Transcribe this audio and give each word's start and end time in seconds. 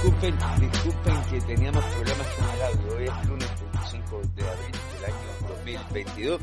Disculpen, 0.00 0.36
disculpen 0.60 1.14
que 1.30 1.40
teníamos 1.46 1.84
problemas 1.84 2.26
con 2.34 2.50
el 2.50 2.62
audio. 2.62 2.96
Hoy 2.96 3.04
es 3.04 3.28
lunes 3.28 3.48
25 3.72 4.20
de 4.34 4.48
abril 4.48 4.72
del 4.94 5.04
año 5.04 5.48
2022 5.48 6.40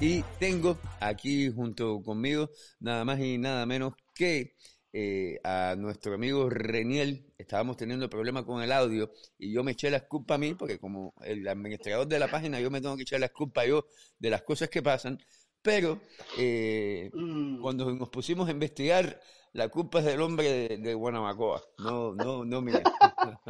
y 0.00 0.22
tengo 0.38 0.78
aquí 1.00 1.50
junto 1.52 2.00
conmigo 2.02 2.50
nada 2.80 3.04
más 3.04 3.20
y 3.20 3.36
nada 3.38 3.66
menos 3.66 3.94
que 4.14 4.54
eh, 4.92 5.38
a 5.44 5.74
nuestro 5.76 6.14
amigo 6.14 6.48
Reniel. 6.48 7.26
Estábamos 7.36 7.76
teniendo 7.76 8.08
problemas 8.08 8.44
con 8.44 8.62
el 8.62 8.72
audio 8.72 9.10
y 9.38 9.52
yo 9.52 9.62
me 9.62 9.72
eché 9.72 9.90
la 9.90 10.00
culpa 10.06 10.34
a 10.34 10.38
mí 10.38 10.54
porque 10.54 10.78
como 10.78 11.12
el 11.22 11.46
administrador 11.46 12.06
de 12.06 12.18
la 12.18 12.30
página 12.30 12.60
yo 12.60 12.70
me 12.70 12.80
tengo 12.80 12.96
que 12.96 13.02
echar 13.02 13.20
la 13.20 13.28
culpa 13.28 13.66
yo 13.66 13.86
de 14.18 14.30
las 14.30 14.42
cosas 14.42 14.68
que 14.70 14.82
pasan. 14.82 15.18
Pero 15.60 16.00
eh, 16.38 17.10
Mm. 17.12 17.60
cuando 17.60 17.92
nos 17.94 18.08
pusimos 18.08 18.48
a 18.48 18.52
investigar, 18.52 19.20
la 19.52 19.68
culpa 19.68 19.98
es 20.00 20.04
del 20.06 20.20
hombre 20.20 20.48
de, 20.68 20.78
de 20.78 20.94
Guanabacoa, 20.94 21.62
no, 21.78 22.14
no, 22.14 22.44
no 22.44 22.60
mía. 22.62 22.82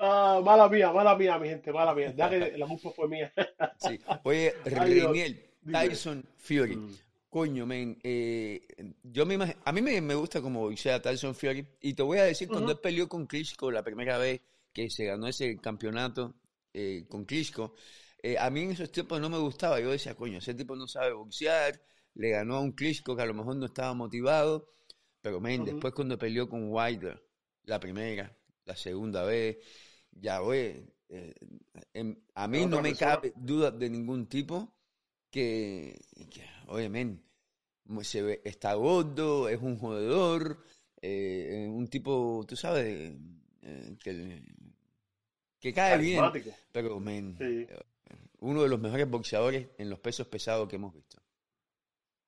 Ah, 0.00 0.40
mala 0.44 0.68
mía, 0.68 0.92
mala 0.92 1.16
mía, 1.16 1.38
mi 1.38 1.48
gente, 1.48 1.72
mala 1.72 1.94
mía. 1.94 2.14
Ya 2.16 2.28
que 2.30 2.56
la 2.56 2.66
culpa 2.66 2.90
fue 2.90 3.08
mía. 3.08 3.32
Sí. 3.78 3.98
Oye. 4.24 4.54
Reiniel. 4.64 5.42
Tyson 5.70 6.24
Fury. 6.36 6.76
Mm. 6.76 6.96
Coño, 7.28 7.66
men, 7.66 7.98
eh, 8.02 8.60
yo 9.02 9.26
me 9.26 9.36
imag- 9.36 9.56
a 9.64 9.72
mí 9.72 9.82
me, 9.82 10.00
me 10.00 10.14
gusta 10.14 10.40
como 10.40 10.74
sea 10.76 11.02
Tyson 11.02 11.34
Fury 11.34 11.66
y 11.80 11.92
te 11.94 12.02
voy 12.02 12.18
a 12.18 12.24
decir 12.24 12.48
cuando 12.48 12.66
Ujú. 12.66 12.72
él 12.76 12.78
peleó 12.80 13.08
con 13.08 13.26
Klitschko 13.26 13.70
la 13.70 13.82
primera 13.82 14.16
vez 14.16 14.40
que 14.72 14.88
se 14.88 15.04
ganó 15.04 15.26
ese 15.26 15.56
campeonato 15.58 16.34
eh, 16.72 17.04
con 17.08 17.24
Klitschko, 17.24 17.74
eh, 18.22 18.38
a 18.38 18.48
mí 18.48 18.62
en 18.62 18.70
esos 18.70 18.90
tiempos 18.92 19.20
no 19.20 19.28
me 19.28 19.38
gustaba, 19.38 19.80
yo 19.80 19.90
decía, 19.90 20.14
coño, 20.14 20.38
ese 20.38 20.54
tipo 20.54 20.76
no 20.76 20.86
sabe 20.86 21.12
boxear, 21.12 21.78
le 22.14 22.30
ganó 22.30 22.56
a 22.56 22.60
un 22.60 22.72
Klitschko 22.72 23.16
que 23.16 23.22
a 23.22 23.26
lo 23.26 23.34
mejor 23.34 23.56
no 23.56 23.66
estaba 23.66 23.92
motivado, 23.92 24.68
pero 25.26 25.40
men, 25.40 25.64
después 25.64 25.92
cuando 25.92 26.16
peleó 26.16 26.48
con 26.48 26.72
Wilder, 26.72 27.20
la 27.64 27.80
primera, 27.80 28.32
la 28.64 28.76
segunda 28.76 29.24
vez, 29.24 29.56
ya, 30.12 30.40
oye, 30.40 30.86
eh, 31.08 31.34
em- 31.92 32.16
a 32.34 32.46
mí 32.46 32.64
no 32.64 32.80
me 32.80 32.90
persona. 32.90 33.14
cabe 33.16 33.32
duda 33.34 33.72
de 33.72 33.90
ningún 33.90 34.28
tipo 34.28 34.72
que, 35.28 35.98
que, 36.30 36.44
oye, 36.68 36.88
men, 36.88 37.20
se 38.02 38.22
ve- 38.22 38.40
está 38.44 38.74
gordo, 38.74 39.48
es 39.48 39.60
un 39.60 39.76
jodedor, 39.78 40.62
eh, 41.02 41.66
un 41.68 41.88
tipo, 41.88 42.44
tú 42.46 42.54
sabes, 42.54 43.12
eh, 43.62 43.96
que, 44.00 44.42
que 45.58 45.72
cae 45.72 45.98
bien, 45.98 46.22
pero, 46.70 47.00
men, 47.00 47.36
Sí. 47.36 47.66
uno 48.38 48.62
de 48.62 48.68
los 48.68 48.78
mejores 48.80 49.10
boxeadores 49.10 49.70
en 49.76 49.90
los 49.90 49.98
pesos 49.98 50.28
pesados 50.28 50.68
que 50.68 50.76
hemos 50.76 50.94
visto. 50.94 51.20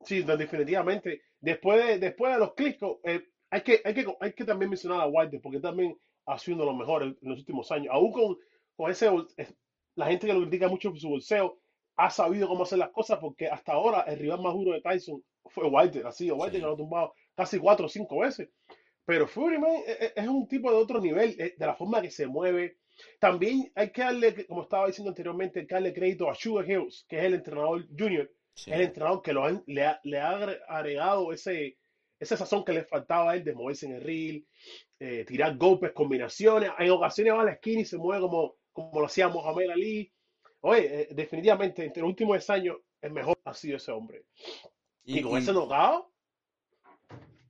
Sí, 0.05 0.25
no, 0.25 0.37
definitivamente. 0.37 1.23
Después 1.41 1.85
de, 1.87 1.99
después 1.99 2.33
de 2.33 2.39
los 2.39 2.55
cliscos, 2.55 2.99
eh, 3.05 3.23
hay 3.51 3.63
que, 3.63 3.81
hay 3.85 3.95
que, 3.95 4.07
hay 4.21 4.33
que 4.33 4.45
también 4.45 4.71
mencionar 4.71 5.01
a 5.01 5.07
Wilder, 5.07 5.41
porque 5.41 5.61
también 5.61 5.97
ha 6.27 6.39
sido 6.39 6.57
uno 6.57 6.65
de 6.65 6.71
los 6.71 6.79
mejores 6.81 7.15
en 7.23 7.29
los 7.29 7.39
últimos 7.39 7.71
años. 7.73 7.89
Aún 7.93 8.13
con, 8.13 8.37
con 8.77 8.91
ese, 8.91 9.11
es- 9.37 9.55
la 9.95 10.07
gente 10.07 10.27
que 10.27 10.33
lo 10.35 10.43
critica 10.43 10.69
mucho 10.69 10.91
por 10.91 11.01
su 11.01 11.09
bolseo, 11.09 11.59
ha 11.97 12.11
sabido 12.11 12.47
cómo 12.47 12.63
hacer 12.63 12.79
las 12.79 12.91
cosas, 12.91 13.19
porque 13.19 13.49
hasta 13.49 13.73
ahora 13.73 14.03
el 14.03 14.19
rival 14.19 14.41
más 14.41 14.55
duro 14.55 14.73
de 14.73 14.81
Tyson 14.81 15.23
fue 15.47 15.67
Wilder. 15.69 16.07
Ha 16.07 16.13
sido 16.13 16.37
Wilder 16.37 16.53
Sí. 16.53 16.61
que 16.61 16.67
lo 16.67 16.73
ha 16.75 16.77
tumbado 16.77 17.15
casi 17.35 17.59
cuatro 17.59 17.87
o 17.87 17.89
cinco 17.89 18.19
veces. 18.21 18.49
Pero 19.05 19.27
Fury, 19.27 19.59
man, 19.59 19.73
e- 19.87 20.05
e- 20.07 20.13
es 20.17 20.29
un 20.29 20.47
tipo 20.47 20.71
de 20.71 20.77
otro 20.77 21.01
nivel, 21.01 21.35
eh, 21.41 21.55
de 21.57 21.67
la 21.67 21.75
forma 21.75 22.01
que 22.03 22.11
se 22.11 22.27
mueve. 22.27 22.77
También 23.19 23.73
hay 23.75 23.91
que 23.91 24.03
darle, 24.03 24.47
como 24.47 24.63
estaba 24.63 24.87
diciendo 24.87 25.11
anteriormente, 25.11 25.61
hay 25.61 25.67
que 25.67 25.75
darle 25.75 25.93
crédito 25.95 26.29
a 26.31 26.35
Sugar 26.35 26.69
Hills, 26.71 27.05
que 27.09 27.19
es 27.19 27.25
el 27.25 27.35
entrenador 27.35 27.87
junior, 27.99 28.31
Sí. 28.59 28.73
el 28.73 28.81
entrenador 28.81 29.23
que 29.23 29.33
lo 29.33 29.45
han- 29.45 29.63
le, 29.67 29.85
ha, 29.85 30.01
le 30.03 30.19
ha 30.19 30.33
agre- 30.33 30.61
agregado 30.69 31.33
ese, 31.33 31.79
ese 32.19 32.37
sazón 32.37 32.65
que 32.65 32.73
le 32.73 32.85
faltaba 32.85 33.31
a 33.31 33.37
él 33.37 33.45
de 33.45 33.55
moverse 33.55 33.87
en 33.87 33.93
el 33.93 34.03
reel, 34.03 34.47
eh, 34.99 35.25
tirar 35.25 35.57
golpes, 35.57 35.93
combinaciones. 35.93 36.71
En 36.79 36.91
ocasiones 36.91 37.35
va 37.35 37.43
a 37.43 37.45
la 37.45 37.53
esquina 37.53 37.83
y 37.83 37.85
se 37.85 37.99
mueve 37.99 38.23
como, 38.23 38.57
como 38.73 38.99
lo 39.01 39.07
hacía 39.07 39.29
Mohamed 39.29 39.71
Ali. 39.71 40.13
Oye, 40.63 41.03
eh, 41.03 41.09
definitivamente, 41.13 41.85
entre 41.85 42.01
los 42.03 42.09
últimos 42.11 42.35
10 42.37 42.51
años, 42.51 42.77
el 43.01 43.13
mejor 43.13 43.39
ha 43.45 43.55
sido 43.55 43.77
ese 43.77 43.93
hombre. 43.93 44.25
Y, 45.05 45.21
Y- 45.21 45.23
con 45.23 45.35
y- 45.35 45.37
ese 45.43 45.53
knockout, 45.53 46.07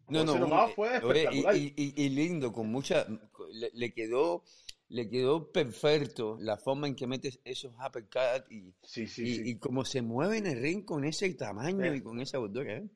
No, 0.09 0.25
no, 0.25 0.35
ese 0.35 0.45
eh, 0.45 0.75
fue 0.75 0.97
espectacular. 0.97 1.57
y, 1.57 1.75
y- 1.77 1.93
y- 1.97 2.05
y 2.05 2.09
lindo, 2.11 2.53
con 2.53 2.71
mucha, 2.71 3.07
le, 3.53 3.71
le 3.73 3.93
quedó, 3.95 4.43
le 4.91 5.09
quedó 5.09 5.51
perfecto 5.53 6.37
la 6.41 6.57
forma 6.57 6.87
en 6.89 6.95
que 6.97 7.07
metes 7.07 7.41
esos 7.45 7.73
uppercuts 7.75 8.51
y, 8.51 8.73
Sí, 8.83 9.07
sí, 9.07 9.23
y, 9.27 9.35
sí. 9.37 9.43
y 9.51 9.59
cómo 9.59 9.85
se 9.85 10.03
mueve 10.03 10.39
en 10.39 10.47
el 10.47 10.61
ring 10.61 10.85
con 10.85 11.05
ese 11.05 11.33
tamaño 11.35 11.85
Eh. 11.85 11.97
y 11.97 12.03
con 12.03 12.21
esa 12.21 12.39
gordura, 12.39 12.77
¿eh? 12.79 12.89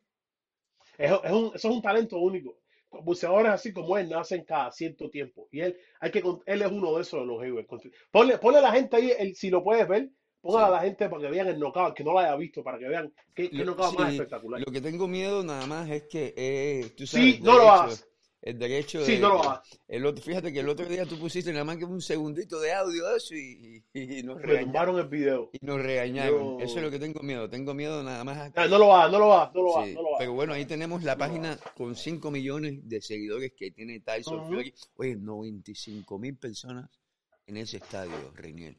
Es, 0.98 1.10
es 1.24 1.32
un, 1.32 1.46
eso 1.54 1.68
es 1.68 1.74
un 1.76 1.82
talento 1.82 2.18
único. 2.18 2.58
Buceadores 3.04 3.52
así 3.52 3.72
como 3.72 3.96
él 3.96 4.08
nacen 4.10 4.44
cada 4.44 4.70
cierto 4.70 5.08
tiempo. 5.08 5.48
Y 5.50 5.60
él, 5.60 5.76
hay 6.00 6.10
que, 6.10 6.22
él 6.46 6.62
es 6.62 6.70
uno 6.70 6.94
de 6.96 7.02
esos 7.02 7.20
de 7.20 7.26
los. 7.26 7.66
Ponle, 8.10 8.38
ponle 8.38 8.58
a 8.58 8.62
la 8.62 8.72
gente 8.72 8.96
ahí, 8.96 9.12
el- 9.18 9.34
si 9.34 9.48
lo 9.50 9.62
puedes 9.64 9.88
ver, 9.88 10.10
ponle 10.42 10.64
a 10.64 10.66
Sí. 10.66 10.72
la 10.72 10.80
gente 10.80 11.08
para 11.08 11.22
que 11.22 11.30
vean 11.30 11.48
el 11.48 11.58
knockout, 11.58 11.94
que 11.94 12.04
no 12.04 12.12
lo 12.12 12.18
haya 12.18 12.36
visto, 12.36 12.62
para 12.62 12.78
que 12.78 12.88
vean 12.88 13.12
qué, 13.34 13.50
qué 13.50 13.64
Lo, 13.64 13.64
knockout 13.64 13.98
más 13.98 14.10
sí, 14.10 14.16
espectacular. 14.16 14.60
lo 14.60 14.70
que 14.72 14.80
tengo 14.82 15.08
miedo 15.08 15.42
nada 15.42 15.66
más 15.66 15.88
es 15.90 16.02
que, 16.04 16.34
eh, 16.36 16.90
tú 16.96 17.06
Sí, 17.06 17.06
sabes, 17.06 17.40
no 17.40 17.56
lo 17.56 17.70
hagas. 17.70 18.06
El 18.42 18.58
derecho 18.58 19.04
Sí, 19.04 19.12
de, 19.12 19.18
no 19.20 19.34
lo 19.34 19.62
el 19.88 20.04
otro, 20.04 20.22
fíjate 20.24 20.52
que 20.52 20.60
el 20.60 20.68
otro 20.68 20.84
día 20.86 21.06
tú 21.06 21.16
pusiste 21.18 21.52
nada 21.52 21.64
más 21.64 21.76
que 21.76 21.84
un 21.84 22.00
segundito 22.02 22.60
de 22.60 22.72
audio 22.72 23.06
de 23.08 23.16
eso 23.16 23.34
y, 23.34 23.84
y, 23.94 24.18
y 24.18 24.22
nos 24.24 24.36
Me 24.38 24.42
regañaron, 24.42 24.98
el 24.98 25.06
video. 25.06 25.50
y 25.52 25.64
nos 25.64 25.80
regañaron. 25.80 26.58
Yo- 26.58 26.64
Eso 26.64 26.76
es 26.78 26.82
lo 26.82 26.90
que 26.90 26.98
tengo 26.98 27.20
miedo, 27.20 27.48
tengo 27.48 27.72
miedo 27.72 28.02
nada 28.02 28.24
más 28.24 28.52
a 28.56 28.66
No 28.68 28.78
lo 28.78 28.94
hagas, 28.94 29.12
no 29.12 29.18
lo 29.20 29.32
hagas, 29.32 29.54
no 29.54 29.62
lo 29.62 29.76
hagas, 29.76 29.88
Sí, 29.88 29.94
no 29.94 30.02
lo 30.02 30.08
hagas. 30.08 30.18
pero 30.18 30.32
bueno, 30.34 30.52
ahí 30.52 30.66
tenemos 30.66 31.02
la 31.04 31.16
página 31.16 31.56
con 31.76 31.94
5 31.94 32.30
millones 32.32 32.80
de 32.88 33.00
seguidores 33.00 33.52
que 33.56 33.70
tiene 33.70 34.00
Tyson 34.00 34.40
Ujú. 34.40 34.54
Fury. 34.54 34.74
Oye, 34.96 35.16
95 35.16 36.18
mil 36.18 36.36
personas 36.36 36.90
en 37.46 37.56
ese 37.56 37.76
estadio, 37.76 38.32
Reiniel. 38.34 38.76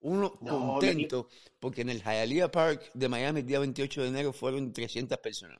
Uno 0.00 0.38
No, 0.42 0.74
contento 0.74 1.28
porque 1.58 1.80
en 1.80 1.88
el 1.88 2.02
Hialeah 2.02 2.50
Park 2.50 2.90
de 2.94 3.08
Miami 3.08 3.40
el 3.40 3.46
día 3.46 3.58
28 3.58 4.02
de 4.02 4.08
enero 4.08 4.32
fueron 4.32 4.72
300 4.72 5.18
personas. 5.18 5.58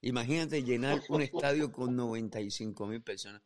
Imagínate 0.00 0.62
llenar 0.62 1.00
un 1.08 1.22
estadio 1.22 1.72
con 1.72 1.96
95 1.96 2.86
mil 2.86 3.02
personas. 3.02 3.42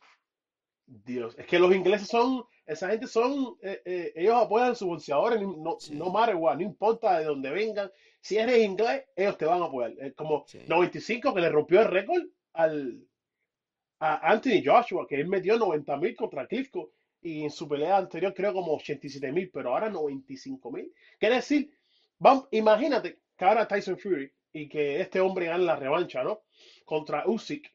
Dios, 0.86 1.34
es 1.38 1.46
que 1.46 1.58
los 1.58 1.74
ingleses 1.74 2.08
son, 2.08 2.44
esa 2.66 2.90
gente 2.90 3.06
son, 3.06 3.56
eh, 3.62 3.80
eh, 3.84 4.12
ellos 4.14 4.34
apoyan 4.34 4.72
a 4.72 4.74
sus 4.74 4.88
boxeadores, 4.88 5.40
no, 5.40 5.76
Sí. 5.78 5.94
no 5.94 6.10
matter 6.10 6.34
what, 6.34 6.56
no 6.56 6.62
importa 6.62 7.18
de 7.18 7.24
dónde 7.24 7.50
vengan. 7.50 7.90
Si 8.20 8.36
eres 8.36 8.58
inglés, 8.58 9.04
ellos 9.16 9.38
te 9.38 9.46
van 9.46 9.62
a 9.62 9.66
apoyar. 9.66 9.94
Es 9.98 10.14
como 10.14 10.44
Sí. 10.46 10.58
95 10.66 11.32
que 11.32 11.40
le 11.40 11.48
rompió 11.48 11.80
el 11.80 11.88
récord 11.88 12.22
al, 12.52 13.06
a 14.00 14.32
Anthony 14.32 14.62
Joshua, 14.64 15.06
que 15.08 15.14
él 15.20 15.28
metió 15.28 15.56
90 15.56 15.96
mil 15.96 16.14
contra 16.16 16.46
Klitschko 16.46 16.90
y 17.22 17.44
en 17.44 17.50
su 17.50 17.66
pelea 17.68 17.96
anterior 17.96 18.34
creo 18.34 18.52
como 18.52 18.74
87 18.74 19.32
mil, 19.32 19.50
pero 19.50 19.72
ahora 19.72 19.88
95 19.88 20.70
mil. 20.72 20.92
Quiere 21.18 21.36
decir, 21.36 21.70
vamos, 22.18 22.48
imagínate 22.50 23.20
que 23.36 23.44
ahora 23.44 23.66
Tyson 23.66 23.96
Fury 23.96 24.30
y 24.52 24.68
que 24.68 25.00
este 25.00 25.20
hombre 25.20 25.46
gane 25.46 25.64
la 25.64 25.76
revancha, 25.76 26.22
¿no? 26.22 26.42
Contra 26.84 27.24
Usyk. 27.26 27.70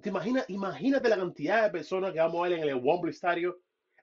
¿Te 0.00 0.08
imaginas? 0.08 0.44
Imagínate 0.48 1.08
la 1.08 1.16
cantidad 1.16 1.62
de 1.64 1.70
personas 1.70 2.12
que 2.12 2.18
vamos 2.18 2.40
a 2.44 2.48
ver 2.48 2.58
en 2.58 2.68
el 2.68 2.74
Wembley 2.76 3.12
Stadium 3.12 3.54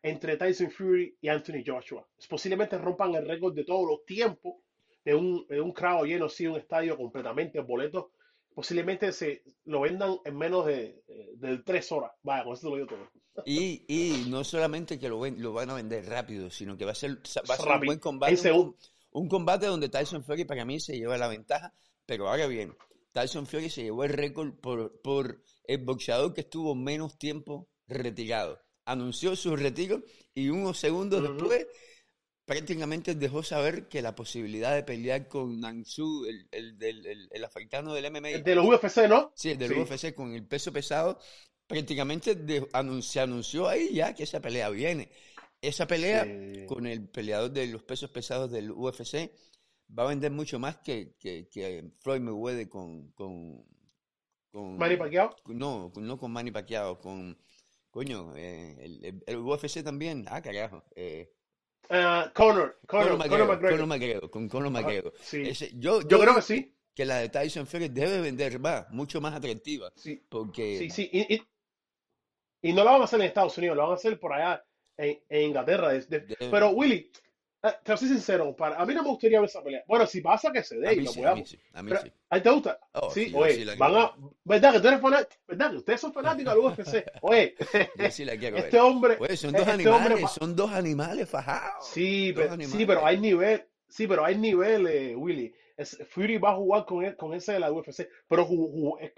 entre 0.02 0.38
Tyson 0.38 0.72
Fury 0.72 1.16
y 1.22 1.28
Anthony 1.28 1.64
Joshua. 1.66 2.08
Posiblemente 2.30 2.78
rompan 2.78 3.14
el 3.16 3.28
récord 3.28 3.54
de 3.54 3.64
todos 3.64 3.88
los 3.88 4.04
tiempos 4.06 4.56
de 5.06 5.14
un, 5.16 5.46
de 5.48 5.62
un 5.62 5.72
crowd 5.74 6.06
lleno, 6.06 6.26
así, 6.26 6.48
un 6.48 6.58
estadio 6.58 6.98
completamente, 6.98 7.60
boletos. 7.60 8.06
Posiblemente 8.54 9.12
se 9.14 9.44
lo 9.66 9.82
vendan 9.82 10.18
en 10.26 10.38
menos 10.38 10.66
de, 10.66 11.04
de, 11.08 11.36
de 11.36 11.58
tres 11.60 11.92
horas. 11.92 12.12
Vaya, 12.24 12.44
con 12.44 12.54
eso 12.54 12.70
lo 12.70 12.76
digo 12.76 12.88
todo. 12.88 13.44
Y, 13.46 13.86
y 13.88 14.30
no 14.30 14.44
solamente 14.44 15.00
que 15.00 15.08
lo, 15.08 15.20
ven- 15.20 15.42
lo 15.42 15.54
van 15.54 15.70
a 15.70 15.76
vender 15.76 16.06
rápido, 16.06 16.50
sino 16.50 16.76
que 16.76 16.84
va 16.84 16.92
a 16.92 16.96
ser, 16.96 17.12
va 17.50 17.54
a 17.54 17.58
ser 17.58 17.72
un 17.72 17.86
buen 17.86 18.00
combate. 18.00 18.32
Un, 18.52 18.76
un 19.12 19.30
combate 19.30 19.68
donde 19.68 19.88
Tyson 19.88 20.24
Fury 20.24 20.46
para 20.46 20.66
mí 20.66 20.80
se 20.80 20.98
lleva 20.98 21.18
la 21.18 21.28
ventaja, 21.30 21.74
pero 22.12 22.28
ahora 22.28 22.46
bien, 22.46 22.76
Tyson 23.14 23.48
Fury 23.48 23.70
se 23.70 23.84
llevó 23.84 24.04
el 24.04 24.12
récord 24.12 24.52
por, 24.60 25.00
por 25.02 25.42
el 25.64 25.78
boxeador 25.78 26.34
que 26.34 26.42
estuvo 26.42 26.76
menos 26.76 27.18
tiempo 27.18 27.70
retirado. 27.88 28.60
Anunció 28.84 29.34
su 29.38 29.56
retiro 29.56 30.04
y 30.34 30.50
unos 30.50 30.78
segundos 30.78 31.24
después 31.24 31.68
prácticamente 32.44 33.16
dejó 33.16 33.44
saber 33.44 33.88
que 33.88 34.02
la 34.02 34.14
posibilidad 34.14 34.76
de 34.76 34.84
pelear 34.84 35.30
con 35.30 35.62
Nansu, 35.62 36.26
el, 36.26 36.50
el, 36.52 36.78
del- 36.78 37.06
el- 37.06 37.30
el 37.32 37.44
africano 37.46 37.94
del 37.94 38.04
MMA, 38.12 38.40
De 38.44 38.56
los 38.56 38.66
UFC, 38.66 39.08
¿no? 39.08 39.32
Sí, 39.36 39.52
el 39.52 39.58
del 39.58 39.70
Sí. 39.74 39.80
UFC 39.80 40.14
con 40.14 40.34
el 40.34 40.46
peso 40.46 40.74
pesado, 40.74 41.18
prácticamente 41.68 42.36
de- 42.36 42.68
anun- 42.74 43.02
se 43.02 43.22
anunció 43.22 43.70
ahí 43.70 43.94
ya 43.94 44.14
que 44.14 44.24
esa 44.24 44.42
pelea 44.42 44.70
viene. 44.70 45.10
Esa 45.62 45.88
pelea 45.88 46.26
Sí. 46.26 46.66
con 46.66 46.88
el 46.88 47.08
peleador 47.08 47.52
de 47.52 47.68
los 47.68 47.84
pesos 47.84 48.10
pesados 48.10 48.52
del 48.52 48.70
UFC 48.72 49.32
va 49.98 50.04
a 50.04 50.08
vender 50.08 50.32
mucho 50.32 50.60
más 50.60 50.78
que, 50.78 51.16
que, 51.20 51.48
que 51.50 51.84
Floyd 52.00 52.22
Mayweather 52.22 52.70
con, 52.70 53.12
con, 53.12 53.66
con- 54.52 54.78
Manny 54.78 54.98
Pacquiao. 54.98 55.36
no, 55.48 55.92
no 55.96 56.18
con 56.18 56.32
Manny 56.32 56.52
Pacquiao, 56.52 56.98
con, 57.00 57.38
coño, 57.90 58.34
eh, 58.36 58.78
el, 58.80 59.24
el- 59.26 59.38
UFC 59.38 59.84
también, 59.84 60.26
ah, 60.30 60.42
carajo, 60.42 60.84
eh, 60.96 61.32
Ah, 61.90 62.32
Conor, 62.34 62.80
Conor 62.88 63.06
Conor, 63.08 63.18
McGregor, 63.18 63.48
McGregor. 63.48 63.72
Conor 63.72 63.88
McGregor, 63.88 64.30
con 64.30 64.48
Conor 64.48 64.72
McGregor. 64.72 65.14
sí. 65.20 65.42
Ese- 65.42 65.72
yo, 65.76 66.02
Yo 66.02 66.08
yo 66.08 66.20
creo 66.22 66.36
que 66.36 66.42
sí. 66.42 66.74
que 66.96 67.06
la 67.06 67.18
de 67.18 67.28
Tyson 67.30 67.68
Fury 67.68 67.90
debe 67.90 68.22
vender 68.22 68.60
más, 68.60 68.90
mucho 68.92 69.20
más 69.20 69.34
atractiva, 69.34 69.92
Sí, 69.96 70.24
porque 70.30 70.78
sí, 70.78 70.90
sí. 70.90 71.10
Y, 71.12 71.36
y- 71.36 71.42
Y 72.64 72.74
no 72.74 72.84
lo 72.84 72.92
van 72.92 73.02
a 73.02 73.06
hacer 73.06 73.20
en 73.20 73.26
Estados 73.26 73.58
Unidos, 73.58 73.76
lo 73.76 73.84
van 73.84 73.92
a 73.92 73.96
hacer 73.96 74.20
por 74.20 74.32
allá 74.34 74.64
en, 74.96 75.20
en 75.28 75.48
Inglaterra. 75.48 75.90
de- 75.90 76.02
de- 76.02 76.20
De- 76.22 76.36
pero 76.52 76.70
Willy, 76.70 77.12
te 77.84 77.96
soy 77.98 78.08
sincero, 78.08 78.56
para, 78.56 78.78
a 78.78 78.86
mí 78.86 78.94
no 78.94 79.04
me 79.04 79.10
gustaría 79.10 79.40
ver 79.40 79.48
esa 79.50 79.64
pelea. 79.64 79.84
Bueno, 79.88 80.08
si 80.08 80.20
pasa 80.22 80.52
que 80.52 80.64
se 80.64 80.78
dé 80.80 80.94
y 80.96 81.02
lo 81.02 81.12
sí, 81.12 81.24
a 81.24 81.36
mí 81.36 81.46
sí, 81.46 81.60
a 81.74 81.84
mí 81.84 81.92
sí. 82.02 82.12
¿A 82.30 82.38
ti 82.38 82.42
te 82.44 82.50
gusta? 82.50 82.80
Oh, 82.94 83.12
sí, 83.12 83.26
sí, 83.26 83.34
oye, 83.36 83.54
sí 83.54 83.66
van 83.78 83.96
a. 83.96 84.12
¿Verdad 84.44 84.74
que 84.74 84.80
tú 84.80 84.88
eres 84.88 85.02
fanático? 85.02 85.42
¿Verdad 85.48 85.70
que 85.72 85.78
ustedes 85.78 86.02
son 86.02 86.14
fanáticos 86.14 86.54
del 86.56 86.64
UFC? 86.64 87.06
Oye, 87.22 87.56
sí 88.10 88.26
la 88.26 88.36
quiero 88.38 88.56
ver. 88.56 88.66
este 88.66 88.80
hombre. 88.80 89.18
Oye, 89.20 89.38
son 89.38 89.52
dos 89.52 89.62
este 89.62 89.72
animales, 89.74 90.12
hombre 90.12 90.28
son 90.28 90.56
dos 90.56 90.72
animales 90.72 91.30
fajados. 91.30 91.88
Sí, 91.88 92.34
pero, 92.36 92.48
sí, 92.48 92.54
animales. 92.54 92.88
pero 92.88 93.06
hay 93.06 93.20
nivel, 93.20 93.64
sí, 93.88 94.08
pero 94.08 94.26
hay 94.26 94.38
nivel, 94.38 94.88
eh, 94.88 95.16
Willy. 95.16 95.54
Es- 95.78 95.98
Fury 96.10 96.38
va 96.38 96.52
a 96.52 96.56
jugar 96.56 96.86
con, 96.86 97.06
él- 97.06 97.16
con 97.16 97.34
ese 97.34 97.54
de 97.54 97.60
la 97.60 97.72
UFC, 97.72 98.08
pero 98.28 98.46
ju- 98.48 98.72
ju- 98.72 98.98
es 99.00 99.14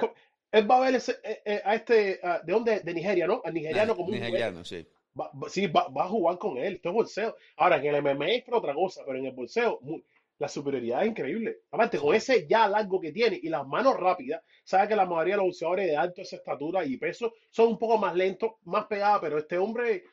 él 0.51 0.69
va 0.69 0.77
a 0.77 0.81
ver 0.81 0.95
ese, 0.95 1.13
eh, 1.23 1.41
eh, 1.45 1.61
a 1.65 1.73
este, 1.75 2.19
ah, 2.21 2.39
¿de 2.43 2.53
dónde? 2.53 2.79
De 2.81 2.93
Nigeria, 2.93 3.25
¿no? 3.25 3.41
Al 3.43 3.53
nigeriano 3.55 3.95
como 3.95 4.09
un 4.09 4.19
juez. 4.19 4.23
Nigeriano, 4.25 4.63
sí. 4.63 4.87
Va- 5.19 5.31
va- 5.33 5.49
sí, 5.49 5.67
va, 5.67 5.87
va 5.89 6.05
a 6.05 6.09
jugar 6.09 6.37
con 6.39 6.57
él, 6.57 6.75
esto 6.75 6.89
es 6.89 6.95
bolseo. 6.95 7.35
Ahora, 7.57 7.77
en 7.77 7.85
el 7.85 7.95
MMA 8.03 8.27
es 8.29 8.43
por 8.43 8.55
otra 8.55 8.73
cosa, 8.73 9.03
pero 9.05 9.19
en 9.19 9.25
el 9.25 9.31
bolseo, 9.33 9.79
mu- 9.81 10.01
la 10.39 10.47
superioridad 10.47 11.03
es 11.03 11.09
increíble. 11.09 11.59
Aparte, 11.71 11.99
con 11.99 12.15
ese 12.15 12.47
ya 12.47 12.67
largo 12.67 12.99
que 12.99 13.11
tiene 13.11 13.39
y 13.41 13.49
las 13.49 13.65
manos 13.67 13.95
rápidas, 13.97 14.41
sabe 14.63 14.87
que 14.87 14.95
la 14.95 15.05
mayoría 15.05 15.35
de 15.35 15.37
los 15.37 15.45
boxeadores 15.47 15.87
de 15.87 15.95
alto 15.95 16.21
esa 16.21 16.37
estatura 16.37 16.83
y 16.83 16.97
peso 16.97 17.33
son 17.51 17.69
un 17.69 17.77
poco 17.77 17.97
más 17.97 18.15
lentos, 18.15 18.51
más 18.63 18.87
pegados, 18.87 19.21
pero 19.21 19.37
este 19.37 19.57
hombre 19.57 20.03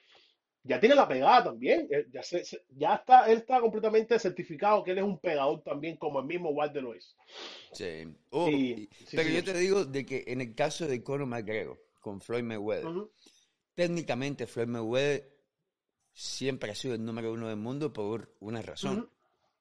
ya 0.62 0.78
tiene 0.78 0.94
la 0.94 1.08
pegada 1.08 1.44
también. 1.44 1.88
eh, 1.90 2.04
Ya, 2.12 2.22
se- 2.22 2.44
se- 2.44 2.60
ya 2.68 2.96
está, 2.96 3.30
él 3.32 3.38
está 3.38 3.60
completamente 3.60 4.18
certificado 4.18 4.84
que 4.84 4.90
él 4.90 4.98
es 4.98 5.04
un 5.04 5.18
pegador 5.18 5.62
también, 5.62 5.96
como 5.96 6.20
el 6.20 6.26
mismo 6.26 6.50
Wilder 6.50 6.82
lo 6.82 6.94
es. 6.94 7.16
sí. 7.72 8.04
Oh, 8.28 8.48
Y- 8.48 8.82
y- 8.82 8.88
sí, 9.06 9.16
pero 9.16 9.30
yo 9.30 9.42
te 9.42 9.54
digo 9.54 9.84
de 9.86 10.04
que 10.04 10.24
en 10.26 10.42
el 10.42 10.54
caso 10.54 10.86
de 10.86 11.02
Conor 11.02 11.26
McGregor 11.26 11.78
con 12.00 12.20
Floyd 12.20 12.42
Mayweather, 12.44 12.86
Ujú. 12.86 13.10
Técnicamente 13.80 14.46
Floyd 14.46 14.68
Mayweather 14.68 15.26
siempre 16.12 16.70
ha 16.70 16.74
sido 16.74 16.94
el 16.94 17.02
número 17.02 17.32
uno 17.32 17.48
del 17.48 17.56
mundo 17.56 17.92
por 17.94 18.36
una 18.40 18.60
razón. 18.60 19.08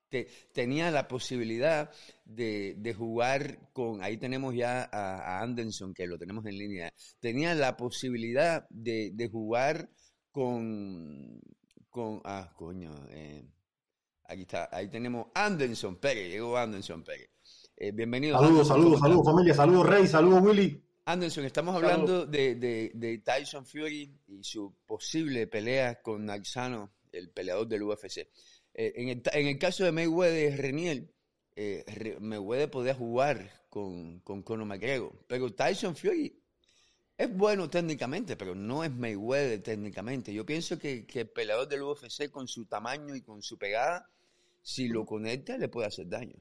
Te- 0.10 0.28
tenía 0.54 0.92
la 0.92 1.08
posibilidad 1.08 1.90
de, 2.26 2.76
de 2.78 2.94
jugar 2.94 3.72
con, 3.72 4.04
ahí 4.04 4.18
tenemos 4.18 4.54
ya 4.54 4.90
a, 4.92 5.38
a 5.38 5.42
Anderson, 5.42 5.94
que 5.94 6.06
lo 6.06 6.18
tenemos 6.18 6.46
en 6.48 6.58
línea, 6.58 6.92
tenía 7.22 7.56
la 7.56 7.78
posibilidad 7.78 8.68
de, 8.70 9.12
de 9.14 9.30
jugar 9.30 9.90
con, 10.32 11.40
con, 11.90 12.22
ah, 12.26 12.52
coño, 12.58 12.92
eh, 13.12 13.48
aquí 14.26 14.42
está, 14.42 14.68
ahí 14.72 14.90
tenemos 14.90 15.28
Anderson 15.34 15.96
Pérez, 15.98 16.30
llegó 16.30 16.58
Anderson 16.58 17.04
Pérez. 17.04 17.30
Eh, 17.78 17.92
bienvenido. 17.94 18.36
Saludos, 18.38 18.70
Anderson, 18.70 18.76
saludos, 18.76 19.00
¿cómo 19.00 19.08
saludos 19.08 19.26
familia, 19.32 19.54
saludos 19.54 19.86
Rey, 19.88 20.08
saludos 20.08 20.42
Willy. 20.44 20.89
Anderson, 21.12 21.46
estamos 21.46 21.76
hablando 21.76 22.26
de, 22.28 22.54
de- 22.56 22.92
de 22.94 23.18
Tyson 23.20 23.66
Fury 23.66 24.14
y 24.28 24.44
su 24.44 24.74
posible 24.86 25.48
pelea 25.48 26.02
con 26.02 26.26
Naxano, 26.26 26.92
el 27.12 27.30
peleador 27.32 27.68
del 27.68 27.82
UFC. 27.84 28.18
Eh, 28.20 28.94
en, 28.96 29.10
el, 29.10 29.24
en 29.34 29.48
el 29.48 29.58
caso 29.58 29.84
de 29.84 29.92
Mayweather 29.92 30.54
y 30.54 30.56
Renier, 30.56 31.04
eh, 31.56 31.84
Re- 31.88 32.20
Mayweather 32.20 32.70
podía 32.70 32.94
jugar 32.94 33.64
con, 33.70 34.20
con 34.20 34.44
Conor 34.44 34.68
McGregor, 34.68 35.12
pero 35.28 35.52
Tyson 35.52 35.96
Fury 35.96 36.40
es 37.18 37.36
bueno 37.36 37.70
técnicamente, 37.70 38.38
pero 38.38 38.54
no 38.54 38.84
es 38.84 38.92
Mayweather 38.92 39.64
técnicamente. 39.64 40.32
Yo 40.32 40.46
pienso 40.46 40.78
que, 40.78 41.08
que 41.08 41.22
el 41.22 41.30
peleador 41.30 41.68
del 41.68 41.82
UFC 41.82 42.30
con 42.30 42.48
su 42.48 42.66
tamaño 42.66 43.16
y 43.16 43.22
con 43.22 43.42
su 43.42 43.58
pegada, 43.58 44.08
si 44.62 44.88
lo 44.88 45.06
conecta, 45.08 45.58
le 45.58 45.70
puede 45.70 45.88
hacer 45.88 46.08
daño. 46.08 46.36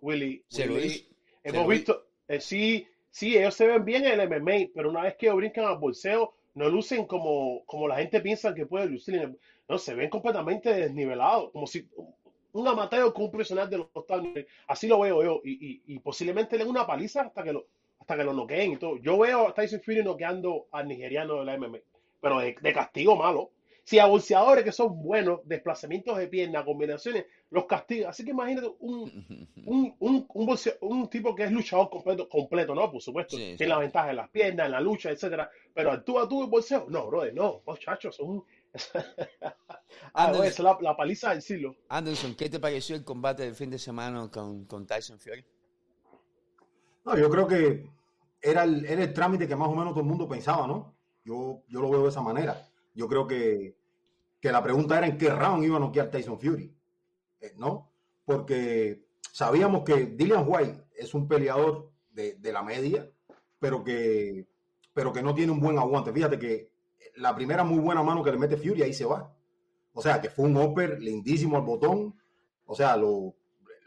Willy, 0.00 0.44
Se 0.48 0.66
lo 0.66 0.74
Willy, 0.74 0.86
hizo. 0.86 1.04
Se 1.42 1.48
hemos 1.50 1.68
visto, 1.68 2.06
eh, 2.28 2.40
sí, 2.40 2.86
sí, 3.10 3.36
ellos 3.36 3.54
se 3.54 3.66
ven 3.66 3.84
bien 3.84 4.04
en 4.04 4.20
el 4.20 4.28
MMA, 4.28 4.70
pero 4.74 4.90
una 4.90 5.02
vez 5.02 5.16
que 5.16 5.30
brincan 5.30 5.64
al 5.64 5.78
bolseo, 5.78 6.34
no 6.54 6.68
lucen 6.68 7.06
como, 7.06 7.64
como 7.66 7.88
la 7.88 7.96
gente 7.96 8.20
piensa 8.20 8.54
que 8.54 8.66
puede 8.66 8.86
lucir. 8.86 9.36
no, 9.68 9.78
se 9.78 9.94
ven 9.94 10.10
completamente 10.10 10.72
desnivelados, 10.72 11.50
como 11.50 11.66
si 11.66 11.88
un 12.52 12.68
amateur 12.68 13.12
con 13.12 13.24
un 13.24 13.30
profesional 13.30 13.68
de 13.68 13.78
los 13.78 13.88
Estados. 13.94 14.26
Así 14.68 14.86
lo 14.86 15.00
veo 15.00 15.22
yo, 15.22 15.40
y, 15.44 15.82
y, 15.86 15.98
posiblemente 15.98 16.56
le 16.56 16.64
den 16.64 16.70
una 16.70 16.86
paliza 16.86 17.22
hasta 17.22 17.42
que 17.42 17.52
lo, 17.52 17.66
hasta 17.98 18.16
que 18.16 18.24
lo 18.24 18.32
noqueen 18.32 18.72
y 18.72 18.76
todo. 18.76 18.96
Yo 18.98 19.18
veo 19.18 19.48
a 19.48 19.54
Tyson 19.54 19.80
Fury 19.80 20.04
noqueando 20.04 20.66
al 20.70 20.86
nigeriano 20.86 21.40
de 21.40 21.44
la 21.44 21.58
MMA, 21.58 21.78
pero 22.20 22.38
de 22.38 22.72
castigo 22.72 23.16
malo. 23.16 23.50
Si 23.86 23.98
a 23.98 24.06
bolseadores 24.06 24.64
que 24.64 24.72
son 24.72 25.02
buenos, 25.02 25.40
desplazamientos 25.44 26.16
de 26.16 26.26
pierna, 26.28 26.64
combinaciones, 26.64 27.26
los 27.50 27.66
castiga. 27.66 28.08
Así 28.08 28.24
que 28.24 28.30
imagínate 28.30 28.68
un, 28.80 29.02
un, 29.66 29.94
un, 29.98 30.26
un, 30.32 30.46
bolseo- 30.46 30.78
un 30.80 31.08
tipo 31.10 31.34
que 31.34 31.44
es 31.44 31.52
luchador 31.52 31.90
completo, 31.90 32.26
completo, 32.28 32.74
¿no? 32.74 32.90
Por 32.90 33.02
supuesto, 33.02 33.36
Sí, 33.36 33.42
tiene 33.42 33.58
sí. 33.58 33.66
la 33.66 33.78
ventaja 33.78 34.10
en 34.10 34.16
las 34.16 34.30
piernas, 34.30 34.66
en 34.66 34.72
la 34.72 34.80
lucha, 34.80 35.10
etcétera. 35.10 35.50
Pero 35.74 35.90
al 35.90 36.02
tú 36.02 36.18
a 36.18 36.26
tú 36.28 36.42
el 36.42 36.48
bolseo, 36.50 36.86
no, 36.88 37.08
brother, 37.08 37.34
no, 37.34 37.62
muchachos, 37.66 38.16
son 38.16 38.28
un... 38.30 38.44
ah, 40.14 40.28
Anderson- 40.28 40.44
es 40.46 40.58
la, 40.60 40.78
la 40.80 40.96
paliza 40.96 41.30
del 41.30 41.42
siglo. 41.42 41.76
Anderson, 41.88 42.34
¿qué 42.34 42.48
te 42.48 42.58
pareció 42.60 42.96
el 42.96 43.04
combate 43.04 43.42
del 43.44 43.54
fin 43.54 43.70
de 43.70 43.78
semana 43.78 44.30
con, 44.30 44.64
con 44.64 44.86
Tyson 44.86 45.18
Fury? 45.20 45.44
No, 47.04 47.18
yo 47.18 47.28
creo 47.28 47.46
que 47.46 47.86
era 48.40 48.64
el, 48.64 48.84
era 48.86 49.02
el 49.02 49.12
trámite 49.12 49.46
que 49.46 49.56
más 49.56 49.68
o 49.68 49.74
menos 49.74 49.90
todo 49.92 50.00
el 50.00 50.06
mundo 50.06 50.28
pensaba, 50.28 50.66
¿no? 50.66 50.94
Yo, 51.24 51.62
yo 51.68 51.80
lo 51.80 51.90
veo 51.90 52.02
de 52.04 52.08
esa 52.08 52.22
manera. 52.22 52.66
Yo 52.94 53.08
creo 53.08 53.26
que, 53.26 53.76
que 54.40 54.52
la 54.52 54.62
pregunta 54.62 54.96
era 54.98 55.06
en 55.06 55.18
qué 55.18 55.30
round 55.30 55.64
iba 55.64 55.76
a 55.76 55.80
noquear 55.80 56.10
Tyson 56.10 56.38
Fury, 56.38 56.74
eh, 57.40 57.54
¿no? 57.56 57.90
Porque 58.24 59.04
sabíamos 59.32 59.82
que 59.84 60.06
Dillian 60.06 60.44
White 60.46 60.84
es 60.96 61.12
un 61.14 61.28
peleador 61.28 61.90
de, 62.10 62.34
de 62.34 62.52
la 62.52 62.62
media, 62.62 63.10
pero 63.58 63.82
que, 63.82 64.46
pero 64.92 65.12
que 65.12 65.22
no 65.22 65.34
tiene 65.34 65.52
un 65.52 65.60
buen 65.60 65.78
aguante. 65.78 66.12
Fíjate 66.12 66.38
que 66.38 66.70
la 67.16 67.34
primera 67.34 67.64
muy 67.64 67.78
buena 67.78 68.02
mano 68.02 68.22
que 68.22 68.30
le 68.30 68.38
mete 68.38 68.56
Fury 68.56 68.82
ahí 68.82 68.92
se 68.92 69.04
va. 69.04 69.34
O 69.92 70.02
sea, 70.02 70.20
que 70.20 70.30
fue 70.30 70.46
un 70.46 70.56
upper 70.56 71.00
lindísimo 71.00 71.56
al 71.56 71.62
botón. 71.62 72.14
O 72.66 72.74
sea, 72.74 72.96
lo, 72.96 73.34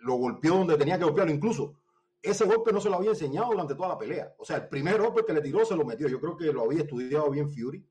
lo 0.02 0.16
golpeó 0.16 0.56
donde 0.56 0.78
tenía 0.78 0.98
que 0.98 1.04
golpearlo. 1.04 1.34
Incluso 1.34 1.76
ese 2.22 2.46
golpe 2.46 2.72
no 2.72 2.80
se 2.80 2.90
lo 2.90 2.96
había 2.96 3.12
enseñado 3.12 3.52
durante 3.52 3.76
toda 3.76 3.90
la 3.90 3.98
pelea. 3.98 4.34
O 4.38 4.46
sea, 4.46 4.58
el 4.58 4.68
primer 4.68 5.02
golpe 5.02 5.26
que 5.26 5.34
le 5.34 5.42
tiró 5.42 5.66
se 5.66 5.76
lo 5.76 5.86
metió. 5.86 6.08
Yo 6.08 6.20
creo 6.20 6.38
que 6.38 6.46
lo 6.52 6.64
había 6.64 6.82
estudiado 6.82 7.30
bien 7.30 7.50
Fury. 7.50 7.86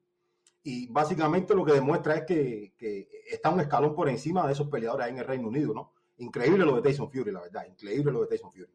Y 0.68 0.88
básicamente 0.88 1.54
lo 1.54 1.64
que 1.64 1.74
demuestra 1.74 2.16
es 2.16 2.24
que, 2.26 2.72
que 2.76 3.08
está 3.30 3.50
un 3.50 3.60
escalón 3.60 3.94
por 3.94 4.08
encima 4.08 4.44
de 4.48 4.52
esos 4.52 4.68
peleadores 4.68 5.06
ahí 5.06 5.12
en 5.12 5.18
el 5.18 5.24
Reino 5.24 5.46
Unido, 5.46 5.72
¿no? 5.72 5.92
Increíble 6.18 6.64
lo 6.64 6.74
de 6.74 6.82
Tyson 6.82 7.08
Fury, 7.08 7.30
la 7.30 7.42
verdad. 7.42 7.66
Increíble 7.68 8.10
lo 8.10 8.22
de 8.22 8.26
Tyson 8.26 8.50
Fury. 8.50 8.66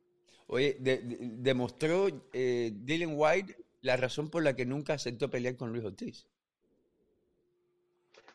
Oye, 0.47 0.77
de- 0.79 0.99
de- 0.99 1.17
demostró 1.19 2.07
eh, 2.31 2.71
Dylan 2.73 3.11
White 3.13 3.57
la 3.81 3.97
razón 3.97 4.29
por 4.29 4.41
la 4.41 4.55
que 4.55 4.65
nunca 4.65 4.93
aceptó 4.93 5.29
pelear 5.29 5.57
con 5.57 5.73
Luis 5.73 5.83
Ortiz. 5.83 6.25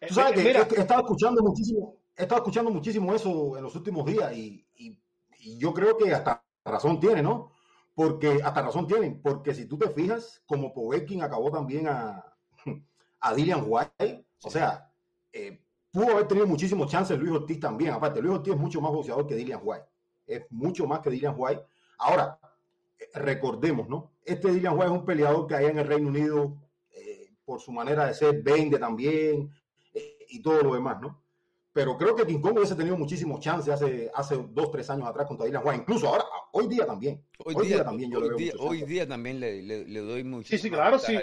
Eh, 0.03 0.07
Tú 0.09 0.15
sabes 0.15 0.33
que 0.35 0.45
mira, 0.45 0.69
he, 0.71 0.75
he 0.75 0.81
estado 0.81 1.01
escuchando 1.01 1.43
muchísimo, 1.43 1.97
he 2.15 2.23
estado 2.23 2.41
escuchando 2.43 2.71
muchísimo 2.71 3.15
eso 3.15 3.57
en 3.57 3.63
los 3.65 3.75
últimos 3.75 4.05
días 4.05 4.37
y, 4.37 4.67
y- 4.77 4.99
y 5.41 5.57
yo 5.59 5.73
creo 5.73 5.97
que 5.97 6.13
hasta 6.13 6.45
razón 6.63 7.01
tiene, 7.01 7.23
¿no? 7.23 7.53
Porque 7.95 8.41
hasta 8.45 8.61
razón 8.61 8.87
tienen, 8.87 9.23
porque 9.23 9.55
si 9.55 9.65
tú 9.65 9.79
te 9.79 9.89
fijas, 9.89 10.43
como 10.47 10.75
Povetkin 10.75 11.23
acabó 11.23 11.51
también 11.51 11.87
a, 11.89 12.36
a 13.27 13.35
Dillian 13.35 13.65
White, 13.67 14.25
o 14.45 14.51
sea, 14.51 14.89
eh, 15.33 15.59
pudo 15.91 16.13
haber 16.13 16.29
tenido 16.29 16.47
muchísimos 16.47 16.89
chances 16.91 17.19
Luis 17.19 17.33
Ortiz 17.33 17.59
también. 17.59 17.93
Aparte, 17.93 18.23
Luis 18.23 18.37
Ortiz 18.37 18.55
es 18.55 18.61
mucho 18.61 18.81
más 18.81 18.93
boxeador 18.93 19.27
que 19.27 19.35
Dillian 19.35 19.61
White, 19.63 19.85
es 20.27 20.43
mucho 20.51 20.87
más 20.87 21.01
que 21.01 21.11
Dillian 21.11 21.35
White. 21.37 21.63
Ahora, 21.99 22.39
eh, 22.99 23.09
recordemos, 23.15 23.89
¿no? 23.89 24.13
Este 24.25 24.51
Dillian 24.53 24.75
White 24.75 24.87
es 24.87 24.93
un 24.93 25.05
peleador 25.05 25.47
que 25.47 25.57
allá 25.57 25.71
en 25.71 25.79
el 25.79 25.87
Reino 25.87 26.09
Unido, 26.09 26.57
eh, 26.93 27.31
por 27.45 27.61
su 27.61 27.73
manera 27.73 28.07
de 28.07 28.15
ser, 28.15 28.43
vende 28.43 28.79
también 28.79 29.51
eh, 29.93 30.19
y 30.29 30.41
todo 30.41 30.63
lo 30.63 30.75
demás, 30.75 31.01
¿no? 31.01 31.21
Pero 31.73 31.99
creo 31.99 32.15
que 32.17 32.27
King 32.27 32.41
Kong 32.41 32.57
hubiese 32.57 32.75
tenido 32.75 32.97
muchísimos 32.97 33.39
chances 33.41 33.75
hace, 33.75 34.11
hace 34.15 34.37
dos, 34.51 34.71
tres 34.71 34.89
años 34.89 35.07
atrás 35.09 35.27
contra 35.27 35.45
Dillian 35.47 35.63
White. 35.67 35.81
Incluso 35.83 36.09
ahora, 36.09 36.25
hoy 36.53 36.69
día 36.69 36.87
también. 36.87 37.23
Hoy, 37.45 37.55
Hoy 37.55 37.67
día, 37.67 37.77
día 37.77 37.85
también 37.85 38.11
yo 38.11 38.19
le 38.21 38.25
hoy 38.25 38.29
veo 38.31 38.39
día, 38.39 38.53
hoy 38.61 38.83
día 38.83 39.07
también 39.09 39.41
le, 39.41 39.63
le- 39.63 39.85
le 39.87 40.01
doy 40.01 40.25
mucho. 40.25 40.49
Sí, 40.49 40.57
sí, 40.59 40.71
claro, 40.71 40.99
sí. 40.99 41.15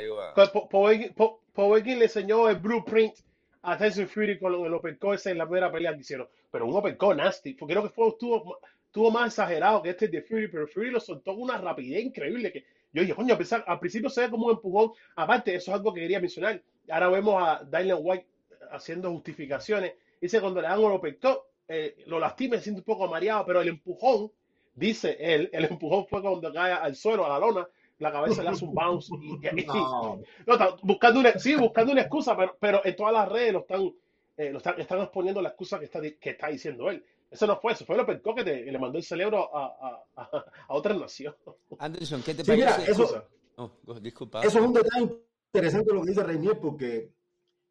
Po- 0.54 0.70
Povetkin 0.70 1.14
Po- 1.54 1.68
Povetkin 1.68 2.00
le 2.00 2.06
enseñó 2.06 2.50
el 2.50 2.58
blueprint 2.58 3.16
a 3.62 3.78
Tyson 3.78 4.08
Fury 4.08 4.38
con 4.40 4.54
el 4.54 4.74
uppercut 4.74 5.16
ese 5.16 5.32
en 5.32 5.38
la 5.38 5.46
primera 5.46 5.72
pelea 5.72 5.94
que 5.94 6.02
hicieron. 6.02 6.28
Pero 6.52 6.66
un 6.68 6.76
uppercut 6.76 7.16
nasty. 7.16 7.54
Porque 7.54 7.74
creo 7.74 7.84
que 7.84 7.90
fue, 7.90 8.08
estuvo, 8.10 8.60
estuvo 8.86 9.12
más 9.12 9.28
exagerado 9.28 9.82
que 9.82 9.92
este 9.92 10.08
de 10.08 10.22
Fury, 10.22 10.48
pero 10.50 10.68
Fury 10.68 10.92
lo 10.92 11.00
soltó 11.00 11.34
con 11.34 11.44
una 11.44 11.58
rapidez 11.58 12.04
increíble 12.04 12.52
que 12.52 12.66
yo 12.92 13.02
dije, 13.02 13.16
coño, 13.16 13.34
a 13.34 13.38
pesar- 13.38 13.64
al 13.66 13.80
principio 13.80 14.10
se 14.10 14.22
ve 14.22 14.30
como 14.30 14.46
un 14.48 14.52
empujón. 14.54 14.92
Aparte, 15.16 15.56
eso 15.56 15.72
es 15.72 15.78
algo 15.78 15.94
que 15.94 16.02
quería 16.02 16.20
mencionar. 16.20 16.62
Ahora 16.90 17.10
vemos 17.10 17.36
a 17.42 17.64
Dylan 17.64 17.98
White 18.02 18.28
haciendo 18.72 19.10
justificaciones. 19.12 19.94
Dice 20.22 20.40
cuando 20.42 20.62
le 20.62 20.68
dan 20.68 20.80
un 20.80 20.92
uppercut, 20.92 21.40
eh, 21.68 21.96
lo 22.08 22.20
lastima, 22.20 22.58
se 22.58 22.64
siente 22.64 22.82
un 22.82 22.86
poco 22.86 23.08
mareado, 23.08 23.46
pero 23.46 23.62
el 23.62 23.70
empujón, 23.70 24.32
dice 24.76 25.18
él, 25.20 25.50
el 25.54 25.66
empujón 25.66 26.06
fue 26.08 26.22
cuando 26.22 26.52
cae 26.54 26.74
al 26.74 26.96
suelo, 26.96 27.26
a 27.26 27.30
la 27.30 27.40
lona, 27.40 27.68
la 28.04 28.12
cabeza 28.12 28.44
le 28.44 28.50
hace 28.50 28.66
un 28.66 28.74
bounce 28.76 29.14
y, 29.16 29.34
y- 29.62 29.66
No, 29.66 30.20
no, 30.48 30.54
está 30.54 30.76
buscando 30.84 31.20
una, 31.20 31.40
sí, 31.40 31.56
buscando 31.56 31.92
una 31.94 32.02
excusa, 32.02 32.36
pero, 32.38 32.56
pero 32.60 32.82
en 32.86 32.96
todas 32.96 33.14
las 33.14 33.28
redes 33.30 33.54
lo 33.54 33.60
están, 33.60 33.92
eh, 34.38 34.52
lo 34.52 34.58
están, 34.60 34.80
están 34.80 35.02
exponiendo 35.02 35.42
la 35.42 35.50
excusa 35.50 35.80
que 35.80 35.86
está, 35.86 36.00
que 36.02 36.30
está 36.30 36.48
diciendo 36.48 36.90
él. 36.90 37.04
Eso 37.32 37.48
no 37.48 37.60
fue 37.60 37.72
eso, 37.74 37.84
fue 37.86 37.98
lo 37.98 38.06
que 38.06 38.16
te- 38.44 38.64
le 38.72 38.78
mandó 38.78 39.00
el 39.00 39.04
cerebro 39.04 39.56
a, 39.58 39.66
a, 39.66 40.04
a, 40.22 40.46
a 40.68 40.74
otra 40.76 40.94
nación. 40.94 41.36
Anderson, 41.80 42.22
¿qué 42.22 42.36
te 42.36 42.44
Sí, 42.44 42.52
mira, 42.52 42.72
parece? 42.72 42.92
eso- 42.92 43.04
Excusa. 43.04 43.26
Oh, 43.56 43.72
disculpa. 44.00 44.42
Eso 44.42 44.60
es 44.60 44.66
un 44.66 44.74
detalle 44.74 45.10
interesante 45.52 45.94
lo 45.94 46.02
que 46.04 46.10
dice 46.10 46.24
Reinier, 46.24 46.60
porque 46.60 47.12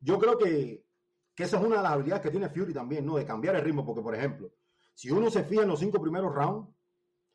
yo 0.01 0.19
creo 0.19 0.37
que, 0.39 0.83
que 1.35 1.43
esa 1.45 1.59
es 1.59 1.65
una 1.65 1.77
de 1.77 1.83
las 1.83 1.93
habilidades 1.93 2.23
que 2.25 2.31
tiene 2.31 2.49
Fury 2.49 2.73
también, 2.73 3.05
¿no? 3.07 3.17
De 3.17 3.25
cambiar 3.25 3.55
el 3.57 3.63
ritmo, 3.63 3.85
porque 3.87 4.03
por 4.03 4.15
ejemplo, 4.15 4.51
si 4.95 5.11
uno 5.11 5.31
se 5.31 5.45
fija 5.45 5.63
en 5.63 5.69
los 5.69 5.79
cinco 5.81 6.01
primeros 6.01 6.35
rounds, 6.35 6.69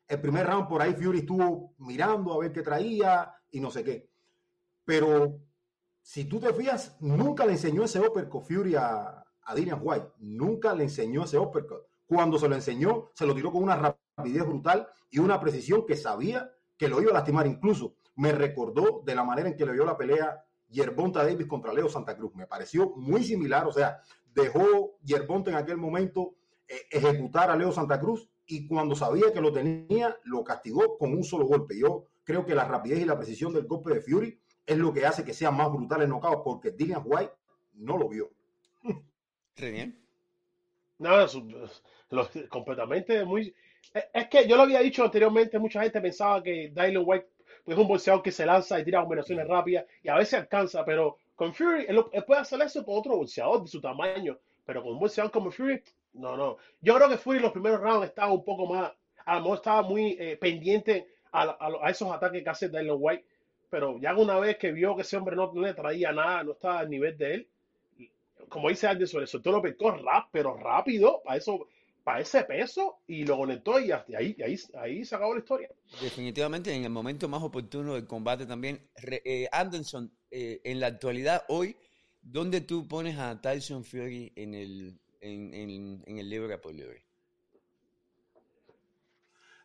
el 0.08 0.20
primer 0.20 0.46
round 0.46 0.68
por 0.68 0.80
ahí 0.80 0.94
Fury 0.94 1.18
estuvo 1.18 1.74
mirando 1.78 2.32
a 2.32 2.38
ver 2.38 2.52
qué 2.52 2.62
traía 2.62 3.32
y 3.50 3.60
no 3.60 3.70
sé 3.70 3.84
qué. 3.84 4.10
Pero 4.84 5.40
si 6.00 6.24
tú 6.24 6.40
te 6.40 6.52
fijas, 6.54 6.96
nunca 7.00 7.44
le 7.44 7.52
enseñó 7.52 7.84
ese 7.84 8.00
uppercut 8.00 8.42
Fury 8.42 8.74
a, 8.74 9.22
a 9.42 9.54
White. 9.54 10.12
Nunca 10.18 10.74
le 10.74 10.84
enseñó 10.84 11.24
ese 11.24 11.38
uppercut. 11.38 11.82
Cuando 12.06 12.38
se 12.38 12.48
lo 12.48 12.54
enseñó, 12.54 13.10
se 13.14 13.26
lo 13.26 13.34
tiró 13.34 13.52
con 13.52 13.62
una 13.62 13.76
rapidez 13.76 14.46
brutal 14.46 14.88
y 15.10 15.18
una 15.18 15.38
precisión 15.38 15.84
que 15.86 15.94
sabía 15.94 16.50
que 16.78 16.88
lo 16.88 17.02
iba 17.02 17.10
a 17.10 17.14
lastimar. 17.14 17.46
Incluso 17.46 17.96
me 18.16 18.32
recordó 18.32 19.02
de 19.04 19.14
la 19.14 19.24
manera 19.24 19.50
en 19.50 19.56
que 19.56 19.66
le 19.66 19.72
vio 19.72 19.84
la 19.84 19.98
pelea 19.98 20.42
Yerbonta 20.68 21.22
Davis 21.22 21.46
contra 21.46 21.74
Leo 21.74 21.90
Santa 21.90 22.16
Cruz. 22.16 22.34
Me 22.34 22.46
pareció 22.46 22.94
muy 22.96 23.22
similar. 23.22 23.66
O 23.66 23.72
sea, 23.72 24.00
dejó 24.32 24.96
Yerbonta 25.02 25.50
en 25.50 25.56
aquel 25.56 25.76
momento 25.76 26.36
eh, 26.66 26.86
ejecutar 26.90 27.50
a 27.50 27.56
Leo 27.56 27.72
Santa 27.72 28.00
Cruz 28.00 28.30
y 28.48 28.66
cuando 28.66 28.96
sabía 28.96 29.32
que 29.32 29.42
lo 29.42 29.52
tenía, 29.52 30.16
lo 30.24 30.42
castigó 30.42 30.96
con 30.96 31.12
un 31.12 31.22
solo 31.22 31.44
golpe. 31.44 31.78
Yo 31.78 32.06
creo 32.24 32.46
que 32.46 32.54
la 32.54 32.64
rapidez 32.64 33.00
y 33.00 33.04
la 33.04 33.16
precisión 33.16 33.52
del 33.52 33.66
golpe 33.66 33.92
de 33.92 34.00
Fury 34.00 34.40
es 34.66 34.78
lo 34.78 34.92
que 34.92 35.04
hace 35.04 35.22
que 35.22 35.34
sea 35.34 35.50
más 35.50 35.70
brutal 35.70 36.02
el 36.02 36.08
knockout, 36.08 36.42
porque 36.42 36.70
Dillian 36.70 37.02
White 37.04 37.32
no 37.74 37.98
lo 37.98 38.08
vio. 38.08 38.30
bien. 39.56 39.98
No, 40.98 41.10
completamente 42.48 43.24
muy... 43.24 43.54
Es 44.12 44.28
que 44.28 44.48
yo 44.48 44.56
lo 44.56 44.62
había 44.62 44.80
dicho 44.80 45.04
anteriormente, 45.04 45.58
mucha 45.58 45.82
gente 45.82 46.00
pensaba 46.00 46.42
que 46.42 46.72
Dylan 46.74 47.02
White 47.04 47.28
pues, 47.64 47.76
es 47.76 47.82
un 47.82 47.88
boxeador 47.88 48.22
que 48.22 48.32
se 48.32 48.46
lanza 48.46 48.80
y 48.80 48.84
tira 48.84 49.00
combinaciones 49.00 49.46
rápidas 49.46 49.84
y 50.02 50.08
a 50.08 50.16
veces 50.16 50.40
alcanza, 50.40 50.84
pero 50.84 51.18
con 51.34 51.54
Fury 51.54 51.86
él, 51.86 52.04
puede 52.26 52.40
hacer 52.40 52.60
eso 52.62 52.84
con 52.84 52.98
otro 52.98 53.16
boxeador 53.16 53.62
de 53.62 53.68
su 53.68 53.80
tamaño, 53.80 54.38
pero 54.64 54.82
con 54.82 54.92
un 54.94 55.00
boxeador 55.00 55.30
como 55.30 55.50
Fury, 55.50 55.82
no, 56.18 56.36
no. 56.36 56.58
Yo 56.80 56.94
creo 56.96 57.08
que 57.08 57.18
Fury 57.18 57.38
en 57.38 57.44
los 57.44 57.52
primeros 57.52 57.80
rounds 57.80 58.06
estaba 58.06 58.32
un 58.32 58.44
poco 58.44 58.66
más, 58.66 58.92
a 59.24 59.34
lo 59.36 59.40
mejor 59.40 59.56
estaba 59.58 59.82
muy 59.82 60.16
eh, 60.18 60.36
pendiente 60.36 61.06
a, 61.32 61.56
a, 61.82 61.90
esos 61.90 62.10
ataques 62.12 62.42
que 62.42 62.50
hace 62.50 62.68
Dylan 62.68 62.96
White 62.98 63.24
pero 63.70 63.98
ya 63.98 64.14
una 64.16 64.38
vez 64.38 64.56
que 64.56 64.72
vio 64.72 64.96
que 64.96 65.02
ese 65.02 65.16
hombre 65.16 65.36
no, 65.36 65.52
le 65.54 65.74
traía 65.74 66.12
nada, 66.12 66.42
no 66.44 66.52
estaba 66.52 66.80
al 66.80 66.90
nivel 66.90 67.16
de 67.18 67.34
él, 67.34 67.48
como 68.48 68.68
dice 68.68 68.86
Anderson, 68.86 69.20
le 69.20 69.26
soltó 69.26 69.52
lo 69.52 69.62
pecó 69.62 69.90
rap, 69.90 70.28
pero 70.32 70.56
rápido, 70.56 71.20
para 71.22 71.36
eso, 71.36 71.68
para 72.02 72.20
ese 72.20 72.44
peso, 72.44 73.00
y 73.06 73.24
lo 73.24 73.36
conectó 73.36 73.78
y 73.78 73.90
ahí, 73.92 74.36
ahí, 74.42 74.56
ahí 74.74 75.04
se 75.04 75.14
acabó 75.14 75.34
la 75.34 75.40
historia. 75.40 75.68
Definitivamente, 76.00 76.72
en 76.72 76.84
el 76.84 76.90
momento 76.90 77.28
más 77.28 77.42
oportuno 77.42 77.94
del 77.94 78.06
combate 78.06 78.46
también, 78.46 78.88
eh, 78.96 79.48
Anderson, 79.52 80.10
eh, 80.30 80.60
en 80.64 80.80
la 80.80 80.86
actualidad, 80.86 81.44
hoy, 81.48 81.76
¿dónde 82.22 82.62
tú 82.62 82.88
pones 82.88 83.18
a 83.18 83.38
Tyson 83.40 83.84
Fury 83.84 84.32
en 84.36 84.54
el, 84.54 84.98
en, 85.20 85.54
en, 85.54 86.18
el 86.18 86.28
libre 86.28 86.58
por 86.58 86.74
libre? 86.74 87.04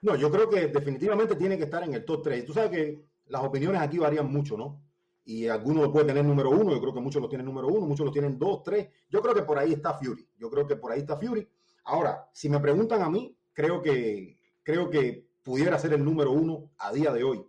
No, 0.02 0.16
yo 0.16 0.30
creo 0.30 0.50
que 0.50 0.68
definitivamente 0.68 1.36
tiene 1.36 1.58
que 1.58 1.64
estar 1.64 1.84
en 1.84 1.94
el 1.94 2.04
top 2.04 2.24
3. 2.24 2.46
Tú 2.46 2.54
sabes 2.54 2.72
que 2.72 3.06
las 3.28 3.44
opiniones 3.44 3.82
aquí 3.82 3.98
varían 3.98 4.32
mucho, 4.32 4.58
¿no? 4.58 4.82
Y 5.26 5.48
algunos 5.48 5.88
lo 5.88 6.06
tener 6.06 6.26
número 6.26 6.50
uno, 6.50 6.72
yo 6.72 6.82
creo 6.82 6.94
que 6.94 7.00
muchos 7.00 7.22
lo 7.22 7.30
tienen 7.30 7.46
número 7.46 7.68
uno, 7.68 7.86
muchos 7.86 8.06
lo 8.06 8.12
tienen 8.12 8.38
dos, 8.38 8.62
tres. 8.62 8.90
Yo 9.10 9.22
creo 9.22 9.34
que 9.34 9.44
por 9.44 9.58
ahí 9.58 9.72
está 9.72 9.94
Fury. 9.94 10.28
Yo 10.38 10.50
creo 10.50 10.68
que 10.68 10.76
por 10.76 10.92
ahí 10.92 11.00
está 11.00 11.16
Fury. 11.16 11.48
Ahora, 11.86 12.30
si 12.34 12.50
me 12.50 12.60
preguntan 12.60 13.02
a 13.02 13.10
mí, 13.10 13.34
creo 13.54 13.82
que, 13.82 14.38
creo 14.64 14.90
que 14.90 15.26
pudiera 15.42 15.80
ser 15.80 15.94
el 15.94 16.04
número 16.04 16.32
uno 16.32 16.72
a 16.78 16.92
día 16.92 17.14
de 17.14 17.24
hoy. 17.24 17.46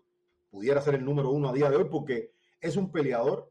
Pudiera 0.50 0.80
ser 0.80 0.94
el 0.94 1.04
número 1.04 1.30
uno 1.30 1.48
a 1.48 1.52
día 1.52 1.68
de 1.68 1.76
hoy 1.76 1.86
porque 1.90 2.32
es 2.60 2.76
un 2.76 2.92
peleador 2.92 3.50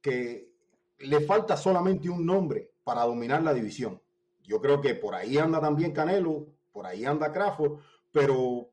que 0.00 0.50
le 0.98 1.20
falta 1.20 1.58
solamente 1.58 2.08
un 2.08 2.24
nombre 2.24 2.70
para 2.86 3.02
dominar 3.02 3.42
la 3.42 3.52
división. 3.52 4.00
Yo 4.44 4.60
creo 4.60 4.80
que 4.80 4.94
por 4.94 5.16
ahí 5.16 5.38
anda 5.38 5.60
también 5.60 5.90
Canelo, 5.90 6.46
por 6.70 6.86
ahí 6.86 7.04
anda 7.04 7.32
Crawford, 7.32 7.80
pero 8.12 8.70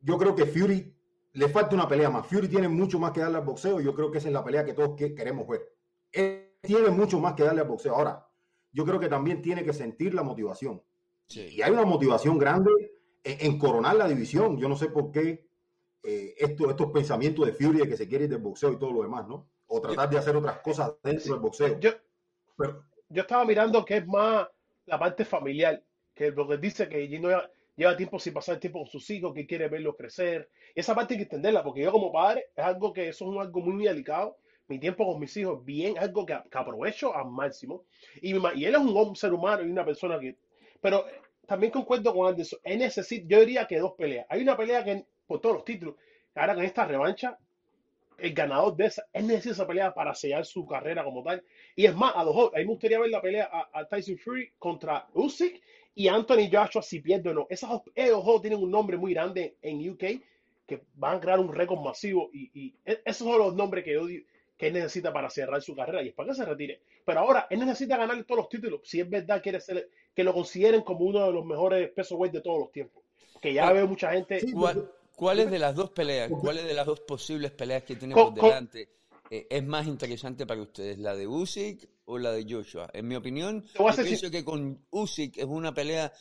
yo 0.00 0.16
creo 0.18 0.36
que 0.36 0.46
Fury 0.46 0.94
le 1.32 1.48
falta 1.48 1.74
una 1.74 1.88
pelea 1.88 2.10
más. 2.10 2.28
Fury 2.28 2.46
tiene 2.46 2.68
mucho 2.68 3.00
más 3.00 3.10
que 3.10 3.18
darle 3.18 3.38
al 3.38 3.44
boxeo. 3.44 3.80
Yo 3.80 3.92
creo 3.92 4.12
que 4.12 4.18
esa 4.18 4.28
es 4.28 4.34
la 4.34 4.44
pelea 4.44 4.64
que 4.64 4.72
todos 4.72 4.94
queremos 4.96 5.48
ver. 5.48 5.68
Él 6.12 6.52
tiene 6.60 6.90
mucho 6.90 7.18
más 7.18 7.34
que 7.34 7.42
darle 7.42 7.62
al 7.62 7.66
boxeo. 7.66 7.96
Ahora, 7.96 8.24
yo 8.70 8.84
creo 8.84 9.00
que 9.00 9.08
también 9.08 9.42
tiene 9.42 9.64
que 9.64 9.72
sentir 9.72 10.14
la 10.14 10.22
motivación. 10.22 10.80
Y 11.28 11.60
hay 11.60 11.72
una 11.72 11.84
motivación 11.84 12.38
grande 12.38 12.70
en, 13.24 13.58
coronar 13.58 13.96
la 13.96 14.06
división. 14.06 14.58
Yo 14.58 14.68
no 14.68 14.76
sé 14.76 14.90
por 14.90 15.10
qué 15.10 15.48
eh, 16.04 16.36
estos 16.38 16.92
pensamientos 16.92 17.44
de 17.46 17.52
Fury 17.52 17.80
de 17.80 17.88
que 17.88 17.96
se 17.96 18.06
quiere 18.06 18.26
ir 18.26 18.30
del 18.30 18.42
boxeo 18.42 18.72
y 18.72 18.78
todo 18.78 18.92
lo 18.92 19.02
demás, 19.02 19.26
¿no? 19.26 19.50
O 19.66 19.80
tratar 19.80 20.08
de 20.08 20.18
hacer 20.18 20.36
otras 20.36 20.60
cosas 20.60 20.94
dentro 21.02 21.32
del 21.32 21.42
boxeo. 21.42 21.80
Yo, 21.80 21.90
yo 23.14 23.22
estaba 23.22 23.44
mirando 23.44 23.84
que 23.84 23.98
es 23.98 24.06
más 24.06 24.48
la 24.86 24.98
parte 24.98 25.24
familiar, 25.24 25.82
que 26.14 26.30
lo 26.30 26.46
que 26.48 26.58
dice 26.58 26.88
que 26.88 27.08
no, 27.18 27.30
lleva 27.76 27.96
tiempo 27.96 28.18
sin 28.18 28.32
pasar 28.32 28.58
tiempo 28.58 28.80
con 28.80 28.88
sus 28.88 29.08
hijos, 29.10 29.32
que 29.34 29.46
quiere 29.46 29.68
verlos 29.68 29.96
crecer. 29.96 30.50
Esa 30.74 30.94
parte 30.94 31.14
hay 31.14 31.18
que 31.18 31.24
entenderla, 31.24 31.62
porque 31.62 31.82
yo 31.82 31.92
como 31.92 32.12
padre 32.12 32.46
es 32.54 32.64
algo 32.64 32.92
que 32.92 33.08
eso 33.08 33.32
es 33.32 33.40
algo 33.40 33.60
muy, 33.60 33.84
delicado. 33.84 34.36
Mi 34.66 34.78
tiempo 34.78 35.06
con 35.06 35.20
mis 35.20 35.36
hijos, 35.36 35.64
bien, 35.64 35.98
algo 35.98 36.24
que, 36.24 36.32
aprovecho 36.32 37.14
al 37.14 37.30
máximo. 37.30 37.84
Y, 38.20 38.34
y, 38.34 38.64
él 38.64 38.74
es 38.74 38.80
un, 38.80 39.14
ser 39.14 39.32
humano 39.32 39.62
y 39.62 39.70
una 39.70 39.84
persona 39.84 40.18
que... 40.18 40.36
Pero 40.80 41.04
también 41.46 41.70
concuerdo 41.70 42.14
con 42.14 42.28
Anderson, 42.28 42.58
él 42.62 42.78
necesita, 42.78 43.26
yo 43.28 43.40
diría 43.40 43.66
que 43.66 43.78
dos 43.78 43.92
peleas. 43.92 44.26
Hay 44.30 44.42
una 44.42 44.56
pelea 44.56 44.82
que 44.82 45.04
por 45.26 45.40
todos 45.40 45.56
los 45.56 45.64
títulos, 45.64 45.96
ahora 46.34 46.54
con 46.54 46.64
esta 46.64 46.86
revancha, 46.86 47.38
el 48.18 48.34
ganador 48.34 48.76
de 48.76 48.86
esa, 48.86 49.04
él 49.12 49.26
necesita 49.26 49.54
esa 49.54 49.66
pelea 49.66 49.94
para 49.94 50.14
sellar 50.14 50.44
su 50.44 50.66
carrera 50.66 51.04
como 51.04 51.22
tal. 51.22 51.42
Y 51.76 51.86
es 51.86 51.94
más, 51.94 52.12
a 52.16 52.24
dos, 52.24 52.52
a 52.54 52.58
mí 52.58 52.64
me 52.64 52.70
gustaría 52.70 53.00
ver 53.00 53.10
la 53.10 53.20
pelea 53.22 53.48
a, 53.52 53.68
a 53.72 53.88
Tyson 53.88 54.18
Fury 54.18 54.52
contra 54.58 55.06
Usyk 55.14 55.62
y 55.94 56.08
Anthony 56.08 56.48
Joshua 56.50 56.82
si 56.82 57.00
pierde 57.00 57.30
o 57.30 57.34
no. 57.34 57.46
Esos, 57.48 57.82
ellos 57.94 58.24
tienen 58.40 58.60
un 58.60 58.70
nombre 58.70 58.96
muy 58.96 59.14
grande 59.14 59.56
en 59.62 59.88
UK 59.88 60.04
que 60.66 60.82
van 60.94 61.16
a 61.16 61.20
crear 61.20 61.38
un 61.38 61.52
récord 61.52 61.80
masivo 61.80 62.30
y, 62.32 62.74
e, 62.84 63.00
esos 63.04 63.26
son 63.26 63.38
los 63.38 63.54
nombres 63.54 63.84
que, 63.84 63.92
yo, 63.92 64.06
que 64.56 64.68
él 64.68 64.72
necesita 64.72 65.12
para 65.12 65.30
cerrar 65.30 65.62
su 65.62 65.74
carrera 65.74 66.02
y 66.02 66.08
es 66.08 66.14
para 66.14 66.30
que 66.30 66.34
se 66.34 66.44
retire. 66.44 66.80
Pero 67.04 67.20
ahora 67.20 67.46
él 67.50 67.60
necesita 67.60 67.96
ganar 67.96 68.22
todos 68.24 68.38
los 68.38 68.48
títulos 68.48 68.80
si 68.84 69.00
es 69.00 69.08
verdad 69.08 69.42
quiere 69.42 69.60
ser 69.60 69.88
que 70.14 70.24
lo 70.24 70.32
consideren 70.32 70.82
como 70.82 71.04
uno 71.04 71.26
de 71.26 71.32
los 71.32 71.44
mejores 71.44 71.90
pesos 71.90 72.18
weight 72.18 72.32
de 72.32 72.40
todos 72.40 72.58
los 72.58 72.72
tiempos. 72.72 73.02
Que 73.40 73.52
ya 73.52 73.70
veo 73.72 73.86
mucha 73.86 74.10
gente. 74.12 74.40
¿Cuál, 74.52 74.90
es 75.38 75.50
de 75.50 75.58
las 75.58 75.74
dos 75.74 75.90
peleas? 75.90 76.30
¿Cuál 76.30 76.58
es 76.58 76.64
de 76.64 76.74
las 76.74 76.86
dos 76.86 77.00
posibles 77.00 77.50
peleas 77.52 77.82
que 77.84 77.96
tiene 77.96 78.14
por 78.14 78.34
delante? 78.34 78.88
Eh, 79.30 79.46
es 79.48 79.64
más 79.64 79.86
interesante 79.86 80.46
para 80.46 80.60
ustedes, 80.60 80.98
la 80.98 81.16
de 81.16 81.26
Usyk 81.26 81.88
o 82.04 82.18
la 82.18 82.32
de 82.32 82.46
Joshua. 82.48 82.90
En 82.92 83.08
mi 83.08 83.16
opinión, 83.16 83.64
yo 83.74 83.86
pienso 84.02 84.30
que 84.30 84.44
con 84.44 84.86
Usyk 84.90 85.38
es 85.38 85.44
una 85.44 85.72
pelea 85.72 86.12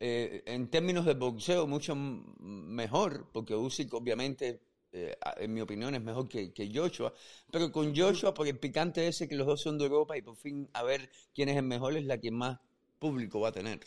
eh, 0.00 0.42
en 0.46 0.68
términos 0.68 1.04
de 1.06 1.14
boxeo 1.14 1.66
mucho 1.66 1.94
mejor, 1.94 3.28
porque 3.32 3.54
Usyk 3.54 3.94
obviamente, 3.94 4.60
eh, 4.92 5.16
en 5.36 5.54
mi 5.54 5.60
opinión, 5.60 5.94
es 5.94 6.02
mejor 6.02 6.28
que, 6.28 6.52
Joshua, 6.74 7.12
pero 7.50 7.70
con 7.70 7.94
Joshua, 7.96 8.34
por 8.34 8.48
el 8.48 8.58
picante 8.58 9.06
ese 9.06 9.28
que 9.28 9.36
los 9.36 9.46
dos 9.46 9.62
son 9.62 9.78
de 9.78 9.84
Europa 9.84 10.16
y 10.16 10.22
por 10.22 10.36
fin 10.36 10.68
a 10.72 10.82
ver 10.82 11.10
quién 11.32 11.48
es 11.48 11.56
el 11.56 11.64
mejor 11.64 11.96
es 11.96 12.04
la 12.04 12.18
que 12.18 12.30
más 12.30 12.58
público 12.98 13.40
va 13.40 13.48
a 13.50 13.52
tener. 13.52 13.80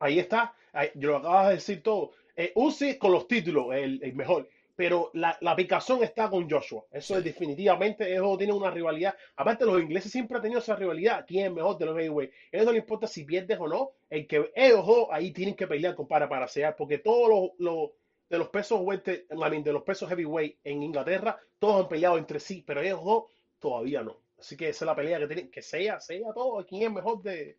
Ahí 0.00 0.18
está, 0.18 0.54
yo 0.94 1.10
lo 1.10 1.16
acabas 1.18 1.48
de 1.48 1.54
decir 1.54 1.82
todo. 1.82 2.12
Usyk 2.54 2.98
con 2.98 3.12
los 3.12 3.26
títulos, 3.26 3.74
el 3.74 4.14
mejor 4.14 4.48
pero 4.78 5.10
la, 5.14 5.36
la, 5.40 5.56
picazón 5.56 6.04
está 6.04 6.30
con 6.30 6.48
Joshua. 6.48 6.84
Eso 6.92 7.18
es 7.18 7.24
definitivamente, 7.24 8.14
eso 8.14 8.38
tiene 8.38 8.52
una 8.52 8.70
rivalidad. 8.70 9.12
Aparte, 9.34 9.66
los 9.66 9.82
ingleses 9.82 10.12
siempre 10.12 10.36
han 10.36 10.42
tenido 10.42 10.60
esa 10.60 10.76
rivalidad. 10.76 11.24
¿Quién 11.26 11.46
es 11.46 11.52
mejor 11.52 11.76
de 11.78 11.86
los 11.86 11.96
heavyweight? 11.96 12.30
A 12.30 12.34
ellos 12.52 12.66
no 12.66 12.72
les 12.72 12.82
importa 12.82 13.08
si 13.08 13.24
pierdes 13.24 13.58
o 13.58 13.66
no. 13.66 13.90
El 14.08 14.28
que 14.28 14.52
ellos 14.54 14.86
ahí 15.10 15.32
tienen 15.32 15.56
que 15.56 15.66
pelear, 15.66 15.96
para 16.08 16.28
para 16.28 16.46
sellar, 16.46 16.76
porque 16.76 16.98
todos 16.98 17.50
los, 17.58 17.90
de 18.30 18.38
los 18.38 18.50
pesos 18.50 18.86
de 18.86 19.72
los 19.72 19.82
pesos 19.82 20.08
heavyweight 20.08 20.58
en 20.62 20.84
Inglaterra, 20.84 21.40
todos 21.58 21.82
han 21.82 21.88
peleado 21.88 22.16
entre 22.16 22.38
sí, 22.38 22.62
pero 22.64 22.80
ellos 22.80 23.02
dos 23.04 23.24
todavía 23.58 24.04
no. 24.04 24.20
Así 24.38 24.56
que 24.56 24.68
esa 24.68 24.84
es 24.84 24.86
la 24.86 24.94
pelea 24.94 25.18
que 25.18 25.26
tienen, 25.26 25.50
que 25.50 25.60
sea, 25.60 25.98
sea 25.98 26.32
todo. 26.32 26.64
¿Quién 26.64 26.84
es 26.84 26.92
mejor 26.92 27.20
de, 27.20 27.58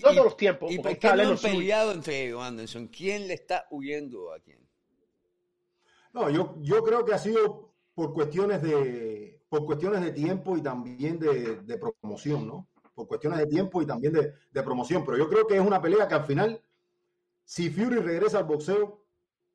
todos 0.00 0.16
los 0.16 0.36
tiempos? 0.36 0.70
¿Y 0.72 0.78
por 0.78 0.98
qué 0.98 1.08
no 1.14 1.30
han 1.30 1.38
peleado 1.38 1.92
entre 1.92 2.26
ellos, 2.26 2.42
Anderson? 2.42 2.88
¿Quién 2.88 3.28
le 3.28 3.34
está 3.34 3.66
huyendo 3.70 4.32
a 4.32 4.40
quién? 4.40 4.58
No, 6.12 6.30
yo, 6.30 6.56
yo 6.60 6.82
creo 6.84 7.04
que 7.04 7.12
ha 7.12 7.18
sido 7.18 7.74
por 7.94 8.12
cuestiones 8.12 8.62
de, 8.62 9.42
por 9.48 9.64
cuestiones 9.66 10.00
de 10.02 10.12
tiempo 10.12 10.56
y 10.56 10.62
también 10.62 11.18
de, 11.18 11.78
promoción, 11.78 12.46
¿no? 12.46 12.68
Por 12.94 13.06
cuestiones 13.06 13.38
de 13.38 13.46
tiempo 13.46 13.82
y 13.82 13.86
también 13.86 14.12
de, 14.12 14.62
promoción. 14.62 15.04
Pero 15.04 15.18
yo 15.18 15.28
creo 15.28 15.46
que 15.46 15.56
es 15.56 15.60
una 15.60 15.80
pelea 15.80 16.08
que 16.08 16.14
al 16.14 16.24
final, 16.24 16.62
si 17.44 17.70
Fury 17.70 18.00
regresa 18.00 18.38
al 18.38 18.44
boxeo, 18.44 19.04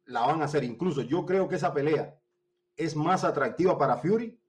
la 0.05 0.21
van 0.21 0.41
a 0.41 0.45
hacer. 0.45 0.63
Incluso 0.63 1.01
yo 1.01 1.25
creo 1.25 1.47
que 1.47 1.55
esa 1.55 1.73
pelea 1.73 2.17
es 2.75 2.95
más 2.95 3.23
atractiva 3.23 3.77
para 3.77 3.97
Fury, 3.97 4.39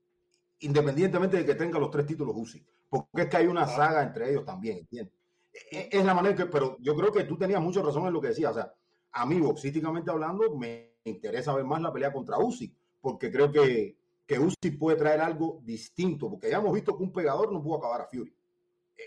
independientemente 0.60 1.38
de 1.38 1.44
que 1.44 1.54
tenga 1.54 1.78
los 1.78 1.90
tres 1.90 2.06
títulos 2.06 2.34
UCI. 2.36 2.64
Porque 2.88 3.22
es 3.22 3.28
que 3.28 3.36
hay 3.36 3.46
una 3.46 3.66
saga 3.66 4.02
entre 4.02 4.30
ellos 4.30 4.44
también, 4.44 4.78
¿entiendes? 4.78 5.19
E, 5.52 5.78
e, 5.78 5.88
es 5.90 6.04
la 6.04 6.14
manera 6.14 6.36
que, 6.36 6.46
pero 6.46 6.76
yo 6.80 6.94
creo 6.94 7.12
que 7.12 7.24
tú 7.24 7.36
tenías 7.36 7.60
mucha 7.60 7.82
razón 7.82 8.06
en 8.06 8.12
lo 8.12 8.20
que 8.20 8.28
decías. 8.28 8.52
O 8.52 8.54
sea, 8.54 8.72
a 9.12 9.26
mí, 9.26 9.40
boxísticamente 9.40 10.10
hablando, 10.10 10.56
me 10.56 10.94
interesa 11.04 11.54
ver 11.54 11.64
más 11.64 11.80
la 11.80 11.92
pelea 11.92 12.12
contra 12.12 12.38
Usyk, 12.38 12.74
porque 13.00 13.30
creo 13.30 13.50
que, 13.50 13.96
que 14.26 14.72
puede 14.78 14.96
traer 14.96 15.20
algo 15.20 15.60
distinto, 15.64 16.30
porque 16.30 16.50
ya 16.50 16.58
hemos 16.58 16.72
visto 16.72 16.96
que 16.96 17.02
un 17.02 17.12
pegador 17.12 17.52
no 17.52 17.62
pudo 17.62 17.78
acabar 17.78 18.02
a 18.02 18.06
Fury. 18.06 18.34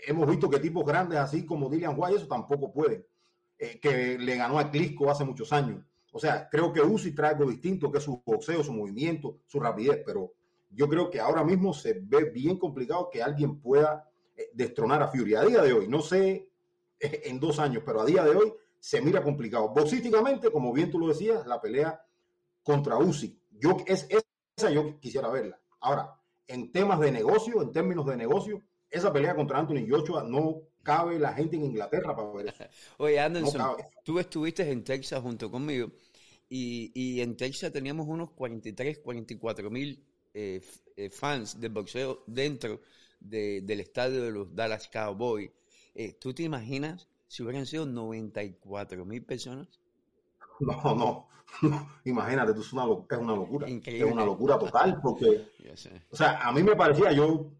Hemos 0.06 0.28
visto 0.28 0.50
que 0.50 0.58
tipos 0.58 0.84
grandes 0.84 1.18
así 1.18 1.46
como 1.46 1.70
Dillian 1.70 1.94
White, 1.96 2.16
eso 2.16 2.26
tampoco 2.26 2.72
pueden. 2.72 3.06
Eh, 3.58 3.78
que 3.80 4.18
le 4.18 4.36
ganó 4.36 4.58
a 4.58 4.70
Klitschko 4.70 5.10
hace 5.10 5.24
muchos 5.24 5.52
años. 5.52 5.84
O 6.12 6.18
sea, 6.18 6.48
creo 6.50 6.72
que 6.72 6.80
Usyk 6.80 7.14
trae 7.14 7.30
algo 7.32 7.48
distinto, 7.48 7.90
que 7.90 7.98
es 7.98 8.04
su 8.04 8.22
boxeo, 8.24 8.62
su 8.62 8.72
movimiento, 8.72 9.38
su 9.46 9.60
rapidez, 9.60 10.02
pero 10.04 10.32
yo 10.70 10.88
creo 10.88 11.10
que 11.10 11.20
ahora 11.20 11.44
mismo 11.44 11.72
se 11.72 12.00
ve 12.00 12.30
bien 12.30 12.58
complicado 12.58 13.08
que 13.10 13.22
alguien 13.22 13.60
pueda 13.60 14.04
eh, 14.04 14.13
destronar 14.52 15.02
a 15.02 15.08
Fury. 15.08 15.34
A 15.34 15.42
día 15.42 15.62
de 15.62 15.72
hoy, 15.72 15.88
no 15.88 16.02
sé 16.02 16.48
eh, 17.00 17.22
en 17.24 17.40
dos 17.40 17.58
años, 17.58 17.82
pero 17.84 18.00
a 18.00 18.04
día 18.04 18.24
de 18.24 18.36
hoy 18.36 18.52
se 18.78 19.00
mira 19.00 19.22
complicado. 19.22 19.68
Boxísticamente, 19.68 20.50
como 20.50 20.72
bien 20.72 20.90
tú 20.90 20.98
lo 20.98 21.08
decías, 21.08 21.46
la 21.46 21.60
pelea 21.60 22.04
contra 22.62 22.96
Usyk, 22.96 23.38
yo, 23.52 23.76
es, 23.86 24.08
esa 24.56 24.70
yo 24.70 24.98
quisiera 25.00 25.28
verla. 25.28 25.60
Ahora, 25.80 26.20
en 26.46 26.72
temas 26.72 27.00
de 27.00 27.12
negocio, 27.12 27.62
en 27.62 27.72
términos 27.72 28.06
de 28.06 28.16
negocio, 28.16 28.62
esa 28.90 29.12
pelea 29.12 29.34
contra 29.34 29.58
Anthony 29.58 29.86
Joshua 29.88 30.24
no 30.24 30.62
cabe 30.82 31.18
la 31.18 31.32
gente 31.32 31.56
en 31.56 31.64
Inglaterra 31.64 32.14
para 32.14 32.30
ver 32.30 32.48
eso. 32.48 32.64
Oye, 32.98 33.18
Anderson, 33.18 33.76
tú 34.04 34.18
estuviste 34.18 34.70
en 34.70 34.84
Texas 34.84 35.20
junto 35.20 35.50
conmigo 35.50 35.90
y, 36.48 36.92
y 36.94 37.20
en 37.20 37.36
Texas 37.36 37.72
teníamos 37.72 38.06
unos 38.06 38.30
43, 38.32 38.98
44 38.98 39.70
mil 39.70 40.04
eh, 40.32 40.60
eh, 40.96 41.10
fans 41.10 41.60
de 41.60 41.68
boxeo 41.68 42.24
dentro 42.26 42.80
de, 43.24 43.62
del 43.62 43.80
estadio 43.80 44.22
de 44.22 44.30
los 44.30 44.54
Dallas 44.54 44.88
Cowboys. 44.88 45.50
Eh, 45.94 46.12
¿Tú 46.20 46.32
te 46.32 46.44
imaginas 46.44 47.08
si 47.26 47.42
hubieran 47.42 47.66
sido 47.66 47.86
94 47.86 49.04
mil 49.04 49.24
personas? 49.24 49.68
No, 50.60 51.26
no, 51.62 51.88
imagínate, 52.04 52.58
es 52.58 52.72
una, 52.72 52.84
es 52.84 53.18
una 53.18 53.34
locura. 53.34 53.66
Es 53.68 54.04
una 54.04 54.24
locura 54.24 54.58
total 54.58 55.00
porque, 55.02 55.48
o 56.10 56.16
sea, 56.16 56.40
a 56.40 56.52
mí 56.52 56.62
me 56.62 56.74
parecía, 56.74 57.12
yo 57.12 57.50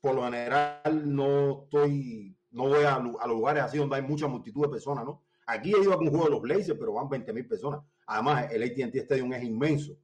por 0.00 0.14
lo 0.14 0.24
general 0.24 1.02
no 1.04 1.64
estoy, 1.64 2.36
no 2.50 2.68
voy 2.68 2.84
a, 2.84 2.98
los 2.98 3.16
lugares 3.28 3.62
así 3.62 3.78
donde 3.78 3.96
hay 3.96 4.02
mucha 4.02 4.26
multitud 4.26 4.62
de 4.62 4.68
personas, 4.68 5.04
¿no? 5.04 5.22
Aquí 5.46 5.72
he 5.74 5.80
ido 5.80 5.92
a 5.92 5.98
un 5.98 6.10
juego 6.10 6.24
de 6.24 6.30
los 6.30 6.42
Blazers, 6.42 6.78
pero 6.78 6.92
van 6.92 7.08
20 7.08 7.32
mil 7.32 7.46
personas. 7.46 7.80
Además, 8.06 8.52
el 8.52 8.62
AT&T 8.62 8.98
Stadium 8.98 9.32
es 9.32 9.44
inmenso, 9.44 9.96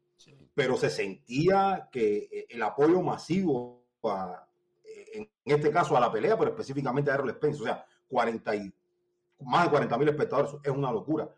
pero 0.55 0.77
se 0.77 0.89
sentía 0.89 1.89
que 1.93 2.29
eh, 2.31 2.47
el 2.49 2.63
apoyo 2.63 3.03
masivo 3.03 3.85
en 5.15 5.29
este 5.45 5.71
caso 5.71 5.97
a 5.97 6.01
la 6.01 6.11
pelea, 6.11 6.39
pero 6.39 6.51
específicamente 6.51 7.11
a 7.11 7.15
Errol 7.15 7.31
Spence, 7.31 7.63
o 7.63 7.65
sea, 7.65 7.85
40 8.09 8.57
y, 8.57 8.73
más 9.41 9.65
de 9.65 9.71
40 9.71 9.99
mil 9.99 10.09
espectadores, 10.09 10.53
es 10.63 10.71
una 10.71 10.91
locura. 10.93 11.29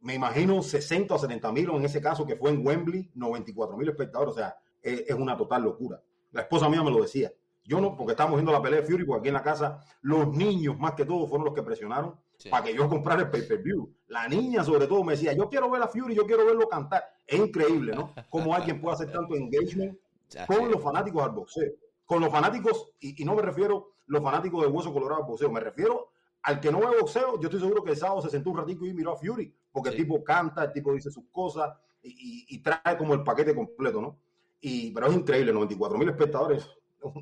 Me 0.00 0.14
imagino 0.14 0.62
60 0.62 1.14
o 1.14 1.18
70 1.18 1.52
mil, 1.52 1.70
en 1.70 1.84
ese 1.84 2.00
caso 2.00 2.26
que 2.26 2.36
fue 2.36 2.50
en 2.50 2.66
Wembley, 2.66 3.10
94 3.14 3.76
mil 3.76 3.88
espectadores, 3.88 4.34
o 4.34 4.36
sea, 4.36 4.56
es, 4.82 5.04
es 5.06 5.14
una 5.14 5.36
total 5.36 5.62
locura. 5.62 6.00
La 6.32 6.42
esposa 6.42 6.68
mía 6.68 6.82
me 6.82 6.90
lo 6.90 7.02
decía. 7.02 7.32
Yo 7.66 7.80
no, 7.80 7.96
porque 7.96 8.12
estábamos 8.12 8.36
viendo 8.36 8.52
la 8.52 8.60
pelea 8.60 8.80
de 8.80 8.86
Fury, 8.86 9.04
porque 9.04 9.20
aquí 9.20 9.28
en 9.28 9.34
la 9.34 9.42
casa 9.42 9.80
los 10.02 10.28
niños 10.28 10.78
más 10.78 10.92
que 10.92 11.06
todo 11.06 11.26
fueron 11.26 11.46
los 11.46 11.54
que 11.54 11.62
presionaron 11.62 12.14
para 12.50 12.64
que 12.64 12.74
yo 12.74 12.88
comprara 12.88 13.22
el 13.22 13.30
pay-per-view. 13.30 13.90
La 14.08 14.28
niña 14.28 14.62
sobre 14.62 14.86
todo 14.86 15.02
me 15.02 15.14
decía, 15.14 15.32
yo 15.32 15.48
quiero 15.48 15.70
ver 15.70 15.82
a 15.82 15.88
Fury, 15.88 16.14
yo 16.14 16.26
quiero 16.26 16.44
verlo 16.44 16.68
cantar. 16.68 17.04
Es 17.26 17.38
increíble, 17.38 17.94
¿no? 17.94 18.12
Cómo 18.28 18.54
alguien 18.54 18.80
puede 18.80 18.94
hacer 18.94 19.12
tanto 19.12 19.34
engagement 19.34 19.98
con 20.46 20.70
los 20.70 20.82
fanáticos 20.82 21.22
al 21.22 21.30
boxeo. 21.30 21.72
Con 22.04 22.20
los 22.20 22.30
fanáticos, 22.30 22.90
y, 23.00 23.24
no 23.24 23.34
me 23.34 23.42
refiero 23.42 23.94
los 24.06 24.22
fanáticos 24.22 24.62
de 24.62 24.68
Hueso 24.68 24.92
Colorado 24.92 25.22
al 25.22 25.28
boxeo, 25.28 25.50
me 25.50 25.60
refiero 25.60 26.10
al 26.42 26.60
que 26.60 26.70
no 26.70 26.80
ve 26.80 26.98
boxeo, 27.00 27.40
yo 27.40 27.48
estoy 27.48 27.60
seguro 27.60 27.82
que 27.82 27.92
el 27.92 27.96
sábado 27.96 28.20
se 28.20 28.30
sentó 28.30 28.50
un 28.50 28.58
ratito 28.58 28.84
y 28.84 28.92
miró 28.92 29.12
a 29.12 29.16
Fury, 29.16 29.54
porque 29.72 29.90
el 29.90 29.96
tipo 29.96 30.22
canta, 30.22 30.64
el 30.64 30.72
tipo 30.72 30.92
dice 30.92 31.10
sus 31.10 31.24
cosas 31.32 31.74
y, 32.02 32.44
y, 32.48 32.58
trae 32.58 32.98
como 32.98 33.14
el 33.14 33.22
paquete 33.22 33.54
completo, 33.54 34.02
¿no? 34.02 34.18
Y, 34.60 34.90
pero 34.90 35.06
es 35.06 35.14
increíble, 35.14 35.52
94 35.52 35.96
mil 35.96 36.08
espectadores, 36.08 36.68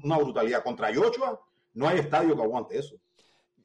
una 0.02 0.18
brutalidad. 0.18 0.62
Contra 0.62 0.94
Joshua 0.94 1.40
no 1.74 1.88
hay 1.88 1.98
estadio 1.98 2.36
que 2.36 2.42
aguante 2.42 2.78
eso. 2.78 2.96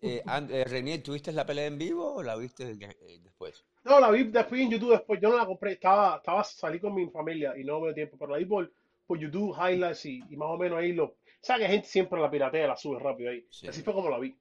Eh, 0.02 0.24
eh 0.26 0.66
Renier, 0.66 1.02
¿tuviste 1.02 1.32
la 1.32 1.46
pelea 1.46 1.66
en 1.66 1.78
vivo 1.78 2.16
o 2.16 2.24
la 2.24 2.36
viste 2.36 2.70
eh, 2.70 3.20
después? 3.24 3.64
No, 3.84 4.00
la 4.00 4.12
vi 4.12 4.26
después 4.26 4.62
en 4.62 4.70
YouTube 4.70 4.92
después. 4.92 5.20
Yo 5.22 5.30
no 5.30 5.38
la 5.38 5.46
compré, 5.46 5.74
estaba, 5.74 6.18
estaba 6.18 6.44
salí 6.44 6.80
con 6.80 6.94
mi 6.94 7.10
familia 7.10 7.58
y 7.58 7.64
no 7.64 7.80
me 7.80 7.88
dio 7.88 7.96
tiempo, 7.96 8.18
pero 8.18 8.32
la 8.32 8.38
vi 8.38 8.46
por, 8.46 8.72
por 9.08 9.18
YouTube, 9.18 9.56
highlights 9.56 10.06
y, 10.06 10.22
y, 10.30 10.36
más 10.36 10.50
o 10.50 10.58
menos 10.58 10.78
ahí 10.78 10.94
lo. 10.94 11.16
Sea, 11.42 11.58
que 11.58 11.68
gente 11.68 11.88
siempre 11.88 12.20
la 12.20 12.30
piratea, 12.30 12.68
la 12.68 12.76
sube 12.76 13.00
rápido 13.00 13.32
ahí. 13.32 13.46
Así 13.68 13.82
fue 13.82 13.94
como 13.94 14.10
la 14.10 14.20
vi. 14.20 14.36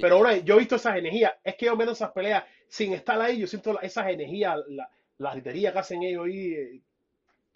Pero 0.00 0.16
ahora 0.16 0.36
yo 0.36 0.56
he 0.56 0.58
visto 0.58 0.76
esas 0.76 0.96
energías. 0.96 1.32
Es 1.42 1.56
que 1.56 1.66
yo 1.66 1.76
menos 1.76 1.98
esas 1.98 2.12
peleas, 2.12 2.44
sin 2.68 2.92
estar 2.92 3.20
ahí, 3.20 3.38
yo 3.38 3.46
siento 3.46 3.80
esas 3.80 4.08
energías, 4.08 4.58
la, 4.68 4.90
la 5.18 5.42
que 5.42 5.78
hacen 5.78 6.02
ellos 6.02 6.26
ahí. 6.26 6.52
Eh, 6.52 6.80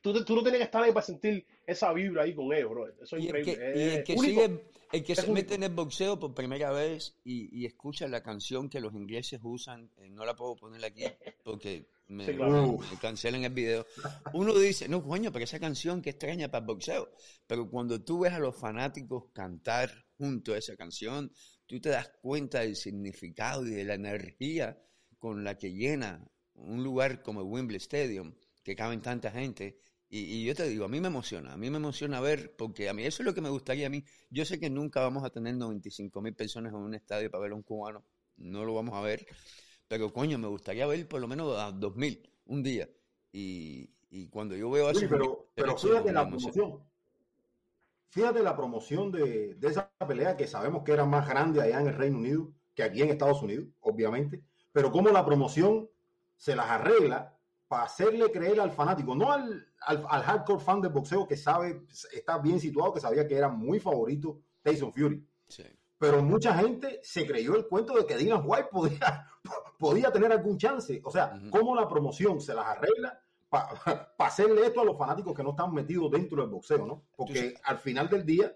tú, 0.00 0.24
tú 0.24 0.36
no 0.36 0.42
tienes 0.42 0.58
que 0.58 0.64
estar 0.64 0.82
ahí 0.82 0.92
para 0.92 1.04
sentir 1.04 1.46
esa 1.68 1.92
vibra 1.92 2.22
ahí 2.22 2.34
con 2.34 2.50
ellos, 2.50 2.70
bro. 2.70 2.88
Eso 2.88 3.16
es 3.18 3.24
increíble. 3.24 3.52
y 3.76 3.80
el 3.96 4.02
que, 4.02 4.16
sigue, 4.16 4.64
el 4.90 5.04
que 5.04 5.14
se 5.14 5.30
mete 5.30 5.54
en 5.54 5.64
el 5.64 5.74
boxeo 5.74 6.18
por 6.18 6.32
primera 6.32 6.72
vez 6.72 7.14
y, 7.24 7.60
y, 7.60 7.66
escucha 7.66 8.08
la 8.08 8.22
canción 8.22 8.70
que 8.70 8.80
los 8.80 8.94
ingleses 8.94 9.38
usan, 9.42 9.90
eh, 9.98 10.08
no 10.08 10.24
la 10.24 10.34
puedo 10.34 10.56
poner 10.56 10.82
aquí 10.82 11.04
porque 11.44 11.86
me, 12.08 12.24
cancelan 12.98 13.44
el 13.44 13.52
video. 13.52 13.86
Uno 14.32 14.54
dice, 14.54 14.88
no, 14.88 15.04
coño, 15.04 15.30
pero 15.30 15.44
esa 15.44 15.60
canción 15.60 16.00
que 16.00 16.10
extraña 16.10 16.50
para 16.50 16.60
el 16.60 16.68
boxeo. 16.68 17.10
Pero 17.46 17.68
cuando 17.68 18.02
tú 18.02 18.20
ves 18.20 18.32
a 18.32 18.38
los 18.38 18.56
fanáticos 18.56 19.24
cantar 19.34 19.90
junto 20.16 20.54
a 20.54 20.58
esa 20.58 20.74
canción, 20.74 21.30
tú 21.66 21.78
te 21.80 21.90
das 21.90 22.08
cuenta 22.22 22.60
del 22.60 22.76
significado 22.76 23.66
y 23.66 23.72
de 23.72 23.84
la 23.84 23.92
energía 23.92 24.82
con 25.18 25.44
la 25.44 25.58
que 25.58 25.70
llena 25.70 26.26
un 26.54 26.82
lugar 26.82 27.20
como 27.20 27.42
el 27.42 27.46
Wembley 27.46 27.76
Stadium, 27.76 28.32
que 28.64 28.74
caben 28.74 29.02
tanta 29.02 29.30
gente 29.30 29.78
y, 30.10 30.44
yo 30.44 30.54
te 30.54 30.66
digo, 30.68 30.86
a 30.86 30.88
mí 30.88 31.00
me 31.00 31.08
emociona, 31.08 31.52
a 31.52 31.56
mí 31.56 31.68
me 31.68 31.76
emociona 31.76 32.20
ver, 32.20 32.54
porque 32.56 32.88
a 32.88 32.94
mí 32.94 33.04
eso 33.04 33.22
es 33.22 33.26
lo 33.26 33.34
que 33.34 33.42
me 33.42 33.50
gustaría 33.50 33.88
a 33.88 33.90
mí. 33.90 34.04
Yo 34.30 34.44
sé 34.44 34.58
que 34.58 34.70
nunca 34.70 35.00
vamos 35.00 35.22
a 35.24 35.30
tener 35.30 35.54
95 35.56 36.22
mil 36.22 36.34
personas 36.34 36.72
en 36.72 36.78
un 36.78 36.94
estadio 36.94 37.30
para 37.30 37.42
ver 37.42 37.52
a 37.52 37.54
un 37.54 37.62
cubano, 37.62 38.04
no 38.38 38.64
lo 38.64 38.74
vamos 38.74 38.94
a 38.94 39.02
ver, 39.02 39.26
pero 39.86 40.12
coño, 40.12 40.38
me 40.38 40.48
gustaría 40.48 40.86
ver 40.86 41.06
por 41.08 41.20
lo 41.20 41.28
menos 41.28 41.58
a 41.58 41.72
2.000 41.72 42.22
un 42.46 42.62
día. 42.62 42.88
Y, 43.32 43.90
y 44.10 44.28
cuando 44.28 44.56
yo 44.56 44.70
veo 44.70 44.90
eso... 44.90 45.06
pero, 45.08 45.50
pero 45.54 45.76
fíjate 45.76 46.12
la 46.12 46.26
promoción. 46.26 46.80
Fíjate 48.10 48.42
la 48.42 48.56
promoción 48.56 49.12
de, 49.12 49.54
de 49.56 49.68
esa 49.68 49.90
pelea 50.06 50.36
que 50.36 50.46
sabemos 50.46 50.82
que 50.84 50.92
era 50.92 51.04
más 51.04 51.28
grande 51.28 51.60
allá 51.60 51.80
en 51.80 51.88
el 51.88 51.94
Reino 51.94 52.18
Unido 52.18 52.52
que 52.74 52.82
aquí 52.84 53.02
en 53.02 53.10
Estados 53.10 53.42
Unidos, 53.42 53.66
obviamente, 53.80 54.40
pero 54.72 54.92
cómo 54.92 55.10
la 55.10 55.24
promoción 55.24 55.90
se 56.36 56.54
las 56.54 56.70
arregla 56.70 57.36
para 57.68 57.84
hacerle 57.84 58.32
creer 58.32 58.60
al 58.60 58.72
fanático, 58.72 59.14
no 59.14 59.30
al, 59.30 59.68
al, 59.80 60.22
hardcore 60.22 60.64
fan 60.64 60.80
del 60.80 60.90
boxeo 60.90 61.28
que 61.28 61.36
sabe, 61.36 61.82
está 62.12 62.38
bien 62.38 62.58
situado, 62.58 62.94
que 62.94 63.00
sabía 63.00 63.28
que 63.28 63.36
era 63.36 63.48
muy 63.48 63.78
favorito 63.78 64.40
Tyson 64.62 64.92
Fury. 64.92 65.24
Pero 65.98 66.22
mucha 66.22 66.56
gente 66.56 67.00
se 67.02 67.26
creyó 67.26 67.56
el 67.56 67.66
cuento 67.66 67.94
de 67.94 68.06
que 68.06 68.16
Dylan 68.16 68.42
White 68.44 68.68
podía, 68.70 69.28
podía 69.78 70.10
tener 70.10 70.32
algún 70.32 70.56
chance. 70.56 71.00
O 71.04 71.10
sea, 71.10 71.40
cómo 71.50 71.74
la 71.74 71.88
promoción 71.88 72.40
se 72.40 72.54
las 72.54 72.66
arregla 72.66 73.20
para 73.48 73.68
hacerle 74.18 74.66
esto 74.66 74.80
a 74.80 74.84
los 74.84 74.96
fanáticos 74.96 75.34
que 75.34 75.42
no 75.42 75.50
están 75.50 75.74
metidos 75.74 76.10
dentro 76.10 76.40
del 76.40 76.50
boxeo, 76.50 76.86
¿no? 76.86 77.04
Porque 77.16 77.54
al 77.64 77.78
final 77.78 78.08
del 78.08 78.24
día, 78.24 78.54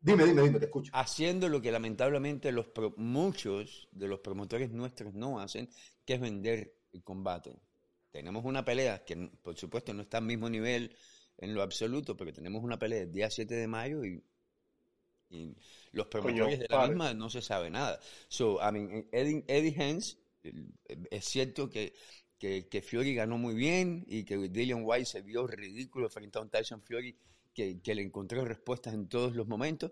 dime, 0.00 0.24
dime, 0.24 0.42
dime, 0.42 0.58
te 0.58 0.64
escucho. 0.64 0.90
Haciendo 0.94 1.48
lo 1.48 1.60
que 1.60 1.70
lamentablemente 1.70 2.50
los 2.50 2.66
muchos 2.96 3.88
de 3.92 4.08
los 4.08 4.20
promotores 4.20 4.70
nuestros 4.70 5.12
no 5.12 5.38
hacen, 5.38 5.68
que 6.04 6.14
es 6.14 6.20
vender 6.20 6.74
el 6.92 7.04
combate. 7.04 7.60
Tenemos 8.14 8.44
una 8.44 8.64
pelea 8.64 9.04
que, 9.04 9.28
por 9.42 9.56
supuesto, 9.56 9.92
no 9.92 10.02
está 10.02 10.18
al 10.18 10.24
mismo 10.24 10.48
nivel 10.48 10.94
en 11.36 11.52
lo 11.52 11.62
absoluto, 11.62 12.16
pero 12.16 12.32
tenemos 12.32 12.62
una 12.62 12.78
pelea 12.78 13.02
el 13.02 13.10
día 13.10 13.28
7 13.28 13.52
de 13.52 13.66
mayo 13.66 14.04
y, 14.04 14.22
los 15.90 16.06
promotores 16.06 16.60
de 16.60 16.68
la 16.68 16.86
misma 16.86 17.12
no 17.12 17.28
se 17.28 17.42
sabe 17.42 17.70
nada. 17.70 17.98
So, 18.28 18.60
I 18.60 18.70
mean, 18.70 19.08
Eddie, 19.10 19.42
Eddie 19.48 19.98
es 21.10 21.24
cierto 21.24 21.68
que, 21.68 21.92
que, 22.38 22.68
que, 22.68 22.82
Fury 22.82 23.16
ganó 23.16 23.36
muy 23.36 23.56
bien 23.56 24.04
y 24.06 24.22
que 24.24 24.36
Dillian 24.36 24.82
White 24.84 25.06
se 25.06 25.22
vio 25.22 25.48
ridículo 25.48 26.08
frente 26.08 26.38
a 26.38 26.42
un 26.42 26.50
Tyson 26.50 26.82
Fury 26.82 27.18
que, 27.52 27.80
que 27.82 27.96
le 27.96 28.02
encontró 28.02 28.44
respuestas 28.44 28.94
en 28.94 29.08
todos 29.08 29.34
los 29.34 29.48
momentos, 29.48 29.90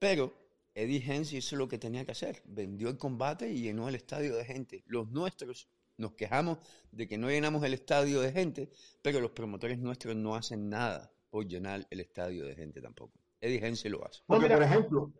pero 0.00 0.36
Eddie 0.74 1.04
Hens 1.06 1.32
hizo 1.32 1.54
lo 1.54 1.68
que 1.68 1.78
tenía 1.78 2.04
que 2.04 2.10
hacer, 2.10 2.42
vendió 2.46 2.88
el 2.88 2.98
combate 2.98 3.48
y 3.48 3.60
llenó 3.60 3.88
el 3.88 3.94
estadio 3.94 4.34
de 4.34 4.44
gente. 4.44 4.82
Los 4.88 5.08
nuestros 5.12 5.68
nos 5.96 6.12
quejamos 6.12 6.58
de 6.90 7.06
que 7.08 7.18
no 7.18 7.28
llenamos 7.28 7.62
el 7.64 7.74
estadio 7.74 8.20
de 8.20 8.32
gente, 8.32 8.70
pero 9.02 9.20
los 9.20 9.30
promotores 9.30 9.78
nuestros 9.78 10.16
no 10.16 10.34
hacen 10.34 10.68
nada 10.68 11.12
por 11.30 11.46
llenar 11.46 11.86
el 11.90 12.00
estadio 12.00 12.44
de 12.44 12.54
gente 12.54 12.80
tampoco. 12.80 13.12
Eddie 13.40 13.66
Hensel 13.66 13.92
lo 13.92 14.06
hace. 14.06 14.22
Porque, 14.26 14.48
por 14.48 14.62
ejemplo... 14.62 15.12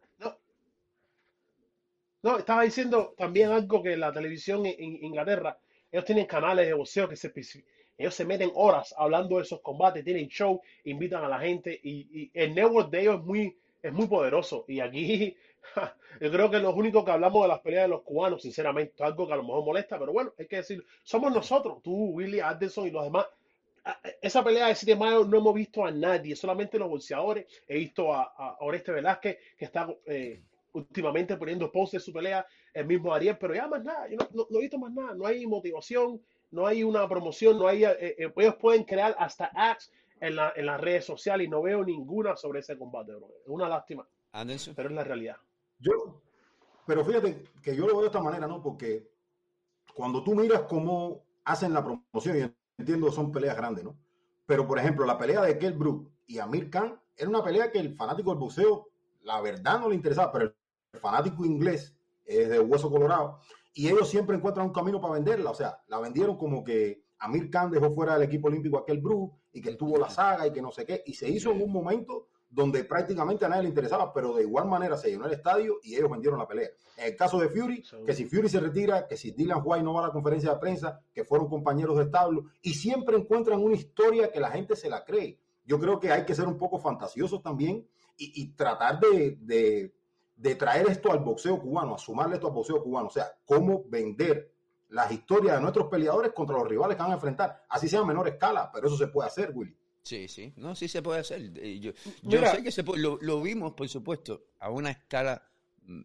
No, 2.22 2.38
estaba 2.38 2.62
diciendo 2.62 3.14
también 3.18 3.50
algo 3.50 3.82
que 3.82 3.98
la 3.98 4.10
televisión 4.10 4.64
en 4.64 5.04
Inglaterra, 5.04 5.58
ellos 5.92 6.06
tienen 6.06 6.24
canales 6.24 6.66
de 6.66 6.72
boxeo 6.72 7.06
que 7.06 7.16
se 7.16 7.30
ellos 7.96 8.14
se 8.14 8.24
meten 8.24 8.50
horas 8.54 8.94
hablando 8.96 9.36
de 9.36 9.42
esos 9.42 9.60
combates, 9.60 10.04
tienen 10.04 10.28
show, 10.28 10.60
invitan 10.84 11.22
a 11.22 11.28
la 11.28 11.38
gente 11.38 11.78
y, 11.82 12.22
y 12.22 12.30
el 12.34 12.54
network 12.54 12.90
de 12.90 13.00
ellos 13.02 13.20
es 13.20 13.24
muy, 13.26 13.58
es 13.84 13.92
muy 13.92 14.06
poderoso. 14.08 14.64
Y 14.68 14.80
aquí 14.80 15.36
Yo 16.20 16.30
creo 16.30 16.50
que 16.50 16.58
los 16.58 16.74
únicos 16.76 17.04
que 17.04 17.10
hablamos 17.10 17.42
de 17.42 17.48
las 17.48 17.60
peleas 17.60 17.84
de 17.84 17.88
los 17.88 18.02
cubanos, 18.02 18.42
sinceramente, 18.42 18.94
es 18.96 19.00
algo 19.00 19.26
que 19.26 19.32
a 19.32 19.36
lo 19.36 19.42
mejor 19.44 19.64
molesta, 19.64 19.98
pero 19.98 20.12
bueno, 20.12 20.32
hay 20.38 20.46
que 20.46 20.56
decir, 20.56 20.84
somos 21.02 21.32
nosotros, 21.32 21.82
tú, 21.82 22.10
Willie, 22.10 22.42
Anderson 22.42 22.86
y 22.86 22.90
los 22.90 23.04
demás, 23.04 23.26
esa 24.22 24.42
pelea 24.42 24.68
de 24.68 24.74
7 24.74 24.92
de 24.92 24.98
mayo 24.98 25.24
no 25.24 25.38
hemos 25.38 25.54
visto 25.54 25.84
a 25.84 25.90
nadie, 25.90 26.34
solamente 26.36 26.78
los 26.78 26.88
bolseadores. 26.88 27.46
He 27.68 27.78
visto 27.78 28.12
a, 28.14 28.22
a 28.36 28.56
Oreste 28.60 28.92
Velázquez 28.92 29.38
que 29.58 29.64
está 29.66 29.88
eh, 30.06 30.42
últimamente 30.72 31.36
poniendo 31.36 31.70
posts 31.70 31.92
de 31.92 32.00
su 32.00 32.12
pelea, 32.12 32.46
el 32.72 32.86
mismo 32.86 33.12
Ariel, 33.14 33.36
pero 33.38 33.54
ya 33.54 33.66
más 33.68 33.84
nada, 33.84 34.08
yo 34.08 34.16
no, 34.16 34.28
no- 34.32 34.46
no 34.50 34.58
he 34.58 34.62
visto 34.62 34.78
más 34.78 34.92
nada, 34.92 35.14
no 35.14 35.26
hay 35.26 35.46
motivación, 35.46 36.20
no 36.50 36.66
hay 36.66 36.82
una 36.82 37.06
promoción, 37.08 37.58
no 37.58 37.66
hay, 37.68 37.84
eh, 37.84 37.96
eh, 38.18 38.32
ellos 38.36 38.56
pueden 38.56 38.84
crear 38.84 39.14
hasta 39.18 39.50
ads 39.54 39.92
en, 40.26 40.36
la, 40.36 40.52
en 40.56 40.66
las 40.66 40.80
redes 40.80 41.04
sociales 41.04 41.46
y 41.46 41.50
no 41.50 41.62
veo 41.62 41.84
ninguna 41.84 42.36
sobre 42.36 42.60
ese 42.60 42.78
combate, 42.78 43.14
bro. 43.14 43.28
Es 43.42 43.48
una 43.48 43.68
lástima, 43.68 44.06
Anderson. 44.32 44.74
pero 44.74 44.88
es 44.88 44.94
la 44.94 45.04
realidad. 45.04 45.36
Yo, 45.78 46.22
pero 46.86 47.04
fíjate 47.04 47.44
que 47.62 47.76
yo 47.76 47.86
lo 47.86 47.92
veo 47.92 48.00
de 48.00 48.06
esta 48.06 48.22
manera, 48.22 48.46
¿no? 48.46 48.62
Porque 48.62 49.10
cuando 49.94 50.22
tú 50.22 50.34
miras 50.34 50.62
cómo 50.62 51.24
hacen 51.44 51.72
la 51.72 51.84
promoción, 51.84 52.38
y 52.38 52.80
entiendo 52.80 53.10
son 53.12 53.32
peleas 53.32 53.56
grandes, 53.56 53.84
¿no? 53.84 53.96
Pero, 54.46 54.66
por 54.66 54.78
ejemplo, 54.78 55.06
la 55.06 55.18
pelea 55.18 55.42
de 55.42 55.58
Kell 55.58 55.72
Brook 55.74 56.10
y 56.26 56.38
Amir 56.38 56.70
Khan 56.70 57.00
era 57.16 57.28
una 57.28 57.42
pelea 57.42 57.70
que 57.70 57.78
el 57.78 57.94
fanático 57.94 58.30
del 58.30 58.40
boxeo, 58.40 58.88
la 59.22 59.40
verdad 59.40 59.80
no 59.80 59.88
le 59.88 59.94
interesaba, 59.94 60.32
pero 60.32 60.44
el 60.92 61.00
fanático 61.00 61.44
inglés 61.44 61.96
es 62.24 62.48
de 62.48 62.60
hueso 62.60 62.90
colorado 62.90 63.40
y 63.72 63.88
ellos 63.88 64.08
siempre 64.08 64.36
encuentran 64.36 64.66
un 64.66 64.72
camino 64.72 65.00
para 65.00 65.14
venderla. 65.14 65.50
O 65.50 65.54
sea, 65.54 65.82
la 65.88 65.98
vendieron 65.98 66.36
como 66.36 66.62
que 66.62 67.03
Amir 67.24 67.50
Khan 67.50 67.70
dejó 67.70 67.94
fuera 67.94 68.14
del 68.14 68.22
equipo 68.24 68.48
olímpico 68.48 68.78
a 68.78 68.84
Kell 68.84 68.98
Brook 69.00 69.34
y 69.52 69.60
que 69.60 69.68
él 69.70 69.76
tuvo 69.76 69.98
la 69.98 70.08
saga 70.10 70.46
y 70.46 70.52
que 70.52 70.60
no 70.62 70.70
sé 70.70 70.84
qué. 70.84 71.02
Y 71.06 71.14
se 71.14 71.28
hizo 71.28 71.50
en 71.52 71.62
un 71.62 71.72
momento 71.72 72.28
donde 72.48 72.84
prácticamente 72.84 73.44
a 73.44 73.48
nadie 73.48 73.62
le 73.64 73.68
interesaba, 73.70 74.12
pero 74.12 74.32
de 74.34 74.42
igual 74.42 74.68
manera 74.68 74.96
se 74.96 75.10
llenó 75.10 75.26
el 75.26 75.32
estadio 75.32 75.78
y 75.82 75.96
ellos 75.96 76.08
vendieron 76.10 76.38
la 76.38 76.46
pelea. 76.46 76.68
En 76.96 77.06
el 77.06 77.16
caso 77.16 77.38
de 77.40 77.48
Fury, 77.48 77.82
que 78.06 78.14
si 78.14 78.26
Fury 78.26 78.48
se 78.48 78.60
retira, 78.60 79.08
que 79.08 79.16
si 79.16 79.32
Dylan 79.32 79.60
White 79.64 79.82
no 79.82 79.94
va 79.94 80.04
a 80.04 80.06
la 80.06 80.12
conferencia 80.12 80.52
de 80.52 80.60
prensa, 80.60 81.00
que 81.12 81.24
fueron 81.24 81.48
compañeros 81.48 81.96
de 81.96 82.04
establo, 82.04 82.44
y 82.62 82.74
siempre 82.74 83.16
encuentran 83.16 83.60
una 83.60 83.74
historia 83.74 84.30
que 84.30 84.38
la 84.38 84.50
gente 84.52 84.76
se 84.76 84.88
la 84.88 85.04
cree. 85.04 85.40
Yo 85.64 85.80
creo 85.80 85.98
que 85.98 86.12
hay 86.12 86.24
que 86.24 86.34
ser 86.34 86.46
un 86.46 86.56
poco 86.56 86.78
fantasiosos 86.78 87.42
también 87.42 87.84
y, 88.16 88.40
y 88.42 88.52
tratar 88.54 89.00
de, 89.00 89.36
de- 89.40 89.94
de 90.36 90.54
traer 90.56 90.88
esto 90.88 91.10
al 91.12 91.20
boxeo 91.20 91.60
cubano, 91.60 91.94
a 91.94 91.98
sumarle 91.98 92.34
esto 92.34 92.48
al 92.48 92.52
boxeo 92.54 92.82
cubano, 92.82 93.06
o 93.06 93.10
sea, 93.10 93.32
cómo 93.44 93.84
vender 93.88 94.52
las 94.88 95.10
historias 95.10 95.56
de 95.56 95.62
nuestros 95.62 95.88
peleadores 95.88 96.32
contra 96.32 96.56
los 96.56 96.68
rivales 96.68 96.96
que 96.96 97.02
van 97.02 97.12
a 97.12 97.14
enfrentar, 97.14 97.64
así 97.68 97.88
sea 97.88 98.00
a 98.00 98.04
menor 98.04 98.28
escala, 98.28 98.70
pero 98.72 98.86
eso 98.86 98.96
se 98.96 99.08
puede 99.08 99.28
hacer, 99.28 99.52
Willy. 99.54 99.76
Sí, 100.02 100.28
sí, 100.28 100.52
no, 100.56 100.74
sí 100.74 100.86
se 100.86 101.00
puede 101.02 101.20
hacer. 101.20 101.52
Yo, 101.80 101.92
yo 101.92 101.92
Mira. 102.22 102.54
sé 102.54 102.62
que 102.62 102.70
se 102.70 102.84
puede, 102.84 103.00
lo, 103.00 103.18
lo 103.22 103.40
vimos, 103.40 103.72
por 103.72 103.88
supuesto, 103.88 104.48
a 104.60 104.70
una 104.70 104.90
escala 104.90 105.42
mm, 105.82 106.02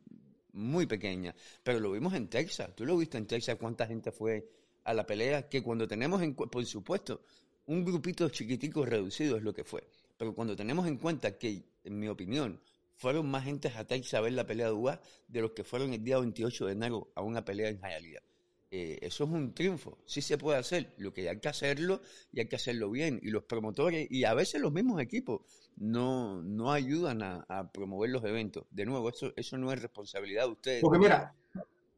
muy 0.54 0.86
pequeña, 0.86 1.36
pero 1.64 1.80
lo 1.80 1.92
vimos 1.92 2.14
en 2.14 2.30
Texas. 2.30 2.74
Tú 2.76 2.86
lo 2.86 2.98
viste 2.98 3.18
en 3.18 3.28
Texas, 3.28 3.58
cuánta 3.60 3.86
gente 3.86 4.12
fue 4.12 4.50
a 4.86 4.94
la 4.94 5.06
pelea, 5.06 5.50
que 5.50 5.62
cuando 5.62 5.88
tenemos 5.88 6.22
en 6.22 6.34
por 6.34 6.66
supuesto, 6.66 7.22
un 7.66 7.84
grupito 7.86 8.30
chiquitico 8.30 8.86
reducido 8.86 9.38
es 9.38 9.44
lo 9.44 9.54
que 9.54 9.64
fue, 9.64 9.88
pero 10.18 10.34
cuando 10.34 10.56
tenemos 10.56 10.88
en 10.88 10.98
cuenta 10.98 11.38
que, 11.38 11.64
en 11.84 12.00
mi 12.00 12.08
opinión, 12.08 12.60
fueron 12.96 13.30
más 13.30 13.44
gentes 13.44 13.76
a 13.76 13.86
Texas 13.86 14.16
a 14.16 14.22
ver 14.22 14.34
la 14.34 14.46
pelea 14.46 14.68
de 14.68 14.74
UA 14.74 15.00
de 15.28 15.42
los 15.42 15.52
que 15.52 15.64
fueron 15.64 15.94
el 15.94 16.04
día 16.04 16.20
28 16.20 16.66
de 16.66 16.72
enero 16.72 17.12
a 17.16 17.22
una 17.22 17.46
pelea 17.46 17.70
en 17.70 17.80
Hialeah. 17.80 18.22
Eh, 18.72 19.00
eso 19.02 19.24
es 19.24 19.30
un 19.32 19.54
triunfo, 19.56 19.98
sí 20.06 20.22
se 20.22 20.38
puede 20.38 20.60
hacer, 20.60 20.94
lo 20.98 21.12
que 21.12 21.28
hay 21.28 21.40
que 21.40 21.48
hacerlo 21.50 22.02
y 22.32 22.40
hay 22.40 22.48
que 22.48 22.56
hacerlo 22.56 22.92
bien. 22.92 23.20
Y 23.24 23.30
los 23.32 23.44
promotores 23.44 24.08
y 24.12 24.26
a 24.26 24.34
veces 24.36 24.62
los 24.62 24.72
mismos 24.72 25.02
equipos 25.02 25.42
no, 25.78 26.42
no 26.44 26.72
ayudan 26.72 27.24
a, 27.24 27.46
a 27.50 27.72
promover 27.72 28.12
los 28.12 28.24
eventos. 28.26 28.66
De 28.70 28.86
nuevo, 28.86 29.10
eso, 29.10 29.34
eso 29.36 29.58
no 29.58 29.72
es 29.74 29.82
responsabilidad 29.82 30.46
de 30.46 30.52
ustedes, 30.52 30.82
Porque 30.82 31.00
mira, 31.00 31.34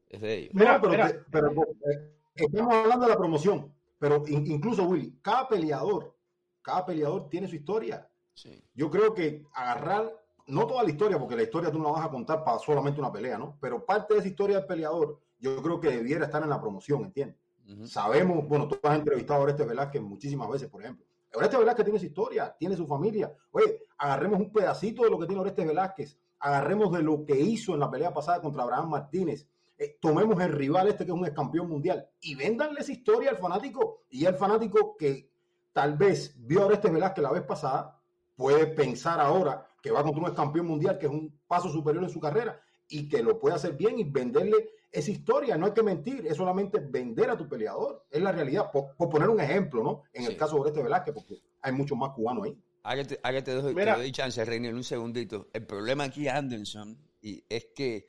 es 0.10 0.22
de 0.22 0.34
ellos. 0.38 0.54
Mira, 0.54 0.80
pero, 0.80 0.92
mira. 0.92 1.26
pero, 1.32 1.52
eh, 1.52 2.12
estamos 2.36 2.74
hablando 2.74 3.06
de 3.06 3.12
la 3.12 3.18
promoción, 3.18 3.74
pero 4.00 4.24
in- 4.28 4.48
incluso 4.52 4.84
Willy, 4.86 5.20
cada 5.22 5.48
peleador, 5.48 6.16
cada 6.62 6.86
peleador 6.86 7.30
tiene 7.30 7.48
su 7.48 7.56
historia. 7.56 8.08
Sí. 8.36 8.62
Yo 8.74 8.90
creo 8.90 9.14
que 9.14 9.46
agarrar, 9.54 10.12
no 10.48 10.68
toda 10.68 10.84
la 10.84 10.90
historia, 10.90 11.20
porque 11.20 11.36
la 11.36 11.44
historia 11.44 11.72
tú 11.72 11.80
no 11.80 11.86
la 11.86 11.92
vas 12.00 12.06
a 12.08 12.12
contar 12.12 12.44
para 12.44 12.60
solamente 12.60 13.00
una 13.00 13.12
pelea, 13.12 13.38
¿no? 13.38 13.58
Pero 13.62 13.86
parte 13.86 14.14
de 14.14 14.20
esa 14.22 14.30
historia 14.30 14.58
del 14.58 14.66
peleador, 14.68 15.20
yo 15.42 15.62
creo 15.62 15.80
que 15.80 15.90
debiera 15.90 16.26
estar 16.26 16.42
en 16.44 16.50
la 16.50 16.62
promoción, 16.62 17.04
¿entiendes? 17.04 17.38
Sabemos, 17.86 18.48
bueno, 18.48 18.68
tú 18.68 18.78
has 18.84 18.98
entrevistado 18.98 19.40
a 19.40 19.44
Oreste 19.44 19.66
Velázquez 19.66 20.02
muchísimas 20.02 20.50
veces, 20.50 20.70
por 20.70 20.82
ejemplo. 20.82 21.06
Oreste 21.34 21.58
Velázquez 21.58 21.86
tiene 21.86 22.00
su 22.00 22.06
historia, 22.06 22.56
tiene 22.58 22.76
su 22.76 22.86
familia. 22.86 23.34
Oye, 23.52 23.86
agarremos 23.98 24.40
un 24.40 24.52
pedacito 24.52 25.04
de 25.04 25.10
lo 25.10 25.18
que 25.18 25.26
tiene 25.26 25.42
Oreste 25.42 25.66
Velázquez, 25.66 26.18
agarremos 26.40 26.92
de 26.92 27.02
lo 27.02 27.26
que 27.26 27.40
hizo 27.40 27.74
en 27.74 27.80
la 27.80 27.90
pelea 27.90 28.14
pasada 28.14 28.42
contra 28.42 28.64
Abraham 28.64 28.90
Martínez, 28.90 29.48
eh, 29.78 29.98
tomemos 30.00 30.40
el 30.44 30.52
rival 30.52 30.90
este 30.90 31.06
que 31.06 31.12
es 31.12 31.18
un 31.18 31.26
ex 31.26 31.34
campeón 31.34 31.68
mundial 31.68 32.08
y 32.20 32.36
véndanle 32.36 32.82
esa 32.82 32.92
historia 32.92 33.32
al 33.32 33.38
fanático. 33.38 34.04
Y 34.10 34.26
el 34.26 34.36
fanático 34.36 34.96
que 34.98 35.32
tal 35.72 35.98
vez 35.98 36.36
vio 36.38 36.62
a 36.62 36.66
Oreste 36.66 36.92
Velázquez 36.92 37.24
la 37.24 37.32
vez 37.32 37.44
pasada, 37.44 38.00
puede 38.36 38.68
pensar 38.68 39.20
ahora 39.20 39.68
que 39.82 39.92
va 39.92 40.04
contra 40.04 40.22
un 40.22 40.28
ex 40.28 40.36
campeón 40.36 40.68
mundial, 40.68 41.00
que 41.00 41.08
es 41.08 41.12
un 41.12 41.40
paso 41.48 41.70
superior 41.70 42.04
en 42.04 42.10
su 42.10 42.20
carrera 42.20 42.62
y 42.92 43.08
que 43.10 43.24
lo 43.24 43.40
puede 43.40 43.56
hacer 43.56 43.74
bien 43.74 43.98
y 44.00 44.04
venderle 44.04 44.70
esa 44.92 45.10
historia. 45.12 45.58
No 45.58 45.66
hay 45.68 45.74
que 45.74 45.82
mentir, 45.84 46.26
es 46.28 46.38
solamente 46.38 46.80
vender 46.80 47.30
a 47.30 47.38
tu 47.38 47.48
peleador. 47.48 48.06
Es 48.12 48.22
la 48.22 48.32
realidad. 48.32 48.70
Por, 48.72 48.96
por 48.96 49.10
poner 49.10 49.30
un 49.30 49.40
ejemplo, 49.40 49.82
¿no? 49.84 50.04
En 50.14 50.26
Sí. 50.26 50.32
el 50.32 50.38
caso 50.38 50.56
de 50.56 50.62
Oreste 50.62 50.84
Velázquez, 50.84 51.14
porque 51.14 51.42
hay 51.62 51.72
muchos 51.72 51.98
más 51.98 52.12
cubanos 52.14 52.46
ahí. 52.46 52.58
Ahora 52.84 53.04
te, 53.06 53.20
ahora 53.24 53.44
te 53.44 53.52
doy, 53.54 53.74
te 53.74 53.80
Mira. 53.80 53.96
doy 53.98 54.12
chance, 54.12 54.44
Reinier, 54.44 54.74
un 54.76 54.84
segundito. 54.84 55.50
El 55.54 55.66
problema 55.66 56.04
aquí, 56.06 56.28
Anderson, 56.28 56.98
y 57.22 57.44
es 57.48 57.68
que 57.76 58.08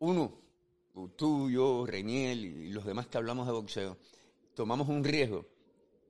uno, 0.00 0.40
tú, 1.16 1.50
yo, 1.50 1.86
Reiniel 1.86 2.44
y 2.44 2.72
los 2.72 2.84
demás 2.84 3.06
que 3.06 3.16
hablamos 3.18 3.46
de 3.46 3.52
boxeo, 3.52 3.96
tomamos 4.54 4.88
un 4.88 5.02
riesgo 5.04 5.46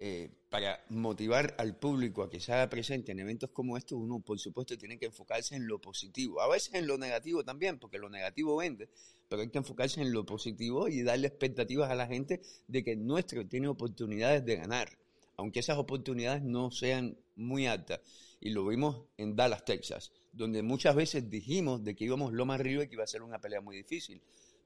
eh, 0.00 0.30
para 0.54 0.84
motivar 0.88 1.56
al 1.58 1.74
público 1.74 2.22
a 2.22 2.30
que 2.30 2.38
se 2.38 2.52
haga 2.52 2.70
presente 2.70 3.10
en 3.10 3.18
eventos 3.18 3.50
como 3.50 3.76
estos. 3.76 3.98
Uno, 3.98 4.20
por 4.20 4.38
supuesto, 4.38 4.78
tiene 4.78 5.00
que 5.00 5.06
enfocarse 5.06 5.56
en 5.56 5.66
lo 5.66 5.80
positivo, 5.80 6.40
a 6.40 6.48
veces 6.48 6.74
en 6.74 6.86
lo 6.86 6.96
negativo 6.96 7.42
también, 7.42 7.80
porque 7.80 7.98
lo 7.98 8.08
negativo 8.08 8.58
vende, 8.58 8.88
pero 9.28 9.42
hay 9.42 9.50
que 9.50 9.58
enfocarse 9.58 10.00
en 10.00 10.12
lo 10.12 10.24
positivo 10.24 10.86
y 10.86 11.02
darle 11.02 11.26
expectativas 11.26 11.90
a 11.90 11.96
la 11.96 12.06
gente 12.06 12.40
de 12.68 12.84
que 12.84 12.94
nuestro 12.94 13.44
tiene 13.48 13.66
oportunidades 13.66 14.44
de 14.44 14.54
ganar 14.54 14.96
aunque 15.36 15.58
esas 15.58 15.78
oportunidades 15.78 16.44
no 16.44 16.70
sean 16.70 17.18
muy 17.34 17.66
altas. 17.66 18.00
Y 18.40 18.50
lo 18.50 18.64
vimos 18.64 19.06
en 19.16 19.34
Dallas, 19.34 19.64
Texas, 19.64 20.12
donde 20.32 20.62
muchas 20.62 20.94
veces 20.94 21.28
dijimos 21.28 21.82
de 21.82 21.96
que 21.96 22.04
íbamos 22.04 22.32
lo 22.32 22.46
más 22.46 22.60
arriba 22.60 22.84
y 22.84 22.86
que 22.86 22.94
iba 22.94 23.02
a 23.02 23.08
ser 23.08 23.22
una 23.22 23.40
pelea 23.40 23.60
muy 23.60 23.76
difícil. 23.76 24.20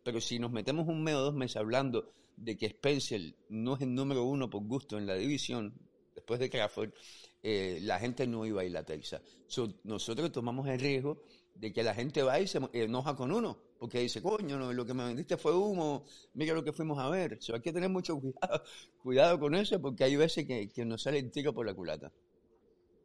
Pero 0.09 0.23
si 0.23 0.38
nos 0.38 0.51
metemos 0.51 0.88
un 0.88 1.05
mes 1.05 1.14
o 1.16 1.21
dos 1.21 1.35
meses 1.35 1.59
hablando 1.59 2.14
de 2.35 2.57
que 2.57 2.64
Spencer 2.64 3.21
no 3.51 3.75
es 3.75 3.83
el 3.83 3.94
número 3.94 4.25
uno 4.25 4.49
por 4.49 4.64
gusto 4.64 4.97
en 4.97 5.07
la 5.07 5.14
división, 5.14 5.75
después 6.14 6.40
de 6.40 6.49
Crawford, 6.49 6.94
eh, 7.42 7.79
la 7.83 7.99
gente 7.99 8.27
no 8.27 8.47
iba 8.47 8.62
a 8.62 8.64
ir 8.64 8.75
a 8.79 8.83
Texas. 8.83 9.21
So, 9.47 9.75
nosotros 9.85 10.33
tomamos 10.33 10.66
el 10.66 10.81
riesgo 10.81 11.21
de 11.55 11.75
que 11.75 11.83
la 11.83 11.94
gente 11.94 12.23
va 12.23 12.40
y 12.40 12.47
se 12.47 12.59
enoja 12.73 13.14
con 13.14 13.31
uno, 13.33 13.59
porque 13.79 13.99
dice, 13.99 14.23
coño, 14.23 14.59
no, 14.59 14.73
lo 14.73 14.87
que 14.87 14.94
me 14.94 15.05
vendiste 15.05 15.37
fue 15.37 15.55
humo, 15.55 16.07
mira 16.33 16.55
lo 16.55 16.64
que 16.64 16.73
fuimos 16.73 16.99
a 16.99 17.11
ver. 17.11 17.37
So, 17.42 17.55
hay 17.55 17.61
que 17.61 17.75
tener 17.75 17.90
mucho 17.90 18.18
cuidado, 18.18 18.62
cuidado 19.03 19.38
con 19.38 19.55
eso, 19.57 19.79
porque 19.79 20.05
hay 20.05 20.16
veces 20.16 20.47
que, 20.47 20.71
que 20.71 20.87
nos 20.87 21.03
sale 21.03 21.18
el 21.18 21.31
tiro 21.31 21.53
por 21.53 21.66
la 21.66 21.75
culata. 21.75 22.11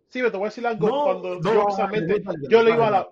Sí, 0.08 0.20
pero 0.20 0.32
te 0.32 0.38
voy 0.38 0.46
a 0.46 0.50
decir 0.52 0.66
algo. 0.66 0.88
No, 0.88 1.04
cuando 1.04 1.36
no, 1.36 1.42
yo 1.42 1.54
no, 1.54 1.68
no, 1.68 2.34
no, 2.34 2.50
yo 2.50 2.64
le 2.64 2.72
iba 2.72 2.88
a 2.88 2.92
la. 2.92 3.10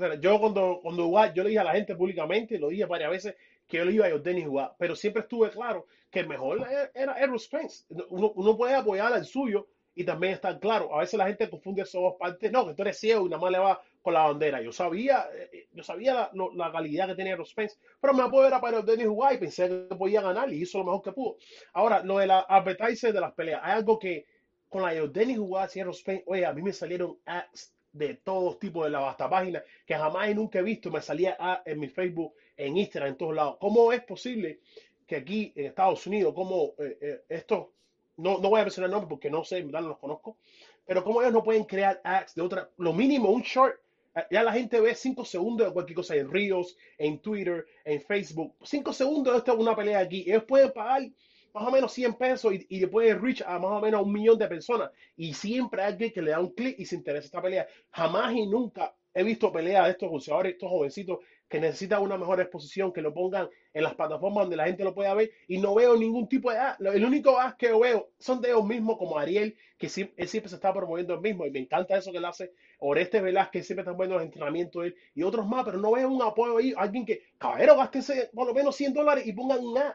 Espera, 0.00 0.20
yo 0.20 0.40
cuando, 0.40 0.80
cuando 0.82 1.04
jugaba, 1.04 1.32
yo 1.34 1.42
le 1.42 1.50
dije 1.50 1.60
a 1.60 1.64
la 1.64 1.72
gente 1.72 1.94
públicamente, 1.96 2.58
lo 2.58 2.68
dije 2.68 2.84
varias 2.86 3.10
veces, 3.10 3.34
que 3.66 3.76
yo 3.78 3.84
le 3.84 3.92
iba 3.92 4.06
a 4.06 4.10
Jordan 4.10 4.42
jugar, 4.44 4.74
pero 4.78 4.96
siempre 4.96 5.22
estuve 5.22 5.50
claro 5.50 5.86
que 6.10 6.20
el 6.20 6.28
mejor 6.28 6.66
era- 6.94 7.18
Errol 7.18 7.38
Spence. 7.38 7.84
Uno, 8.08 8.32
uno 8.34 8.56
puede 8.56 8.74
apoyar 8.74 9.12
al 9.12 9.24
suyo 9.24 9.68
y 9.94 10.02
también 10.04 10.32
estar 10.34 10.58
claro. 10.58 10.94
A 10.94 11.00
veces 11.00 11.18
la 11.18 11.26
gente 11.26 11.48
confunde 11.48 11.82
esas 11.82 12.00
dos 12.00 12.14
partes. 12.18 12.50
No, 12.50 12.66
que 12.66 12.74
tú 12.74 12.82
eres 12.82 12.98
ciego 12.98 13.26
y 13.26 13.28
nada 13.28 13.40
más 13.42 13.52
le 13.52 13.58
va 13.58 13.80
con 14.02 14.14
la 14.14 14.24
bandera. 14.24 14.60
Yo 14.62 14.72
sabía, 14.72 15.28
eh, 15.32 15.68
yo 15.72 15.84
sabía 15.84 16.14
la, 16.14 16.30
lo- 16.32 16.52
la 16.54 16.72
calidad 16.72 17.06
que 17.08 17.14
tenía 17.14 17.34
Errol 17.34 17.46
Spence, 17.46 17.76
pero 18.00 18.12
me 18.14 18.22
apoyo 18.22 18.46
era 18.46 18.60
para 18.60 18.78
Jordan 18.78 19.06
jugar 19.06 19.34
y 19.34 19.38
pensé 19.38 19.68
que 19.88 19.94
podía 19.94 20.20
ganar 20.22 20.52
y 20.52 20.62
hizo 20.62 20.78
lo 20.78 20.84
mejor 20.84 21.02
que 21.02 21.12
pudo. 21.12 21.36
Ahora, 21.74 22.02
lo 22.02 22.18
de 22.18 22.26
la 22.26 22.40
advertiser 22.40 23.12
de 23.12 23.20
las 23.20 23.32
peleas, 23.34 23.60
hay 23.62 23.72
algo 23.72 23.98
que 23.98 24.26
con 24.68 24.82
la 24.82 24.98
Jordan 24.98 25.36
jugada 25.36 25.68
Sierra 25.68 25.90
Spain, 25.90 26.22
oye, 26.26 26.44
a 26.46 26.52
mí 26.52 26.62
me 26.62 26.72
salieron 26.72 27.18
ads 27.26 27.72
de 27.92 28.14
todos 28.14 28.58
tipos 28.58 28.84
de 28.84 28.90
la 28.90 29.00
vasta 29.00 29.28
página 29.28 29.62
que 29.86 29.94
jamás 29.94 30.30
y 30.30 30.34
nunca 30.34 30.58
he 30.60 30.62
visto. 30.62 30.90
Me 30.90 31.00
salía 31.02 31.36
ads 31.38 31.62
en 31.66 31.80
mi 31.80 31.88
Facebook, 31.88 32.34
en 32.56 32.76
Instagram, 32.76 33.10
en 33.12 33.16
todos 33.18 33.34
lados. 33.34 33.56
¿Cómo 33.60 33.92
es 33.92 34.02
posible 34.02 34.60
que 35.06 35.16
aquí 35.16 35.52
en 35.56 35.66
Estados 35.66 36.06
Unidos, 36.06 36.32
como 36.34 36.74
eh, 36.78 36.98
eh, 37.00 37.20
esto, 37.28 37.72
no, 38.16 38.38
no 38.38 38.50
voy 38.50 38.60
a 38.60 38.64
mencionar 38.64 38.90
nombres 38.90 39.08
porque 39.08 39.30
no 39.30 39.44
sé, 39.44 39.62
no 39.64 39.80
los 39.80 39.98
conozco, 39.98 40.36
pero 40.86 41.02
cómo 41.04 41.20
ellos 41.20 41.32
no 41.32 41.42
pueden 41.42 41.64
crear 41.64 42.00
ads 42.04 42.34
de 42.34 42.42
otra, 42.42 42.70
lo 42.78 42.92
mínimo, 42.92 43.30
un 43.30 43.42
short. 43.42 43.76
eh, 44.14 44.22
Ya 44.30 44.42
la 44.42 44.52
gente 44.52 44.80
ve 44.80 44.94
cinco 44.94 45.24
segundos 45.24 45.66
de 45.66 45.72
cualquier 45.72 45.96
cosa 45.96 46.14
en 46.16 46.30
Reels, 46.30 46.76
en 46.98 47.18
Twitter, 47.20 47.66
en 47.84 48.00
Facebook. 48.00 48.54
Cinco 48.62 48.92
segundos 48.92 49.32
de 49.32 49.38
esto 49.38 49.52
es 49.52 49.58
una 49.58 49.74
pelea 49.76 49.98
aquí. 50.00 50.22
Ellos 50.26 50.44
pueden 50.44 50.72
pagar 50.72 51.02
más 51.54 51.66
o 51.66 51.70
menos 51.70 51.92
100 51.92 52.14
pesos 52.14 52.52
y, 52.52 52.66
y 52.68 52.80
le 52.80 52.88
puede 52.88 53.14
reach 53.14 53.42
a 53.42 53.58
más 53.58 53.72
o 53.72 53.80
menos 53.80 54.02
un 54.02 54.12
millón 54.12 54.38
de 54.38 54.48
personas. 54.48 54.90
Y 55.16 55.34
siempre 55.34 55.82
hay 55.82 55.92
alguien 55.92 56.12
que 56.12 56.22
le 56.22 56.30
da 56.32 56.40
un 56.40 56.52
clic 56.54 56.78
y 56.78 56.84
se 56.86 56.96
interesa 56.96 57.26
esta 57.26 57.42
pelea. 57.42 57.66
Jamás 57.90 58.34
y 58.34 58.46
nunca 58.46 58.94
he 59.12 59.22
visto 59.24 59.52
peleas 59.52 59.86
de 59.86 59.90
estos 59.92 60.10
boxeadores, 60.10 60.52
estos 60.52 60.70
jovencitos 60.70 61.18
que 61.48 61.60
necesitan 61.60 62.02
una 62.02 62.16
mejor 62.16 62.40
exposición, 62.40 62.92
que 62.92 63.02
lo 63.02 63.12
pongan 63.12 63.48
en 63.72 63.84
las 63.84 63.94
plataformas 63.94 64.44
donde 64.44 64.56
la 64.56 64.66
gente 64.66 64.84
lo 64.84 64.94
pueda 64.94 65.14
ver 65.14 65.30
y 65.46 65.58
no 65.58 65.74
veo 65.74 65.96
ningún 65.96 66.28
tipo 66.28 66.50
de 66.50 66.58
ad. 66.58 66.76
El 66.80 67.04
único 67.04 67.38
ad 67.38 67.54
que 67.56 67.72
veo 67.72 68.10
son 68.18 68.40
de 68.40 68.48
ellos 68.48 68.64
mismos, 68.64 68.98
como 68.98 69.18
Ariel, 69.18 69.56
que 69.78 69.88
siempre 69.88 70.26
se 70.26 70.54
está 70.54 70.72
promoviendo 70.74 71.14
el 71.14 71.20
mismo 71.20 71.46
y 71.46 71.50
me 71.50 71.60
encanta 71.60 71.96
eso 71.96 72.12
que 72.12 72.18
él 72.18 72.24
hace. 72.24 72.52
Oreste 72.80 73.20
Velázquez 73.20 73.66
siempre 73.66 73.82
está 73.82 73.96
poniendo 73.96 74.16
los 74.16 74.24
entrenamientos 74.24 74.82
de 74.82 74.88
él 74.88 74.96
y 75.14 75.22
otros 75.22 75.46
más, 75.46 75.64
pero 75.64 75.78
no 75.78 75.92
veo 75.92 76.08
un 76.08 76.22
apoyo 76.22 76.58
ahí. 76.58 76.74
Alguien 76.76 77.06
que, 77.06 77.22
caballero, 77.38 77.76
gástese 77.76 78.30
por 78.34 78.46
lo 78.46 78.54
menos 78.54 78.76
100 78.76 78.94
dólares 78.94 79.26
y 79.26 79.32
pongan 79.32 79.64
un 79.64 79.78
ad. 79.78 79.94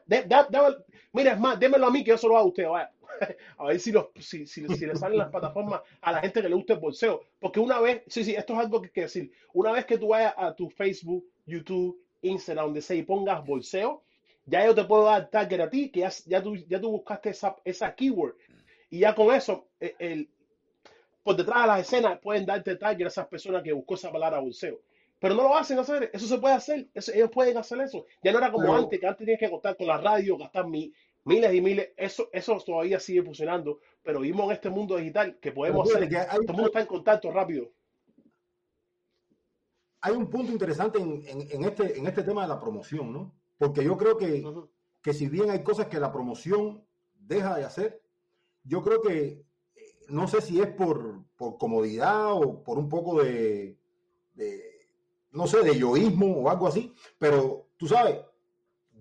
Mira, 1.14 1.34
es 1.34 1.40
más, 1.40 1.60
démelo 1.60 1.88
a 1.88 1.92
mí 1.92 2.04
que 2.04 2.12
yo 2.12 2.18
se 2.18 2.28
lo 2.28 2.38
hago 2.38 2.46
a 2.46 2.50
usted, 2.50 2.68
vaya. 2.68 2.92
A 3.58 3.66
ver 3.66 3.80
si, 3.80 3.92
los, 3.92 4.08
si, 4.20 4.46
si, 4.46 4.62
le 4.62 4.96
salen 4.96 5.18
las 5.18 5.30
plataformas 5.30 5.82
a 6.02 6.12
la 6.12 6.20
gente 6.20 6.42
que 6.42 6.50
le 6.50 6.56
gusta 6.56 6.74
el 6.74 6.80
bolseo. 6.80 7.22
Porque 7.40 7.60
una 7.60 7.80
vez, 7.80 8.04
sí, 8.08 8.26
sí, 8.26 8.36
esto 8.36 8.54
es 8.54 8.60
algo 8.60 8.82
que 8.82 8.92
hay 8.94 9.04
decir. 9.04 9.32
Una 9.54 9.72
vez 9.72 9.86
que 9.86 9.98
tú 9.98 10.10
vayas 10.10 10.34
a 10.36 10.54
tu 10.54 10.70
Facebook, 10.70 11.26
YouTube, 11.46 11.98
Instagram, 12.26 12.66
donde 12.66 12.82
sea 12.82 12.96
y 12.98 13.04
pongas 13.04 13.46
bolseo, 13.46 14.04
ya 14.46 14.66
yo 14.66 14.76
te 14.76 14.84
puedo 14.84 15.06
dar 15.06 15.30
target 15.30 15.60
a 15.62 15.70
ti, 15.70 15.90
que 15.90 16.02
ya, 16.02 16.12
ya, 16.26 16.42
tú, 16.44 16.56
ya 16.56 16.80
tú 16.80 16.92
buscaste 16.92 17.30
esa, 17.30 17.56
esa 17.64 17.96
keyword. 17.96 18.36
Y 18.90 19.00
ya 19.00 19.16
con 19.16 19.34
eso, 19.34 19.68
eh, 19.80 19.96
el, 20.00 20.30
por 21.24 21.36
detrás 21.36 21.62
de 21.64 21.68
las 21.68 21.80
escenas 21.82 22.20
pueden 22.20 22.46
darte 22.46 22.76
target 22.76 23.06
a 23.06 23.08
esas 23.08 23.28
personas 23.28 23.64
que 23.64 23.74
buscó 23.74 23.96
esa 23.96 24.12
palabra 24.12 24.40
bolseo. 24.40 24.82
Pero 25.20 25.34
no 25.34 25.44
lo 25.44 25.56
hacen 25.58 25.80
hacer, 25.80 26.12
eso 26.14 26.28
se 26.28 26.38
puede 26.38 26.54
hacer, 26.54 26.88
eso- 26.94 27.12
ellos 27.14 27.32
pueden 27.32 27.58
hacer 27.58 27.80
eso. 27.82 28.06
Ya 28.22 28.32
no 28.32 28.38
era 28.38 28.52
como 28.52 28.66
Pero- 28.68 28.78
antes, 28.78 29.00
que 29.00 29.08
antes 29.08 29.20
tenías 29.26 29.40
que 29.40 29.50
contar 29.50 29.76
con 29.76 29.88
la 29.88 29.98
radio, 29.98 30.38
gastar 30.38 30.68
mi- 30.68 30.94
miles 31.24 31.54
y 31.56 31.62
miles, 31.62 31.90
eso, 31.98 32.30
eso 32.32 32.60
todavía 32.60 33.00
sigue 33.00 33.24
funcionando, 33.24 33.80
pero 34.04 34.20
vivimos 34.20 34.46
en 34.46 34.52
este 34.52 34.70
mundo 34.70 34.98
digital 34.98 35.38
que 35.42 35.52
podemos 35.52 35.90
hacer, 35.90 36.08
que 36.10 36.18
hay, 36.18 36.28
todo 36.28 36.42
el 36.42 36.48
mundo 36.54 36.68
está 36.68 36.82
en 36.82 36.86
contacto 36.88 37.32
rápido. 37.32 37.72
Hay 40.06 40.13
un 40.15 40.30
punto 40.30 40.52
interesante 40.52 41.00
en, 41.00 41.24
en- 41.28 41.48
en 41.52 41.63
este, 41.63 41.98
en 41.98 42.06
este 42.08 42.24
tema 42.24 42.44
de 42.44 42.48
la 42.48 42.60
promoción, 42.60 43.12
¿no? 43.12 43.34
Porque 43.58 43.84
yo 43.84 43.98
creo 43.98 44.18
que, 44.18 44.44
que 45.02 45.13
si 45.13 45.28
bien 45.30 45.50
hay 45.50 45.63
cosas 45.63 45.88
que 45.88 46.00
la 46.00 46.12
promoción 46.12 46.86
deja 47.15 47.56
de 47.56 47.63
hacer, 47.65 48.02
yo 48.63 48.82
creo 48.84 49.02
que 49.02 49.18
eh, 49.76 49.82
no 50.10 50.28
sé 50.28 50.41
si 50.41 50.62
es 50.62 50.68
por, 50.68 51.24
por 51.36 51.58
comodidad 51.58 52.34
o 52.34 52.63
por 52.63 52.78
un 52.78 52.88
poco 52.89 53.24
de, 53.24 53.78
de, 54.34 54.62
no 55.32 55.48
sé, 55.48 55.63
de 55.63 55.78
yoísmo 55.78 56.28
o 56.38 56.50
algo 56.50 56.68
así, 56.68 56.94
pero 57.18 57.68
tú 57.78 57.88
sabes, 57.88 58.20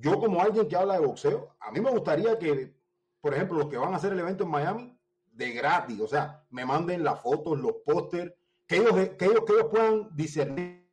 yo 0.01 0.19
como 0.19 0.41
alguien 0.41 0.69
que 0.69 0.77
habla 0.77 0.99
de 0.99 1.07
boxeo, 1.07 1.55
a 1.61 1.71
mí 1.71 1.81
me 1.81 1.91
gustaría 1.91 2.39
que, 2.39 2.75
por 3.21 3.35
ejemplo, 3.35 3.59
los 3.59 3.69
que 3.69 3.77
van 3.77 3.93
a 3.93 3.97
hacer 3.97 4.13
el 4.13 4.21
evento 4.21 4.45
en 4.45 4.51
Miami, 4.51 4.99
de 5.33 5.51
gratis, 5.53 6.01
o 6.01 6.07
sea, 6.09 6.45
me 6.51 6.65
manden 6.65 7.03
las 7.05 7.21
fotos, 7.21 7.59
los 7.61 7.75
pósters, 7.85 8.33
que 8.67 8.77
ellos, 8.77 8.93
que 9.19 9.25
ellos, 9.27 9.45
que 9.47 9.53
ellos 9.53 9.67
puedan 9.71 10.09
discernir 10.17 10.84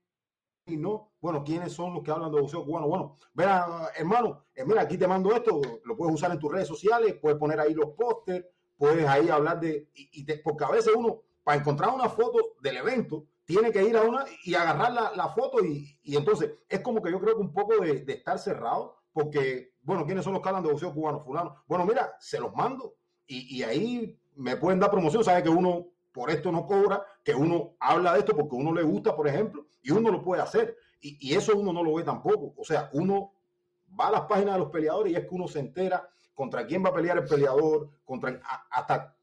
no, 0.77 1.11
bueno, 1.21 1.43
¿quiénes 1.43 1.73
son 1.73 1.93
los 1.93 2.03
que 2.03 2.11
hablan 2.11 2.31
de 2.31 2.39
boxeo 2.41 2.65
cubano? 2.65 2.87
Bueno, 2.87 3.17
verá, 3.33 3.89
hermano, 3.95 4.45
eh, 4.55 4.63
mira, 4.65 4.81
aquí 4.81 4.97
te 4.97 5.07
mando 5.07 5.33
esto, 5.33 5.61
lo 5.83 5.95
puedes 5.97 6.13
usar 6.15 6.31
en 6.31 6.39
tus 6.39 6.51
redes 6.51 6.67
sociales, 6.67 7.15
puedes 7.21 7.37
poner 7.37 7.59
ahí 7.59 7.73
los 7.73 7.89
pósters, 7.91 8.45
puedes 8.77 9.07
ahí 9.07 9.29
hablar 9.29 9.59
de, 9.59 9.89
y, 9.93 10.25
te- 10.25 10.37
porque 10.39 10.63
a 10.65 10.69
veces 10.71 10.93
uno, 10.95 11.21
para 11.43 11.59
encontrar 11.59 11.93
una 11.93 12.09
foto 12.09 12.55
del 12.61 12.77
evento, 12.77 13.25
tiene 13.45 13.71
que 13.71 13.83
ir 13.83 13.97
a 13.97 14.03
una 14.03 14.25
y 14.45 14.53
agarrar 14.55 15.15
la, 15.15 15.29
foto 15.29 15.63
y, 15.63 15.99
entonces 16.15 16.51
es 16.69 16.79
como 16.79 17.01
que 17.01 17.11
yo 17.11 17.19
creo 17.19 17.35
que 17.35 17.41
un 17.41 17.53
poco 17.53 17.75
de, 17.83 18.01
de 18.01 18.13
estar 18.13 18.39
cerrado, 18.39 18.95
porque, 19.13 19.73
bueno, 19.81 20.05
¿quiénes 20.05 20.23
son 20.23 20.33
los 20.33 20.41
que 20.41 20.49
hablan 20.49 20.63
de 20.63 20.69
boxeo 20.71 20.93
cubano? 20.93 21.19
Fulano. 21.19 21.55
Bueno, 21.67 21.85
mira, 21.85 22.15
se 22.19 22.39
los 22.39 22.53
mando 22.55 22.95
y, 23.27 23.57
y 23.57 23.63
ahí 23.63 24.17
me 24.35 24.55
pueden 24.57 24.79
dar 24.79 24.89
promoción, 24.91 25.23
sabe 25.23 25.43
que 25.43 25.49
uno 25.49 25.87
por 26.11 26.29
esto 26.29 26.51
no 26.51 26.65
cobra, 26.65 27.05
que 27.23 27.33
uno 27.33 27.75
habla 27.79 28.13
de 28.13 28.19
esto 28.19 28.35
porque 28.35 28.55
uno 28.55 28.73
le 28.73 28.83
gusta, 28.83 29.15
por 29.15 29.27
ejemplo, 29.27 29.65
y 29.81 29.91
uno 29.91 30.11
lo 30.11 30.21
puede 30.23 30.41
hacer. 30.41 30.77
Y, 31.01 31.29
y 31.29 31.35
eso 31.35 31.55
uno 31.57 31.73
no 31.73 31.83
lo 31.83 31.93
ve 31.95 32.03
tampoco. 32.03 32.53
O 32.57 32.63
sea, 32.63 32.89
uno 32.93 33.33
va 33.99 34.07
a 34.07 34.11
las 34.11 34.21
páginas 34.21 34.53
de 34.53 34.59
los 34.59 34.69
peleadores 34.69 35.11
y 35.13 35.15
es 35.15 35.21
que 35.27 35.35
uno 35.35 35.47
se 35.47 35.59
entera 35.59 36.07
contra 36.33 36.65
quién 36.65 36.83
va 36.83 36.89
a 36.89 36.93
pelear 36.93 37.17
el 37.17 37.25
peleador, 37.25 37.89
contra 38.05 38.39
hasta 38.69 39.15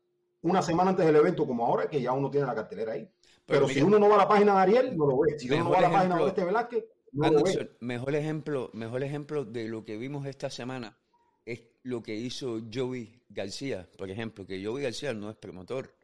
una 0.43 0.63
semana 0.63 0.91
antes 0.91 1.05
del 1.07 1.17
evento, 1.17 1.47
como 1.47 1.67
ahora, 1.67 1.89
que 1.89 2.01
ya 2.01 2.13
uno 2.13 2.31
tiene 2.31 2.47
la 2.47 2.55
cartelera 2.55 2.93
ahí. 2.93 3.09
Pero, 3.47 3.67
si 3.67 3.77
mira, 3.77 3.87
uno 3.87 3.99
no 3.99 4.09
va 4.11 4.15
a 4.17 4.19
la 4.19 4.29
página 4.29 4.55
de 4.57 4.61
Ariel, 4.61 4.97
no 4.97 5.07
lo 5.07 5.19
ve. 5.21 5.39
Si 5.39 5.51
uno 5.51 5.65
no 5.65 5.71
va 5.71 5.79
a 5.79 5.81
la 5.83 5.91
página 5.91 6.17
de 6.17 6.23
Oeste 6.23 6.45
Velázquez, 6.45 6.85
no 7.13 7.31
lo 7.31 7.43
ve. 7.43 7.77
Mejor 7.81 8.15
ejemplo, 8.15 8.71
mejor 8.75 9.03
ejemplo 9.03 9.45
de 9.45 9.69
lo 9.69 9.85
que 9.85 9.97
vimos 9.97 10.27
esta 10.27 10.51
semana 10.51 10.99
es 11.47 11.63
lo 11.83 12.03
que 12.03 12.15
hizo 12.15 12.61
Joey 12.73 13.23
García, 13.31 13.89
por 13.97 14.11
ejemplo, 14.11 14.47
que 14.47 14.63
Joey 14.65 14.85
García 14.85 15.15
no 15.15 15.31
es 15.31 15.37
promotor 15.37 15.95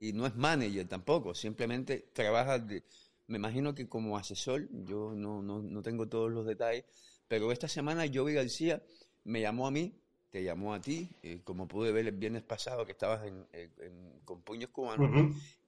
y 0.00 0.12
no 0.12 0.26
es 0.26 0.34
manager 0.34 0.88
tampoco, 0.88 1.34
simplemente 1.34 2.10
trabaja, 2.12 2.58
de- 2.58 2.82
me 3.28 3.38
imagino 3.38 3.74
que 3.74 3.88
como 3.88 4.16
asesor, 4.18 4.68
yo 4.84 5.12
no, 5.14 5.40
no, 5.42 5.62
no 5.62 5.82
tengo 5.82 6.08
todos 6.08 6.30
los 6.30 6.44
detalles, 6.46 6.84
pero 7.28 7.52
esta 7.52 7.68
semana 7.68 8.04
Joey 8.12 8.34
García 8.34 8.82
me 9.24 9.40
llamó 9.40 9.66
a 9.66 9.70
mí, 9.70 9.94
te 10.30 10.42
llamó 10.42 10.74
a 10.74 10.80
ti, 10.80 11.08
eh, 11.22 11.40
como 11.44 11.66
pude 11.68 11.90
ver 11.92 12.06
el 12.06 12.16
viernes 12.16 12.42
pasado 12.42 12.84
que 12.84 12.92
estabas 12.92 13.26
en, 13.26 13.46
en- 13.52 13.72
en- 13.80 14.20
con 14.24 14.42
puños 14.42 14.70
cubanos, 14.70 15.10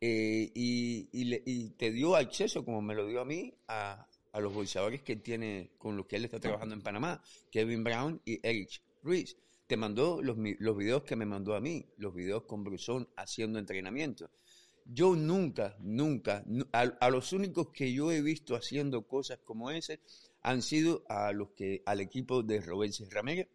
eh, 0.00 0.50
y, 0.54 1.08
y 1.12 1.24
le- 1.24 1.42
y 1.46 1.70
te 1.70 1.90
dio 1.90 2.16
acceso, 2.16 2.64
como 2.64 2.82
me 2.82 2.94
lo 2.94 3.06
dio 3.06 3.20
a 3.20 3.24
mí, 3.24 3.54
a, 3.68 4.06
a 4.32 4.40
los 4.40 4.52
bolsadores 4.52 5.02
que 5.02 5.16
tiene, 5.16 5.70
con 5.78 5.96
los 5.96 6.06
que 6.06 6.16
él 6.16 6.24
está 6.24 6.38
trabajando 6.40 6.74
en 6.74 6.82
Panamá, 6.82 7.22
Kevin 7.50 7.82
Brown 7.84 8.20
y 8.24 8.38
Eric 8.46 8.70
Ruiz. 9.02 9.36
Te 9.66 9.76
mandó 9.76 10.20
los, 10.22 10.36
los 10.58 10.76
videos 10.76 11.02
que 11.04 11.14
me 11.16 11.26
mandó 11.26 11.54
a 11.54 11.60
mí, 11.60 11.86
los 11.96 12.14
videos 12.14 12.42
con 12.44 12.64
Brusón 12.64 13.08
haciendo 13.16 13.58
entrenamiento. 13.58 14.30
Yo 14.92 15.14
nunca, 15.14 15.76
nunca, 15.80 16.42
nu- 16.46 16.66
a, 16.72 17.10
los 17.10 17.32
únicos 17.32 17.68
que 17.70 17.92
yo 17.92 18.10
he 18.10 18.22
visto 18.22 18.56
haciendo 18.56 19.02
cosas 19.06 19.38
como 19.44 19.70
ese 19.70 20.00
han 20.42 20.62
sido 20.62 21.04
a 21.08 21.32
los 21.32 21.50
que, 21.50 21.82
al 21.86 22.00
equipo 22.00 22.42
de 22.42 22.60
Roberto 22.60 23.04
Ramírez, 23.10 23.48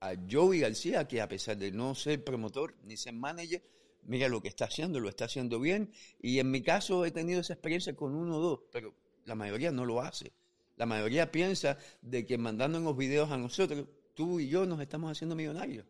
a 0.00 0.14
Joey 0.30 0.60
García, 0.60 1.06
que 1.06 1.20
a 1.20 1.28
pesar 1.28 1.56
de 1.56 1.70
no 1.70 1.94
ser 1.94 2.24
promotor 2.24 2.74
ni 2.84 2.96
ser 2.96 3.12
manager, 3.14 3.62
mira 4.04 4.28
lo 4.28 4.40
que 4.40 4.48
está 4.48 4.64
haciendo, 4.64 4.98
lo 4.98 5.08
está 5.08 5.26
haciendo 5.26 5.60
bien. 5.60 5.92
Y 6.20 6.38
en 6.38 6.50
mi 6.50 6.62
caso 6.62 7.04
he 7.04 7.10
tenido 7.10 7.40
esa 7.40 7.52
experiencia 7.52 7.94
con 7.94 8.14
uno 8.14 8.38
o 8.38 8.40
dos, 8.40 8.60
pero 8.72 8.94
la 9.26 9.34
mayoría 9.34 9.70
no 9.70 9.84
lo 9.84 10.00
hace. 10.00 10.32
La 10.78 10.86
mayoría 10.86 11.30
piensa 11.30 11.76
de 12.00 12.24
que 12.24 12.38
mandándonos 12.38 12.96
videos 12.96 13.30
a 13.30 13.36
nosotros, 13.36 13.86
tú 14.14 14.40
y 14.40 14.48
yo 14.48 14.64
nos 14.66 14.80
estamos 14.80 15.12
haciendo 15.12 15.36
millonarios. 15.36 15.86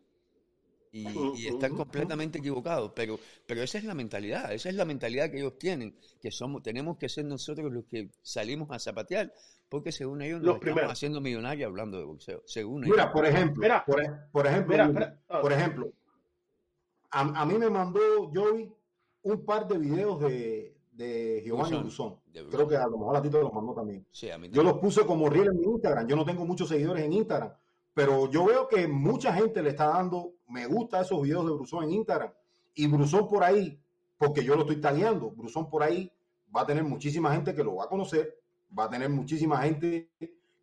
Y, 0.93 1.07
y 1.35 1.47
están 1.47 1.75
completamente 1.75 2.39
equivocados, 2.39 2.91
pero, 2.93 3.17
pero 3.45 3.61
esa 3.63 3.77
es 3.77 3.85
la 3.85 3.93
mentalidad, 3.93 4.51
esa 4.51 4.67
es 4.69 4.75
la 4.75 4.83
mentalidad 4.83 5.31
que 5.31 5.37
ellos 5.39 5.57
tienen, 5.57 5.95
que 6.21 6.31
somos, 6.31 6.61
tenemos 6.61 6.97
que 6.97 7.07
ser 7.07 7.23
nosotros 7.23 7.71
los 7.71 7.85
que 7.85 8.09
salimos 8.21 8.69
a 8.71 8.77
zapatear, 8.79 9.31
porque 9.69 9.93
según 9.93 10.21
ellos 10.21 10.39
nos 10.39 10.47
Los 10.47 10.55
estamos 10.55 10.73
primeros. 10.75 10.91
haciendo 10.91 11.21
millonarios 11.21 11.67
hablando 11.67 11.97
de 11.97 12.03
boxeo, 12.03 12.43
según 12.45 12.83
ellos. 12.83 12.97
Mira, 12.97 13.13
por 13.13 13.25
ejemplo, 13.25 13.61
Mira. 13.61 13.85
por, 13.85 14.03
e- 14.03 14.11
por 14.33 14.45
ejemplo, 14.47 14.75
Mira, 14.87 15.19
ah. 15.29 15.39
por 15.41 15.53
ejemplo, 15.53 15.93
a, 17.11 17.21
a 17.41 17.45
mí 17.45 17.53
me 17.57 17.69
mandó 17.69 17.99
Joey 18.33 18.69
un 19.23 19.45
par 19.45 19.67
de 19.69 19.77
videos 19.77 20.19
de, 20.19 20.75
de 20.91 21.41
Giovanni 21.45 21.77
Brusón. 21.77 22.17
Creo 22.49 22.67
que 22.67 22.75
a 22.75 22.87
lo 22.87 22.97
mejor 22.97 23.15
a 23.15 23.21
ti 23.21 23.29
te 23.29 23.39
los 23.39 23.53
mandó 23.53 23.73
también. 23.73 24.05
Sí, 24.11 24.29
a 24.29 24.37
mí 24.37 24.49
Yo 24.51 24.61
los 24.63 24.73
puse 24.79 25.05
como 25.05 25.29
reel 25.29 25.47
en 25.47 25.59
mi 25.59 25.65
Instagram. 25.67 26.07
Yo 26.07 26.15
no 26.17 26.25
tengo 26.25 26.45
muchos 26.45 26.67
seguidores 26.67 27.03
en 27.05 27.13
Instagram, 27.13 27.53
pero 27.93 28.29
yo 28.29 28.45
veo 28.45 28.67
que 28.67 28.87
mucha 28.87 29.33
gente 29.33 29.61
le 29.61 29.69
está 29.69 29.87
dando 29.87 30.33
me 30.47 30.65
gusta 30.67 30.99
a 30.99 31.01
esos 31.01 31.21
videos 31.21 31.45
de 31.45 31.51
Brusón 31.53 31.83
en 31.85 31.91
Instagram. 31.91 32.31
Y 32.73 32.87
Brusón 32.87 33.27
por 33.27 33.43
ahí, 33.43 33.81
porque 34.17 34.43
yo 34.43 34.55
lo 34.55 34.61
estoy 34.61 34.79
tagueando, 34.79 35.31
Brusón 35.31 35.69
por 35.69 35.83
ahí 35.83 36.11
va 36.55 36.61
a 36.61 36.65
tener 36.65 36.83
muchísima 36.83 37.33
gente 37.33 37.55
que 37.55 37.63
lo 37.63 37.75
va 37.75 37.85
a 37.85 37.89
conocer, 37.89 38.37
va 38.77 38.85
a 38.85 38.89
tener 38.89 39.09
muchísima 39.09 39.61
gente 39.61 40.09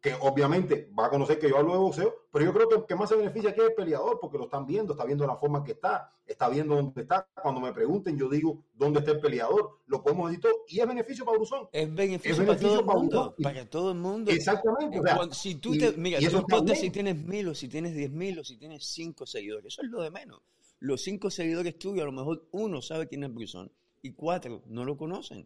que 0.01 0.15
obviamente 0.21 0.89
va 0.97 1.07
a 1.07 1.11
conocer 1.11 1.39
que 1.41 1.49
yo 1.49 1.59
hablo 1.59 1.73
de 1.73 1.79
boxeo, 1.79 2.15
pero 2.31 2.45
yo 2.45 2.53
creo 2.53 2.69
que 2.69 2.75
el 2.77 2.87
que 2.87 2.95
más 2.95 3.09
se 3.09 3.17
beneficia 3.17 3.51
aquí 3.51 3.61
es 3.61 3.67
el 3.69 3.75
peleador, 3.75 4.21
porque 4.21 4.39
lo 4.39 4.45
están 4.45 4.65
viendo, 4.65 4.93
está 4.93 5.05
viendo 5.05 5.27
la 5.27 5.37
forma 5.37 5.65
que 5.65 5.73
está, 5.73 6.13
está 6.25 6.49
viendo 6.49 6.77
dónde 6.77 7.03
está. 7.03 7.27
Cuando 7.43 7.61
me 7.61 7.73
pregunten, 7.73 8.17
yo 8.17 8.29
digo 8.29 8.63
dónde 8.75 9.01
está 9.01 9.11
el 9.11 9.21
peleador, 9.21 9.81
lo 9.87 10.01
podemos 10.03 10.31
decir 10.31 10.43
todo, 10.43 10.53
y 10.69 10.79
es 10.79 10.87
beneficio 10.87 11.25
para 11.25 11.37
Brusón. 11.39 11.69
Es 11.73 11.93
beneficio, 11.93 12.31
Es 12.31 12.37
para 12.39 12.47
todo 12.47 12.57
beneficio 12.57 12.81
el 12.81 12.87
para 12.87 12.99
mundo, 12.99 13.35
para 13.43 13.71
todo 13.71 13.91
el 13.91 13.99
mundo. 13.99 14.31
Exactamente. 14.31 15.01
o 15.01 15.03
sea, 15.03 15.17
Cuando- 15.17 15.35
si 15.35 15.55
tú 15.57 15.75
y- 15.75 15.79
te, 15.79 15.93
mira, 15.93 16.19
está 16.19 16.37
importa 16.39 16.75
si 16.77 16.91
tienes 16.91 17.17
mil 17.17 17.49
o 17.49 17.55
si 17.57 17.69
tienes 17.69 17.95
diez 17.95 18.11
mil 18.13 18.39
o 18.39 18.45
si 18.45 18.57
tienes 18.57 18.85
cinco 18.87 19.27
seguidores, 19.27 19.67
eso 19.75 19.83
es 19.83 19.89
lo 19.89 20.01
de 20.03 20.13
menos. 20.13 20.41
Los 20.79 21.03
cinco 21.03 21.29
seguidores 21.29 21.77
tuyos, 21.77 22.03
a 22.03 22.07
lo 22.07 22.13
mejor 22.13 22.47
uno 22.53 22.81
sabe 22.83 23.09
quién 23.09 23.25
es 23.25 23.35
Brusón 23.35 23.73
y 24.01 24.13
cuatro 24.13 24.63
no 24.67 24.85
lo 24.85 24.97
conocen. 24.97 25.45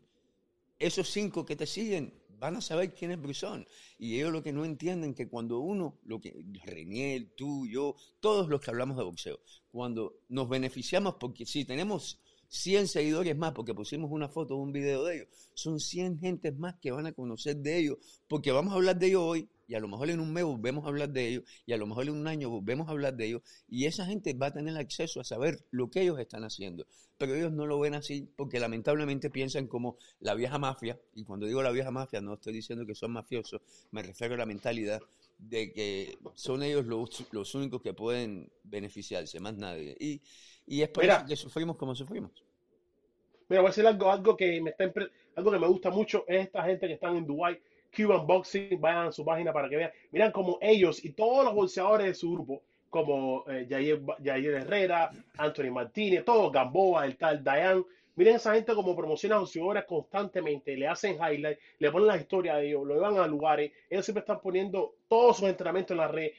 Esos 0.78 1.08
cinco 1.08 1.46
que 1.46 1.56
te 1.56 1.64
siguen 1.66 2.12
van 2.42 2.56
a 2.56 2.60
saber 2.60 2.92
quién 2.92 3.12
es 3.12 3.22
Brusón. 3.22 3.64
Y 4.00 4.16
ellos 4.16 4.32
lo 4.32 4.42
que 4.42 4.52
no 4.52 4.64
entienden 4.64 5.14
que 5.14 5.28
cuando 5.28 5.60
uno, 5.60 6.00
lo 6.04 6.20
que 6.20 6.44
Reniel, 6.64 7.30
tú, 7.36 7.68
yo, 7.68 7.94
todos 8.18 8.48
los 8.48 8.60
que 8.60 8.72
hablamos 8.72 8.96
de 8.96 9.04
boxeo, 9.04 9.38
cuando 9.70 10.18
nos 10.28 10.48
beneficiamos, 10.48 11.14
porque 11.20 11.46
si 11.46 11.64
tenemos 11.64 12.18
100 12.48 12.88
seguidores 12.88 13.36
más, 13.36 13.52
porque 13.52 13.74
pusimos 13.74 14.10
una 14.10 14.28
foto 14.28 14.56
o 14.56 14.60
un 14.60 14.72
video 14.72 15.04
de 15.04 15.18
ellos, 15.18 15.28
son 15.54 15.78
100 15.78 16.18
gentes 16.18 16.58
más 16.58 16.74
que 16.80 16.90
van 16.90 17.06
a 17.06 17.12
conocer 17.12 17.58
de 17.58 17.78
ellos, 17.78 17.98
porque 18.26 18.50
vamos 18.50 18.72
a 18.72 18.76
hablar 18.76 18.98
de 18.98 19.06
ellos 19.06 19.22
hoy 19.22 19.48
y 19.72 19.74
a 19.74 19.80
lo 19.80 19.88
mejor 19.88 20.10
en 20.10 20.20
un 20.20 20.30
mes 20.30 20.44
volvemos 20.44 20.84
a 20.84 20.88
hablar 20.88 21.08
de 21.08 21.28
ellos 21.28 21.44
y 21.64 21.72
a 21.72 21.78
lo 21.78 21.86
mejor 21.86 22.04
en 22.04 22.10
un 22.10 22.26
año 22.26 22.50
volvemos 22.50 22.88
a 22.88 22.90
hablar 22.90 23.16
de 23.16 23.24
ellos 23.24 23.42
y 23.66 23.86
esa 23.86 24.04
gente 24.04 24.34
va 24.34 24.48
a 24.48 24.52
tener 24.52 24.76
acceso 24.76 25.18
a 25.18 25.24
saber 25.24 25.64
lo 25.70 25.88
que 25.88 26.02
ellos 26.02 26.18
están 26.18 26.44
haciendo. 26.44 26.84
Pero 27.16 27.34
ellos 27.34 27.52
no 27.52 27.64
lo 27.64 27.80
ven 27.80 27.94
así 27.94 28.28
porque 28.36 28.60
lamentablemente 28.60 29.30
piensan 29.30 29.68
como 29.68 29.96
la 30.20 30.34
vieja 30.34 30.58
mafia, 30.58 31.00
y 31.14 31.24
cuando 31.24 31.46
digo 31.46 31.62
la 31.62 31.70
vieja 31.70 31.90
mafia 31.90 32.20
no 32.20 32.34
estoy 32.34 32.52
diciendo 32.52 32.84
que 32.84 32.94
son 32.94 33.12
mafiosos, 33.12 33.62
me 33.92 34.02
refiero 34.02 34.34
a 34.34 34.36
la 34.36 34.44
mentalidad 34.44 35.00
de 35.38 35.72
que 35.72 36.18
son 36.34 36.62
ellos 36.62 36.84
los, 36.84 37.24
los 37.32 37.54
únicos 37.54 37.80
que 37.80 37.94
pueden 37.94 38.52
beneficiarse, 38.64 39.40
más 39.40 39.56
nadie. 39.56 39.96
Y, 39.98 40.20
y 40.66 40.82
es 40.82 40.90
por 40.90 41.02
Mira, 41.02 41.16
eso 41.16 41.26
que 41.28 41.36
sufrimos 41.36 41.76
como 41.78 41.94
sufrimos. 41.94 42.44
Mira, 43.48 43.62
voy 43.62 43.68
a 43.68 43.70
decir 43.70 43.86
algo, 43.86 44.10
algo 44.10 44.36
que 44.36 44.60
me 44.60 44.68
está 44.68 44.84
algo 45.34 45.50
que 45.50 45.58
me 45.58 45.66
gusta 45.66 45.88
mucho 45.88 46.26
es 46.28 46.44
esta 46.44 46.62
gente 46.64 46.86
que 46.86 46.92
están 46.92 47.16
en 47.16 47.26
Dubai, 47.26 47.58
Cuban 47.94 48.26
Boxing, 48.26 48.80
vayan 48.80 49.08
a 49.08 49.12
su 49.12 49.24
página 49.24 49.52
para 49.52 49.68
que 49.68 49.76
vean. 49.76 49.90
Miran 50.10 50.32
como 50.32 50.58
ellos 50.60 51.04
y 51.04 51.12
todos 51.12 51.44
los 51.44 51.54
boxeadores 51.54 52.06
de 52.06 52.14
su 52.14 52.32
grupo, 52.32 52.62
como 52.90 53.44
eh, 53.48 53.66
Yair, 53.68 54.02
Yair 54.20 54.54
Herrera, 54.54 55.10
Anthony 55.36 55.70
Martínez, 55.70 56.24
todos 56.24 56.52
Gamboa, 56.52 57.04
el 57.06 57.16
tal 57.16 57.42
Dayan. 57.42 57.84
Miren 58.14 58.36
esa 58.36 58.54
gente 58.54 58.74
como 58.74 58.94
promocionan 58.94 59.42
a 59.42 59.46
sus 59.46 59.62
obras 59.62 59.86
constantemente, 59.86 60.76
le 60.76 60.86
hacen 60.86 61.14
highlight, 61.14 61.58
le 61.78 61.90
ponen 61.90 62.08
la 62.08 62.18
historia 62.18 62.56
de 62.56 62.68
ellos, 62.68 62.86
lo 62.86 62.94
llevan 62.94 63.18
a 63.18 63.26
lugares, 63.26 63.72
ellos 63.88 64.04
siempre 64.04 64.20
están 64.20 64.40
poniendo 64.40 64.96
todos 65.08 65.38
sus 65.38 65.48
entrenamientos 65.48 65.92
en 65.92 65.98
la 65.98 66.08
red. 66.08 66.30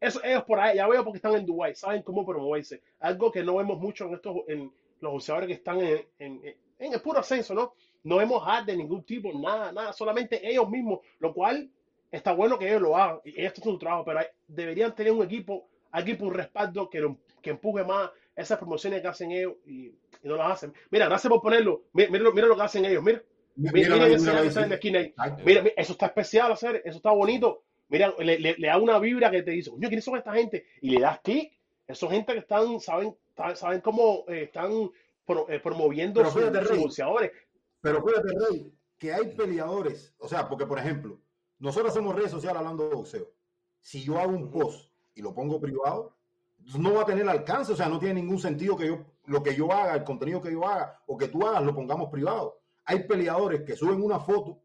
Eso, 0.00 0.20
ellos 0.24 0.42
por 0.44 0.58
ahí, 0.58 0.76
ya 0.76 0.88
veo 0.88 1.04
porque 1.04 1.18
están 1.18 1.34
en 1.34 1.44
Dubai, 1.44 1.74
saben 1.74 2.02
cómo 2.02 2.24
promoverse. 2.24 2.80
Algo 3.00 3.30
que 3.30 3.44
no 3.44 3.56
vemos 3.56 3.78
mucho 3.78 4.06
en 4.06 4.14
estos, 4.14 4.36
en 4.48 4.72
los 5.00 5.12
boxeadores 5.12 5.48
que 5.48 5.54
están 5.54 5.80
en, 5.80 6.06
en, 6.18 6.56
en 6.78 6.92
el 6.92 7.00
puro 7.02 7.20
ascenso, 7.20 7.54
¿no? 7.54 7.74
No 8.04 8.16
vemos 8.16 8.42
hard 8.46 8.66
de 8.66 8.76
ningún 8.76 9.04
tipo, 9.04 9.32
nada, 9.32 9.72
nada, 9.72 9.92
solamente 9.92 10.40
ellos 10.48 10.68
mismos, 10.68 11.00
lo 11.20 11.32
cual 11.32 11.68
está 12.10 12.32
bueno 12.32 12.58
que 12.58 12.68
ellos 12.68 12.82
lo 12.82 12.96
hagan, 12.96 13.20
y 13.24 13.40
esto 13.42 13.60
es 13.60 13.64
su 13.64 13.78
trabajo, 13.78 14.04
pero 14.04 14.18
hay- 14.18 14.26
deberían 14.48 14.94
tener 14.94 15.12
un 15.12 15.22
equipo, 15.22 15.68
alguien 15.92 16.18
por 16.18 16.28
un 16.28 16.34
respaldo 16.34 16.90
que, 16.90 17.00
lo- 17.00 17.18
que 17.40 17.50
empuje 17.50 17.84
más 17.84 18.10
esas 18.34 18.58
promociones 18.58 19.00
que 19.02 19.08
hacen 19.08 19.30
ellos 19.30 19.54
y, 19.66 19.86
y 19.86 19.94
no 20.24 20.36
las 20.36 20.52
hacen. 20.52 20.72
Mira, 20.90 21.06
gracias 21.06 21.30
por 21.30 21.40
ponerlo, 21.40 21.82
mira, 21.92 22.10
mira, 22.10 22.24
lo- 22.24 22.32
mira 22.32 22.46
lo 22.48 22.56
que 22.56 22.62
hacen 22.62 22.84
ellos, 22.84 23.02
mira, 23.02 23.22
mira, 23.72 23.96
Mira, 25.44 25.62
eso 25.76 25.92
está 25.92 26.06
especial 26.06 26.50
hacer, 26.52 26.82
eso 26.84 26.96
está 26.96 27.10
bonito. 27.10 27.62
Mira, 27.88 28.14
le, 28.18 28.38
le- 28.38 28.56
le 28.56 28.66
da 28.66 28.78
una 28.78 28.98
vibra 28.98 29.30
que 29.30 29.42
te 29.42 29.50
dice, 29.50 29.70
coño, 29.70 29.88
¿quiénes 29.88 30.04
son 30.04 30.16
esta 30.16 30.32
gente? 30.32 30.64
Y 30.80 30.90
le 30.90 31.00
das 31.00 31.20
clic. 31.20 31.52
Esos 31.86 32.10
gente 32.10 32.32
que 32.32 32.38
están, 32.38 32.80
saben, 32.80 33.14
saben 33.54 33.80
cómo 33.82 34.24
eh, 34.28 34.44
están 34.44 34.90
pro- 35.26 35.46
eh, 35.50 35.60
promoviendo 35.60 36.20
Pero 36.20 36.30
sus 36.68 36.78
boxeadores. 36.82 37.32
Pero 37.82 38.02
fíjate, 38.02 38.28
Rey, 38.48 38.72
que 38.96 39.12
hay 39.12 39.34
peleadores, 39.34 40.14
o 40.18 40.28
sea, 40.28 40.48
porque 40.48 40.64
por 40.64 40.78
ejemplo, 40.78 41.20
nosotros 41.58 41.92
hacemos 41.92 42.14
redes 42.14 42.30
sociales 42.30 42.58
hablando 42.58 42.88
de 42.88 42.94
boxeo. 42.94 43.30
Si 43.80 44.02
yo 44.02 44.18
hago 44.18 44.32
un 44.32 44.50
post 44.50 44.90
y 45.14 45.20
lo 45.20 45.34
pongo 45.34 45.60
privado, 45.60 46.16
no 46.78 46.94
va 46.94 47.02
a 47.02 47.06
tener 47.06 47.28
alcance, 47.28 47.72
o 47.72 47.76
sea, 47.76 47.88
no 47.88 47.98
tiene 47.98 48.22
ningún 48.22 48.38
sentido 48.38 48.76
que 48.76 48.86
yo, 48.86 49.04
lo 49.26 49.42
que 49.42 49.54
yo 49.54 49.72
haga, 49.72 49.94
el 49.94 50.04
contenido 50.04 50.40
que 50.40 50.52
yo 50.52 50.66
haga 50.66 51.02
o 51.06 51.18
que 51.18 51.28
tú 51.28 51.46
hagas, 51.46 51.62
lo 51.62 51.74
pongamos 51.74 52.08
privado. 52.10 52.60
Hay 52.84 53.06
peleadores 53.06 53.62
que 53.62 53.76
suben 53.76 54.02
una 54.02 54.20
foto 54.20 54.62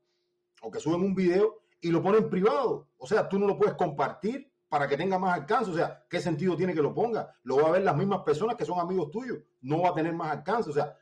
o 0.61 0.71
que 0.71 0.79
suben 0.79 1.01
un 1.01 1.15
video 1.15 1.59
y 1.81 1.89
lo 1.89 2.01
ponen 2.01 2.29
privado. 2.29 2.87
O 2.97 3.07
sea, 3.07 3.27
tú 3.27 3.39
no 3.39 3.47
lo 3.47 3.57
puedes 3.57 3.75
compartir 3.75 4.51
para 4.69 4.87
que 4.87 4.97
tenga 4.97 5.17
más 5.19 5.39
alcance. 5.39 5.71
O 5.71 5.75
sea, 5.75 6.05
¿qué 6.09 6.19
sentido 6.19 6.55
tiene 6.55 6.73
que 6.73 6.81
lo 6.81 6.93
ponga? 6.93 7.35
Lo 7.43 7.57
va 7.57 7.69
a 7.69 7.71
ver 7.71 7.83
las 7.83 7.95
mismas 7.95 8.21
personas 8.21 8.55
que 8.55 8.65
son 8.65 8.79
amigos 8.79 9.11
tuyos. 9.11 9.39
No 9.61 9.81
va 9.81 9.89
a 9.89 9.93
tener 9.93 10.13
más 10.13 10.31
alcance. 10.31 10.69
O 10.69 10.73
sea, 10.73 10.95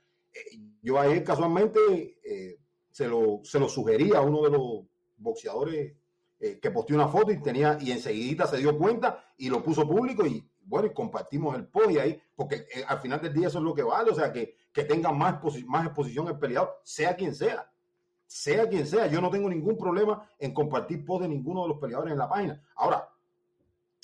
yo 0.82 1.00
ayer 1.00 1.24
casualmente 1.24 2.20
eh, 2.24 2.60
se, 2.92 3.08
lo, 3.08 3.42
se 3.44 3.60
lo 3.60 3.68
sugería 3.68 4.20
a 4.20 4.22
uno 4.22 4.44
de 4.44 4.52
los 4.52 4.86
boxeadores 5.18 5.96
eh, 6.40 6.60
que 6.60 6.72
posteó 6.72 6.96
una 6.96 7.08
foto 7.08 7.32
y 7.32 7.42
tenía 7.42 7.78
y 7.82 7.92
enseguida 7.92 8.46
se 8.46 8.58
dio 8.58 8.78
cuenta 8.78 9.34
y 9.38 9.50
lo 9.50 9.64
puso 9.64 9.88
público 9.88 10.26
y 10.26 10.48
bueno, 10.66 10.88
y 10.88 10.94
compartimos 10.94 11.56
el 11.56 11.68
post 11.68 11.92
y 11.92 12.00
ahí, 12.00 12.22
porque 12.36 12.68
eh, 12.76 12.84
al 12.88 13.00
final 13.00 13.22
del 13.22 13.34
día 13.34 13.48
eso 13.48 13.60
es 13.60 13.64
lo 13.64 13.74
que 13.74 13.84
vale, 13.84 14.12
o 14.12 14.16
sea, 14.16 14.32
que, 14.32 14.56
que 14.72 14.84
tenga 14.84 15.12
más, 15.12 15.40
más 15.66 15.86
exposición 15.86 16.28
el 16.28 16.38
peleador, 16.38 16.82
sea 16.84 17.16
quien 17.16 17.34
sea, 17.34 17.72
sea 18.26 18.68
quien 18.68 18.86
sea, 18.86 19.08
yo 19.08 19.22
no 19.22 19.30
tengo 19.30 19.50
ningún 19.50 19.78
problema 19.78 20.30
en 20.40 20.54
compartir 20.54 21.06
post 21.06 21.24
de 21.24 21.30
ninguno 21.30 21.64
de 21.64 21.70
los 21.70 21.78
peleadores 21.78 22.12
en 22.14 22.20
la 22.20 22.28
página. 22.28 22.62
Ahora, 22.76 23.08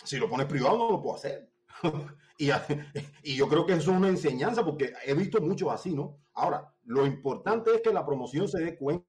si 0.04 0.18
lo 0.18 0.30
pones 0.30 0.48
privado 0.48 0.78
no 0.78 0.92
lo 0.92 1.02
puedo 1.02 1.16
hacer. 1.16 1.50
y, 2.38 2.50
y 3.24 3.36
yo 3.36 3.48
creo 3.50 3.66
que 3.66 3.74
eso 3.74 3.92
es 3.92 3.98
una 3.98 4.10
enseñanza 4.10 4.64
porque 4.64 4.94
he 5.06 5.14
visto 5.14 5.42
muchos 5.42 5.72
así, 5.72 5.94
¿no? 5.94 6.21
Ahora, 6.34 6.74
lo 6.86 7.06
importante 7.06 7.74
es 7.76 7.82
que 7.82 7.94
la 7.94 8.06
promoción 8.06 8.48
se 8.48 8.64
dé 8.64 8.78
cuenta 8.78 9.06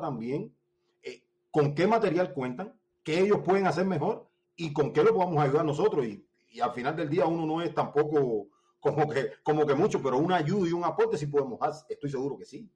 también 0.00 0.54
eh, 1.02 1.24
con 1.50 1.74
qué 1.74 1.86
material 1.86 2.32
cuentan, 2.32 2.78
qué 3.02 3.20
ellos 3.20 3.40
pueden 3.44 3.66
hacer 3.66 3.86
mejor 3.86 4.28
y 4.56 4.72
con 4.72 4.92
qué 4.92 5.02
lo 5.02 5.14
podemos 5.14 5.42
ayudar 5.42 5.64
nosotros. 5.64 6.06
Y, 6.06 6.26
al 6.60 6.72
final 6.72 6.96
del 6.96 7.08
día 7.08 7.26
uno 7.26 7.46
no 7.46 7.62
es 7.62 7.72
tampoco 7.72 8.48
como 8.80 9.08
que, 9.08 9.30
como 9.44 9.64
que 9.64 9.74
mucho, 9.74 10.02
pero 10.02 10.18
una 10.18 10.36
ayuda 10.36 10.68
y 10.68 10.72
un 10.72 10.84
aporte 10.84 11.16
sí 11.16 11.26
podemos 11.26 11.60
hacer. 11.62 11.86
Estoy 11.90 12.10
seguro 12.10 12.36
que 12.36 12.44
sí. 12.44 12.68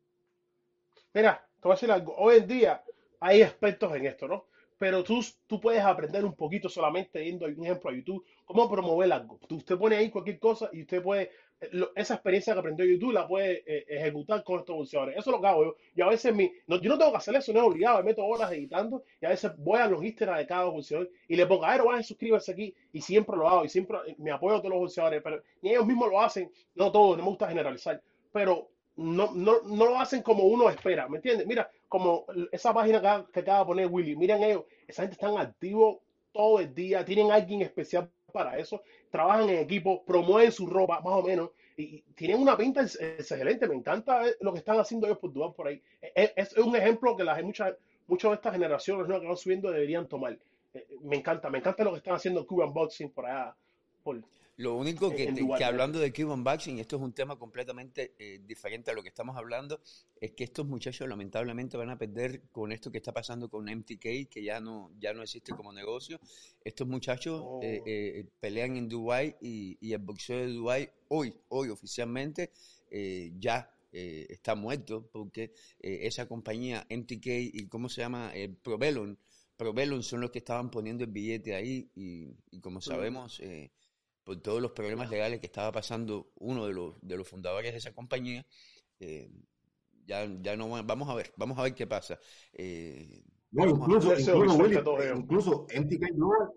Mira, 1.13 1.45
te 1.57 1.63
voy 1.63 1.73
a 1.73 1.75
decir 1.75 1.91
algo. 1.91 2.15
Hoy 2.17 2.37
en 2.37 2.47
día 2.47 2.85
hay 3.21 3.43
expertos 3.43 3.95
en 3.95 4.07
esto, 4.07 4.29
¿no? 4.29 4.47
Pero 4.79 5.03
tú, 5.03 5.25
tú 5.47 5.61
puedes 5.61 5.83
aprender 5.83 6.25
un 6.25 6.35
poquito 6.35 6.69
solamente 6.69 7.25
yendo, 7.25 7.47
un 7.47 7.65
ejemplo, 7.65 7.91
a 7.91 7.95
YouTube, 7.95 8.25
cómo 8.45 8.69
promover 8.69 9.13
algo. 9.13 9.39
Tú, 9.49 9.57
usted 9.57 9.79
pone 9.79 9.97
ahí 9.97 10.11
cualquier 10.11 10.39
cosa 10.39 10.69
y 10.73 10.83
usted 10.83 11.03
puede, 11.03 11.31
lo- 11.72 11.92
esa 11.96 12.14
experiencia 12.14 12.53
que 12.53 12.59
aprendió 12.61 12.85
YouTube 12.87 13.12
la 13.12 13.27
puede 13.27 13.62
eh, 13.66 13.85
ejecutar 13.88 14.42
con 14.44 14.61
estos 14.61 14.77
boxeadores. 14.77 15.16
Eso 15.16 15.31
es 15.31 15.37
lo 15.37 15.40
que 15.40 15.46
hago 15.48 15.64
yo. 15.64 15.77
Yo 15.94 16.07
a 16.07 16.11
veces, 16.11 16.35
mi, 16.35 16.50
no, 16.66 16.81
yo 16.81 16.90
no 16.90 16.98
tengo 16.98 17.11
que 17.12 17.16
hacer 17.18 17.35
eso, 17.37 17.53
no 17.53 17.61
es 17.61 17.66
obligado, 17.66 17.98
me 17.98 18.05
meto 18.05 18.24
horas 18.24 18.53
editando 18.53 19.03
y 19.20 19.27
a 19.27 19.31
veces 19.31 19.53
voy 19.59 19.79
a 19.81 19.87
los 19.88 20.03
Instagram 20.05 20.38
de 20.38 20.46
cada 20.46 20.64
boxeador 20.66 21.11
y 21.29 21.37
le 21.37 21.46
pongo, 21.46 21.64
a 21.64 21.72
ver, 21.77 21.83
vayan, 21.85 22.05
suscríbanse 22.05 22.53
aquí 22.53 22.74
y 22.92 23.00
siempre 23.00 23.37
lo 23.37 23.48
hago 23.48 23.64
y 23.64 23.68
siempre 23.68 23.98
me 24.18 24.31
apoyo 24.31 24.57
a 24.57 24.59
todos 24.59 24.70
los 24.70 24.81
boxeadores, 24.81 25.22
pero 25.22 25.42
ni 25.62 25.70
ellos 25.70 25.87
mismos 25.87 26.09
lo 26.11 26.20
hacen, 26.20 26.50
no 26.74 26.90
todos, 26.92 27.16
no 27.16 27.24
me 27.24 27.31
gusta 27.31 27.48
generalizar, 27.48 28.00
pero 28.33 28.68
no, 28.96 29.33
no, 29.35 29.62
no 29.62 29.87
lo 29.87 29.98
hacen 29.98 30.22
como 30.22 30.44
uno 30.44 30.68
espera, 30.70 31.09
¿me 31.09 31.16
entiendes? 31.16 31.46
Mira, 31.46 31.68
como 31.88 32.27
esa 32.53 32.72
página 32.72 33.00
que, 33.00 33.33
que 33.33 33.40
acaba 33.40 33.61
de 33.61 33.64
poner 33.66 33.87
Willy, 33.88 34.16
miren 34.16 34.42
ellos, 34.42 34.64
esa 34.87 35.03
gente 35.03 35.14
están 35.14 35.37
activos 35.38 35.98
todo 36.33 36.61
el 36.61 36.74
día, 36.74 37.05
tienen 37.05 37.31
alguien 37.31 37.62
especial 37.62 38.11
para 38.33 38.59
eso, 38.59 38.83
trabajan 39.14 39.48
en 39.48 39.59
equipo, 39.61 40.05
promueven 40.05 40.50
su 40.50 40.66
ropa, 40.66 41.00
más 41.00 41.14
o 41.14 41.22
menos, 41.22 41.50
y, 41.77 42.00
tienen 42.16 42.40
una 42.40 42.57
pinta 42.57 42.83
ex- 42.83 43.00
excelente, 43.00 43.68
me 43.68 43.77
encanta 43.77 44.27
eh, 44.27 44.35
lo 44.40 44.53
que 44.53 44.59
están 44.59 44.79
haciendo 44.81 45.07
ellos 45.07 45.18
por 45.18 45.33
Dubán 45.33 45.53
por 45.53 45.68
ahí. 45.68 45.81
Es, 46.14 46.33
es 46.37 46.57
un 46.59 46.74
ejemplo 46.74 47.16
que 47.16 47.22
las 47.24 47.40
muchas, 47.44 47.74
muchas 48.09 48.31
de 48.33 48.35
estas 48.37 48.53
generaciones 48.55 49.07
nuevas 49.07 49.22
que 49.22 49.29
van 49.29 49.37
subiendo 49.37 49.70
deberían 49.70 50.09
tomar. 50.09 50.37
Eh, 50.74 50.87
Me 51.03 51.16
encanta, 51.16 51.48
me 51.50 51.59
encanta 51.59 51.85
lo 51.85 51.92
que 51.92 51.98
están 51.98 52.14
haciendo 52.14 52.44
Cuban 52.46 52.72
Boxing 52.72 53.11
por 53.11 53.27
allá, 53.27 53.55
por, 54.03 54.20
Lo 54.57 54.77
único 54.77 55.11
que, 55.11 55.25
en 55.25 55.35
te- 55.35 55.40
Dubái. 55.40 55.59
que 55.59 55.64
hablando 55.64 55.99
de 55.99 56.12
Cuban 56.12 56.45
Boxing, 56.45 56.79
esto 56.79 56.97
es 56.97 57.03
un 57.03 57.12
tema 57.12 57.37
completamente 57.38 58.14
eh, 58.19 58.40
diferente 58.47 58.90
a 58.90 58.95
lo 58.95 59.03
que 59.03 59.09
estamos 59.09 59.37
hablando, 59.37 59.81
es 60.21 60.31
que 60.33 60.45
estos 60.45 60.64
muchachos 60.67 61.09
lamentablemente 61.09 61.77
van 61.77 61.90
a 61.90 61.99
perder 61.99 62.43
con 62.53 62.71
esto 62.71 62.90
que 62.93 62.99
está 62.99 63.12
pasando 63.12 63.49
con 63.49 63.69
MTK, 63.69 64.29
que 64.31 64.45
ya 64.45 64.61
no, 64.61 64.93
ya 65.01 65.12
no 65.12 65.23
existe 65.23 65.53
como 65.53 65.73
negocio. 65.73 66.21
Estos 66.62 66.87
muchachos 66.87 67.40
Oh. 67.45 67.61
eh, 67.62 67.83
eh, 67.85 68.27
pelean 68.38 68.77
en 68.77 68.88
Dubái 68.88 69.35
y, 69.40 69.77
y 69.81 69.93
el 69.93 69.99
boxeo 69.99 70.38
de 70.38 70.47
Dubái 70.53 70.88
hoy, 71.09 71.35
hoy 71.49 71.69
oficialmente 71.71 72.53
eh, 72.90 73.33
ya 73.40 73.69
eh, 73.93 74.27
está 74.29 74.55
muerto 74.55 75.09
porque 75.12 75.53
eh, 75.81 76.01
esa 76.03 76.27
compañía 76.29 76.87
MTK 76.88 77.27
y 77.27 77.67
cómo 77.67 77.88
se 77.88 78.03
llama 78.03 78.31
eh, 78.35 78.49
Probellon, 78.62 79.19
Probellon 79.57 80.03
son 80.03 80.21
los 80.21 80.31
que 80.31 80.38
estaban 80.38 80.71
poniendo 80.71 81.03
el 81.05 81.11
billete 81.11 81.55
ahí 81.57 81.88
y, 81.97 82.29
y 82.51 82.61
como 82.61 82.81
sabemos 82.81 83.40
eh, 83.40 83.71
por 84.25 84.41
todos 84.41 84.61
los 84.61 84.73
problemas 84.73 85.11
legales 85.11 85.39
que 85.41 85.47
estaba 85.47 85.71
pasando 85.71 86.33
uno 86.37 86.67
de 86.67 86.73
los, 86.73 86.95
de 87.03 87.17
los 87.17 87.29
fundadores 87.29 87.73
de 87.73 87.79
esa 87.79 87.93
compañía, 87.93 88.45
eh, 88.99 89.31
ya, 90.07 90.27
ya 90.41 90.57
no 90.57 90.69
va- 90.71 90.83
vamos 90.83 91.09
a 91.09 91.15
ver, 91.15 91.33
vamos 91.37 91.59
a 91.59 91.63
ver 91.63 91.75
qué 91.75 91.87
pasa. 91.87 92.19
Eh, 92.53 93.23
No, 93.51 93.65
a- 93.65 93.69
incluso, 93.69 94.19
incluso, 94.19 94.57
Willy, 94.57 94.79
incluso 95.17 95.67
NTK 95.71 96.09
Global, 96.15 96.49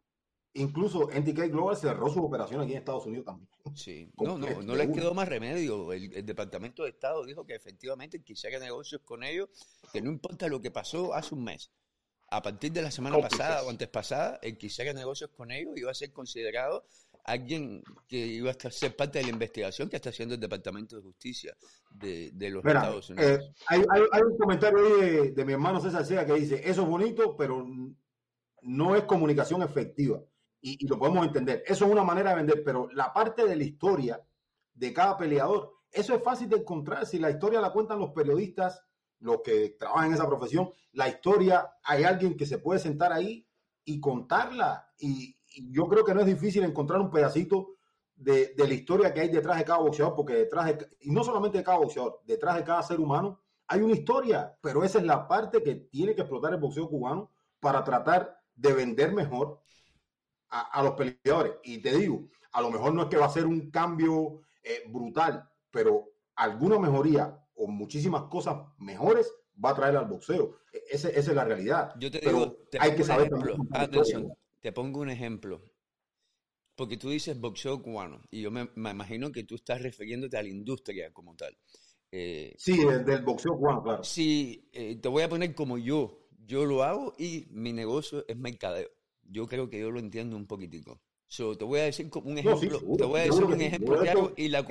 incluso 0.53 1.11
NTK 1.11 1.49
Global 1.49 1.75
cerró 1.77 2.09
su 2.09 2.23
operación 2.23 2.61
aquí 2.61 2.71
en 2.71 2.79
Estados 2.79 3.05
Unidos 3.05 3.25
también. 3.25 3.49
Sí, 3.75 4.09
no, 4.17 4.37
no, 4.37 4.61
no 4.63 4.75
les 4.75 4.89
quedó 4.89 5.13
más 5.13 5.27
remedio. 5.27 5.91
El, 5.93 6.13
el 6.15 6.25
Departamento 6.25 6.83
de 6.83 6.89
Estado 6.89 7.25
dijo 7.25 7.45
que 7.45 7.55
efectivamente 7.55 8.23
quisiera 8.23 8.59
negocios 8.59 9.01
con 9.03 9.23
ellos, 9.23 9.49
que 9.93 10.01
no 10.01 10.09
importa 10.09 10.47
lo 10.47 10.61
que 10.61 10.71
pasó 10.71 11.13
hace 11.13 11.35
un 11.35 11.43
mes. 11.43 11.69
A 12.29 12.41
partir 12.41 12.73
de 12.73 12.81
la 12.81 12.91
semana 12.91 13.15
Cómplices. 13.15 13.37
pasada 13.39 13.63
o 13.63 13.69
antes 13.69 13.87
pasada, 13.87 14.37
el 14.41 14.57
que 14.57 14.65
hiciera 14.67 14.91
negocios 14.91 15.29
con 15.29 15.49
ellos 15.49 15.71
iba 15.77 15.91
a 15.91 15.93
ser 15.93 16.11
considerado 16.11 16.85
alguien 17.27 17.83
que 18.07 18.17
iba 18.17 18.49
a 18.49 18.53
estar- 18.53 18.71
ser 18.71 18.95
parte 18.95 19.19
de 19.19 19.25
la 19.25 19.31
investigación 19.31 19.89
que 19.89 19.97
está 19.97 20.09
haciendo 20.09 20.33
el 20.35 20.41
Departamento 20.41 20.95
de 20.95 21.01
Justicia 21.03 21.55
de, 21.91 22.31
de 22.33 22.49
los 22.49 22.63
Mira, 22.63 22.79
Estados 22.79 23.09
Unidos. 23.09 23.29
eh, 23.41 23.53
hay, 23.67 23.81
hay- 23.89 24.03
hay 24.11 24.21
un 24.23 24.37
comentario 24.37 24.79
ahí 24.79 25.01
de, 25.01 25.31
de 25.31 25.45
mi 25.45 25.53
hermano 25.53 25.79
César 25.79 26.05
Sea 26.05 26.25
que 26.25 26.33
dice, 26.33 26.61
eso 26.63 26.81
es 26.83 26.87
bonito, 26.87 27.35
pero 27.37 27.65
no 28.63 28.95
es 28.95 29.03
comunicación 29.03 29.61
efectiva. 29.61 30.21
Y, 30.61 30.83
y 30.83 30.87
lo 30.87 30.97
podemos 30.97 31.25
entender. 31.27 31.63
Eso 31.67 31.85
es 31.85 31.91
una 31.91 32.03
manera 32.03 32.31
de 32.31 32.37
vender, 32.37 32.63
pero 32.65 32.89
la 32.91 33.13
parte 33.13 33.45
de 33.45 33.55
la 33.55 33.63
historia 33.63 34.21
de 34.73 34.91
cada 34.93 35.15
peleador, 35.17 35.71
eso 35.91 36.15
es 36.15 36.23
fácil 36.23 36.49
de 36.49 36.57
encontrar. 36.57 37.05
Si 37.05 37.19
la 37.19 37.29
historia 37.29 37.61
la 37.61 37.71
cuentan 37.71 37.99
los 37.99 38.11
periodistas, 38.11 38.81
los 39.19 39.41
que 39.43 39.75
trabajan 39.79 40.07
en 40.07 40.13
esa 40.13 40.27
profesión, 40.27 40.69
la 40.93 41.07
historia, 41.07 41.73
hay 41.83 42.03
alguien 42.03 42.35
que 42.35 42.45
se 42.45 42.57
puede 42.57 42.79
sentar 42.79 43.11
ahí 43.13 43.47
y 43.85 43.99
contarla. 43.99 44.91
Y, 44.99 45.35
y 45.35 45.36
yo 45.71 45.87
creo 45.87 46.03
que 46.03 46.13
no 46.13 46.21
es 46.21 46.25
difícil 46.25 46.63
encontrar 46.63 46.99
un 46.99 47.11
pedacito 47.11 47.75
de, 48.15 48.53
de, 48.55 48.67
la 48.67 48.73
historia 48.73 49.13
que 49.13 49.21
hay 49.21 49.29
detrás 49.29 49.57
de 49.57 49.65
cada 49.65 49.79
boxeador, 49.79 50.15
porque 50.15 50.33
detrás 50.33 50.65
de, 50.65 50.87
y 51.01 51.11
no 51.11 51.23
solamente 51.23 51.59
de 51.59 51.63
cada 51.63 51.77
boxeador, 51.77 52.21
detrás 52.25 52.55
de 52.55 52.63
cada 52.63 52.81
ser 52.81 52.99
humano 52.99 53.41
hay 53.67 53.81
una 53.81 53.93
historia, 53.93 54.57
pero 54.61 54.83
esa 54.83 54.99
es 54.99 55.05
la 55.05 55.27
parte 55.27 55.61
que 55.61 55.75
tiene 55.75 56.15
que 56.15 56.21
explotar 56.21 56.53
el 56.53 56.59
boxeo 56.59 56.89
cubano 56.89 57.31
para 57.59 57.83
tratar 57.83 58.39
de 58.55 58.73
vender 58.73 59.13
mejor 59.13 59.61
a, 60.49 60.61
a 60.61 60.83
los 60.83 60.93
peleadores. 60.93 61.53
Y 61.63 61.79
te 61.79 61.95
digo, 61.95 62.29
a 62.53 62.61
lo 62.61 62.71
mejor 62.71 62.93
no 62.93 63.03
es 63.03 63.07
que 63.09 63.17
va 63.17 63.25
a 63.25 63.29
ser 63.29 63.45
un 63.45 63.69
cambio 63.69 64.41
eh, 64.63 64.83
brutal, 64.87 65.47
pero 65.69 66.09
alguna 66.35 66.79
mejoría 66.79 67.39
o 67.55 67.67
muchísimas 67.67 68.23
cosas 68.23 68.57
mejores 68.77 69.33
va 69.63 69.71
a 69.71 69.75
traer 69.75 69.97
al 69.97 70.05
boxeo. 70.05 70.57
E, 70.73 70.83
ese, 70.89 71.09
esa 71.09 71.31
es 71.31 71.35
la 71.35 71.43
realidad. 71.43 71.93
Yo 71.99 72.09
te 72.11 72.19
digo, 72.19 72.57
te 72.71 72.79
hay 72.79 72.95
que 72.95 73.03
saber 73.03 73.27
ejemplo, 73.27 73.55
Anderson, 73.71 74.33
te 74.61 74.71
pongo 74.71 75.01
un 75.01 75.09
ejemplo. 75.09 75.61
Porque 76.75 76.97
tú 76.97 77.09
dices 77.09 77.39
boxeo 77.39 77.81
cubano, 77.81 78.21
y 78.29 78.41
yo 78.41 78.51
me, 78.51 78.69
me, 78.75 78.91
imagino 78.91 79.31
que 79.31 79.43
tú 79.43 79.55
estás 79.55 79.81
refiriéndote 79.81 80.37
a 80.37 80.43
la 80.43 80.49
industria 80.49 81.11
como 81.11 81.35
tal. 81.35 81.57
Eh, 82.11 82.53
sí, 82.57 82.77
del, 82.85 83.03
del, 83.03 83.23
boxeo 83.23 83.57
cubano, 83.57 83.83
claro. 83.83 84.03
Sí, 84.03 84.69
eh, 84.73 84.95
te 84.95 85.09
voy 85.09 85.23
a 85.23 85.29
poner 85.29 85.55
como 85.55 85.77
yo. 85.77 86.27
Yo 86.45 86.65
lo 86.65 86.83
hago 86.83 87.13
y 87.17 87.47
mi 87.49 87.73
negocio 87.73 88.23
es 88.27 88.37
mercadeo. 88.37 88.89
Yo 89.23 89.47
creo 89.47 89.69
que 89.69 89.79
yo 89.79 89.91
lo 89.91 89.99
entiendo 89.99 90.37
un 90.37 90.47
poquitico. 90.47 91.01
So, 91.29 91.57
te 91.57 91.65
voy 91.65 91.81
a 91.81 91.83
decir 91.83 92.09
como 92.09 92.29
un 92.29 92.37
ejemplo, 92.37 92.55
no, 92.55 92.61
sí, 92.61 92.69
seguro, 92.69 92.97
te 92.97 93.03
voy 93.03 93.19
a 93.19 93.23
decir 93.23 93.43
un 93.43 93.61
ejemplo 93.61 93.99
claro 93.99 94.33
y 94.37 94.47
la 94.47 94.65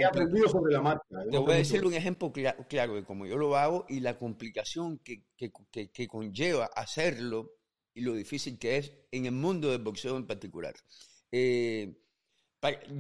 sobre 0.49 0.73
la 0.73 0.81
marca. 0.81 1.05
Te 1.31 1.37
voy 1.37 1.53
a 1.53 1.57
decir 1.57 1.85
un 1.85 1.93
ejemplo 1.93 2.33
claro, 2.33 2.65
claro 2.67 2.95
de 2.95 3.05
cómo 3.05 3.27
yo 3.27 3.37
lo 3.37 3.57
hago 3.57 3.85
y 3.91 4.01
la 4.01 4.17
complicación 4.17 4.99
que, 5.01 5.25
que, 5.37 5.53
que, 5.71 5.91
que, 5.91 6.09
conlleva 6.09 6.71
hacerlo 6.75 7.51
y 7.97 8.03
lo 8.03 8.13
difícil 8.13 8.59
que 8.59 8.77
es 8.77 8.93
en 9.11 9.25
el 9.25 9.33
mundo 9.33 9.71
del 9.71 9.83
boxeo 9.83 10.19
en 10.19 10.27
particular. 10.27 10.75
Eh, 11.33 11.99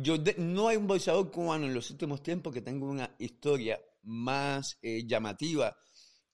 yo 0.01 0.17
no 0.39 0.69
hay 0.69 0.79
un 0.79 0.87
boxeador 0.87 1.31
cubano 1.31 1.67
en 1.67 1.75
los 1.75 1.91
últimos 1.91 2.23
tiempos 2.23 2.55
que 2.55 2.63
tenga 2.63 2.87
una 2.87 3.15
historia 3.19 3.79
más 4.03 4.79
eh, 4.81 5.07
llamativa 5.07 5.77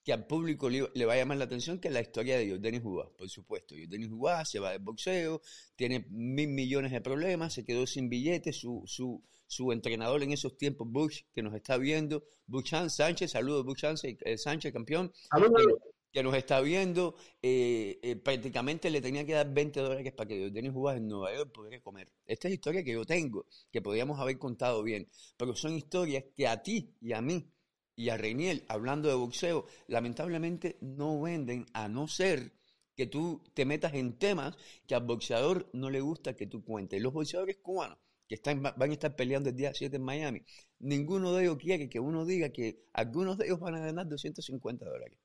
que 0.04 0.12
al 0.12 0.26
público 0.26 0.68
le, 0.68 0.88
le, 0.94 1.04
va 1.04 1.14
a 1.14 1.16
llamar 1.16 1.38
la 1.38 1.44
atención 1.44 1.80
que 1.80 1.90
la 1.90 2.00
historia 2.00 2.38
de 2.38 2.50
Jordanis 2.50 2.82
Jugás, 2.82 3.08
por 3.16 3.28
supuesto. 3.28 3.74
Jordanis 3.76 4.08
Jugás 4.08 4.50
se 4.50 4.58
va 4.60 4.70
del 4.70 4.80
boxeo, 4.80 5.40
tiene 5.74 6.06
mil 6.10 6.48
millones 6.48 6.92
de 6.92 7.00
problemas, 7.00 7.54
se 7.54 7.64
quedó 7.64 7.86
sin 7.86 8.08
billetes, 8.08 8.56
su, 8.56 8.82
su, 8.86 9.22
su 9.46 9.72
entrenador 9.72 10.22
en 10.22 10.32
esos 10.32 10.56
tiempos, 10.56 10.88
Bush, 10.90 11.22
que 11.32 11.42
nos 11.42 11.54
está 11.54 11.78
viendo, 11.78 12.24
Buchan 12.46 12.90
Sánchez, 12.90 13.32
saludos 13.32 13.64
Buchan 13.64 13.96
eh, 14.02 14.38
Sánchez, 14.38 14.72
campeón, 14.72 15.12
que, 15.30 15.91
que, 16.12 16.22
nos 16.22 16.34
está 16.36 16.60
viendo, 16.60 17.14
eh, 17.42 17.98
eh, 18.02 18.16
prácticamente 18.16 18.90
le 18.90 19.00
tenía 19.00 19.24
que 19.24 19.32
dar 19.32 19.52
20 19.52 19.80
dólares 19.80 20.12
para 20.12 20.28
que 20.28 20.40
Jordanis 20.44 20.72
Jugás 20.72 20.96
en 20.98 21.08
Nueva 21.08 21.34
York 21.34 21.52
pudiera 21.52 21.80
comer. 21.82 22.12
Esta 22.26 22.48
es 22.48 22.54
historia 22.54 22.84
que 22.84 22.92
yo 22.92 23.04
tengo, 23.04 23.46
que 23.70 23.82
podríamos 23.82 24.20
haber 24.20 24.38
contado 24.38 24.82
bien, 24.82 25.08
pero 25.36 25.54
son 25.54 25.74
historias 25.74 26.24
que 26.34 26.46
a 26.46 26.62
ti 26.62 26.94
y 27.00 27.12
a 27.12 27.22
mí 27.22 27.50
y 27.96 28.08
a 28.08 28.16
Reiniel, 28.16 28.64
hablando 28.68 29.08
de 29.08 29.14
boxeo, 29.14 29.66
lamentablemente 29.86 30.78
no 30.80 31.20
venden 31.20 31.66
a 31.72 31.88
no 31.88 32.08
ser 32.08 32.52
que 32.96 33.06
tú 33.06 33.42
te 33.54 33.64
metas 33.64 33.94
en 33.94 34.18
temas 34.18 34.56
que 34.86 34.94
al 34.94 35.04
boxeador 35.04 35.68
no 35.72 35.90
le 35.90 36.00
gusta 36.00 36.36
que 36.36 36.46
tú 36.46 36.64
cuentes. 36.64 37.00
Los 37.02 37.12
boxeadores 37.12 37.58
cubanos 37.58 37.98
que 38.28 38.36
están, 38.36 38.62
van 38.62 38.90
a 38.90 38.92
estar 38.92 39.14
peleando 39.14 39.50
el 39.50 39.56
día 39.56 39.74
7 39.74 39.96
en 39.96 40.02
Miami, 40.02 40.42
ninguno 40.78 41.34
de 41.34 41.44
ellos 41.44 41.58
quiere 41.58 41.88
que 41.88 42.00
uno 42.00 42.24
diga 42.24 42.50
que 42.50 42.86
algunos 42.92 43.36
de 43.38 43.46
ellos 43.46 43.60
van 43.60 43.74
a 43.74 43.80
ganar 43.80 44.08
250 44.08 44.86
dólares. 44.86 45.18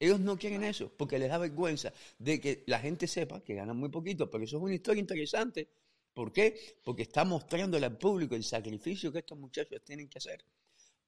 Ellos 0.00 0.20
no 0.20 0.38
quieren 0.38 0.62
eso 0.64 0.92
porque 0.96 1.18
les 1.18 1.28
da 1.28 1.38
vergüenza 1.38 1.92
de 2.18 2.40
que 2.40 2.64
la 2.66 2.78
gente 2.78 3.06
sepa 3.06 3.40
que 3.42 3.54
ganan 3.54 3.76
muy 3.76 3.88
poquito, 3.88 4.30
pero 4.30 4.44
eso 4.44 4.56
es 4.58 4.62
una 4.62 4.74
historia 4.74 5.00
interesante. 5.00 5.68
¿Por 6.14 6.32
qué? 6.32 6.78
Porque 6.84 7.02
está 7.02 7.24
mostrándole 7.24 7.86
al 7.86 7.98
público 7.98 8.34
el 8.34 8.44
sacrificio 8.44 9.12
que 9.12 9.20
estos 9.20 9.38
muchachos 9.38 9.82
tienen 9.84 10.08
que 10.08 10.18
hacer 10.18 10.44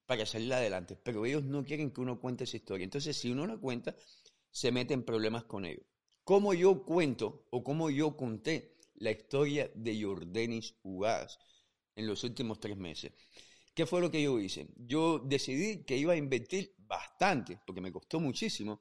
para 0.07 0.27
salir 0.27 0.53
adelante. 0.53 0.97
Pero 1.03 1.25
ellos 1.25 1.45
no 1.45 1.65
quieren 1.65 1.91
que 1.91 2.01
uno 2.01 2.21
cuente 2.21 2.45
esa 2.45 2.57
historia. 2.57 2.85
Entonces, 2.85 3.17
si 3.17 3.31
uno 3.31 3.47
la 3.47 3.57
cuenta, 3.57 3.95
se 4.51 4.73
mete 4.73 4.95
en 4.95 5.05
problemas 5.05 5.45
con 5.45 5.65
ellos. 5.65 5.85
¿Cómo 6.25 6.55
yo 6.55 6.85
cuento 6.85 7.47
o 7.51 7.63
cómo 7.63 7.91
yo 7.91 8.17
conté 8.17 8.77
la 8.97 9.11
historia 9.11 9.71
de 9.75 10.03
Jordanis 10.03 10.75
Ugaz 10.83 11.39
en 11.97 12.07
los 12.07 12.23
últimos 12.25 12.61
tres 12.61 12.77
meses? 12.77 13.13
¿Qué 13.75 13.87
fue 13.87 14.01
lo 14.01 14.11
que 14.11 14.23
yo 14.23 14.39
hice? 14.39 14.69
Yo 14.77 15.19
decidí 15.19 15.85
que 15.85 15.97
iba 15.97 16.13
a 16.13 16.17
invertir 16.17 16.75
bastante, 16.79 17.59
porque 17.67 17.81
me 17.81 17.93
costó 17.93 18.21
muchísimo, 18.21 18.81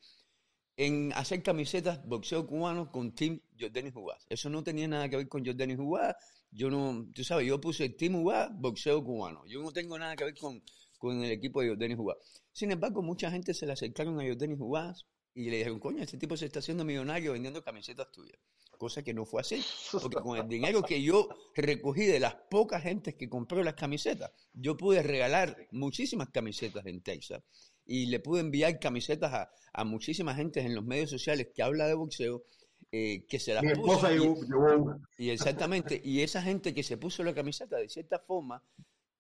en 0.75 1.11
hacer 1.13 1.43
camisetas 1.43 2.05
boxeo 2.05 2.47
cubano 2.47 2.91
con 2.91 3.13
Team 3.13 3.39
Jordanis 3.59 3.95
Ugaz. 3.95 4.25
Eso 4.29 4.49
no 4.49 4.63
tenía 4.63 4.87
nada 4.87 5.09
que 5.09 5.17
ver 5.17 5.27
con 5.27 5.45
Jordanis 5.45 5.77
Ugaz. 5.77 6.15
Yo 6.51 6.69
no, 6.69 7.07
tú 7.13 7.23
sabes, 7.23 7.47
yo 7.47 7.59
puse 7.61 7.89
Team 7.89 8.15
Ugaz, 8.15 8.49
boxeo 8.53 9.03
cubano. 9.03 9.45
Yo 9.47 9.61
no 9.61 9.71
tengo 9.71 9.99
nada 9.99 10.15
que 10.15 10.23
ver 10.23 10.37
con 10.37 10.61
con 10.99 11.23
el 11.23 11.31
equipo 11.31 11.61
de 11.61 11.69
Jordanis 11.69 11.97
Jugás. 11.97 12.17
Sin 12.51 12.71
embargo, 12.71 13.01
mucha 13.01 13.31
gente 13.31 13.55
se 13.55 13.65
le 13.65 13.71
acercaron 13.71 14.19
a 14.19 14.27
Jordanis 14.27 14.59
Jugás 14.59 15.07
y 15.33 15.49
le 15.49 15.57
dijeron, 15.57 15.79
coño, 15.79 16.03
este 16.03 16.17
tipo 16.17 16.37
se 16.37 16.45
está 16.45 16.59
haciendo 16.59 16.85
millonario 16.85 17.31
vendiendo 17.31 17.63
camisetas 17.63 18.11
tuyas. 18.11 18.37
Cosa 18.79 19.03
que 19.03 19.13
no 19.13 19.25
fue 19.25 19.41
así. 19.41 19.61
Porque 19.91 20.21
con 20.21 20.37
el 20.37 20.47
dinero 20.47 20.81
que 20.81 21.03
yo 21.03 21.27
recogí 21.55 22.05
de 22.05 22.19
las 22.19 22.35
pocas 22.49 22.81
gentes 22.81 23.15
que 23.15 23.27
compró 23.27 23.61
las 23.61 23.73
camisetas, 23.73 24.31
yo 24.53 24.77
pude 24.77 25.03
regalar 25.03 25.67
muchísimas 25.71 26.29
camisetas 26.29 26.85
en 26.85 27.01
Texas. 27.01 27.43
Y 27.85 28.05
le 28.05 28.21
pude 28.21 28.39
enviar 28.39 28.79
camisetas 28.79 29.33
a, 29.33 29.51
a 29.73 29.83
muchísima 29.83 30.33
gente 30.33 30.61
en 30.61 30.75
los 30.75 30.85
medios 30.85 31.09
sociales 31.09 31.49
que 31.53 31.61
habla 31.61 31.87
de 31.87 31.93
boxeo 31.93 32.45
eh, 32.91 33.25
que 33.27 33.37
se 33.37 33.53
las 33.53 33.63
Mi 33.63 33.75
puso. 33.75 34.11
Y, 34.11 34.17
una. 34.17 34.99
y 35.17 35.29
exactamente, 35.29 36.01
y 36.03 36.21
esa 36.21 36.41
gente 36.41 36.73
que 36.73 36.81
se 36.81 36.97
puso 36.97 37.21
la 37.23 37.35
camiseta 37.35 37.77
de 37.77 37.89
cierta 37.89 38.17
forma 38.17 38.63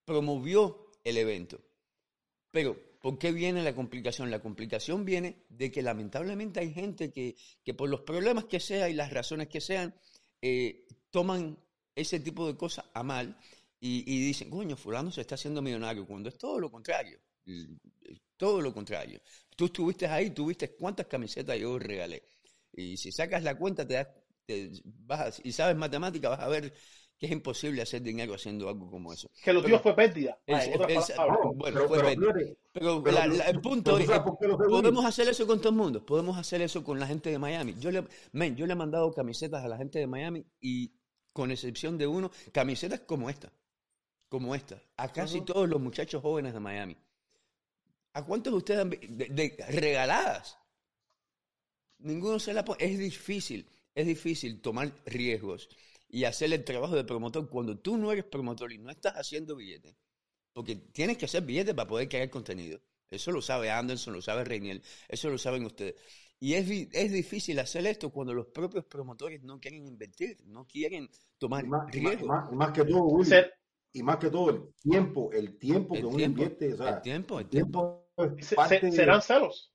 promovió 0.05 0.87
el 1.03 1.17
evento. 1.17 1.61
Pero, 2.49 2.77
¿por 2.99 3.17
qué 3.17 3.31
viene 3.31 3.63
la 3.63 3.73
complicación? 3.73 4.29
La 4.31 4.41
complicación 4.41 5.05
viene 5.05 5.45
de 5.49 5.71
que 5.71 5.81
lamentablemente 5.81 6.59
hay 6.59 6.73
gente 6.73 7.11
que, 7.11 7.35
que 7.63 7.73
por 7.73 7.89
los 7.89 8.01
problemas 8.01 8.45
que 8.45 8.59
sea 8.59 8.89
y 8.89 8.93
las 8.93 9.11
razones 9.11 9.47
que 9.47 9.61
sean, 9.61 9.95
eh, 10.41 10.85
toman 11.11 11.57
ese 11.95 12.19
tipo 12.19 12.47
de 12.47 12.55
cosas 12.55 12.85
a 12.93 13.03
mal 13.03 13.37
y, 13.81 14.03
dicen, 14.03 14.49
coño, 14.49 14.75
fulano 14.75 15.09
se 15.09 15.21
está 15.21 15.35
haciendo 15.35 15.61
millonario, 15.61 16.05
cuando 16.05 16.29
es 16.29 16.37
todo 16.37 16.59
lo 16.59 16.69
contrario. 16.69 17.17
Todo 18.35 18.61
lo 18.61 18.73
contrario. 18.73 19.21
Tú 19.55 19.65
estuviste 19.65 20.05
ahí, 20.05 20.31
tuviste 20.31 20.75
cuántas 20.75 21.07
camisetas 21.07 21.57
yo 21.57 21.79
regalé. 21.79 22.23
Y 22.73 22.97
si 22.97 23.11
sacas 23.11 23.43
la 23.43 23.57
cuenta, 23.57 23.87
te 23.87 23.93
das, 23.95 24.07
vas, 24.83 25.41
y 25.43 25.51
sabes 25.53 25.77
matemática, 25.77 26.29
vas 26.29 26.39
a 26.41 26.47
ver 26.49 26.73
que 27.19 27.25
es 27.25 27.31
imposible 27.33 27.81
hacer 27.81 28.01
dinero 28.01 28.33
haciendo 28.33 28.69
algo 28.69 28.89
como 28.89 29.11
eso. 29.11 29.29
Que 29.43 29.51
lo 29.51 29.61
tuyo 29.61 29.79
fue 29.79 29.93
pérdida. 29.93 30.39
Es, 30.47 30.67
es, 30.67 31.09
es, 31.09 31.17
bueno, 31.17 31.57
pero, 31.61 31.87
fue 31.87 31.97
pero, 31.99 32.09
pérdida. 32.09 32.53
Pero, 32.71 33.03
pero 33.03 33.17
la, 33.17 33.27
la, 33.27 33.43
el 33.43 33.59
punto 33.59 33.97
es, 33.99 34.09
podemos 34.39 35.03
hacer 35.03 35.27
eso 35.27 35.45
con 35.45 35.59
todo 35.59 35.69
el 35.69 35.75
mundo, 35.75 36.05
podemos 36.05 36.37
hacer 36.37 36.61
eso 36.61 36.81
con 36.81 36.97
la 36.97 37.05
gente 37.05 37.29
de 37.29 37.37
Miami. 37.37 37.75
Yo 37.77 37.91
le, 37.91 38.05
man, 38.31 38.55
yo 38.55 38.65
le 38.65 38.71
he 38.71 38.75
mandado 38.75 39.11
camisetas 39.13 39.65
a 39.65 39.67
la 39.67 39.77
gente 39.77 39.99
de 39.99 40.07
Miami 40.07 40.45
y 40.61 40.93
con 41.33 41.51
excepción 41.51 41.97
de 41.97 42.07
uno, 42.07 42.31
camisetas 42.53 43.01
como 43.01 43.29
esta, 43.29 43.51
como 44.29 44.55
esta, 44.55 44.81
a 44.95 45.11
casi 45.11 45.39
uh 45.39 45.41
-huh. 45.41 45.45
todos 45.45 45.69
los 45.69 45.81
muchachos 45.81 46.21
jóvenes 46.21 46.53
de 46.53 46.61
Miami. 46.61 46.95
¿A 48.13 48.23
cuántos 48.23 48.53
de 48.53 48.57
ustedes 48.57 48.79
han 48.79 48.89
de, 48.89 48.97
de, 49.29 49.65
regaladas? 49.71 50.57
Ninguno 51.97 52.39
se 52.39 52.53
la 52.53 52.63
pone. 52.63 52.83
Es 52.83 52.97
difícil, 52.97 53.67
es 53.93 54.07
difícil 54.07 54.61
tomar 54.61 54.89
riesgos 55.05 55.69
y 56.09 56.23
hacer 56.23 56.51
el 56.51 56.63
trabajo 56.63 56.95
de 56.95 57.03
promotor 57.03 57.47
cuando 57.49 57.77
tú 57.77 57.97
no 57.97 58.11
eres 58.11 58.25
promotor 58.25 58.73
y 58.73 58.79
no 58.79 58.89
estás 58.89 59.13
haciendo 59.13 59.55
billetes. 59.55 59.95
Porque 60.53 60.75
tienes 60.75 61.17
que 61.17 61.25
hacer 61.25 61.43
billetes 61.43 61.75
para 61.75 61.87
poder 61.87 62.09
crear 62.09 62.29
contenido. 62.29 62.81
Eso 63.09 63.31
lo 63.31 63.41
sabe 63.41 63.71
Anderson, 63.71 64.13
lo 64.13 64.21
sabe 64.21 64.43
Reiniel, 64.43 64.83
eso 65.07 65.29
lo 65.29 65.37
saben 65.37 65.65
ustedes. 65.65 65.95
Y 66.39 66.53
es, 66.53 66.69
es 66.93 67.11
difícil 67.11 67.59
hacer 67.59 67.85
esto 67.85 68.11
cuando 68.11 68.33
los 68.33 68.47
propios 68.47 68.85
promotores 68.85 69.43
no 69.43 69.59
quieren 69.59 69.85
invertir, 69.85 70.37
no 70.45 70.65
quieren 70.65 71.09
tomar 71.37 71.65
más, 71.65 71.87
más, 72.51 72.71
que 72.71 72.85
todo, 72.85 73.03
Willy, 73.03 73.35
y 73.91 74.03
más 74.03 74.17
que 74.17 74.29
todo 74.29 74.49
el 74.49 74.73
tiempo, 74.75 75.31
el 75.33 75.57
tiempo 75.57 75.95
el 75.95 76.01
que 76.01 76.07
tiempo, 76.07 76.15
uno 76.15 76.23
invierte. 76.23 76.73
O 76.73 76.77
sea, 76.77 76.89
el 76.89 77.01
tiempo, 77.01 77.39
el 77.39 77.49
tiempo. 77.49 78.09
tiempo 78.15 78.65
se, 78.67 78.91
serán 78.91 79.21
celos. 79.21 79.73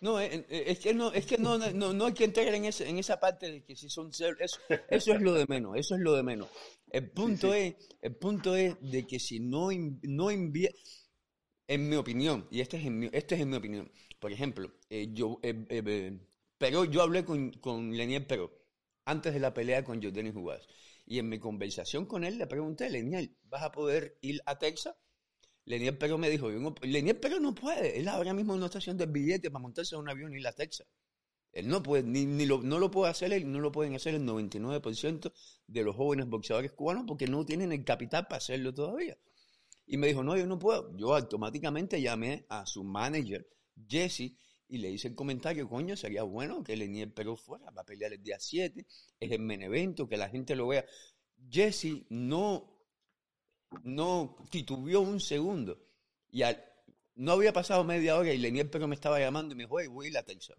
No, 0.00 0.18
es 0.18 0.78
que 0.78 0.94
no, 0.94 1.12
es 1.12 1.26
que 1.26 1.36
no, 1.36 1.58
no, 1.58 1.92
no 1.92 2.06
hay 2.06 2.14
que 2.14 2.24
entrar 2.24 2.48
en, 2.48 2.64
ese, 2.64 2.88
en 2.88 2.98
esa 2.98 3.20
parte 3.20 3.52
de 3.52 3.64
que 3.64 3.76
si 3.76 3.90
son 3.90 4.12
celos, 4.12 4.40
eso, 4.40 4.58
eso 4.88 5.12
es 5.12 5.20
lo 5.20 5.34
de 5.34 5.44
menos, 5.46 5.76
eso 5.76 5.94
es 5.94 6.00
lo 6.00 6.14
de 6.14 6.22
menos. 6.22 6.48
El 6.90 7.10
punto 7.10 7.52
sí, 7.52 7.58
sí. 7.58 7.66
es, 7.66 7.88
el 8.00 8.16
punto 8.16 8.56
es 8.56 8.76
de 8.80 9.06
que 9.06 9.20
si 9.20 9.40
no, 9.40 9.68
no 10.02 10.30
invierte, 10.30 10.78
en 11.68 11.88
mi 11.88 11.96
opinión, 11.96 12.48
y 12.50 12.60
este 12.60 12.78
es 12.78 12.86
en 12.86 12.98
mi, 12.98 13.10
este 13.12 13.34
es 13.34 13.42
en 13.42 13.50
mi 13.50 13.56
opinión, 13.56 13.92
por 14.18 14.32
ejemplo, 14.32 14.72
eh, 14.88 15.10
yo, 15.12 15.38
eh, 15.42 15.66
eh, 15.68 16.18
pero 16.58 16.84
yo 16.84 17.02
hablé 17.02 17.24
con, 17.24 17.52
con 17.52 17.96
Leniel 17.96 18.26
Pero 18.26 18.50
antes 19.04 19.32
de 19.32 19.40
la 19.40 19.54
pelea 19.54 19.84
con 19.84 20.02
Jordanis 20.02 20.34
Jugás, 20.34 20.66
y 21.06 21.18
en 21.18 21.28
mi 21.28 21.38
conversación 21.38 22.06
con 22.06 22.24
él 22.24 22.38
le 22.38 22.46
pregunté, 22.46 22.88
Leniel, 22.90 23.36
¿vas 23.44 23.62
a 23.62 23.70
poder 23.70 24.18
ir 24.20 24.40
a 24.46 24.58
Texas? 24.58 24.94
Leniel 25.70 25.96
Pero 25.96 26.18
me 26.18 26.28
dijo, 26.28 26.50
no, 26.50 26.74
Leniel 26.82 27.16
Pero 27.16 27.38
no 27.38 27.54
puede, 27.54 27.98
él 27.98 28.08
ahora 28.08 28.34
mismo 28.34 28.56
no 28.56 28.66
está 28.66 28.78
haciendo 28.78 29.04
el 29.04 29.10
billete 29.10 29.50
para 29.50 29.62
montarse 29.62 29.94
en 29.94 30.00
un 30.00 30.08
avión 30.08 30.34
y 30.34 30.38
ir 30.38 30.46
a 30.46 30.52
Texas. 30.52 30.86
Él 31.52 31.68
no 31.68 31.82
puede, 31.82 32.02
ni, 32.02 32.26
ni 32.26 32.46
lo, 32.46 32.62
no 32.62 32.78
lo 32.78 32.90
puede 32.90 33.10
hacer 33.10 33.32
él, 33.32 33.50
no 33.50 33.60
lo 33.60 33.72
pueden 33.72 33.94
hacer 33.94 34.14
el 34.14 34.22
99% 34.22 35.32
de 35.66 35.82
los 35.82 35.96
jóvenes 35.96 36.26
boxeadores 36.26 36.72
cubanos 36.72 37.04
porque 37.06 37.26
no 37.26 37.44
tienen 37.44 37.72
el 37.72 37.84
capital 37.84 38.26
para 38.26 38.38
hacerlo 38.38 38.74
todavía. 38.74 39.16
Y 39.86 39.96
me 39.96 40.06
dijo, 40.06 40.22
no, 40.22 40.36
yo 40.36 40.46
no 40.46 40.58
puedo. 40.58 40.96
Yo 40.96 41.14
automáticamente 41.14 42.00
llamé 42.00 42.46
a 42.48 42.66
su 42.66 42.84
manager, 42.84 43.48
Jesse, 43.88 44.36
y 44.68 44.78
le 44.78 44.90
hice 44.90 45.08
el 45.08 45.16
comentario, 45.16 45.68
coño, 45.68 45.96
sería 45.96 46.22
bueno 46.22 46.62
que 46.62 46.76
Lenier 46.76 47.12
Perú 47.12 47.36
fuera, 47.36 47.70
va 47.72 47.82
a 47.82 47.86
pelear 47.86 48.12
el 48.12 48.22
día 48.22 48.38
7, 48.38 48.86
es 49.18 49.32
el 49.32 49.40
men 49.40 49.62
evento, 49.62 50.08
que 50.08 50.16
la 50.16 50.28
gente 50.28 50.54
lo 50.54 50.68
vea. 50.68 50.84
Jesse 51.50 52.06
no, 52.08 52.79
no 53.82 54.36
titubeó 54.50 55.00
un 55.00 55.20
segundo. 55.20 55.78
Y 56.30 56.42
al, 56.42 56.64
no 57.14 57.32
había 57.32 57.52
pasado 57.52 57.84
media 57.84 58.16
hora 58.16 58.32
y 58.32 58.38
Lenier 58.38 58.70
Perú 58.70 58.88
me 58.88 58.94
estaba 58.94 59.18
llamando 59.20 59.52
y 59.54 59.56
me 59.56 59.64
dijo, 59.64 59.78
hey, 59.80 59.88
voy 59.88 60.06
a 60.06 60.10
ir 60.10 60.18
a 60.18 60.22
Texas. 60.22 60.56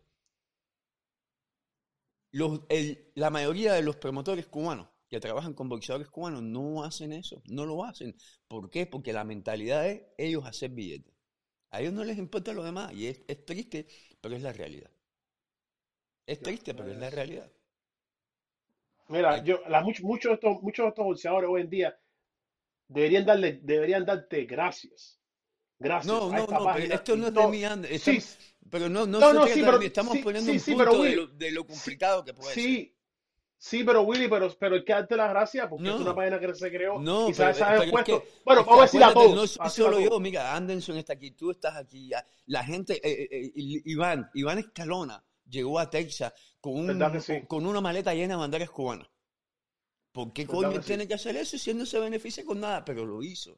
Los, 2.32 2.62
el, 2.70 3.12
la 3.16 3.30
mayoría 3.30 3.74
de 3.74 3.82
los 3.82 3.98
promotores 3.98 4.48
cubanos 4.48 4.88
que 5.10 5.20
trabajan 5.20 5.54
con 5.54 5.68
boxeadores 5.68 6.10
cubanos 6.10 6.42
no 6.42 6.84
hacen 6.84 7.12
eso, 7.12 7.42
no 7.46 7.66
lo 7.66 7.84
hacen. 7.84 8.16
¿Por 8.48 8.70
qué? 8.70 8.86
Porque 8.86 9.12
la 9.12 9.26
mentalidad 9.26 9.88
es 9.90 10.04
ellos 10.18 10.46
hacer 10.46 10.70
billetes. 10.72 11.14
A 11.72 11.82
ellos 11.82 11.94
no 11.94 12.04
les 12.04 12.18
importa 12.18 12.54
lo 12.54 12.64
demás 12.64 12.94
y 12.94 13.08
es, 13.08 13.22
es 13.28 13.46
triste, 13.46 13.88
pero 14.22 14.36
es 14.36 14.42
la 14.42 14.54
realidad. 14.54 14.92
Es 16.26 16.40
triste, 16.42 16.74
pero 16.74 16.92
es 16.92 16.98
la 16.98 17.10
realidad. 17.10 17.52
Mira, 19.10 19.44
yo, 19.44 19.60
la, 19.68 19.82
muchos, 19.82 20.06
muchos, 20.06 20.30
de 20.30 20.34
estos, 20.36 20.62
muchos 20.62 20.86
de 20.86 20.90
estos 20.90 21.04
boxeadores 21.04 21.50
hoy 21.50 21.62
en 21.62 21.70
día 21.70 22.01
deberían 22.94 23.26
darle, 23.26 23.60
deberían 23.64 24.06
darte 24.06 24.46
gracias. 24.46 25.20
Gracias 25.80 26.08
No, 26.14 26.30
no, 26.32 26.46
no, 26.48 26.76
esto 26.78 27.16
no 27.18 27.28
es 27.28 27.34
de 27.34 27.42
todo. 27.42 27.50
mí, 27.50 27.64
And- 27.64 27.86
Sí, 27.98 28.20
pero 28.70 28.88
no, 28.90 29.06
no, 29.08 29.20
no, 29.20 29.48
sí, 29.48 29.62
pero 29.64 29.82
estamos 29.82 30.14
sí, 30.14 30.24
poniendo 30.24 30.52
sí, 30.52 30.58
un 30.58 30.64
sí, 30.64 30.72
punto 30.74 30.78
pero 30.78 31.04
de 31.04 31.10
Willy, 31.10 31.16
lo, 31.16 31.28
de 31.28 31.52
lo 31.52 31.62
sí, 31.68 31.68
complicado 31.68 32.24
que 32.24 32.34
puede 32.34 32.60
ser. 32.60 32.64
sí, 32.64 32.98
sí, 33.58 33.84
pero 33.84 34.02
Willy, 34.04 34.28
pero, 34.28 34.50
pero 34.60 34.76
hay 34.76 34.84
que 34.86 34.94
darte 34.94 35.16
las 35.18 35.30
gracias 35.30 35.68
porque 35.68 35.90
es 35.90 35.96
una 35.96 36.16
página 36.16 36.40
que 36.40 36.54
se 36.56 36.70
creó 36.72 37.00
no, 37.02 37.30
y 37.30 37.34
pero, 37.34 37.54
se 37.54 37.64
ha 37.64 37.76
pero 37.78 37.84
es 37.98 38.04
que, 38.04 38.24
Bueno, 38.46 38.64
vamos 38.66 38.80
a 38.80 38.82
decir 38.84 39.04
a 39.04 39.08
acuérdate, 39.08 39.30
no 39.36 39.48
todos, 39.48 39.52
soy 39.52 39.70
solo 39.70 40.00
yo, 40.00 40.10
todos. 40.10 40.22
mira, 40.22 40.56
Anderson 40.56 40.98
está 40.98 41.14
aquí, 41.14 41.32
tú 41.32 41.52
estás 41.52 41.76
aquí, 41.76 42.10
ya, 42.10 42.26
la 42.48 42.64
gente, 42.64 42.96
eh, 42.96 43.28
eh, 43.32 43.46
eh, 43.48 43.52
Iván, 43.86 44.30
Iván 44.34 44.60
Escalona 44.60 45.24
llegó 45.50 45.80
a 45.80 45.90
Texas 45.90 46.34
con, 46.60 46.86
¿Verdad 46.86 47.12
que 47.12 47.18
un, 47.18 47.22
sí? 47.22 47.42
con 47.48 47.66
una 47.66 47.82
maleta 47.82 48.14
llena 48.14 48.36
de 48.36 48.40
banderas 48.40 48.70
cubanas. 48.70 49.08
¿Por 50.12 50.34
qué 50.34 50.46
tiene 50.86 51.08
que 51.08 51.14
hacer 51.14 51.38
eso 51.38 51.58
si 51.58 51.70
él 51.72 51.78
no 51.78 51.86
se 51.86 52.00
beneficia 52.00 52.46
con 52.46 52.60
nada? 52.60 52.84
Pero 52.84 53.06
lo 53.06 53.24
hizo. 53.24 53.58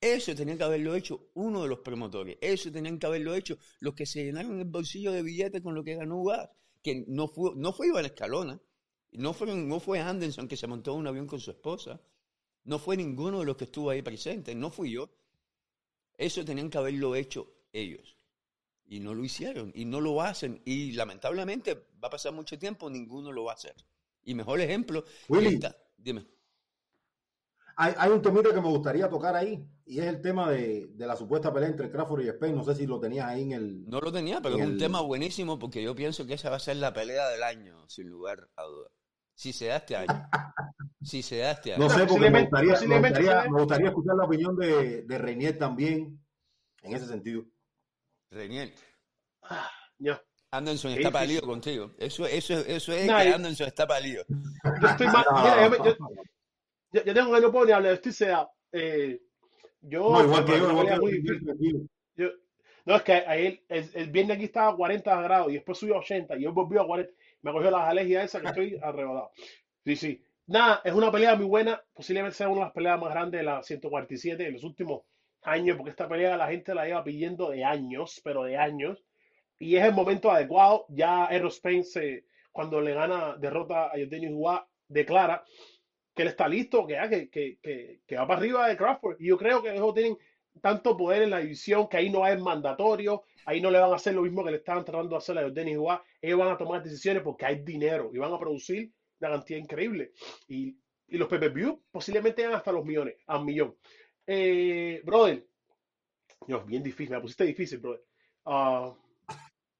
Eso 0.00 0.34
tenían 0.34 0.58
que 0.58 0.64
haberlo 0.64 0.94
hecho 0.94 1.30
uno 1.34 1.62
de 1.62 1.68
los 1.68 1.80
promotores. 1.80 2.38
Eso 2.40 2.70
tenían 2.70 2.98
que 2.98 3.06
haberlo 3.06 3.34
hecho 3.34 3.58
los 3.80 3.94
que 3.94 4.06
se 4.06 4.24
llenaron 4.24 4.58
el 4.58 4.66
bolsillo 4.66 5.12
de 5.12 5.22
billetes 5.22 5.62
con 5.62 5.74
lo 5.74 5.84
que 5.84 5.94
ganó 5.94 6.18
Ugas. 6.18 6.48
Que 6.82 7.04
no 7.06 7.28
fue, 7.28 7.52
no 7.56 7.72
fue 7.72 7.88
Iván 7.88 8.04
Escalona. 8.06 8.60
No 9.12 9.32
fue, 9.32 9.54
no 9.54 9.80
fue 9.80 10.00
Anderson 10.00 10.48
que 10.48 10.56
se 10.56 10.66
montó 10.66 10.92
en 10.92 10.98
un 10.98 11.06
avión 11.06 11.26
con 11.26 11.40
su 11.40 11.50
esposa. 11.50 12.00
No 12.64 12.78
fue 12.78 12.96
ninguno 12.96 13.40
de 13.40 13.46
los 13.46 13.56
que 13.56 13.64
estuvo 13.64 13.90
ahí 13.90 14.02
presente. 14.02 14.54
No 14.54 14.70
fui 14.70 14.92
yo. 14.92 15.10
Eso 16.16 16.44
tenían 16.44 16.70
que 16.70 16.78
haberlo 16.78 17.14
hecho 17.14 17.50
ellos. 17.72 18.16
Y 18.86 19.00
no 19.00 19.14
lo 19.14 19.24
hicieron. 19.24 19.72
Y 19.74 19.84
no 19.84 20.00
lo 20.00 20.20
hacen. 20.20 20.60
Y 20.64 20.92
lamentablemente 20.92 21.74
va 22.02 22.08
a 22.08 22.10
pasar 22.10 22.32
mucho 22.32 22.58
tiempo, 22.58 22.90
ninguno 22.90 23.32
lo 23.32 23.44
va 23.44 23.52
a 23.52 23.54
hacer. 23.54 23.74
Y 24.24 24.34
mejor 24.34 24.60
ejemplo, 24.60 25.04
Willy. 25.28 25.54
está- 25.54 25.76
dime. 25.96 26.26
Hay, 27.76 27.92
hay 27.98 28.10
un 28.10 28.22
temita 28.22 28.50
que 28.54 28.60
me 28.60 28.68
gustaría 28.68 29.08
tocar 29.08 29.34
ahí 29.34 29.66
y 29.84 29.98
es 29.98 30.06
el 30.06 30.20
tema 30.20 30.48
de, 30.50 30.86
de 30.92 31.06
la 31.06 31.16
supuesta 31.16 31.52
pelea 31.52 31.68
entre 31.68 31.90
Crawford 31.90 32.22
y 32.22 32.28
Spain. 32.28 32.54
No 32.54 32.62
sé 32.62 32.74
si 32.76 32.86
lo 32.86 33.00
tenías 33.00 33.26
ahí 33.26 33.42
en 33.42 33.52
el. 33.52 33.84
No 33.88 34.00
lo 34.00 34.12
tenía, 34.12 34.40
pero 34.40 34.56
es 34.56 34.62
un 34.64 34.72
el- 34.72 34.78
tema 34.78 35.00
buenísimo 35.00 35.58
porque 35.58 35.82
yo 35.82 35.94
pienso 35.94 36.24
que 36.24 36.34
esa 36.34 36.50
va 36.50 36.56
a 36.56 36.60
ser 36.60 36.76
la 36.76 36.92
pelea 36.92 37.28
del 37.30 37.42
año, 37.42 37.88
sin 37.88 38.08
lugar 38.08 38.48
a 38.56 38.62
duda. 38.62 38.88
Si 39.34 39.52
se 39.52 39.66
da 39.66 39.76
este 39.76 39.96
año. 39.96 40.06
Si 41.02 41.22
se 41.22 41.36
da 41.38 41.50
este 41.50 41.74
año. 41.74 41.82
No 41.84 41.90
sé, 41.90 42.06
porque 42.06 42.30
me 42.30 42.40
gustaría, 42.40 42.80
me 42.88 42.98
gustaría, 42.98 43.44
me 43.82 43.88
escuchar 43.88 44.16
la 44.16 44.24
opinión 44.24 44.56
de, 44.56 45.02
de 45.02 45.18
Reinier 45.18 45.58
también 45.58 46.18
en 46.80 46.94
ese 46.96 47.06
sentido. 47.06 47.44
Renier, 48.30 48.72
Ah, 49.42 49.68
ya. 49.98 50.18
Anderson 50.56 50.92
está 50.92 51.10
pálido 51.10 51.42
contigo. 51.42 51.92
Eso, 51.98 52.26
eso, 52.26 52.54
eso 52.60 52.92
es 52.92 53.06
Nah, 53.06 53.22
que 53.22 53.28
y- 53.28 53.32
Anderson 53.32 53.66
está 53.66 53.86
pálido. 53.86 54.24
Yo 54.28 54.88
estoy 54.88 55.06
más. 55.08 55.26
mira, 55.32 55.68
yo, 55.68 55.84
yo- 55.84 55.96
yo- 56.92 57.04
yo 57.04 57.14
tengo 57.14 57.34
que 57.34 57.40
no 57.40 57.52
puedo 57.52 57.66
ni 57.66 57.72
hablar, 57.72 57.94
estoy 57.94 58.12
sedado. 58.12 58.50
Eh, 58.72 59.20
yo. 59.82 60.10
No, 60.10 60.24
igual 60.24 60.44
que 60.44 60.52
yo, 60.58 60.70
igual 60.70 60.86
que 60.88 60.96
muy 61.00 61.12
yo, 61.24 61.32
difícil. 61.34 61.88
Yo- 62.16 62.30
no, 62.86 62.96
es 62.96 63.02
que 63.02 63.12
ayer, 63.12 63.62
el, 63.68 63.90
el 63.94 64.10
viernes 64.10 64.36
aquí 64.36 64.44
estaba 64.44 64.72
a 64.72 64.76
40 64.76 65.20
grados 65.22 65.50
y 65.50 65.54
después 65.54 65.78
subió 65.78 65.94
a 65.96 65.98
80 66.00 66.36
y 66.36 66.46
hoy 66.46 66.52
volvió 66.52 66.82
a 66.82 66.86
40. 66.86 67.12
Me 67.42 67.52
cogió 67.52 67.70
las 67.70 67.88
alergias 67.88 68.24
esas 68.24 68.42
que 68.42 68.48
estoy 68.48 68.78
arrebatado. 68.82 69.30
Sí, 69.84 69.96
sí. 69.96 70.22
Nada, 70.46 70.82
es 70.84 70.92
una 70.92 71.10
pelea 71.10 71.34
muy 71.36 71.46
buena. 71.46 71.82
Posiblemente 71.94 72.36
sea 72.36 72.48
una 72.48 72.60
de 72.60 72.64
las 72.66 72.72
peleas 72.74 73.00
más 73.00 73.10
grandes 73.10 73.40
de 73.40 73.44
la 73.44 73.62
147 73.62 74.42
de 74.42 74.50
los 74.52 74.64
últimos 74.64 75.02
años, 75.42 75.76
porque 75.76 75.90
esta 75.90 76.08
pelea 76.08 76.36
la 76.36 76.48
gente 76.48 76.74
la 76.74 76.84
lleva 76.86 77.02
pidiendo 77.04 77.50
de 77.50 77.64
años, 77.64 78.20
pero 78.22 78.44
de 78.44 78.56
años. 78.58 79.02
Y 79.64 79.76
es 79.76 79.84
el 79.84 79.94
momento 79.94 80.30
adecuado. 80.30 80.84
Ya 80.90 81.26
Errol 81.28 81.50
Spence, 81.50 82.26
cuando 82.52 82.82
le 82.82 82.92
gana, 82.92 83.34
derrota 83.38 83.90
a 83.90 83.96
Eugenio 83.96 84.30
Dubois, 84.30 84.60
declara 84.86 85.42
que 86.14 86.20
él 86.20 86.28
está 86.28 86.46
listo, 86.46 86.86
que, 86.86 86.92
ya, 86.92 87.08
que, 87.08 87.30
que, 87.30 87.58
que, 87.62 88.00
que 88.06 88.16
va 88.16 88.26
para 88.26 88.40
arriba 88.40 88.68
de 88.68 88.76
Crawford. 88.76 89.16
Y 89.20 89.28
yo 89.28 89.38
creo 89.38 89.62
que 89.62 89.72
ellos 89.72 89.94
tienen 89.94 90.18
tanto 90.60 90.94
poder 90.94 91.22
en 91.22 91.30
la 91.30 91.38
división 91.38 91.88
que 91.88 91.96
ahí 91.96 92.10
no 92.10 92.26
es 92.26 92.38
mandatorio, 92.38 93.22
ahí 93.46 93.62
no 93.62 93.70
le 93.70 93.78
van 93.78 93.90
a 93.90 93.96
hacer 93.96 94.14
lo 94.14 94.20
mismo 94.20 94.44
que 94.44 94.50
le 94.50 94.58
estaban 94.58 94.84
tratando 94.84 95.12
de 95.12 95.16
hacer 95.16 95.38
a 95.38 95.48
Denis 95.48 95.76
Dubois. 95.76 96.00
Ellos 96.20 96.38
van 96.38 96.50
a 96.50 96.58
tomar 96.58 96.82
decisiones 96.82 97.22
porque 97.22 97.46
hay 97.46 97.64
dinero 97.64 98.10
y 98.12 98.18
van 98.18 98.34
a 98.34 98.38
producir 98.38 98.92
una 99.18 99.30
cantidad 99.30 99.58
increíble. 99.58 100.12
Y, 100.46 100.76
y 101.08 101.16
los 101.16 101.26
pay-per-view 101.26 101.84
posiblemente 101.90 102.42
llegan 102.42 102.58
hasta 102.58 102.70
los 102.70 102.84
millones, 102.84 103.16
a 103.26 103.38
un 103.38 103.46
millón. 103.46 103.74
Eh, 104.26 105.00
brother, 105.04 105.46
Dios, 106.46 106.66
bien 106.66 106.82
difícil, 106.82 107.08
me 107.08 107.16
la 107.16 107.22
pusiste 107.22 107.44
difícil, 107.44 107.78
brother. 107.78 108.02
Ah, 108.44 108.94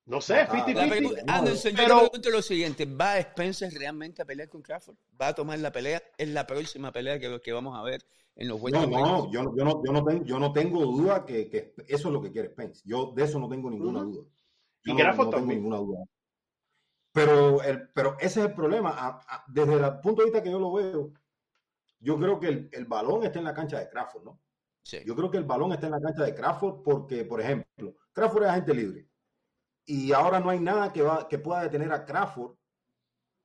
no 0.06 0.20
sé, 0.20 0.34
Ah, 0.40 0.46
50 0.50 0.72
La 0.74 0.84
Difícil, 0.84 1.08
pregunta- 1.08 1.22
no, 1.26 1.32
Anderson, 1.38 1.70
yo 1.72 1.76
pero- 1.76 1.94
te 2.00 2.00
pregunto 2.08 2.30
lo 2.30 2.42
siguiente: 2.42 2.84
¿va 2.86 3.18
Spencer 3.18 3.72
realmente 3.72 4.22
a 4.22 4.24
pelear 4.24 4.48
con 4.48 4.62
Crawford? 4.62 4.96
¿Va 5.20 5.28
a 5.28 5.34
tomar 5.34 5.58
la 5.58 5.72
pelea? 5.72 6.02
¿Es 6.18 6.28
la 6.28 6.46
próxima 6.46 6.92
pelea 6.92 7.18
que, 7.18 7.40
que 7.40 7.52
vamos 7.52 7.76
a 7.78 7.82
ver 7.82 8.04
en 8.36 8.48
los 8.48 8.58
No, 8.58 8.64
Welterweight? 8.64 8.90
no, 9.06 9.30
yo, 9.32 9.42
no- 9.42 9.56
yo, 9.56 9.64
no, 9.64 9.82
yo, 9.84 9.92
no 9.92 10.04
tengo, 10.04 10.24
yo 10.24 10.38
no 10.38 10.52
tengo 10.52 10.80
duda 10.84 11.24
que, 11.24 11.48
que 11.48 11.74
eso 11.88 12.08
es 12.08 12.12
lo 12.12 12.20
que 12.20 12.30
quiere 12.32 12.48
Spence. 12.50 12.82
Yo 12.84 13.12
de 13.14 13.24
eso 13.24 13.38
no 13.38 13.48
tengo 13.48 13.70
ninguna 13.70 14.00
duda. 14.02 14.24
Y 14.84 14.88
Yo 14.88 14.94
no, 14.94 15.00
Crawford 15.00 15.24
no 15.26 15.30
tengo 15.30 15.40
también. 15.40 15.58
ninguna 15.60 15.76
duda. 15.78 16.04
Pero, 17.12 17.62
el, 17.62 17.88
pero 17.90 18.16
ese 18.18 18.40
es 18.40 18.46
el 18.46 18.54
problema. 18.54 18.90
A- 18.90 19.20
a- 19.28 19.44
desde 19.48 19.74
el 19.74 20.00
punto 20.00 20.22
de 20.22 20.26
vista 20.26 20.42
que 20.42 20.50
yo 20.50 20.58
lo 20.58 20.72
veo, 20.72 21.12
yo 22.00 22.18
creo 22.18 22.40
que 22.40 22.48
el, 22.48 22.68
el 22.72 22.84
balón 22.86 23.24
está 23.24 23.38
en 23.38 23.44
la 23.44 23.54
cancha 23.54 23.78
de 23.78 23.88
Crawford, 23.88 24.24
¿no? 24.24 24.40
Sí. 24.82 24.98
Yo 25.06 25.14
creo 25.16 25.30
que 25.30 25.38
el 25.38 25.44
balón 25.44 25.72
está 25.72 25.86
en 25.86 25.92
la 25.92 26.00
cancha 26.00 26.24
de 26.24 26.34
Crawford 26.34 26.82
porque, 26.82 27.24
por 27.24 27.40
ejemplo, 27.40 27.94
Crawford 28.12 28.42
es 28.44 28.50
agente 28.50 28.74
libre. 28.74 29.08
Y 29.86 30.12
ahora 30.12 30.40
no 30.40 30.50
hay 30.50 30.60
nada 30.60 30.92
que, 30.92 31.02
va, 31.02 31.28
que 31.28 31.38
pueda 31.38 31.62
detener 31.62 31.92
a 31.92 32.04
Crawford. 32.04 32.56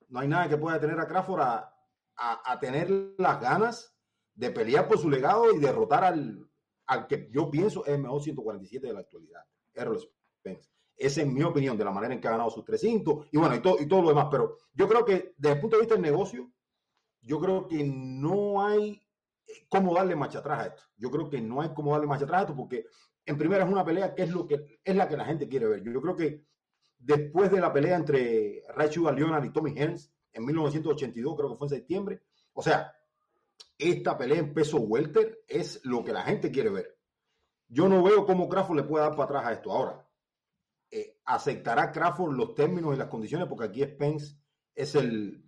No 0.07 0.19
hay 0.19 0.27
nada 0.27 0.47
que 0.47 0.57
pueda 0.57 0.75
detener 0.75 0.99
a 0.99 1.07
Crawford 1.07 1.41
a, 1.41 1.79
a, 2.15 2.59
tener 2.59 2.89
las 3.17 3.39
ganas 3.39 3.95
de 4.33 4.49
pelear 4.51 4.87
por 4.87 4.97
su 4.97 5.09
legado 5.09 5.53
y 5.53 5.59
derrotar 5.59 6.03
al, 6.03 6.49
al 6.87 7.07
que 7.07 7.29
yo 7.31 7.49
pienso 7.49 7.85
es 7.85 7.93
el 7.93 8.01
mejor 8.01 8.21
147 8.21 8.87
de 8.87 8.93
la 8.93 8.99
actualidad, 9.01 9.43
Errol 9.73 9.99
Spence. 9.99 10.69
Esa 10.95 11.21
es 11.21 11.27
mi 11.27 11.43
opinión 11.43 11.77
de 11.77 11.85
la 11.85 11.91
manera 11.91 12.13
en 12.13 12.19
que 12.19 12.27
ha 12.27 12.31
ganado 12.31 12.49
sus 12.49 12.65
tres 12.65 12.81
cintos 12.81 13.27
y 13.31 13.37
bueno, 13.37 13.55
y, 13.55 13.61
todo 13.61 13.77
y 13.79 13.87
todo 13.87 14.01
lo 14.01 14.09
demás. 14.09 14.27
Pero 14.29 14.57
yo 14.73 14.87
creo 14.87 15.05
que 15.05 15.33
desde 15.37 15.55
el 15.55 15.61
punto 15.61 15.77
de 15.77 15.81
vista 15.81 15.95
del 15.95 16.03
negocio, 16.03 16.51
yo 17.21 17.39
creo 17.39 17.67
que 17.67 17.83
no 17.83 18.65
hay 18.65 19.01
cómo 19.69 19.93
darle 19.93 20.15
marcha 20.15 20.39
atrás 20.39 20.59
a 20.59 20.67
esto. 20.67 20.83
Yo 20.97 21.09
creo 21.09 21.29
que 21.29 21.41
no 21.41 21.61
hay 21.61 21.73
cómo 21.73 21.91
darle 21.91 22.07
marcha 22.07 22.25
atrás 22.25 22.39
a 22.39 22.43
esto 22.43 22.55
porque 22.55 22.85
en 23.29 23.37
primera 23.37 23.63
es 23.63 23.71
una 23.71 23.85
pelea 23.85 24.15
que 24.15 24.23
es 24.23 24.31
lo 24.31 24.47
que 24.47 24.79
es 24.83 24.95
la 24.95 25.07
que 25.07 25.15
la 25.15 25.25
gente 25.25 25.47
quiere 25.47 25.67
ver. 25.67 25.83
Yo, 25.83 26.01
creo 26.01 26.15
que 26.15 26.45
después 26.97 27.51
de 27.51 27.61
la 27.61 27.71
pelea 27.71 27.95
entre 27.95 28.63
Ray 28.75 28.91
Sugar 28.91 29.15
y 29.45 29.51
Tommy 29.51 29.71
Hearns 29.77 30.11
en 30.33 30.45
1982, 30.45 31.35
creo 31.35 31.51
que 31.51 31.57
fue 31.57 31.67
en 31.67 31.75
septiembre, 31.75 32.21
o 32.53 32.63
sea, 32.63 32.91
esta 33.77 34.17
pelea 34.17 34.39
en 34.39 34.51
peso 34.51 34.77
welter 34.77 35.43
es 35.47 35.79
lo 35.85 36.03
que 36.03 36.11
la 36.11 36.23
gente 36.23 36.49
quiere 36.49 36.71
ver. 36.71 36.97
Yo 37.67 37.87
no 37.87 38.01
veo 38.01 38.25
cómo 38.25 38.49
Crawford 38.49 38.77
le 38.77 38.83
puede 38.83 39.05
dar 39.05 39.15
para 39.15 39.25
atrás 39.25 39.45
a 39.45 39.53
esto. 39.53 39.71
Ahora, 39.71 40.09
eh, 40.89 41.19
aceptará 41.25 41.91
Crawford 41.91 42.35
los 42.35 42.55
términos 42.55 42.95
y 42.95 42.97
las 42.97 43.09
condiciones 43.09 43.47
porque 43.47 43.65
aquí 43.65 43.83
Spence 43.83 44.35
es 44.73 44.95
el 44.95 45.45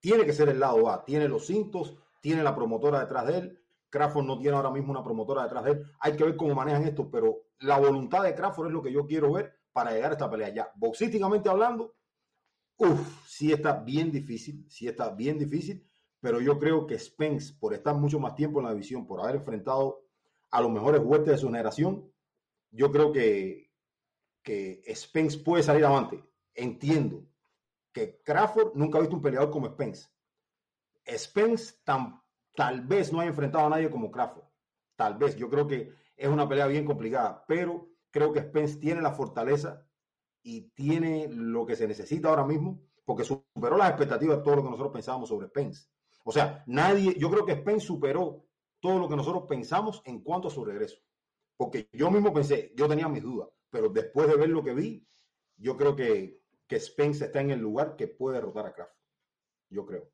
tiene 0.00 0.24
que 0.24 0.32
ser 0.32 0.48
el 0.48 0.58
lado 0.58 0.88
A, 0.88 1.04
tiene 1.04 1.28
los 1.28 1.46
cintos, 1.46 1.94
tiene 2.22 2.42
la 2.42 2.54
promotora 2.54 3.00
detrás 3.00 3.26
de 3.26 3.38
él. 3.38 3.61
Crawford 3.92 4.24
no 4.24 4.38
tiene 4.38 4.56
ahora 4.56 4.70
mismo 4.70 4.90
una 4.90 5.04
promotora 5.04 5.42
detrás 5.42 5.64
de 5.64 5.70
él. 5.72 5.84
Hay 6.00 6.16
que 6.16 6.24
ver 6.24 6.34
cómo 6.34 6.54
manejan 6.54 6.84
esto, 6.84 7.10
pero 7.10 7.42
la 7.58 7.78
voluntad 7.78 8.22
de 8.22 8.34
Crawford 8.34 8.68
es 8.68 8.72
lo 8.72 8.82
que 8.82 8.90
yo 8.90 9.06
quiero 9.06 9.32
ver 9.32 9.54
para 9.70 9.92
llegar 9.92 10.10
a 10.10 10.14
esta 10.14 10.30
pelea. 10.30 10.48
Ya, 10.48 10.72
boxísticamente 10.76 11.50
hablando, 11.50 11.94
uff, 12.78 13.26
sí 13.28 13.52
está 13.52 13.74
bien 13.74 14.10
difícil, 14.10 14.64
sí 14.70 14.88
está 14.88 15.10
bien 15.10 15.38
difícil, 15.38 15.86
pero 16.20 16.40
yo 16.40 16.58
creo 16.58 16.86
que 16.86 16.98
Spence, 16.98 17.52
por 17.52 17.74
estar 17.74 17.94
mucho 17.94 18.18
más 18.18 18.34
tiempo 18.34 18.60
en 18.60 18.66
la 18.66 18.72
división, 18.72 19.06
por 19.06 19.20
haber 19.20 19.36
enfrentado 19.36 20.06
a 20.50 20.62
los 20.62 20.70
mejores 20.70 21.02
huertes 21.04 21.32
de 21.32 21.38
su 21.38 21.48
generación, 21.48 22.10
yo 22.70 22.90
creo 22.90 23.12
que, 23.12 23.70
que 24.42 24.82
Spence 24.94 25.38
puede 25.38 25.62
salir 25.62 25.84
avante. 25.84 26.24
entiendo 26.54 27.26
que 27.92 28.22
Crawford 28.22 28.72
nunca 28.74 28.96
ha 28.96 29.02
visto 29.02 29.16
un 29.16 29.22
peleador 29.22 29.50
como 29.50 29.66
Spence. 29.66 30.08
Spence 31.06 31.74
tal 32.54 32.82
vez 32.82 33.12
no 33.12 33.20
haya 33.20 33.30
enfrentado 33.30 33.66
a 33.66 33.70
nadie 33.70 33.90
como 33.90 34.10
Crawford. 34.10 34.44
Tal 34.96 35.16
vez. 35.16 35.36
Yo 35.36 35.48
creo 35.48 35.66
que 35.66 35.92
es 36.16 36.28
una 36.28 36.48
pelea 36.48 36.66
bien 36.66 36.84
complicada, 36.84 37.44
pero 37.46 37.88
creo 38.10 38.32
que 38.32 38.40
Spence 38.40 38.78
tiene 38.78 39.00
la 39.00 39.12
fortaleza 39.12 39.86
y 40.42 40.70
tiene 40.70 41.28
lo 41.28 41.64
que 41.64 41.76
se 41.76 41.86
necesita 41.86 42.28
ahora 42.28 42.44
mismo 42.44 42.80
porque 43.04 43.24
superó 43.24 43.76
las 43.76 43.90
expectativas 43.90 44.38
de 44.38 44.44
todo 44.44 44.56
lo 44.56 44.62
que 44.62 44.70
nosotros 44.70 44.92
pensábamos 44.92 45.28
sobre 45.28 45.48
Spence. 45.48 45.88
O 46.24 46.32
sea, 46.32 46.62
nadie, 46.66 47.14
yo 47.18 47.30
creo 47.30 47.44
que 47.44 47.56
Spence 47.56 47.86
superó 47.86 48.46
todo 48.80 48.98
lo 48.98 49.08
que 49.08 49.16
nosotros 49.16 49.44
pensamos 49.48 50.02
en 50.04 50.20
cuanto 50.20 50.48
a 50.48 50.50
su 50.50 50.64
regreso. 50.64 50.98
Porque 51.56 51.88
yo 51.92 52.10
mismo 52.10 52.32
pensé, 52.32 52.72
yo 52.76 52.88
tenía 52.88 53.08
mis 53.08 53.22
dudas, 53.22 53.48
pero 53.70 53.88
después 53.88 54.28
de 54.28 54.36
ver 54.36 54.48
lo 54.48 54.62
que 54.62 54.74
vi, 54.74 55.06
yo 55.56 55.76
creo 55.76 55.94
que, 55.96 56.42
que 56.66 56.78
Spence 56.78 57.24
está 57.24 57.40
en 57.40 57.50
el 57.50 57.60
lugar 57.60 57.96
que 57.96 58.08
puede 58.08 58.36
derrotar 58.36 58.66
a 58.66 58.72
Crawford. 58.72 58.96
Yo 59.68 59.86
creo. 59.86 60.10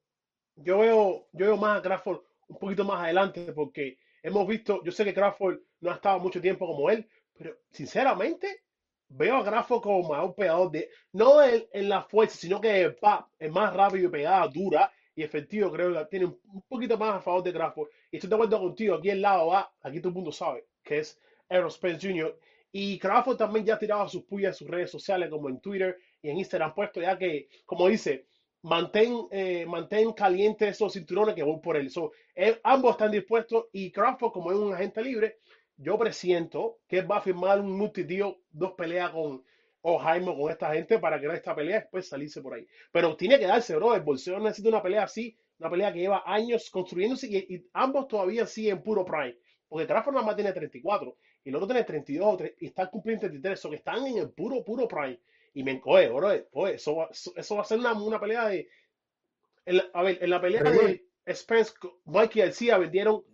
Yo 0.57 0.79
veo, 0.79 1.29
yo 1.33 1.47
veo 1.47 1.57
más 1.57 1.79
a 1.79 1.83
Crawford 1.83 2.21
un 2.49 2.59
poquito 2.59 2.85
más 2.85 3.03
adelante 3.03 3.53
porque 3.53 3.99
hemos 4.23 4.47
visto, 4.47 4.83
yo 4.85 4.93
sé 4.93 5.05
que 5.05 5.15
Crawford 5.15 5.59
no 5.81 5.91
ha 5.91 5.95
estado 5.95 6.19
mucho 6.19 6.41
tiempo 6.41 6.67
como 6.67 6.91
él, 6.91 7.09
pero 7.37 7.57
sinceramente 7.71 8.63
veo 9.09 9.37
a 9.37 9.45
Crawford 9.45 9.81
como 9.81 10.25
un 10.25 10.35
pegador 10.35 10.71
de, 10.71 10.91
no 11.13 11.43
en, 11.43 11.67
en 11.73 11.89
la 11.89 12.03
fuerza, 12.03 12.37
sino 12.37 12.61
que 12.61 12.95
es 13.39 13.51
más 13.53 13.75
rápido 13.75 14.09
y 14.09 14.13
pegada, 14.13 14.49
dura 14.49 14.93
y 15.15 15.23
efectivo, 15.23 15.73
creo 15.73 15.93
que 15.93 16.05
tiene 16.07 16.27
un 16.27 16.63
poquito 16.69 16.97
más 16.97 17.17
a 17.17 17.21
favor 17.21 17.43
de 17.43 17.53
Crawford. 17.53 17.89
Y 18.11 18.17
estoy 18.17 18.31
de 18.31 18.37
acuerdo 18.37 18.61
contigo, 18.61 18.95
aquí 18.95 19.11
al 19.11 19.21
lado 19.21 19.49
va, 19.49 19.73
aquí 19.83 19.99
todo 19.99 20.11
el 20.11 20.15
mundo 20.15 20.31
sabe, 20.31 20.67
que 20.83 20.99
es 20.99 21.21
Aaron 21.49 21.71
Spence 21.71 22.07
Jr. 22.07 22.39
Y 22.71 22.99
Crawford 22.99 23.37
también 23.37 23.65
ya 23.65 23.75
ha 23.75 23.79
tirado 23.79 24.09
sus 24.09 24.25
puyas 24.25 24.55
en 24.55 24.59
sus 24.59 24.69
redes 24.69 24.91
sociales, 24.91 25.29
como 25.29 25.49
en 25.49 25.61
Twitter 25.61 25.99
y 26.23 26.31
en 26.31 26.39
Instagram, 26.39 26.75
puesto 26.75 27.01
ya 27.01 27.19
que, 27.19 27.49
como 27.65 27.89
dice, 27.89 28.27
mantén, 28.69 29.11
eh, 29.31 29.65
mantén 29.67 30.13
calientes 30.13 30.69
esos 30.69 30.93
cinturones 30.93 31.35
que 31.35 31.43
voy 31.43 31.61
por 31.61 31.77
él. 31.77 31.91
So, 31.91 32.13
eh, 32.35 32.61
ambos 32.63 32.93
están 32.93 33.11
dispuestos 33.11 33.67
y 33.73 33.91
Crawford, 33.91 34.33
como 34.33 34.53
es 34.53 34.59
un 34.59 34.75
agente 34.75 35.03
libre, 35.03 35.39
yo 35.77 35.97
presiento 35.99 36.79
que 36.87 37.03
va 37.03 37.19
a 37.19 37.21
firmar 37.21 37.61
un 37.61 37.73
multi 37.73 38.05
dos 38.51 38.73
peleas 38.77 39.11
con 39.11 39.43
Jaime 39.83 40.37
con 40.37 40.51
esta 40.51 40.75
gente 40.75 40.99
para 40.99 41.19
crear 41.19 41.37
esta 41.37 41.55
pelea 41.55 41.77
y 41.77 41.81
después 41.81 42.09
salirse 42.09 42.43
por 42.43 42.55
ahí. 42.55 42.67
Pero 42.93 43.17
tiene 43.17 43.39
que 43.39 43.47
darse, 43.47 43.75
bro. 43.77 43.95
El 43.95 44.03
bolseo 44.03 44.39
necesita 44.39 44.69
una 44.69 44.83
pelea 44.83 45.05
así, 45.05 45.35
una 45.59 45.71
pelea 45.71 45.93
que 45.93 46.01
lleva 46.01 46.23
años 46.27 46.69
construyéndose 46.69 47.27
y, 47.29 47.67
ambos 47.73 48.09
todavía 48.09 48.45
siguen 48.45 48.83
puro 48.83 49.05
prime. 49.05 49.37
Porque 49.69 49.87
Crawford 49.87 50.15
nada 50.15 50.27
más 50.27 50.37
tiene 50.37 50.53
34 50.53 51.17
y 51.45 51.49
el 51.49 51.57
otro 51.57 51.69
tiene 51.69 51.85
32 51.85 52.43
y 52.61 52.67
están 52.67 52.89
cumpliendo 52.89 53.21
33, 53.23 53.65
o 53.65 53.71
que 53.71 53.77
están 53.77 54.07
en 54.07 54.19
el 54.19 54.31
puro, 54.31 54.63
puro 54.65 54.87
prime. 54.89 55.21
Y 55.59 55.65
me 55.65 55.73
encoge, 55.73 56.09
bro. 56.09 56.29
Pues, 56.53 56.77
eso, 56.77 56.95
va, 56.95 57.09
eso 57.11 57.57
va 57.57 57.63
a 57.63 57.65
ser 57.65 57.81
una, 57.81 57.93
una 58.01 58.21
pelea 58.21 58.47
de. 58.47 58.69
a 59.93 60.03
ver, 60.05 60.23
en 60.23 60.31
la 60.31 60.41
pelea 60.41 60.63
de 60.63 61.05
Spence, 61.35 61.73
Mikey 62.05 62.43
García 62.43 62.79
vendieron 62.79 63.25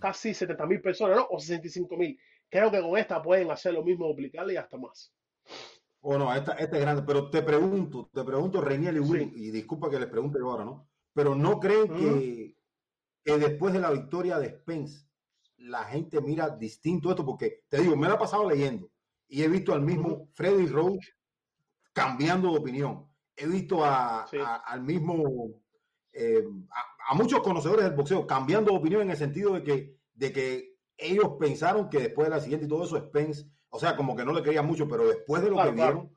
casi 0.00 0.32
70 0.32 0.64
mil 0.66 0.80
personas, 0.80 1.16
¿no? 1.16 1.26
O 1.28 1.40
65 1.40 1.96
mil. 1.96 2.16
Creo 2.48 2.70
que 2.70 2.80
con 2.80 2.96
esta 2.96 3.20
pueden 3.20 3.50
hacer 3.50 3.74
lo 3.74 3.82
mismo, 3.82 4.06
duplicarle 4.06 4.52
y 4.52 4.58
hasta 4.58 4.78
más. 4.78 5.12
O 6.02 6.16
no, 6.16 6.32
esta, 6.32 6.52
esta, 6.52 6.76
es 6.76 6.82
grande, 6.82 7.02
pero 7.04 7.28
te 7.30 7.42
pregunto, 7.42 8.08
te 8.14 8.22
pregunto, 8.22 8.60
Reiniel 8.60 8.98
y 8.98 9.00
Will, 9.00 9.32
y 9.34 9.50
disculpa 9.50 9.90
que 9.90 9.98
les 9.98 10.08
pregunte 10.08 10.38
yo 10.38 10.52
ahora, 10.52 10.64
¿no? 10.64 10.88
Pero 11.12 11.34
¿no 11.34 11.58
creen 11.58 11.88
que, 11.88 12.56
que, 13.24 13.38
después 13.38 13.74
de 13.74 13.80
la 13.80 13.90
victoria 13.90 14.38
de 14.38 14.50
Spence, 14.50 15.08
la 15.56 15.82
gente 15.86 16.20
mira 16.20 16.48
distinto 16.48 17.10
esto? 17.10 17.26
Porque 17.26 17.64
te 17.68 17.80
digo, 17.80 17.96
me 17.96 18.06
lo 18.06 18.14
he 18.14 18.18
pasado 18.18 18.48
leyendo 18.48 18.88
y 19.26 19.42
he 19.42 19.48
visto 19.48 19.72
al 19.72 19.82
mismo 19.82 20.28
Freddy 20.34 20.66
Roach 20.66 21.04
cambiando 21.92 22.50
de 22.50 22.58
opinión. 22.58 23.06
He 23.36 23.46
visto 23.46 23.84
a, 23.84 24.24
al 24.66 24.82
mismo, 24.82 25.60
eh, 26.12 26.44
a, 27.08 27.14
muchos 27.14 27.40
conocedores 27.40 27.84
del 27.84 27.94
boxeo 27.94 28.26
cambiando 28.26 28.70
de 28.70 28.78
opinión 28.78 29.02
en 29.02 29.10
el 29.10 29.16
sentido 29.16 29.54
de 29.54 29.62
que, 29.62 29.96
de 30.14 30.32
que 30.32 30.76
ellos 30.96 31.32
pensaron 31.38 31.88
que 31.88 31.98
después 31.98 32.26
de 32.26 32.34
la 32.34 32.40
siguiente 32.40 32.66
y 32.66 32.68
todo 32.68 32.84
eso, 32.84 32.98
Spence, 32.98 33.46
o 33.70 33.78
sea, 33.78 33.96
como 33.96 34.14
que 34.14 34.24
no 34.24 34.32
le 34.32 34.42
quería 34.42 34.62
mucho, 34.62 34.86
pero 34.86 35.06
después 35.08 35.42
de 35.42 35.50
lo 35.50 35.62
que 35.62 35.70
vieron, 35.70 36.16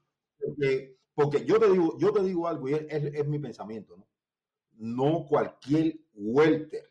porque, 1.13 1.45
yo 1.45 1.59
te 1.59 1.71
digo, 1.71 1.97
yo 1.97 2.11
te 2.11 2.23
digo 2.23 2.47
algo 2.47 2.67
y 2.69 2.73
es, 2.73 2.85
es, 2.89 3.27
mi 3.27 3.39
pensamiento, 3.39 3.95
¿no? 3.95 4.07
No 4.73 5.25
cualquier 5.25 5.97
welter 6.13 6.89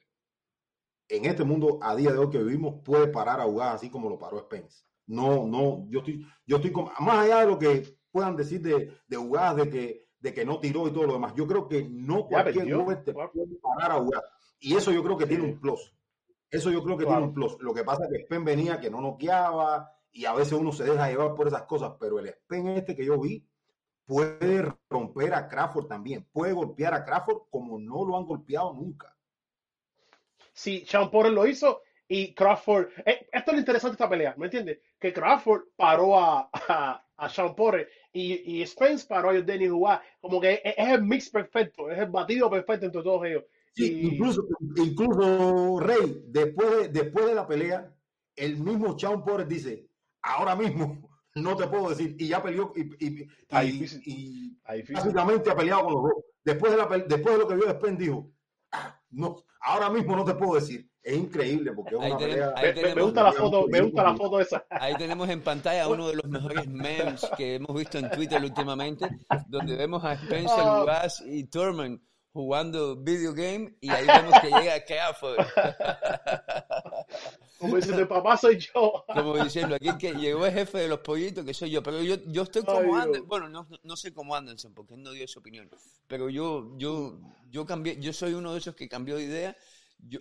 en 1.08 1.26
este 1.26 1.44
mundo 1.44 1.78
a 1.82 1.94
día 1.94 2.10
de 2.10 2.18
hoy 2.18 2.30
que 2.30 2.42
vivimos 2.42 2.80
puede 2.82 3.08
parar 3.08 3.40
a 3.40 3.44
jugar 3.44 3.76
así 3.76 3.90
como 3.90 4.08
lo 4.08 4.18
paró 4.18 4.38
Spence. 4.38 4.84
No, 5.06 5.46
no, 5.46 5.86
yo 5.90 5.98
estoy, 5.98 6.26
yo 6.46 6.56
estoy 6.56 6.72
más 7.00 7.18
allá 7.18 7.40
de 7.40 7.46
lo 7.46 7.58
que 7.58 7.98
puedan 8.14 8.36
decir 8.36 8.62
de, 8.62 8.96
de 9.08 9.16
jugadas, 9.16 9.56
de 9.56 9.70
que, 9.70 10.08
de 10.20 10.32
que 10.32 10.44
no 10.44 10.60
tiró 10.60 10.86
y 10.86 10.92
todo 10.92 11.02
lo 11.04 11.14
demás. 11.14 11.34
Yo 11.34 11.48
creo 11.48 11.66
que 11.66 11.82
no 11.82 12.28
cualquier 12.28 12.76
welter 12.76 13.12
puede 13.12 13.58
parar 13.60 13.90
a 13.90 14.00
jugar. 14.00 14.22
Y 14.60 14.76
eso 14.76 14.92
yo 14.92 15.02
creo 15.02 15.18
que 15.18 15.26
tiene 15.26 15.42
un 15.42 15.60
plus. 15.60 15.92
Eso 16.48 16.70
yo 16.70 16.84
creo 16.84 16.96
que 16.96 17.06
tiene 17.06 17.22
un 17.22 17.34
plus. 17.34 17.56
Lo 17.58 17.74
que 17.74 17.82
pasa 17.82 18.04
es 18.04 18.10
que 18.12 18.24
Spence 18.24 18.44
venía 18.44 18.78
que 18.78 18.88
no 18.88 19.00
noqueaba, 19.00 19.90
y 20.14 20.26
a 20.26 20.32
veces 20.32 20.52
uno 20.52 20.70
se 20.70 20.84
deja 20.84 21.10
llevar 21.10 21.34
por 21.34 21.48
esas 21.48 21.62
cosas, 21.62 21.94
pero 21.98 22.20
el 22.20 22.28
Spen 22.28 22.68
este 22.68 22.94
que 22.94 23.04
yo 23.04 23.20
vi 23.20 23.44
puede 24.06 24.72
romper 24.88 25.34
a 25.34 25.48
Crawford 25.48 25.88
también, 25.88 26.28
puede 26.32 26.52
golpear 26.52 26.94
a 26.94 27.04
Crawford 27.04 27.48
como 27.50 27.80
no 27.80 28.04
lo 28.04 28.16
han 28.16 28.24
golpeado 28.24 28.72
nunca. 28.72 29.16
Sí, 30.52 30.84
Sean 30.86 31.10
Porter 31.10 31.32
lo 31.32 31.46
hizo 31.48 31.82
y 32.06 32.32
Crawford, 32.32 32.90
eh, 33.04 33.28
esto 33.32 33.50
es 33.50 33.54
lo 33.54 33.58
interesante 33.58 33.96
de 33.96 34.04
esta 34.04 34.08
pelea, 34.08 34.34
¿me 34.36 34.44
entiendes? 34.46 34.78
Que 35.00 35.12
Crawford 35.12 35.62
paró 35.74 36.16
a, 36.16 36.48
a, 36.52 37.03
Sean 37.28 37.54
Porter 37.54 37.88
y, 38.12 38.60
y, 38.60 38.66
Spence 38.66 39.06
paró 39.06 39.30
a 39.30 39.34
Denny 39.34 39.66
Dubois, 39.66 39.98
como 40.20 40.40
que 40.40 40.60
es, 40.64 40.74
el 40.76 41.02
mix 41.02 41.30
perfecto, 41.30 41.90
es 41.90 41.98
el 41.98 42.08
batido 42.08 42.50
perfecto 42.50 42.86
entre 42.86 43.02
todos 43.02 43.24
ellos. 43.26 43.44
incluso, 43.76 44.46
incluso 44.76 45.80
Rey, 45.80 46.24
después 46.26 46.70
de, 46.70 46.88
después 46.88 47.26
de 47.26 47.34
la 47.34 47.46
pelea, 47.46 47.92
el 48.36 48.58
mismo 48.58 48.98
Sean 48.98 49.24
Porter 49.24 49.46
dice, 49.46 49.88
ahora 50.22 50.56
mismo 50.56 51.08
no 51.34 51.56
te 51.56 51.66
puedo 51.66 51.90
decir. 51.90 52.16
Y 52.18 52.28
ya 52.28 52.42
peleó 52.42 52.72
y, 52.76 52.82
y, 53.04 53.28
y, 54.04 54.58
básicamente 54.92 55.50
ha 55.50 55.56
peleado 55.56 55.84
con 55.84 55.94
los 55.94 56.02
dos. 56.02 56.24
Después 56.44 56.72
de, 56.72 56.78
la, 56.78 56.86
después 56.86 57.34
de 57.34 57.38
lo 57.38 57.48
que 57.48 57.54
vio 57.54 57.66
después 57.66 57.98
dijo, 57.98 58.30
ah, 58.72 59.00
no, 59.10 59.36
ahora 59.60 59.90
mismo 59.90 60.14
no 60.14 60.24
te 60.24 60.34
puedo 60.34 60.54
decir. 60.54 60.88
Es 61.04 61.18
increíble 61.18 61.72
porque 61.72 61.96
es 61.96 62.00
una 62.00 62.16
pelea, 62.16 62.54
me, 62.94 63.02
gusta 63.02 63.24
la 63.24 63.32
foto, 63.32 63.66
me 63.68 63.82
gusta 63.82 64.02
la 64.02 64.16
foto 64.16 64.40
esa. 64.40 64.64
Ahí 64.70 64.96
tenemos 64.96 65.28
en 65.28 65.42
pantalla 65.42 65.86
uno 65.94 66.08
de 66.08 66.16
los 66.16 66.24
mejores 66.24 66.66
memes 66.66 67.28
que 67.36 67.56
hemos 67.56 67.76
visto 67.76 67.98
en 67.98 68.10
Twitter 68.10 68.42
últimamente, 68.42 69.06
donde 69.48 69.76
vemos 69.76 70.02
a 70.02 70.14
Spencer, 70.14 70.64
ah. 70.64 71.06
y 71.26 71.44
Thurman 71.44 72.00
jugando 72.32 72.96
video 72.96 73.32
game 73.32 73.76
y 73.80 73.90
ahí 73.90 74.06
vemos 74.06 74.40
que 74.40 74.48
llega 74.48 74.84
Crawford. 74.84 75.38
Como 77.58 77.76
diciendo, 77.76 78.08
papá 78.08 78.36
soy 78.36 78.58
yo. 78.58 79.04
Como 79.06 79.36
diciendo, 79.36 79.76
aquí 79.76 79.96
que 79.98 80.12
llegó 80.14 80.44
el 80.44 80.52
jefe 80.52 80.78
de 80.78 80.88
los 80.88 80.98
pollitos, 81.00 81.44
que 81.44 81.54
soy 81.54 81.70
yo. 81.70 81.82
Pero 81.82 82.02
yo, 82.02 82.16
yo 82.26 82.42
estoy 82.42 82.64
como 82.64 82.96
Anderson. 82.96 83.28
Bueno, 83.28 83.48
no, 83.48 83.66
no 83.82 83.96
sé 83.96 84.12
cómo 84.12 84.34
Anderson, 84.34 84.74
porque 84.74 84.94
él 84.94 85.02
no 85.02 85.12
dio 85.12 85.26
su 85.28 85.38
opinión. 85.38 85.70
Pero 86.08 86.28
yo, 86.28 86.76
yo, 86.76 87.18
yo 87.50 87.64
cambié, 87.64 87.98
yo 88.00 88.12
soy 88.12 88.34
uno 88.34 88.52
de 88.52 88.58
esos 88.58 88.74
que 88.74 88.88
cambió 88.88 89.16
de 89.16 89.24
idea. 89.24 89.56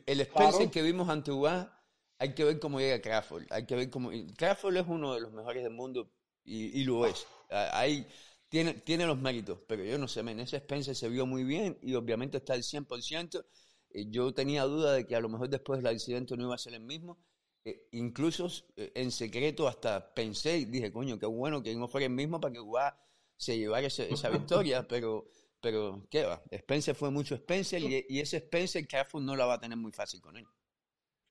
El 0.05 0.21
Spencer 0.21 0.69
que 0.69 0.81
vimos 0.81 1.09
ante 1.09 1.31
UA, 1.31 1.81
hay 2.19 2.33
que 2.33 2.43
ver 2.43 2.59
cómo 2.59 2.79
llega 2.79 3.01
Crawford. 3.01 3.45
Hay 3.49 3.65
que 3.65 3.75
ver 3.75 3.89
cómo. 3.89 4.11
Crawford 4.37 4.77
es 4.77 4.85
uno 4.87 5.13
de 5.13 5.21
los 5.21 5.31
mejores 5.31 5.63
del 5.63 5.73
mundo 5.73 6.11
y, 6.43 6.79
y 6.79 6.83
lo 6.83 7.05
es. 7.05 7.25
Hay 7.49 8.07
tiene, 8.53 8.75
tiene 8.75 9.07
los 9.07 9.17
méritos, 9.17 9.57
pero 9.67 9.83
yo 9.83 9.97
no 9.97 10.07
sé, 10.07 10.19
en 10.19 10.39
ese 10.39 10.57
Spencer 10.57 10.95
se 10.95 11.09
vio 11.09 11.25
muy 11.25 11.43
bien 11.43 11.75
y 11.81 11.95
obviamente 11.95 12.37
está 12.37 12.53
al 12.53 12.61
100%. 12.61 13.43
Eh, 13.89 14.05
yo 14.11 14.31
tenía 14.31 14.61
duda 14.65 14.93
de 14.93 15.07
que 15.07 15.15
a 15.15 15.19
lo 15.19 15.27
mejor 15.27 15.49
después 15.49 15.79
del 15.81 15.87
accidente 15.91 16.37
no 16.37 16.43
iba 16.43 16.53
a 16.53 16.59
ser 16.59 16.75
el 16.75 16.81
mismo. 16.81 17.17
Eh, 17.65 17.87
incluso 17.93 18.47
eh, 18.75 18.91
en 18.93 19.09
secreto 19.09 19.67
hasta 19.67 20.13
pensé 20.13 20.59
y 20.59 20.65
dije, 20.65 20.91
coño, 20.91 21.17
qué 21.17 21.25
bueno 21.25 21.63
que 21.63 21.73
no 21.75 21.87
fuera 21.87 22.05
el 22.05 22.13
mismo 22.13 22.39
para 22.39 22.53
que 22.53 22.59
Guá 22.59 22.95
se 23.35 23.57
llevara 23.57 23.87
esa 23.87 24.29
victoria, 24.29 24.87
pero, 24.87 25.25
pero 25.63 26.05
qué 26.11 26.25
va. 26.25 26.43
Spencer 26.51 26.93
fue 26.93 27.09
mucho 27.09 27.35
Spencer 27.35 27.81
y, 27.81 28.19
ese 28.19 28.37
Spencer 28.37 28.85
Crawford 28.85 29.23
no 29.23 29.35
la 29.35 29.45
va 29.45 29.53
a 29.53 29.59
tener 29.59 29.77
muy 29.77 29.93
fácil 29.93 30.21
con 30.21 30.35
él. 30.35 30.45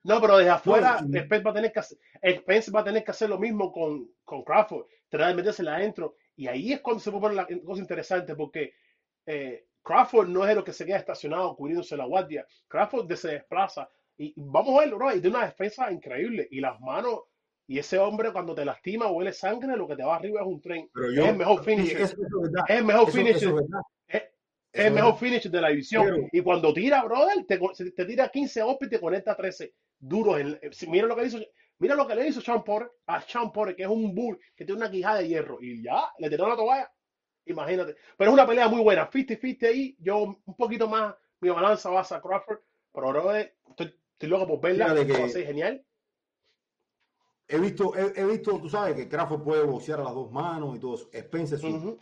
No, 0.04 0.20
pero 0.20 0.38
desde 0.38 0.50
afuera, 0.50 0.98
Spencer 0.98 1.46
va 1.46 1.50
a 1.50 1.54
tener 1.54 1.72
que 1.72 1.78
hacer, 1.78 1.98
Spencer 2.22 2.74
va 2.74 2.80
a 2.80 2.84
tener 2.84 3.04
que 3.04 3.10
hacer 3.10 3.28
lo 3.28 3.38
mismo 3.38 3.70
con, 3.70 4.10
con 4.24 4.42
Crawford, 4.42 4.86
tratar 5.08 5.28
de 5.28 5.34
meterse 5.34 5.68
adentro 5.68 6.16
y 6.34 6.46
ahí 6.48 6.72
es 6.72 6.80
cuando 6.80 7.00
se 7.00 7.10
puede 7.10 7.20
poner 7.20 7.36
la 7.36 7.62
cosa 7.62 7.82
interesante, 7.82 8.34
porque 8.34 8.74
eh, 9.26 9.66
Crawford 9.82 10.28
no 10.28 10.46
es 10.46 10.56
lo 10.56 10.64
que 10.64 10.72
se 10.72 10.86
queda 10.86 10.96
estacionado 10.96 11.54
cubriéndose 11.54 11.96
la 11.96 12.06
guardia. 12.06 12.46
Crawford 12.68 13.12
se 13.14 13.32
desplaza. 13.32 13.88
Y 14.16 14.32
vamos 14.36 14.76
a 14.76 14.80
verlo, 14.80 14.98
¿no? 14.98 15.14
Y 15.14 15.20
de 15.20 15.28
una 15.28 15.44
defensa 15.44 15.90
increíble. 15.90 16.48
Y 16.50 16.60
las 16.60 16.80
manos, 16.80 17.20
y 17.72 17.78
ese 17.78 17.98
hombre 17.98 18.34
cuando 18.34 18.54
te 18.54 18.66
lastima 18.66 19.10
huele 19.10 19.32
sangre, 19.32 19.78
lo 19.78 19.88
que 19.88 19.96
te 19.96 20.04
va 20.04 20.16
arriba 20.16 20.42
es 20.42 20.46
un 20.46 20.60
tren. 20.60 20.90
es 20.94 21.26
el 21.26 21.36
mejor 21.36 21.64
finish. 21.64 21.92
Es, 21.92 22.14
el 22.68 22.84
mejor 22.84 23.10
finish. 23.10 23.42
Es, 24.06 24.22
el 24.74 24.92
mejor 24.92 25.16
finish 25.16 25.48
de 25.48 25.58
la 25.58 25.70
división. 25.70 26.28
y 26.30 26.42
cuando 26.42 26.74
tira, 26.74 27.02
brother, 27.02 27.46
te, 27.46 27.58
te 27.96 28.04
tira 28.04 28.28
15 28.28 28.62
golpes 28.62 28.88
y 28.88 28.90
te 28.90 29.00
conecta 29.00 29.34
13 29.34 29.72
duros. 29.98 30.38
mira 30.86 31.06
lo 31.06 31.16
que 31.16 31.24
hizo 31.24 31.38
Mira 31.78 31.94
lo 31.94 32.06
que 32.06 32.14
le 32.14 32.28
hizo 32.28 32.42
Sean 32.42 32.62
Porter 32.62 32.92
a 33.06 33.22
Sean 33.22 33.50
Porter, 33.50 33.74
que 33.74 33.84
es 33.84 33.88
un 33.88 34.14
bull 34.14 34.38
que 34.54 34.66
tiene 34.66 34.82
una 34.82 34.90
quijada 34.90 35.20
de 35.20 35.28
hierro. 35.28 35.56
Y 35.62 35.82
ya, 35.82 36.12
le 36.18 36.28
tiró 36.28 36.46
la 36.46 36.56
toalla. 36.56 36.92
imagínate. 37.46 37.96
Pero 38.18 38.30
es 38.30 38.34
una 38.34 38.46
pelea 38.46 38.68
muy 38.68 38.82
buena, 38.82 39.10
50-50 39.10 39.66
ahí, 39.66 39.96
yo 39.98 40.38
un 40.44 40.56
poquito 40.58 40.88
más, 40.88 41.14
mi 41.40 41.48
balanza 41.48 41.88
va 41.88 42.02
a 42.02 42.20
Crawford, 42.20 42.58
pero 42.92 43.06
ahora 43.06 43.40
estoy, 43.40 43.98
estoy 44.12 44.28
loco 44.28 44.46
por 44.46 44.60
verla, 44.60 44.90
Fíjate 44.90 45.06
que- 45.06 45.18
va 45.18 45.24
a 45.24 45.28
ser 45.30 45.46
genial. 45.46 45.82
He 47.48 47.58
visto, 47.58 47.94
he, 47.96 48.12
he 48.20 48.24
visto, 48.24 48.58
tú 48.60 48.68
sabes 48.68 48.94
que 48.94 49.08
Crawford 49.08 49.42
puede 49.42 49.64
boxear 49.64 50.00
a 50.00 50.04
las 50.04 50.14
dos 50.14 50.30
manos 50.32 50.76
y 50.76 50.80
todo 50.80 50.94
eso. 50.94 51.08
Spencer 51.12 51.58
sí. 51.58 51.72
Ujú. 51.72 51.98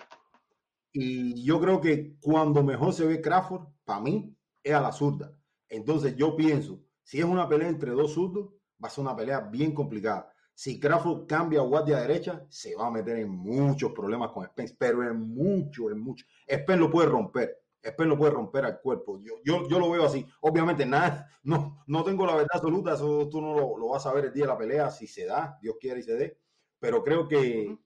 Y 0.92 1.42
yo 1.44 1.60
creo 1.60 1.80
que 1.80 2.16
cuando 2.20 2.62
mejor 2.62 2.92
se 2.92 3.06
ve 3.06 3.20
Crawford, 3.20 3.68
para 3.84 4.00
mí, 4.00 4.36
es 4.62 4.74
a 4.74 4.80
la 4.80 4.92
zurda. 4.92 5.32
Entonces 5.68 6.16
yo 6.16 6.36
pienso, 6.36 6.82
si 7.02 7.18
es 7.18 7.24
una 7.24 7.48
pelea 7.48 7.68
entre 7.68 7.92
dos 7.92 8.12
zurdos, 8.12 8.50
va 8.82 8.88
a 8.88 8.90
ser 8.90 9.02
una 9.02 9.16
pelea 9.16 9.40
bien 9.40 9.72
complicada. 9.72 10.32
Si 10.54 10.78
Crawford 10.78 11.26
cambia 11.26 11.60
a 11.60 11.64
guardia 11.64 12.00
derecha, 12.00 12.44
se 12.48 12.74
va 12.74 12.88
a 12.88 12.90
meter 12.90 13.16
en 13.18 13.30
muchos 13.30 13.92
problemas 13.92 14.30
con 14.32 14.44
Spence, 14.44 14.76
pero 14.78 15.02
en 15.02 15.20
mucho, 15.20 15.90
en 15.90 16.00
mucho. 16.00 16.26
Spence 16.46 16.76
lo 16.76 16.90
puede 16.90 17.08
romper. 17.08 17.62
Spence 17.82 18.04
lo 18.06 18.18
puede 18.18 18.32
romper 18.32 18.64
al 18.64 18.80
cuerpo. 18.80 19.20
Yo, 19.22 19.34
yo, 19.44 19.68
yo 19.68 19.78
lo 19.78 19.90
veo 19.90 20.04
así. 20.04 20.26
Obviamente, 20.40 20.84
nada, 20.86 21.28
no, 21.42 21.82
no 21.86 22.04
tengo 22.04 22.26
la 22.26 22.34
verdad 22.34 22.50
absoluta. 22.54 22.94
Eso 22.94 23.28
tú 23.28 23.40
no 23.40 23.54
lo, 23.54 23.76
lo 23.78 23.88
vas 23.88 24.04
a 24.06 24.12
ver 24.12 24.26
el 24.26 24.32
día 24.32 24.44
de 24.44 24.48
la 24.48 24.58
pelea, 24.58 24.90
si 24.90 25.06
se 25.06 25.24
da, 25.26 25.58
Dios 25.62 25.76
quiere 25.80 26.00
y 26.00 26.02
se 26.02 26.14
dé. 26.14 26.38
Pero 26.78 27.02
creo 27.04 27.26
que, 27.28 27.76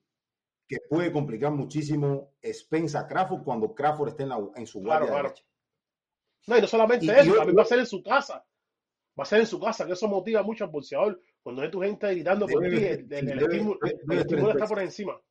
que 0.67 0.77
puede 0.89 1.11
complicar 1.11 1.51
muchísimo 1.51 2.33
Spence 2.43 2.97
a 2.97 3.07
Crawford 3.07 3.43
cuando 3.43 3.73
Crawford 3.75 4.09
esté 4.09 4.23
en, 4.23 4.29
la- 4.29 4.49
en 4.55 4.65
su 4.67 4.79
guardia 4.81 5.07
claro. 5.09 5.23
derecha. 5.29 5.43
No, 6.47 6.57
y 6.57 6.61
no 6.61 6.67
solamente 6.67 7.05
Y- 7.05 7.09
eso, 7.09 7.23
y 7.23 7.27
yo- 7.27 7.35
también 7.37 7.57
va 7.57 7.61
a 7.63 7.65
ser 7.65 7.79
en 7.79 7.85
su 7.87 8.03
casa. 8.03 8.45
Va 9.17 9.23
a 9.23 9.25
ser 9.25 9.39
en 9.39 9.47
su 9.47 9.59
casa, 9.59 9.85
que 9.85 9.93
eso 9.93 10.07
motiva 10.07 10.43
mucho 10.43 10.63
al 10.65 10.69
boxeador. 10.71 11.21
Cuando 11.41 11.61
ve 11.61 11.69
tu 11.69 11.81
gente 11.81 12.07
gritando 12.11 12.47
por 12.47 12.61
ti, 12.63 12.75
el, 12.75 13.13
el- 13.13 13.29
el 13.29 13.39
estímulo, 13.39 13.79
el 14.09 14.17
estímulo 14.19 14.51
está 14.51 14.67
por 14.67 14.79
encima. 14.79 15.21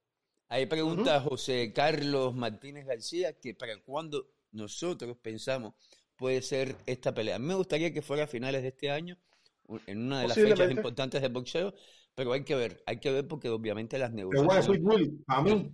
Ahí 0.48 0.66
pregunta 0.66 1.20
José 1.20 1.72
Carlos 1.74 2.34
Martínez 2.34 2.86
García 2.86 3.32
que 3.38 3.54
para 3.54 3.80
cuándo 3.82 4.28
nosotros 4.54 5.16
pensamos 5.18 5.74
puede 6.16 6.40
ser 6.42 6.76
esta 6.86 7.12
pelea. 7.12 7.38
Me 7.38 7.54
gustaría 7.54 7.92
que 7.92 8.00
fuera 8.02 8.24
a 8.24 8.26
finales 8.28 8.62
de 8.62 8.68
este 8.68 8.90
año, 8.90 9.18
en 9.86 10.06
una 10.06 10.20
de 10.20 10.28
las 10.28 10.36
fechas 10.36 10.70
importantes 10.70 11.20
del 11.20 11.32
boxeo, 11.32 11.74
pero 12.14 12.32
hay 12.32 12.44
que 12.44 12.54
ver, 12.54 12.82
hay 12.86 13.00
que 13.00 13.10
ver 13.10 13.26
porque 13.26 13.48
obviamente 13.48 13.98
las 13.98 14.12
negociaciones... 14.12 14.66
decir, 14.68 14.82
Willy, 14.84 15.10
para 15.26 15.42
mí, 15.42 15.72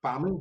para 0.00 0.18
mí, 0.20 0.38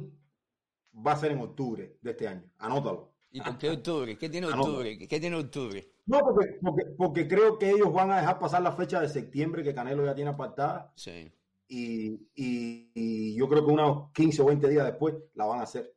va 1.06 1.14
a 1.14 1.18
ser 1.18 1.32
en 1.32 1.40
octubre 1.40 1.98
de 2.02 2.12
este 2.12 2.28
año. 2.28 2.44
Anótalo. 2.58 3.14
¿Y 3.32 3.42
por 3.42 3.58
qué 3.58 3.70
octubre? 3.70 4.18
¿Qué 4.18 4.30
tiene 4.30 4.48
octubre? 4.48 4.98
¿Qué 5.08 5.20
tiene 5.20 5.36
octubre? 5.36 5.94
No, 6.06 6.20
porque, 6.20 6.46
porque, 6.62 6.84
porque 6.98 7.28
creo 7.28 7.58
que 7.58 7.70
ellos 7.72 7.92
van 7.94 8.12
a 8.12 8.20
dejar 8.20 8.40
pasar 8.40 8.62
la 8.62 8.72
fecha 8.72 9.00
de 9.00 9.10
septiembre 9.10 9.64
que 9.64 9.74
Canelo 9.76 10.06
ya 10.06 10.16
tiene 10.16 10.32
apartada 10.32 10.92
Sí. 10.96 11.32
y, 11.68 12.14
y- 12.36 12.92
y 12.96 13.36
yo 13.38 13.48
creo 13.48 13.66
que 13.66 13.72
unos 13.72 14.12
15 14.14 14.42
o 14.42 14.46
20 14.46 14.70
días 14.70 14.86
después 14.86 15.16
la 15.36 15.46
van 15.46 15.60
a 15.60 15.64
hacer. 15.64 15.94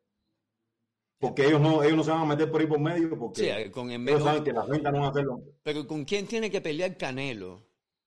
Porque 1.21 1.47
ellos 1.47 1.61
no, 1.61 1.83
ellos 1.83 1.97
no 1.99 2.03
se 2.05 2.11
van 2.11 2.23
a 2.23 2.25
meter 2.25 2.51
por 2.51 2.61
ahí 2.63 2.67
por 2.67 2.81
medio 2.81 3.17
porque 3.19 3.43
Sí, 3.43 3.47
eh, 3.49 3.71
con 3.71 3.91
el 3.91 4.09
ellos 4.09 4.23
saben 4.25 4.43
que 4.43 4.53
las 4.53 4.67
ventas 4.67 4.91
no 4.93 4.99
van 5.01 5.09
a 5.09 5.11
hacerlo. 5.11 5.43
Pero 5.63 5.87
¿con 5.87 6.05
quién 6.07 6.27
tiene 6.27 6.51
que 6.51 6.61
pelear 6.63 6.97
Canelo 6.97 7.63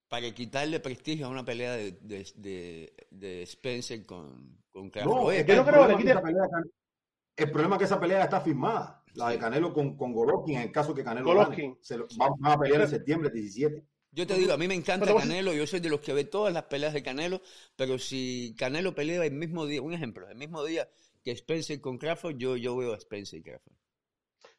para 0.08 0.30
quitarle 0.34 0.80
prestigio 0.80 1.26
a 1.26 1.28
una 1.30 1.44
pelea 1.44 1.72
de, 1.76 1.92
de, 1.92 2.26
de, 2.34 2.92
de 3.10 3.42
Spencer 3.44 4.04
con, 4.04 4.58
con 4.72 4.90
Crawford? 4.90 5.14
No, 5.14 5.30
es 5.30 5.44
que 5.44 5.54
no 5.54 5.64
creo 5.64 5.64
que 5.64 5.70
problema 5.72 5.86
le 5.86 5.92
es 5.92 5.96
que 5.96 6.02
quite- 6.02 6.10
esa 6.12 6.22
pelea, 6.22 6.48
Can- 6.50 6.70
el 7.36 7.50
problema 7.50 7.74
es 7.76 7.78
que 7.78 7.84
esa 7.84 8.00
pelea 8.00 8.18
ya 8.18 8.24
está 8.24 8.40
firmada. 8.40 9.02
La 9.14 9.28
de. 9.30 9.38
Canelo 9.38 9.72
con, 9.72 9.96
con 9.96 10.12
Golovkin, 10.12 10.56
en 10.56 10.62
el 10.62 10.72
caso 10.72 10.92
que 10.92 11.04
Canelo 11.04 11.26
Golovkin. 11.26 11.70
gane. 11.70 11.78
Se 11.82 11.96
lo- 11.96 12.08
van, 12.16 12.32
van 12.40 12.52
a 12.52 12.58
pelear 12.58 12.80
en 12.82 12.88
septiembre 12.88 13.30
17. 13.30 13.84
Yo 14.10 14.26
te 14.26 14.34
digo, 14.34 14.52
a 14.52 14.56
mí 14.56 14.66
me 14.66 14.74
encanta 14.74 15.06
Pero 15.06 15.14
vos- 15.14 15.22
Canelo, 15.22 15.52
yo 15.52 15.66
soy 15.68 15.78
de 15.78 15.88
los 15.88 16.00
que 16.00 16.12
ve 16.12 16.24
todas 16.24 16.52
las 16.52 16.64
peleas 16.64 16.92
de 16.94 17.02
Canelo, 17.04 17.40
pero 17.76 17.96
si 17.98 18.54
Canelo 18.58 18.92
pelea 18.92 19.24
el 19.24 19.32
mismo 19.34 19.66
día, 19.66 19.80
un 19.82 19.92
ejemplo, 19.92 20.28
el 20.28 20.36
mismo 20.36 20.64
día 20.64 20.88
que 21.24 21.32
Spencer 21.32 21.80
con 21.80 21.98
Crawford, 21.98 22.36
yo, 22.36 22.56
yo 22.56 22.76
veo 22.76 22.92
a 22.92 22.96
Spencer 22.98 23.40
y 23.40 23.42
Crawford. 23.42 23.72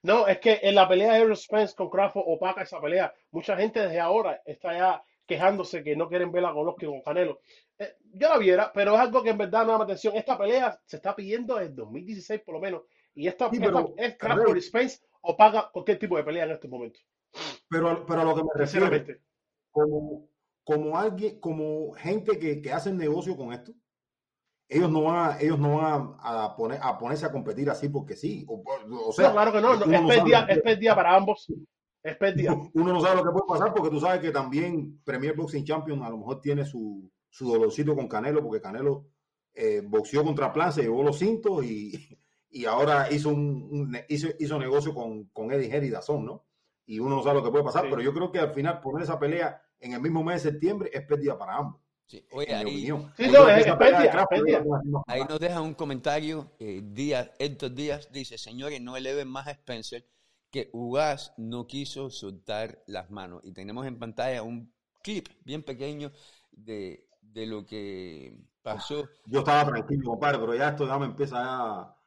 No, 0.01 0.27
es 0.27 0.39
que 0.39 0.59
en 0.61 0.75
la 0.75 0.87
pelea 0.87 1.13
de 1.13 1.19
Errol 1.21 1.37
Spence 1.37 1.75
con 1.75 1.89
Crawford 1.89 2.23
opaca 2.27 2.61
esa 2.63 2.79
pelea. 2.81 3.13
Mucha 3.31 3.55
gente 3.57 3.79
desde 3.79 3.99
ahora 3.99 4.41
está 4.45 4.73
ya 4.73 5.03
quejándose 5.25 5.83
que 5.83 5.95
no 5.95 6.07
quieren 6.07 6.31
ver 6.31 6.45
a 6.45 6.51
Golovkin 6.51 6.89
con 6.89 7.01
Canelo. 7.01 7.39
Eh, 7.79 7.95
yo 8.13 8.29
la 8.29 8.37
viera, 8.37 8.71
pero 8.73 8.93
es 8.93 8.99
algo 8.99 9.23
que 9.23 9.31
en 9.31 9.37
verdad 9.37 9.65
no 9.65 9.71
llama 9.71 9.83
atención. 9.85 10.15
Esta 10.15 10.37
pelea 10.37 10.79
se 10.85 10.97
está 10.97 11.15
pidiendo 11.15 11.55
desde 11.55 11.73
2016 11.73 12.41
por 12.41 12.53
lo 12.55 12.61
menos. 12.61 12.83
Y 13.15 13.27
esta, 13.27 13.49
Sí, 13.49 13.55
esta- 13.57 13.67
pero, 13.67 13.93
es 13.97 14.15
Crawford 14.17 14.53
Rey. 14.53 14.59
y 14.59 14.61
Spence 14.61 14.99
opaca 15.21 15.69
cualquier 15.71 15.97
tipo 15.97 16.17
de 16.17 16.23
pelea 16.23 16.43
en 16.45 16.51
estos 16.51 16.69
momentos. 16.69 17.03
Pero, 17.69 18.05
pero 18.05 18.21
a 18.21 18.23
lo 18.25 18.35
que 18.35 18.43
me 18.43 18.49
refiero, 18.55 18.89
como, 19.71 20.29
como 20.63 20.97
alguien, 20.97 21.39
como 21.39 21.91
gente 21.93 22.37
que, 22.37 22.61
que 22.61 22.71
hacen 22.71 22.97
negocio 22.97 23.35
con 23.35 23.53
esto, 23.53 23.73
ellos 24.67 24.89
no 24.89 25.03
van 25.03 25.31
a, 25.31 25.39
ellos 25.39 25.59
no 25.59 25.77
van 25.77 26.15
a, 26.19 26.45
a 26.45 26.55
poner, 26.55 26.79
a 26.81 26.97
ponerse 26.97 27.25
a 27.25 27.31
competir 27.31 27.69
así 27.69 27.89
porque 27.89 28.15
sí. 28.15 28.45
O, 28.47 28.63
o 29.07 29.11
sea, 29.13 29.27
no, 29.27 29.33
claro 29.33 29.51
que 29.51 29.61
no, 29.61 29.73
es 29.73 29.79
no 29.87 30.07
pérdida, 30.07 30.45
es 30.49 30.61
pérdida 30.61 30.95
para 30.95 31.15
ambos. 31.15 31.51
Es 32.01 32.17
pérdida. 32.17 32.53
uno 32.73 32.93
no 32.93 33.01
sabe 33.01 33.15
lo 33.17 33.23
que 33.23 33.31
puede 33.31 33.47
pasar 33.47 33.73
porque 33.73 33.89
tú 33.89 33.99
sabes 33.99 34.21
que 34.21 34.31
también 34.31 35.01
Premier 35.03 35.35
Boxing 35.35 35.65
Champion 35.65 36.03
a 36.03 36.09
lo 36.09 36.17
mejor 36.17 36.39
tiene 36.41 36.63
su, 36.65 37.09
su 37.29 37.51
dolorcito 37.51 37.95
con 37.95 38.07
Canelo 38.07 38.43
porque 38.43 38.61
Canelo 38.61 39.07
eh, 39.53 39.81
boxeó 39.83 40.23
contra 40.23 40.53
Plan, 40.53 40.71
se 40.71 40.83
llevó 40.83 41.01
los 41.03 41.17
cintos 41.17 41.63
y, 41.65 42.17
y 42.49 42.65
ahora 42.65 43.11
hizo 43.11 43.29
un, 43.29 43.97
hizo, 44.07 44.27
hizo 44.37 44.59
negocio 44.59 44.93
con, 44.93 45.25
con 45.29 45.51
Eddie 45.51 45.71
Head 45.75 45.83
y 45.83 45.89
Dazón, 45.89 46.25
¿no? 46.25 46.45
Y 46.85 46.99
uno 46.99 47.15
no 47.15 47.23
sabe 47.23 47.39
lo 47.39 47.43
que 47.43 47.49
puede 47.51 47.63
pasar, 47.63 47.83
Sí. 47.83 47.87
pero 47.89 48.01
yo 48.03 48.13
creo 48.13 48.31
que 48.31 48.39
al 48.39 48.53
final 48.53 48.79
poner 48.81 49.03
esa 49.03 49.17
pelea 49.17 49.59
en 49.79 49.93
el 49.93 50.01
mismo 50.01 50.23
mes 50.23 50.43
de 50.43 50.51
septiembre 50.51 50.91
es 50.93 51.01
pérdida 51.07 51.37
para 51.37 51.55
ambos, 51.55 51.81
Sí. 52.07 52.23
Oye, 52.31 52.53
ahí. 52.53 52.85
Sí, 52.85 53.27
no, 53.31 53.49
es- 53.49 53.61
esa 53.65 53.71
es 53.71 53.75
pelea 53.77 53.99
de 53.99 54.07
pérdida, 54.07 54.11
Crawford 54.11 54.37
es 54.37 54.43
pérdida. 54.43 54.59
no 54.63 54.77
es- 54.77 54.85
no 54.85 54.97
es 54.99 55.03
ahí 55.13 55.21
nos 55.27 55.39
deja 55.39 55.61
un 55.61 55.73
comentario, 55.73 56.51
eh, 56.59 56.81
Díaz, 56.83 57.31
Héctor 57.39 57.73
Díaz 57.73 58.11
dice, 58.11 58.37
señores, 58.37 58.79
no 58.81 58.95
eleven 58.95 59.27
más 59.27 59.47
a 59.47 59.51
Spencer, 59.51 60.05
que 60.51 60.69
Ugas 60.71 61.33
no 61.37 61.65
quiso 61.67 62.09
soltar 62.09 62.83
las 62.87 63.09
manos. 63.09 63.41
Y 63.43 63.51
tenemos 63.53 63.85
en 63.87 63.97
pantalla 63.99 64.43
un 64.43 64.71
clip 65.03 65.27
bien 65.43 65.63
pequeño 65.63 66.11
de, 66.51 67.07
de 67.21 67.45
lo 67.47 67.65
que 67.65 68.37
pasó. 68.61 69.09
Yo 69.25 69.39
estaba 69.39 69.65
tranquilo, 69.71 70.11
compadre, 70.11 70.37
pero 70.39 70.55
ya 70.55 70.69
esto 70.69 70.87
ya 70.87 70.97
me 70.99 71.05
empieza 71.07 71.37
a... 71.39 71.97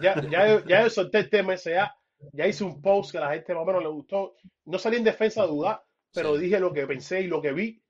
Ya, 0.00 0.20
ya, 0.30 0.64
ya 0.68 0.82
yo 0.82 0.90
solté 0.90 1.18
el 1.18 1.30
tema 1.30 1.54
ese, 1.54 1.72
ya, 1.72 1.94
ya 2.32 2.46
hice 2.46 2.64
un 2.64 2.80
post 2.80 3.10
que 3.12 3.18
a 3.18 3.22
la 3.22 3.32
gente 3.34 3.54
más 3.54 3.62
o 3.62 3.66
menos 3.66 3.82
le 3.82 3.88
gustó. 3.88 4.34
No 4.66 4.78
salí 4.78 4.98
en 4.98 5.04
defensa 5.04 5.42
de 5.42 5.48
dudar, 5.48 5.82
pero 6.12 6.36
Sí. 6.36 6.42
dije 6.42 6.60
lo 6.60 6.72
que 6.72 6.86
pensé 6.86 7.22
y 7.22 7.26
lo 7.26 7.40
que 7.42 7.52
vi. 7.52 7.82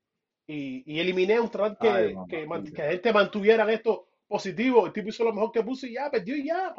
Y, 0.47 0.83
y 0.85 0.99
eliminé 0.99 1.39
un 1.39 1.49
tratar 1.49 1.77
que, 1.77 1.87
Ay, 1.89 2.13
mamá, 2.13 2.27
que, 2.27 2.45
man- 2.45 2.63
que 2.63 2.81
la 2.81 2.91
gente 2.91 3.13
mantuviera 3.13 3.71
esto 3.71 4.07
positivo. 4.27 4.85
El 4.85 4.93
tipo 4.93 5.09
hizo 5.09 5.23
lo 5.23 5.33
mejor 5.33 5.51
que 5.51 5.63
puso 5.63 5.85
y 5.87 5.93
ya, 5.93 6.09
perdió 6.09 6.35
y 6.35 6.45
ya. 6.47 6.75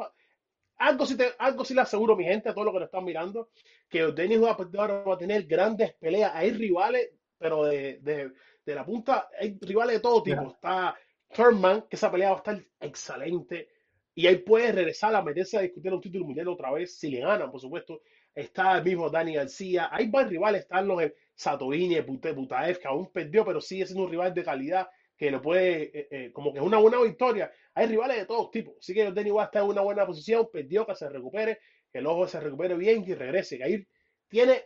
Algo 0.77 1.05
sí, 1.05 1.15
te, 1.15 1.31
algo 1.39 1.63
sí 1.63 1.73
le 1.73 1.81
aseguro, 1.81 2.15
mi 2.15 2.25
gente, 2.25 2.49
a 2.49 2.53
todos 2.53 2.65
los 2.65 2.73
que 2.73 2.79
nos 2.79 2.87
están 2.87 3.05
mirando, 3.05 3.49
que 3.89 4.03
Denis 4.11 4.41
va 4.41 4.51
a, 4.51 4.57
ahora 4.79 5.03
va 5.03 5.13
a 5.15 5.17
tener 5.17 5.43
grandes 5.45 5.93
peleas. 5.93 6.31
Hay 6.35 6.51
rivales, 6.51 7.11
pero 7.37 7.63
de, 7.65 7.99
de, 7.99 8.31
de 8.65 8.75
la 8.75 8.85
punta, 8.85 9.29
hay 9.39 9.57
rivales 9.61 9.95
de 9.95 10.01
todo 10.01 10.21
tipo. 10.23 10.41
Mira. 10.41 10.51
Está 10.53 10.95
Thurman, 11.33 11.83
que 11.89 11.95
esa 11.95 12.11
pelea 12.11 12.29
va 12.29 12.35
a 12.35 12.37
estar 12.39 12.61
excelente. 12.79 13.69
Y 14.15 14.27
ahí 14.27 14.37
puede 14.37 14.71
regresar 14.71 15.15
a 15.15 15.23
meterse 15.23 15.57
a 15.57 15.61
discutir 15.61 15.91
un 15.93 16.01
título 16.01 16.25
mundial 16.25 16.47
otra 16.49 16.71
vez, 16.71 16.95
si 16.97 17.09
le 17.09 17.21
ganan, 17.21 17.49
por 17.49 17.61
supuesto. 17.61 18.01
Está 18.35 18.77
el 18.77 18.83
mismo 18.83 19.09
Dani 19.09 19.35
García. 19.35 19.89
Hay 19.91 20.09
varios 20.09 20.31
rivales, 20.31 20.61
están 20.61 20.87
los 20.87 21.01
eh, 21.01 21.15
Satorini, 21.35 21.99
Butaev, 22.01 22.79
que 22.79 22.87
aún 22.87 23.11
perdió, 23.11 23.45
pero 23.45 23.61
sigue 23.61 23.85
siendo 23.85 24.03
un 24.05 24.11
rival 24.11 24.33
de 24.33 24.43
calidad 24.43 24.87
que 25.15 25.31
lo 25.31 25.41
puede, 25.41 25.97
eh, 25.97 26.07
eh, 26.11 26.31
como 26.31 26.51
que 26.51 26.59
es 26.59 26.65
una 26.65 26.77
buena 26.77 27.01
victoria. 27.01 27.51
Hay 27.73 27.87
rivales 27.87 28.17
de 28.17 28.25
todos 28.25 28.51
tipos. 28.51 28.75
Así 28.79 28.93
que 28.93 29.11
Denny 29.11 29.31
va 29.31 29.43
a 29.43 29.45
estar 29.45 29.63
en 29.63 29.69
una 29.69 29.81
buena 29.81 30.05
posición, 30.05 30.49
perdió, 30.51 30.85
que 30.85 30.95
se 30.95 31.09
recupere, 31.09 31.59
que 31.91 31.99
el 31.99 32.07
ojo 32.07 32.27
se 32.27 32.39
recupere 32.39 32.75
bien 32.75 33.03
y 33.07 33.13
regrese. 33.13 33.57
Que 33.57 33.63
ahí 33.63 33.87
tiene. 34.27 34.63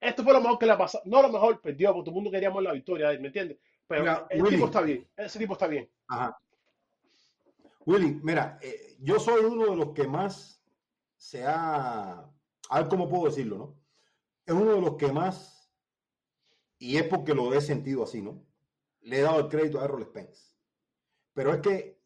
Esto 0.00 0.22
fue 0.22 0.32
lo 0.32 0.40
mejor 0.40 0.58
que 0.58 0.66
le 0.66 0.72
ha 0.72 0.78
pasado. 0.78 1.02
No 1.06 1.22
lo 1.22 1.30
mejor, 1.30 1.60
perdió, 1.60 1.92
porque 1.92 2.04
todo 2.04 2.10
el 2.10 2.14
mundo 2.14 2.30
queríamos 2.30 2.62
la 2.62 2.72
victoria, 2.72 3.08
¿me 3.18 3.28
entiendes? 3.28 3.58
Pero 3.86 4.02
Mira, 4.02 4.26
el 4.30 4.42
Willy. 4.42 4.54
tipo 4.56 4.66
está 4.66 4.80
bien, 4.82 5.08
ese 5.16 5.38
tipo 5.38 5.52
está 5.54 5.66
bien. 5.66 5.88
Ajá. 6.08 6.36
Willy, 7.86 8.18
mira, 8.22 8.58
eh, 8.60 8.96
yo 8.98 9.18
soy 9.20 9.44
uno 9.44 9.70
de 9.70 9.76
los 9.76 9.92
que 9.92 10.08
más 10.08 10.60
se 11.16 11.44
ha, 11.44 12.28
a 12.68 12.80
ver 12.80 12.88
cómo 12.88 13.08
puedo 13.08 13.26
decirlo, 13.26 13.56
¿no? 13.56 13.80
Es 14.44 14.54
uno 14.54 14.74
de 14.74 14.80
los 14.80 14.96
que 14.96 15.12
más, 15.12 15.55
y 16.78 16.96
es 16.96 17.04
porque 17.04 17.34
lo 17.34 17.52
he 17.54 17.60
sentido 17.60 18.04
así, 18.04 18.22
¿no? 18.22 18.44
Le 19.00 19.18
he 19.18 19.22
dado 19.22 19.40
el 19.40 19.48
crédito 19.48 19.80
a 19.80 19.84
Errol 19.84 20.04
Spence. 20.04 20.52
Pero 21.32 21.52
es 21.52 21.60
que 21.60 22.00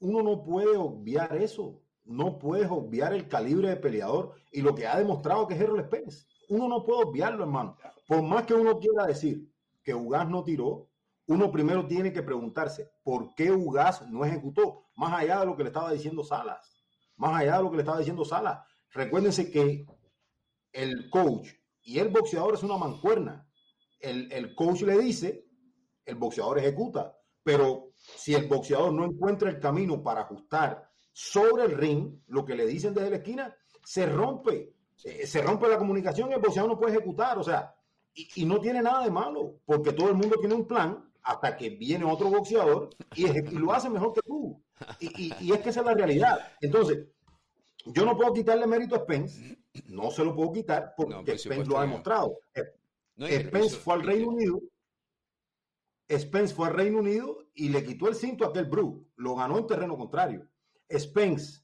uno 0.00 0.22
no 0.22 0.42
puede 0.42 0.76
obviar 0.76 1.36
eso. 1.36 1.82
No 2.04 2.38
puedes 2.38 2.68
obviar 2.70 3.12
el 3.12 3.28
calibre 3.28 3.68
de 3.68 3.76
peleador 3.76 4.34
y 4.50 4.62
lo 4.62 4.74
que 4.74 4.86
ha 4.86 4.98
demostrado 4.98 5.46
que 5.46 5.54
es 5.54 5.60
Errol 5.60 5.84
Spence. 5.84 6.26
Uno 6.48 6.68
no 6.68 6.84
puede 6.84 7.04
obviarlo, 7.04 7.44
hermano. 7.44 7.76
Por 8.06 8.22
más 8.22 8.44
que 8.44 8.54
uno 8.54 8.78
quiera 8.80 9.06
decir 9.06 9.48
que 9.84 9.94
Ugas 9.94 10.28
no 10.28 10.42
tiró, 10.42 10.88
uno 11.26 11.52
primero 11.52 11.86
tiene 11.86 12.12
que 12.12 12.22
preguntarse 12.22 12.90
por 13.04 13.34
qué 13.34 13.52
Ugas 13.52 14.02
no 14.08 14.24
ejecutó, 14.24 14.86
más 14.96 15.12
allá 15.12 15.40
de 15.40 15.46
lo 15.46 15.56
que 15.56 15.62
le 15.62 15.68
estaba 15.68 15.92
diciendo 15.92 16.24
Salas, 16.24 16.82
más 17.16 17.40
allá 17.40 17.58
de 17.58 17.62
lo 17.62 17.70
que 17.70 17.76
le 17.76 17.82
estaba 17.82 17.98
diciendo 17.98 18.24
Salas. 18.24 18.66
Recuérdense 18.90 19.50
que 19.50 19.86
el 20.72 21.08
coach 21.10 21.50
y 21.82 21.98
el 22.00 22.08
boxeador 22.08 22.54
es 22.54 22.64
una 22.64 22.76
mancuerna. 22.76 23.48
El, 24.00 24.32
el 24.32 24.54
coach 24.54 24.82
le 24.82 24.98
dice, 24.98 25.46
el 26.04 26.16
boxeador 26.16 26.58
ejecuta, 26.58 27.16
pero 27.42 27.92
si 27.94 28.34
el 28.34 28.46
boxeador 28.46 28.92
no 28.92 29.04
encuentra 29.04 29.50
el 29.50 29.58
camino 29.58 30.02
para 30.02 30.22
ajustar 30.22 30.90
sobre 31.12 31.64
el 31.64 31.72
ring, 31.76 32.20
lo 32.28 32.44
que 32.44 32.54
le 32.54 32.66
dicen 32.66 32.94
desde 32.94 33.10
la 33.10 33.16
esquina, 33.16 33.56
se 33.84 34.06
rompe. 34.06 34.74
Eh, 35.04 35.26
se 35.26 35.42
rompe 35.42 35.68
la 35.68 35.78
comunicación 35.78 36.30
y 36.30 36.34
el 36.34 36.40
boxeador 36.40 36.70
no 36.70 36.78
puede 36.78 36.96
ejecutar. 36.96 37.38
O 37.38 37.42
sea, 37.42 37.74
y, 38.14 38.44
no 38.44 38.60
tiene 38.60 38.82
nada 38.82 39.04
de 39.04 39.10
malo, 39.10 39.60
porque 39.64 39.92
todo 39.92 40.08
el 40.08 40.14
mundo 40.14 40.36
tiene 40.38 40.54
un 40.54 40.66
plan 40.66 41.10
hasta 41.22 41.56
que 41.56 41.70
viene 41.70 42.04
otro 42.04 42.28
boxeador 42.28 42.90
y, 43.14 43.26
lo 43.56 43.72
hace 43.72 43.88
mejor 43.88 44.12
que 44.12 44.22
tú. 44.22 44.62
Y, 45.00 45.52
es 45.52 45.60
que 45.60 45.70
esa 45.70 45.80
es 45.80 45.86
la 45.86 45.94
realidad. 45.94 46.38
Entonces, 46.60 47.06
yo 47.86 48.04
no 48.04 48.16
puedo 48.16 48.32
quitarle 48.32 48.66
mérito 48.66 48.94
a 48.94 49.00
Spence, 49.00 49.58
no 49.86 50.10
se 50.10 50.24
lo 50.24 50.34
puedo 50.34 50.52
quitar 50.52 50.94
porque 50.96 51.38
Spence 51.38 51.68
lo 51.68 51.78
ha 51.78 51.82
demostrado. 51.82 52.38
Spence 53.20 53.76
fue 53.76 53.94
al 53.94 54.02
Reino 54.02 54.28
Unido. 54.28 54.60
Spence 56.10 56.54
fue 56.54 56.68
al 56.68 56.74
Reino 56.74 56.98
Unido 56.98 57.46
y 57.54 57.68
le 57.68 57.84
quitó 57.84 58.08
el 58.08 58.14
cinto 58.14 58.44
a 58.44 58.48
aquel 58.48 58.64
Brook. 58.64 59.08
Lo 59.16 59.36
ganó 59.36 59.58
en 59.58 59.66
terreno 59.66 59.96
contrario. 59.96 60.48
Spence 60.90 61.62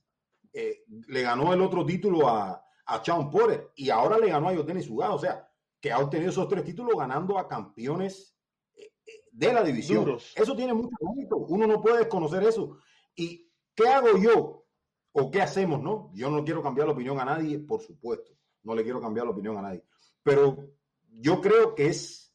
eh, 0.52 0.84
le 1.08 1.22
ganó 1.22 1.52
el 1.52 1.60
otro 1.60 1.84
título 1.84 2.28
a, 2.28 2.64
a 2.86 3.04
Sean 3.04 3.30
Porter 3.30 3.72
y 3.74 3.90
ahora 3.90 4.18
le 4.18 4.28
ganó 4.28 4.48
a 4.48 4.54
Yoteni 4.54 4.82
Suga. 4.82 5.12
O 5.12 5.18
sea, 5.18 5.48
que 5.80 5.90
ha 5.90 5.98
obtenido 5.98 6.30
esos 6.30 6.48
tres 6.48 6.64
títulos 6.64 6.96
ganando 6.96 7.38
a 7.38 7.48
campeones 7.48 8.36
eh, 8.74 8.92
eh, 9.06 9.24
de 9.32 9.52
la 9.52 9.62
división. 9.62 10.18
Eso 10.34 10.54
tiene 10.54 10.74
mucho 10.74 10.96
mérito. 11.14 11.36
Uno 11.36 11.66
no 11.66 11.80
puede 11.80 11.98
desconocer 11.98 12.42
eso. 12.44 12.78
¿Y 13.14 13.50
qué 13.74 13.88
hago 13.88 14.16
yo? 14.18 14.64
¿O 15.12 15.30
qué 15.30 15.40
hacemos? 15.40 15.82
No, 15.82 16.10
yo 16.14 16.30
no 16.30 16.44
quiero 16.44 16.62
cambiar 16.62 16.86
la 16.86 16.92
opinión 16.92 17.18
a 17.18 17.24
nadie, 17.24 17.58
por 17.58 17.80
supuesto. 17.80 18.32
No 18.62 18.74
le 18.74 18.84
quiero 18.84 19.00
cambiar 19.00 19.26
la 19.26 19.32
opinión 19.32 19.56
a 19.56 19.62
nadie. 19.62 19.84
Pero 20.22 20.76
yo 21.18 21.40
creo 21.40 21.74
que 21.74 21.88
es, 21.88 22.34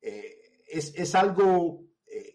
eh, 0.00 0.36
es, 0.66 1.14
algo 1.14 1.84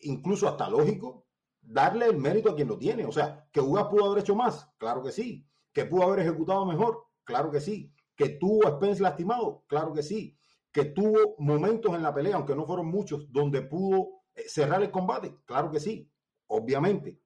incluso 0.01 0.47
hasta 0.47 0.69
lógico 0.69 1.27
darle 1.61 2.05
el 2.05 2.17
mérito 2.17 2.51
a 2.51 2.55
quien 2.55 2.67
lo 2.67 2.77
tiene. 2.77 3.05
O 3.05 3.11
sea, 3.11 3.47
que 3.51 3.61
Ugas 3.61 3.85
pudo 3.85 4.05
haber 4.05 4.23
hecho 4.23 4.35
más, 4.35 4.69
claro 4.77 5.03
que 5.03 5.11
sí. 5.11 5.47
Que 5.71 5.85
pudo 5.85 6.03
haber 6.03 6.19
ejecutado 6.19 6.65
mejor, 6.65 7.07
claro 7.23 7.51
que 7.51 7.61
sí. 7.61 7.93
Que 8.15 8.29
tuvo 8.29 8.67
a 8.67 8.71
Spence 8.77 9.01
lastimado, 9.01 9.63
claro 9.67 9.93
que 9.93 10.03
sí 10.03 10.37
que 10.73 10.85
tuvo 10.85 11.35
momentos 11.37 11.93
en 11.93 12.01
la 12.01 12.13
pelea, 12.13 12.35
aunque 12.35 12.55
no 12.55 12.65
fueron 12.65 12.87
muchos, 12.87 13.31
donde 13.31 13.61
pudo 13.61 14.23
eh, 14.33 14.43
cerrar 14.47 14.81
el 14.81 14.89
combate. 14.89 15.37
Claro 15.45 15.69
que 15.69 15.79
sí, 15.79 16.11
obviamente. 16.47 17.21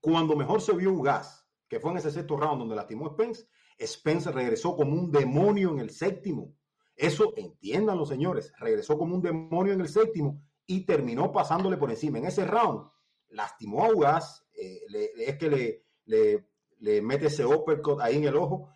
Cuando 0.00 0.36
mejor 0.36 0.60
se 0.60 0.74
vio 0.74 1.00
Gas, 1.00 1.48
que 1.66 1.80
fue 1.80 1.92
en 1.92 1.96
ese 1.96 2.10
sexto 2.10 2.36
round 2.36 2.60
donde 2.60 2.76
lastimó 2.76 3.06
a 3.06 3.10
Spence, 3.12 3.48
Spence 3.80 4.30
regresó 4.30 4.76
como 4.76 4.92
un 4.92 5.10
demonio 5.10 5.70
en 5.70 5.78
el 5.80 5.90
séptimo. 5.90 6.54
Eso, 6.98 7.32
entiéndanlo, 7.36 8.04
señores, 8.04 8.52
regresó 8.58 8.98
como 8.98 9.14
un 9.14 9.22
demonio 9.22 9.72
en 9.72 9.80
el 9.80 9.88
séptimo 9.88 10.42
y 10.66 10.84
terminó 10.84 11.30
pasándole 11.30 11.76
por 11.76 11.90
encima. 11.90 12.18
En 12.18 12.26
ese 12.26 12.44
round, 12.44 12.90
lastimó 13.28 13.84
a 13.84 13.92
Ugas, 13.92 14.44
eh, 14.52 14.80
es 15.16 15.38
que 15.38 15.48
le, 15.48 15.84
le, 16.06 16.48
le 16.80 17.00
mete 17.00 17.26
ese 17.26 17.46
uppercut 17.46 18.00
ahí 18.00 18.16
en 18.16 18.24
el 18.24 18.36
ojo 18.36 18.68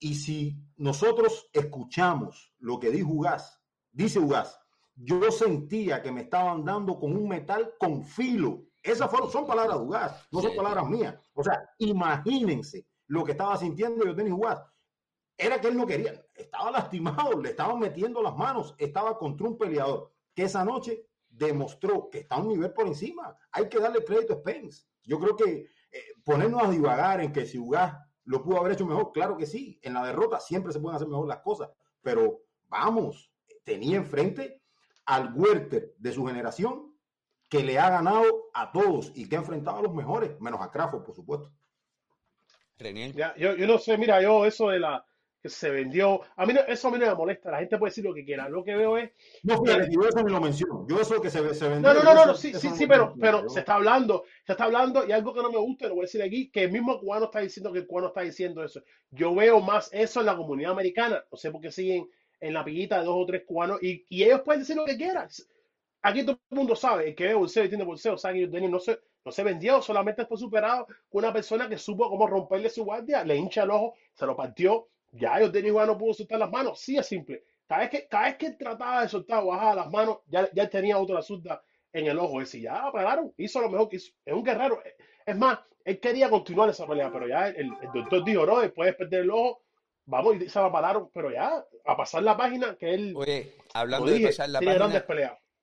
y 0.00 0.16
si 0.16 0.56
nosotros 0.78 1.48
escuchamos 1.52 2.52
lo 2.58 2.80
que 2.80 2.90
dijo 2.90 3.12
Ugas, 3.12 3.62
dice 3.92 4.18
Ugas, 4.18 4.58
yo 4.96 5.30
sentía 5.30 6.02
que 6.02 6.10
me 6.10 6.22
estaban 6.22 6.64
dando 6.64 6.98
con 6.98 7.16
un 7.16 7.28
metal 7.28 7.74
con 7.78 8.02
filo. 8.02 8.64
Esas 8.82 9.08
fueron, 9.10 9.30
son 9.30 9.46
palabras 9.46 9.78
de 9.78 9.84
Ugas, 9.84 10.28
no 10.32 10.40
son 10.40 10.56
palabras 10.56 10.88
mías. 10.88 11.14
O 11.34 11.44
sea, 11.44 11.70
imagínense 11.78 12.84
lo 13.06 13.24
que 13.24 13.32
estaba 13.32 13.56
sintiendo 13.56 14.04
yo 14.04 14.16
tenía 14.16 14.34
Ugas. 14.34 14.60
Era 15.40 15.60
que 15.60 15.68
él 15.68 15.76
no 15.76 15.86
quería, 15.86 16.24
estaba 16.34 16.70
lastimado, 16.70 17.40
le 17.40 17.50
estaban 17.50 17.78
metiendo 17.78 18.22
las 18.22 18.36
manos, 18.36 18.74
estaba 18.78 19.16
contra 19.16 19.48
un 19.48 19.56
peleador 19.56 20.12
que 20.34 20.42
esa 20.42 20.64
noche 20.64 21.06
demostró 21.28 22.10
que 22.10 22.18
está 22.18 22.34
a 22.34 22.40
un 22.40 22.48
nivel 22.48 22.72
por 22.72 22.86
encima. 22.86 23.36
Hay 23.52 23.68
que 23.68 23.78
darle 23.78 24.04
crédito 24.04 24.34
a 24.34 24.36
Spence. 24.36 24.84
Yo 25.02 25.18
creo 25.18 25.36
que 25.36 25.66
eh, 25.92 26.04
ponernos 26.24 26.62
a 26.62 26.70
divagar 26.70 27.20
en 27.20 27.32
que 27.32 27.46
si 27.46 27.58
Ugas 27.58 27.94
¿Lo 28.30 28.44
pudo 28.44 28.58
haber 28.58 28.72
hecho 28.72 28.86
mejor? 28.86 29.10
Claro 29.12 29.36
que 29.36 29.44
sí. 29.44 29.80
En 29.82 29.94
la 29.94 30.06
derrota 30.06 30.38
siempre 30.38 30.72
se 30.72 30.78
pueden 30.78 30.94
hacer 30.94 31.08
mejor 31.08 31.26
las 31.26 31.40
cosas. 31.40 31.68
Pero 32.00 32.42
vamos, 32.68 33.32
tenía 33.64 33.96
enfrente 33.96 34.62
al 35.06 35.34
Werther 35.34 35.94
de 35.98 36.12
su 36.12 36.24
generación 36.24 36.94
que 37.48 37.64
le 37.64 37.78
ha 37.80 37.90
ganado 37.90 38.50
a 38.54 38.70
todos 38.70 39.10
y 39.16 39.28
que 39.28 39.34
ha 39.34 39.40
enfrentado 39.40 39.78
a 39.78 39.82
los 39.82 39.92
mejores, 39.92 40.40
menos 40.40 40.60
a 40.60 40.70
Crawford, 40.70 41.02
por 41.02 41.16
supuesto. 41.16 41.52
Ya, 43.16 43.34
yo, 43.36 43.56
yo 43.56 43.66
no 43.66 43.78
sé, 43.78 43.98
mira, 43.98 44.22
yo 44.22 44.46
eso 44.46 44.68
de 44.68 44.78
la, 44.78 45.04
que 45.42 45.48
se 45.48 45.70
vendió. 45.70 46.20
A 46.36 46.46
mí 46.46 46.54
eso 46.68 46.88
a 46.88 46.90
mí 46.90 46.98
no 46.98 47.06
me 47.06 47.14
molesta, 47.14 47.50
la 47.50 47.58
gente 47.58 47.78
puede 47.78 47.90
decir 47.90 48.04
lo 48.04 48.14
que 48.14 48.24
quiera. 48.24 48.48
Lo 48.48 48.62
que 48.62 48.76
veo 48.76 48.96
es. 48.98 49.10
No, 49.42 49.62
fíjate, 49.62 49.88
yo 49.90 50.00
eso 50.08 50.22
ni 50.22 50.32
lo 50.32 50.40
menciono. 50.40 50.86
Yo 50.88 51.00
eso 51.00 51.20
que 51.20 51.30
se, 51.30 51.54
se 51.54 51.68
vendió. 51.68 51.94
No, 51.94 52.02
no, 52.02 52.14
no, 52.14 52.26
no, 52.26 52.34
sí, 52.34 52.52
sí, 52.54 52.68
sí, 52.70 52.86
pero, 52.86 53.14
pero 53.18 53.48
se 53.48 53.60
está 53.60 53.74
hablando, 53.74 54.24
se 54.44 54.52
está 54.52 54.64
hablando, 54.64 55.06
y 55.06 55.12
algo 55.12 55.32
que 55.32 55.42
no 55.42 55.50
me 55.50 55.58
gusta, 55.58 55.88
lo 55.88 55.94
voy 55.94 56.02
a 56.02 56.06
decir 56.06 56.22
aquí, 56.22 56.50
que 56.50 56.64
el 56.64 56.72
mismo 56.72 56.98
cubano 57.00 57.26
está 57.26 57.40
diciendo 57.40 57.72
que 57.72 57.80
el 57.80 57.86
cubano 57.86 58.08
está 58.08 58.20
diciendo 58.20 58.62
eso. 58.62 58.82
Yo 59.10 59.34
veo 59.34 59.60
más 59.60 59.90
eso 59.92 60.20
en 60.20 60.26
la 60.26 60.36
comunidad 60.36 60.72
americana. 60.72 61.24
No 61.30 61.36
sé 61.36 61.50
por 61.50 61.60
qué 61.60 61.70
siguen 61.70 62.08
en 62.40 62.54
la 62.54 62.64
pillita 62.64 62.98
de 62.98 63.04
dos 63.04 63.16
o 63.18 63.26
tres 63.26 63.42
cubanos, 63.46 63.82
y, 63.82 64.06
y 64.08 64.24
ellos 64.24 64.40
pueden 64.42 64.60
decir 64.60 64.76
lo 64.76 64.84
que 64.84 64.96
quieran. 64.96 65.28
Aquí 66.02 66.24
todo 66.24 66.40
el 66.50 66.56
mundo 66.56 66.74
sabe, 66.74 67.08
el 67.08 67.14
que 67.14 67.26
ve 67.26 67.34
bolseo 67.34 67.64
y 67.64 67.68
tiene 67.68 67.84
bolseo, 67.84 68.16
sabe 68.16 68.50
que 68.50 68.68
no 68.68 68.80
se, 68.80 68.98
no 69.22 69.30
se 69.30 69.42
vendió, 69.42 69.82
solamente 69.82 70.24
fue 70.24 70.38
superado 70.38 70.86
con 71.10 71.24
una 71.24 71.32
persona 71.32 71.68
que 71.68 71.76
supo 71.76 72.08
cómo 72.08 72.26
romperle 72.26 72.70
su 72.70 72.84
guardia, 72.84 73.22
le 73.22 73.36
hincha 73.36 73.64
el 73.64 73.70
ojo, 73.70 73.94
se 74.14 74.24
lo 74.24 74.34
partió, 74.34 74.88
ya 75.12 75.40
yo 75.40 75.50
tenía 75.50 75.86
no 75.86 75.98
pudo 75.98 76.14
soltar 76.14 76.38
las 76.38 76.50
manos, 76.50 76.80
sí 76.80 76.96
es 76.96 77.06
simple. 77.06 77.44
Cada 77.66 77.82
vez 77.82 77.90
que, 77.90 78.08
cada 78.08 78.24
vez 78.24 78.36
que 78.36 78.50
trataba 78.52 79.02
de 79.02 79.08
soltar 79.08 79.42
o 79.42 79.46
bajar 79.46 79.76
las 79.76 79.90
manos, 79.90 80.18
ya, 80.26 80.48
ya 80.52 80.68
tenía 80.68 80.98
otra 80.98 81.22
zurda 81.22 81.62
en 81.92 82.06
el 82.06 82.18
ojo. 82.18 82.40
Ese 82.40 82.60
ya 82.60 82.90
pararon, 82.92 83.32
hizo 83.36 83.60
lo 83.60 83.70
mejor 83.70 83.88
que 83.88 83.96
hizo. 83.96 84.12
Es 84.24 84.34
un 84.34 84.42
guerrero. 84.42 84.82
Es 85.24 85.36
más, 85.36 85.60
él 85.84 86.00
quería 86.00 86.28
continuar 86.28 86.70
esa 86.70 86.86
pelea, 86.86 87.10
pero 87.12 87.28
ya 87.28 87.48
el, 87.48 87.70
doctor 87.94 88.24
dijo, 88.24 88.46
no, 88.46 88.60
después 88.60 88.86
de 88.88 88.92
perder 88.94 89.20
el 89.22 89.30
ojo, 89.30 89.62
vamos, 90.04 90.36
y 90.36 90.48
se 90.48 90.60
la 90.60 90.72
pararon, 90.72 91.10
pero 91.12 91.30
ya, 91.30 91.64
a 91.84 91.96
pasar 91.96 92.22
la 92.22 92.36
página, 92.36 92.76
que 92.76 92.92
él. 92.92 93.14
Oye, 93.16 93.54
hablando 93.72 94.10
de 94.10 94.20
pasar 94.20 94.48
la 94.48 94.60
página. 94.60 95.04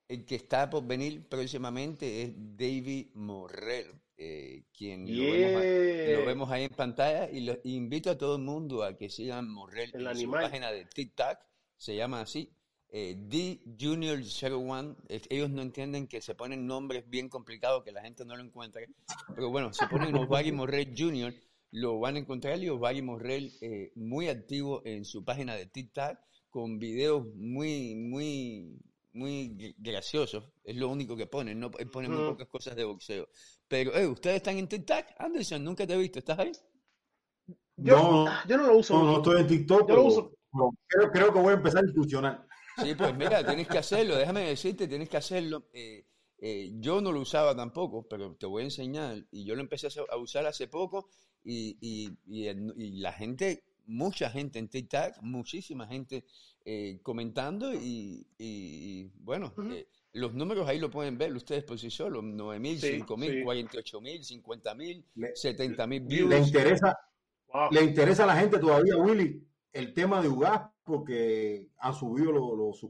El 0.08 0.24
que 0.24 0.36
está 0.36 0.70
por 0.70 0.86
venir 0.86 1.28
próximamente 1.28 2.22
es 2.22 2.32
David 2.34 3.08
Morrell. 3.14 3.92
Eh, 4.20 4.64
quien 4.76 5.06
lo, 5.06 6.26
vemos 6.26 6.50
ahí 6.50 6.64
en 6.64 6.70
pantalla 6.70 7.30
y 7.30 7.40
lo 7.40 7.56
invito 7.62 8.10
a 8.10 8.18
todo 8.18 8.34
el 8.34 8.42
mundo 8.42 8.82
a 8.82 8.96
que 8.96 9.08
sigan 9.08 9.48
Morrel 9.48 9.92
en 9.94 10.16
su 10.16 10.30
página 10.30 10.72
de 10.72 10.86
TikTok, 10.86 11.38
se 11.76 11.94
llama 11.94 12.22
así, 12.22 12.52
eh, 12.90 13.14
D 13.16 13.60
Junior 13.78 14.18
01, 14.18 14.96
ellos 15.08 15.50
no 15.50 15.62
entienden 15.62 16.08
que 16.08 16.20
se 16.20 16.34
ponen 16.34 16.66
nombres 16.66 17.08
bien 17.08 17.28
complicados 17.28 17.84
que 17.84 17.92
la 17.92 18.02
gente 18.02 18.24
no 18.24 18.34
lo 18.34 18.42
encuentra, 18.42 18.82
pero 19.36 19.50
bueno, 19.50 19.72
se 19.72 19.86
ponen 19.86 20.16
Osvaldo 20.16 20.52
Morrel 20.52 20.94
Junior, 20.96 21.32
lo 21.70 22.00
van 22.00 22.16
a 22.16 22.18
encontrar 22.18 22.58
y 22.58 22.70
Osvaldo 22.70 23.04
Morrel 23.04 23.52
eh, 23.60 23.92
muy 23.94 24.28
activo 24.28 24.82
en 24.84 25.04
su 25.04 25.24
página 25.24 25.54
de 25.54 25.66
TikTok 25.66 26.18
con 26.50 26.78
videos 26.78 27.24
muy, 27.36 27.94
muy, 27.94 28.80
muy 29.12 29.74
graciosos, 29.78 30.44
es 30.64 30.76
lo 30.76 30.88
único 30.88 31.16
que 31.16 31.26
ponen, 31.26 31.58
no 31.58 31.70
ponen 31.70 32.12
muy 32.12 32.30
pocas 32.30 32.48
cosas 32.48 32.76
de 32.76 32.84
boxeo. 32.84 33.28
Pero, 33.66 33.94
eh, 33.94 34.06
¿ustedes 34.06 34.36
están 34.36 34.58
en 34.58 34.68
TikTok? 34.68 35.04
Anderson, 35.18 35.64
nunca 35.64 35.86
te 35.86 35.94
he 35.94 35.98
visto, 35.98 36.18
¿estás 36.18 36.38
ahí? 36.38 36.52
Yo 37.76 37.96
no, 37.96 38.26
yo 38.46 38.56
no 38.56 38.66
lo 38.66 38.76
uso. 38.78 38.94
No, 38.94 39.04
no 39.04 39.16
estoy 39.18 39.40
en 39.40 39.46
TikTok. 39.46 39.88
Yo 39.88 39.96
lo 39.96 40.04
uso. 40.04 40.32
creo, 40.86 41.10
creo, 41.10 41.32
que 41.32 41.38
voy 41.38 41.52
a 41.52 41.56
empezar 41.56 41.84
a 41.84 41.92
funcionar. 41.92 42.46
Sí, 42.82 42.94
pues 42.94 43.16
mira, 43.16 43.44
tienes 43.44 43.66
que 43.66 43.78
hacerlo, 43.78 44.16
déjame 44.16 44.48
decirte, 44.48 44.88
tienes 44.88 45.08
que 45.08 45.16
hacerlo. 45.16 45.68
Eh, 45.72 46.06
eh, 46.40 46.70
yo 46.74 47.00
no 47.00 47.10
lo 47.10 47.20
usaba 47.20 47.56
tampoco, 47.56 48.06
pero 48.08 48.36
te 48.36 48.46
voy 48.46 48.62
a 48.62 48.66
enseñar. 48.66 49.24
Y 49.30 49.44
yo 49.44 49.54
lo 49.54 49.60
empecé 49.60 49.88
a 50.08 50.16
usar 50.16 50.46
hace 50.46 50.68
poco 50.68 51.08
y, 51.42 51.76
y, 51.80 52.16
y, 52.26 53.00
la 53.00 53.12
gente, 53.12 53.64
mucha 53.86 54.30
gente 54.30 54.58
en 54.58 54.68
TikTok, 54.68 55.22
muchísima 55.22 55.86
gente 55.86 56.24
eh, 56.70 57.00
comentando 57.02 57.72
y, 57.72 59.10
bueno, 59.20 59.54
los 60.12 60.34
números 60.34 60.68
ahí 60.68 60.78
lo 60.78 60.90
pueden 60.90 61.16
ver 61.16 61.32
ustedes 61.32 61.64
por 61.64 61.78
sí 61.78 61.90
solos, 61.90 62.22
9 62.22 62.60
mil, 62.60 62.78
5 62.78 63.16
mil, 63.16 63.42
48 63.42 64.00
mil, 64.02 64.22
50 64.22 64.74
mil, 64.74 65.02
70 65.34 65.86
mil 65.86 66.00
views. 66.02 66.28
Le 66.28 66.38
interesa, 66.40 66.98
le 67.70 67.82
interesa 67.82 68.24
a 68.24 68.26
la 68.26 68.36
gente 68.36 68.58
todavía, 68.58 68.98
Willy, 68.98 69.42
el 69.72 69.94
tema 69.94 70.20
de 70.20 70.28
UGAS 70.28 70.68
porque 70.84 71.70
han 71.78 71.94
subido 71.94 72.32
los, 72.32 72.82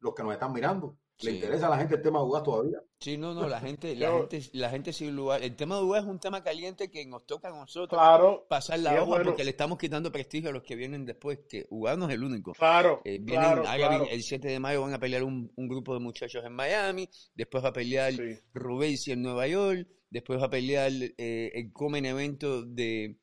los 0.00 0.14
que 0.14 0.22
nos 0.22 0.32
están 0.34 0.52
mirando. 0.52 0.98
¿Le 1.22 1.32
interesa 1.32 1.66
a 1.66 1.70
la 1.70 1.78
gente 1.78 1.96
el 1.96 2.02
tema 2.02 2.18
de 2.18 2.24
UGAS 2.24 2.42
todavía? 2.42 2.82
Sí, 2.98 3.16
no, 3.16 3.34
no, 3.34 3.48
la 3.48 3.60
gente, 3.60 3.96
la 3.96 4.10
gente, 4.12 4.42
la 4.52 4.70
gente 4.70 4.92
sin 4.92 5.14
lugar. 5.16 5.42
El 5.42 5.56
tema 5.56 5.76
de 5.76 5.82
UGAS 5.82 6.04
es 6.04 6.08
un 6.08 6.18
tema 6.18 6.42
caliente 6.42 6.90
que 6.90 7.04
nos 7.06 7.26
toca 7.26 7.48
a 7.48 7.50
nosotros 7.50 8.00
pasar 8.48 8.78
la 8.78 9.02
hoja 9.02 9.22
porque 9.22 9.44
le 9.44 9.50
estamos 9.50 9.78
quitando 9.78 10.12
prestigio 10.12 10.50
a 10.50 10.52
los 10.52 10.62
que 10.62 10.76
vienen 10.76 11.04
después, 11.04 11.40
que 11.48 11.66
UGAS 11.70 11.98
no 11.98 12.08
es 12.08 12.14
el 12.14 12.22
único. 12.22 12.52
Claro, 12.52 13.00
eh, 13.04 13.18
vienen, 13.20 13.62
El 14.10 14.22
7 14.22 14.48
de 14.48 14.60
mayo 14.60 14.82
van 14.82 14.94
a 14.94 14.98
pelear 14.98 15.22
un, 15.22 15.52
grupo 15.56 15.94
de 15.94 16.00
muchachos 16.00 16.44
en 16.44 16.52
Miami, 16.52 17.08
después 17.34 17.64
va 17.64 17.68
a 17.68 17.72
pelear 17.72 18.12
sí. 18.12 19.12
en 19.12 19.22
Nueva 19.22 19.46
York, 19.46 19.88
después 20.10 20.40
va 20.40 20.46
a 20.46 20.50
pelear 20.50 20.92
eh, 20.92 21.50
el 21.54 21.72
Comen 21.72 22.04
evento 22.04 22.62
de 22.64 23.21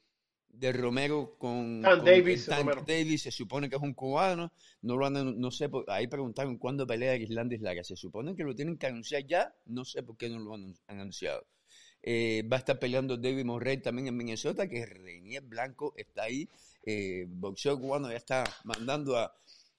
de 0.60 0.72
Romero 0.74 1.36
con, 1.38 1.82
Tank 1.82 1.97
con 1.97 2.05
Davis, 2.05 2.45
Tank 2.45 2.60
Romero. 2.60 2.84
Davis, 2.88 3.22
se 3.24 3.32
supone 3.32 3.70
que 3.70 3.76
es 3.78 3.82
un 3.82 3.93
cubano, 3.93 4.51
no 4.82 4.97
lo 4.97 5.05
han, 5.05 5.39
no 5.39 5.51
sé, 5.51 5.70
por- 5.70 5.89
ahí 5.89 6.07
preguntaron 6.07 6.57
cuándo 6.57 6.86
pelea 6.86 7.16
Islandia 7.16 7.57
Lara, 7.62 7.84
se 7.84 7.95
supone 7.95 8.36
que 8.36 8.43
lo 8.43 8.53
tienen 8.55 8.78
que 8.78 8.88
anunciar 8.88 9.26
ya, 9.26 9.53
no 9.68 9.86
sé 9.86 10.03
por 10.03 10.18
qué 10.18 10.30
no 10.30 10.39
lo 10.39 10.53
han 10.55 10.76
han 10.88 10.99
anunciado. 10.99 11.45
Eh, 12.01 12.43
va 12.51 12.57
a 12.57 12.60
estar 12.60 12.80
peleando 12.80 13.18
David 13.18 13.43
Morrey 13.45 13.78
también 13.82 14.07
en 14.07 14.18
Minnesota, 14.18 14.68
que 14.68 14.86
Reinier 14.86 15.43
Blanco 15.43 15.93
está 15.97 16.24
ahí, 16.24 16.47
eh, 16.86 17.26
boxeo 17.28 17.80
cubano 17.80 18.10
ya 18.10 18.18
está 18.18 18.43
mandando 18.64 19.18
a 19.18 19.34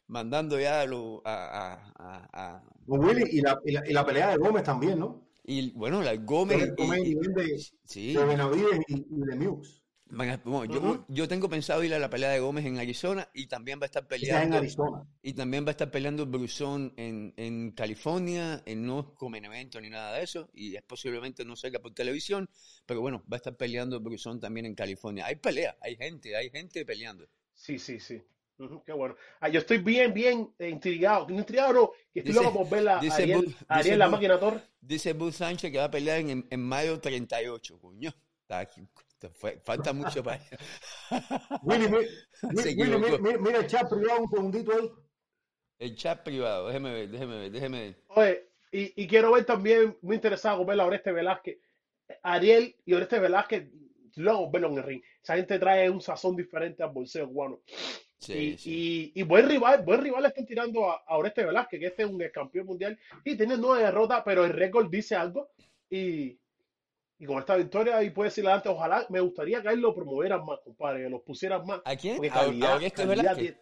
mandando 0.08 0.58
ya 0.58 0.80
a, 0.80 0.86
lo- 0.86 1.22
a, 1.24 1.34
a- 1.34 1.92
a- 1.96 2.28
a- 2.56 2.62
Con 2.86 3.04
Willy 3.04 3.24
y 3.30 3.40
la, 3.42 3.60
y, 3.64 3.70
la, 3.72 3.88
y 3.88 3.92
la 3.92 4.04
pelea 4.04 4.30
de 4.30 4.36
Gómez 4.38 4.64
también, 4.64 4.98
¿no? 4.98 5.28
y 5.44 5.70
bueno, 5.72 6.02
la 6.02 6.14
Gómez 6.16 6.62
El 6.62 6.74
Gómez 6.74 7.00
y- 7.04 7.10
y- 7.12 7.14
de, 7.14 7.58
sí, 7.84 8.12
de 8.14 8.24
Benavides 8.24 8.80
y, 8.88 8.94
y 8.94 9.20
de 9.24 9.36
Mux. 9.36 9.79
Bueno, 10.10 10.64
yo, 10.64 10.80
Ujú. 10.80 11.04
yo 11.08 11.28
tengo 11.28 11.48
pensado 11.48 11.82
ir 11.84 11.94
a 11.94 11.98
la 11.98 12.10
pelea 12.10 12.30
de 12.30 12.40
Gómez 12.40 12.64
en 12.66 12.78
Arizona 12.78 13.28
y 13.32 13.46
también 13.46 13.78
va 13.80 13.84
a 13.84 13.86
estar 13.86 14.02
es 14.02 14.10
en 14.12 14.20
peleando 14.20 14.56
Arizona. 14.58 15.06
y 15.22 15.32
también 15.34 15.64
va 15.64 15.68
a 15.68 15.70
estar 15.72 15.90
peleando 15.90 16.26
Brusón 16.26 16.92
en, 16.96 17.32
en 17.36 17.70
California, 17.72 18.62
en 18.66 18.84
no 18.86 19.00
es 19.00 19.06
como 19.16 19.36
en 19.36 19.44
evento 19.44 19.80
ni 19.80 19.88
nada 19.90 20.16
de 20.16 20.24
eso, 20.24 20.48
y 20.52 20.74
es 20.76 20.82
posiblemente 20.82 21.44
no 21.44 21.54
salga 21.56 21.78
por 21.78 21.94
televisión, 21.94 22.48
pero 22.86 23.00
bueno, 23.00 23.22
va 23.32 23.36
a 23.36 23.38
estar 23.38 23.56
peleando 23.56 24.00
Brusón 24.00 24.40
también 24.40 24.66
en 24.66 24.74
California. 24.74 25.26
Hay 25.26 25.36
pelea, 25.36 25.76
hay 25.80 25.96
gente, 25.96 26.34
hay 26.36 26.50
gente 26.50 26.84
peleando. 26.84 27.26
Sí, 27.54 27.78
sí, 27.78 28.00
sí. 28.00 28.20
Qué 28.84 28.92
bueno. 28.92 29.16
Ah, 29.40 29.48
yo 29.48 29.60
estoy 29.60 29.78
bien, 29.78 30.12
bien 30.12 30.52
eh, 30.58 30.68
intrigado. 30.68 31.26
Intrigado 31.30 31.72
no, 31.72 31.90
que 32.12 32.20
estoy 32.20 32.32
Dice- 32.34 32.44
loco 32.44 32.58
por 32.58 32.68
ver 32.78 32.88
a 32.90 32.98
Ariel, 32.98 33.56
Ariel 33.68 33.98
la 33.98 34.08
Bu- 34.08 34.10
máquina 34.10 34.38
Thor. 34.38 34.60
Dice 34.82 35.14
Bud 35.14 35.32
Sánchez 35.32 35.72
que 35.72 35.78
va 35.78 35.84
a 35.84 35.90
pelear 35.90 36.18
en, 36.18 36.46
en 36.50 36.60
mayo 36.62 37.00
38, 37.00 37.78
coño. 37.80 38.12
Está 38.42 38.58
aquí, 38.58 38.82
falta 39.28 39.92
mucho 39.92 40.22
para 40.22 40.40
Willy, 41.62 41.88
mi- 41.88 41.98
mi- 41.98 42.62
Se 42.62 42.68
Willy, 42.70 42.98
mi- 42.98 43.06
equivocó. 43.06 43.18
mi- 43.22 43.38
mira 43.38 43.58
el 43.58 43.66
chat 43.66 43.88
privado 43.88 44.20
un 44.22 44.28
segundito 44.30 44.72
ahí. 44.72 44.90
El 45.78 45.96
chat 45.96 46.22
privado, 46.22 46.66
déjeme 46.68 46.92
ver, 46.92 47.08
déjeme 47.10 47.38
ver, 47.38 47.50
déjeme 47.50 47.80
ver. 47.80 47.96
Oye, 48.08 48.48
y, 48.72 49.02
y 49.02 49.06
quiero 49.06 49.32
ver 49.32 49.44
también, 49.44 49.96
muy 50.02 50.16
interesado 50.16 50.64
ver 50.64 50.80
a 50.80 50.86
Oreste 50.86 51.12
Velázquez. 51.12 51.58
Ariel 52.22 52.76
y 52.84 52.92
Oreste 52.92 53.18
Velázquez, 53.18 53.68
luego 54.16 54.50
verlo 54.50 54.68
en 54.68 54.78
el 54.78 54.82
ring. 54.84 55.02
Esa 55.22 55.36
gente 55.36 55.58
trae 55.58 55.88
un 55.88 56.00
sazón 56.00 56.36
diferente 56.36 56.82
al 56.82 56.90
bolseo 56.90 57.28
cubano. 57.28 57.60
Sí, 58.18 58.32
y, 58.34 58.58
sí. 58.58 59.12
y, 59.14 59.20
y 59.20 59.22
buen 59.22 59.48
rival, 59.48 59.82
buen 59.82 60.02
rival 60.02 60.22
le 60.22 60.28
están 60.28 60.44
tirando 60.44 60.90
a, 60.90 61.02
a 61.06 61.16
Oreste 61.16 61.44
Velázquez, 61.44 61.80
que 61.80 61.86
este 61.86 62.02
es 62.02 62.08
un 62.10 62.18
campeón 62.32 62.66
mundial 62.66 62.98
y 63.24 63.36
tiene 63.36 63.56
nueve 63.56 63.84
derrotas, 63.84 64.22
pero 64.24 64.44
el 64.44 64.52
récord 64.52 64.90
dice 64.90 65.14
algo. 65.16 65.50
Y, 65.88 66.38
y 67.20 67.26
con 67.26 67.38
esta 67.38 67.54
victoria, 67.54 68.02
y 68.02 68.10
puede 68.10 68.30
decirle 68.30 68.50
antes, 68.50 68.72
ojalá 68.72 69.06
me 69.10 69.20
gustaría 69.20 69.62
que 69.62 69.68
a 69.68 69.72
él 69.72 69.80
lo 69.80 69.94
promovieran 69.94 70.44
más, 70.44 70.58
compadre, 70.64 71.04
que 71.04 71.10
los 71.10 71.22
pusieran 71.22 71.64
más. 71.66 71.80
¿A 71.84 71.94
quién? 71.94 72.16
Porque 72.16 72.30
¿A, 72.30 72.32
calidad, 72.32 72.82
a 72.84 72.90
calidad 72.90 73.36
tiene- 73.36 73.58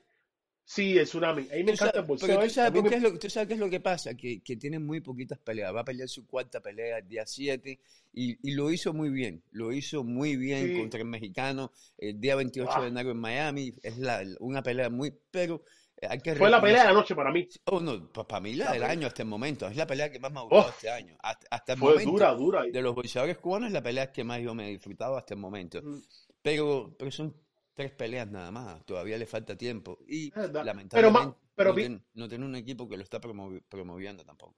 Sí, 0.71 0.99
el 0.99 1.07
tsunami. 1.07 1.49
A 1.51 1.55
mí 1.57 1.65
me 1.65 1.73
encanta 1.73 1.87
sabes- 1.87 1.95
el 1.97 2.05
bolseo. 2.05 2.27
pero 2.29 2.41
tú 2.41 2.45
¿eh? 2.47 2.51
sabes, 2.51 2.83
me- 2.83 2.95
es 2.97 3.03
lo, 3.03 3.19
tú 3.19 3.31
sabes 3.31 3.49
qué 3.49 3.55
es 3.55 3.59
lo 3.61 3.71
que 3.71 3.81
pasa, 3.81 4.15
que, 4.15 4.43
que 4.43 4.57
tiene 4.57 4.79
muy 4.79 5.01
poquitas 5.01 5.39
peleas. 5.39 5.75
Va 5.75 5.81
a 5.81 5.85
pelear 5.85 6.11
su 6.11 6.27
cuarta 6.27 6.61
pelea 6.61 6.99
el 6.99 7.09
día 7.09 7.25
7 7.27 7.79
y, 8.13 8.37
y 8.47 8.53
lo 8.55 8.71
hizo 8.71 8.93
muy 8.93 9.09
bien. 9.09 9.43
Lo 9.51 9.73
hizo 9.73 10.05
muy 10.05 10.37
bien 10.37 10.67
Sí. 10.69 10.79
contra 10.79 11.01
el 11.01 11.07
mexicano 11.07 11.73
el 11.97 12.21
día 12.21 12.37
28 12.37 12.71
Wow. 12.71 12.83
de 12.83 12.89
enero 12.89 13.11
en 13.13 13.17
Miami. 13.17 13.73
Es 13.83 13.97
la, 13.97 14.23
una 14.41 14.63
pelea 14.63 14.91
muy... 14.91 15.11
Pero 15.31 15.63
hay 16.09 16.19
que 16.21 16.35
Fue 16.37 16.51
la 16.51 16.61
pelea 16.61 16.83
de 16.83 16.89
la 16.89 16.93
noche 16.95 17.15
para 17.15 17.31
mí. 17.33 17.49
Oh, 17.65 17.81
no, 17.81 18.13
para 18.13 18.41
mí 18.41 18.55
la 18.55 18.67
La 18.67 18.71
del 18.73 18.81
pelea. 18.81 18.93
año 18.93 19.07
hasta 19.07 19.23
el 19.23 19.29
momento. 19.29 19.67
Es 19.67 19.77
la 19.77 19.87
pelea 19.87 20.11
que 20.11 20.21
más 20.21 20.31
me 20.33 20.39
ha 20.41 20.43
gustado 20.43 20.67
Oh. 20.67 20.71
este 20.71 20.91
año. 20.91 21.17
Hasta, 21.21 21.47
hasta 21.51 21.73
el 21.73 21.79
Fue 21.79 21.91
momento. 21.93 22.11
dura, 22.13 22.35
dura. 22.35 22.63
De 22.71 22.83
los 22.83 22.95
boxeadores 22.95 23.39
cubanos 23.39 23.69
es 23.69 23.73
la 23.73 23.83
pelea 23.83 24.13
que 24.13 24.25
más 24.25 24.41
yo 24.41 24.55
me 24.55 24.69
he 24.69 24.71
disfrutado 24.71 25.17
hasta 25.17 25.35
el 25.35 25.41
momento. 25.41 25.81
Mm. 25.83 26.01
Pero, 26.43 26.95
pero 26.99 27.11
son 27.11 27.35
tres 27.75 27.93
peleas 27.93 28.29
nada 28.31 28.51
más. 28.51 28.85
Todavía 28.85 29.17
le 29.19 29.27
falta 29.27 29.57
tiempo. 29.57 29.99
Y 30.07 30.31
verdad. 30.31 30.65
lamentablemente 30.65 30.97
Pero, 30.97 31.11
ma- 31.11 31.37
pero 31.55 31.71
no, 31.71 31.75
tiene, 31.77 32.01
no 32.15 32.29
tiene 32.29 32.45
un 32.45 32.57
equipo 32.57 32.89
que 32.89 32.97
lo 32.97 33.03
está 33.03 33.21
promovi- 33.21 33.63
promoviendo 33.69 34.25
tampoco. 34.25 34.57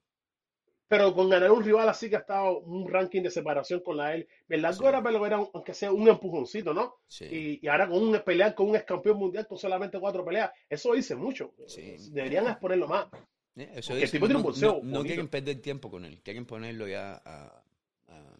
Pero 0.91 1.15
con 1.15 1.29
ganar 1.31 1.53
un 1.53 1.63
rival 1.63 1.89
así 1.89 2.11
que 2.11 2.17
ha 2.17 2.19
estado 2.19 2.59
un 2.63 2.89
ranking 2.89 3.23
de 3.23 3.31
separación 3.31 3.79
con 3.79 3.97
la 3.97 4.13
él, 4.13 4.27
¿verdad? 4.49 4.73
Sí. 4.73 4.85
Era, 4.85 5.01
pero 5.01 5.25
era 5.25 5.39
un- 5.39 5.49
aunque 5.55 5.73
sea 5.73 5.93
un 5.93 6.09
empujoncito, 6.09 6.75
¿no? 6.75 6.97
Sí. 7.07 7.27
Y, 7.31 7.61
y 7.65 7.69
ahora 7.69 7.87
con 7.89 8.03
un 8.03 8.21
pelear 8.25 8.57
con 8.57 8.69
un 8.71 8.75
ex 8.75 8.85
campeón 8.85 9.17
mundial 9.19 9.47
con 9.47 9.57
solamente 9.57 10.01
cuatro 10.01 10.25
peleas, 10.25 10.51
eso 10.69 10.93
dice 10.95 11.15
mucho. 11.15 11.55
Sí. 11.69 11.95
Deberían 12.11 12.49
exponerlo 12.49 12.89
más. 12.89 13.07
Eh, 13.55 13.71
Eso 13.77 13.91
Porque 13.91 14.05
el 14.05 14.11
tipo 14.11 14.27
tiene 14.27 14.37
un 14.39 14.43
no, 14.43 14.49
boxeo 14.49 14.81
no- 14.83 14.99
no 14.99 15.05
quieren 15.05 15.29
perder 15.29 15.63
tiempo 15.63 15.91
con 15.93 16.05
él. 16.05 16.21
Quieren 16.25 16.45
ponerlo 16.45 16.89
ya 16.89 17.23
a... 17.25 17.63
a- 18.09 18.37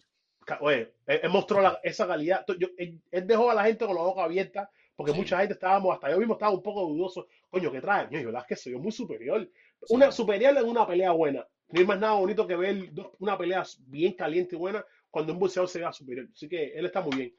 Oye, 0.59 0.93
él, 1.05 1.19
él 1.23 1.29
mostró 1.29 1.61
la- 1.61 1.79
esa 1.83 2.05
calidad. 2.05 2.43
Yo- 2.59 2.67
él, 2.77 2.99
él 3.11 3.27
dejó 3.27 3.49
a 3.49 3.53
la 3.53 3.63
gente 3.63 3.85
con 3.85 3.95
la 3.95 4.01
boca 4.01 4.23
abierta, 4.25 4.69
porque 4.97 5.13
mucha 5.13 5.37
gente 5.39 5.53
estábamos, 5.53 5.93
hasta 5.93 6.11
yo 6.11 6.17
mismo 6.17 6.33
estaba 6.33 6.51
un 6.51 6.61
poco 6.61 6.81
dudoso. 6.85 7.27
Coño, 7.49 7.71
¿qué 7.71 7.79
trae? 7.79 8.07
Coño, 8.09 8.25
verdad 8.25 8.41
es 8.41 8.47
que 8.47 8.55
soy 8.57 8.73
muy 8.75 8.91
superior. 8.91 9.49
Una 9.89 10.11
superior 10.11 10.57
en 10.57 10.65
una 10.65 10.85
pelea 10.85 11.11
buena. 11.11 11.47
No 11.71 11.79
hay 11.79 11.85
más 11.85 11.99
nada 11.99 12.13
bonito 12.13 12.45
que 12.47 12.55
ver 12.55 12.91
una 13.19 13.37
pelea 13.37 13.63
bien 13.87 14.13
caliente 14.13 14.55
y 14.55 14.59
buena 14.59 14.83
cuando 15.09 15.33
un 15.33 15.39
boxeador 15.39 15.69
se 15.69 15.79
vea 15.79 15.91
superior. 15.93 16.27
Así 16.33 16.47
que 16.49 16.73
él 16.73 16.85
está 16.85 17.01
muy 17.01 17.15
bien. 17.15 17.35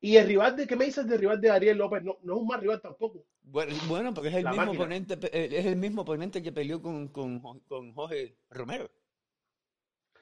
Y 0.00 0.16
el 0.16 0.26
rival 0.26 0.56
de, 0.56 0.66
¿qué 0.66 0.76
me 0.76 0.84
dices 0.84 1.06
del 1.06 1.18
rival 1.18 1.40
de 1.40 1.50
Ariel 1.50 1.78
López? 1.78 2.02
No, 2.02 2.18
no 2.22 2.34
es 2.34 2.40
un 2.40 2.46
mal 2.46 2.60
rival 2.60 2.80
tampoco. 2.80 3.24
Bueno, 3.42 3.74
bueno, 3.88 4.12
porque 4.12 4.28
es 4.28 4.34
el 4.36 4.44
La 4.44 4.50
mismo 4.50 4.66
máquina. 4.66 4.84
oponente, 4.84 5.14
eh, 5.32 5.48
es 5.52 5.66
el 5.66 5.76
mismo 5.76 6.02
oponente 6.02 6.42
que 6.42 6.52
peleó 6.52 6.82
con, 6.82 7.08
con, 7.08 7.40
con 7.40 7.92
Jorge 7.94 8.36
Romero. 8.50 8.90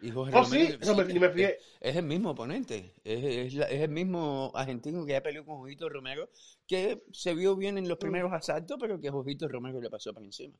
Y 0.00 0.10
Jorge 0.10 0.36
Oh, 0.36 0.44
sí, 0.44 0.58
Romero- 0.58 0.78
eso 0.82 0.94
me, 0.96 1.06
sí, 1.06 1.18
me 1.18 1.26
es- 1.26 1.32
fijé. 1.32 1.58
Es 1.80 1.96
el 1.96 2.04
mismo 2.04 2.30
oponente, 2.30 2.94
es, 3.04 3.24
es 3.24 3.54
la- 3.54 3.66
es 3.66 3.80
el 3.80 3.88
mismo 3.90 4.52
argentino 4.54 5.04
que 5.06 5.12
ya 5.12 5.22
peleó 5.22 5.44
con 5.44 5.56
Jojito 5.58 5.88
Romero, 5.88 6.28
que 6.66 7.02
se 7.12 7.34
vio 7.34 7.56
bien 7.56 7.78
en 7.78 7.88
los 7.88 7.98
primeros 7.98 8.32
asaltos, 8.32 8.76
pero 8.80 9.00
que 9.00 9.10
Jojito 9.10 9.48
Romero 9.48 9.80
le 9.80 9.90
pasó 9.90 10.12
por 10.12 10.22
encima. 10.22 10.56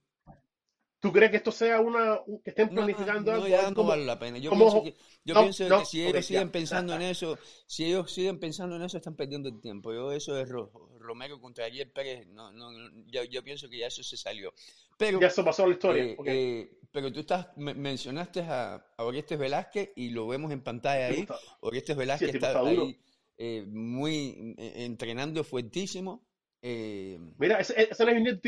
¿Tú 1.05 1.13
crees 1.13 1.31
que 1.31 1.37
esto 1.37 1.53
sea 1.53 1.81
una, 1.81 2.19
un- 2.27 2.41
que 2.41 2.49
estén 2.49 2.69
No, 2.69 2.77
planificando 2.77 3.31
no, 3.31 3.37
algo? 3.37 3.47
ya 3.49 3.61
Es 3.65 3.69
no 3.69 3.75
como- 3.75 3.89
vale 3.91 4.07
la 4.07 4.19
pena. 4.19 4.39
Yo 4.39 4.51
pienso 4.53 4.83
que, 4.83 4.95
yo 5.23 5.35
no, 5.35 5.43
pienso 5.43 5.69
no, 5.69 5.81
que 5.81 5.85
si 5.85 6.03
ellos 6.07 6.25
siguen 6.25 6.47
ya. 6.47 6.53
pensando 6.53 6.95
en 6.95 7.03
eso, 7.03 7.39
si 7.67 7.85
ellos 7.85 8.11
siguen 8.11 8.41
pensando 8.41 8.77
en 8.77 8.83
eso, 8.83 8.97
están 8.97 9.15
perdiendo 9.15 9.51
el 9.51 9.61
tiempo. 9.61 9.93
Yo 9.93 10.11
eso 10.13 10.43
Ro- 10.47 10.73
Romero 10.99 11.39
contra 11.39 11.67
Ariel 11.67 11.91
Pérez, 11.91 12.27
no, 12.29 12.51
no, 12.53 12.71
no, 12.73 12.91
yo, 13.07 13.23
yo 13.25 13.45
pienso 13.45 13.69
que 13.69 13.79
ya 13.81 13.89
eso 13.89 14.03
se 14.03 14.17
salió. 14.17 14.55
Pero 14.97 15.21
Ya 15.21 15.27
eso 15.27 15.45
pasó 15.45 15.67
la 15.67 15.75
historia. 15.75 16.05
Eh, 16.05 16.17
ok. 16.19 16.27
eh, 16.27 16.79
pero 16.91 17.13
tú 17.13 17.21
estás, 17.21 17.49
me- 17.59 17.75
mencionaste 17.75 18.41
a, 18.41 18.75
a 18.97 19.05
Orestes 19.05 19.39
Velázquez 19.39 19.91
y 19.97 20.09
lo 20.09 20.27
vemos 20.27 20.53
en 20.53 20.63
pantalla 20.63 21.09
ahí. 21.09 21.17
gusta. 21.19 21.37
Orestes 21.61 21.97
Velázquez 21.97 22.33
tipo 22.33 22.47
está 22.47 22.59
está 22.61 22.67
ahí 22.71 22.99
eh, 23.37 23.65
muy 23.69 24.55
eh, 24.57 24.73
entrenando 24.87 25.45
fuertísimo. 25.45 26.27
Eh, 26.63 27.19
Mira, 27.37 27.59
ese, 27.61 27.75
ese 27.91 28.05
no 28.07 28.11
es 28.11 28.17
un 28.17 28.41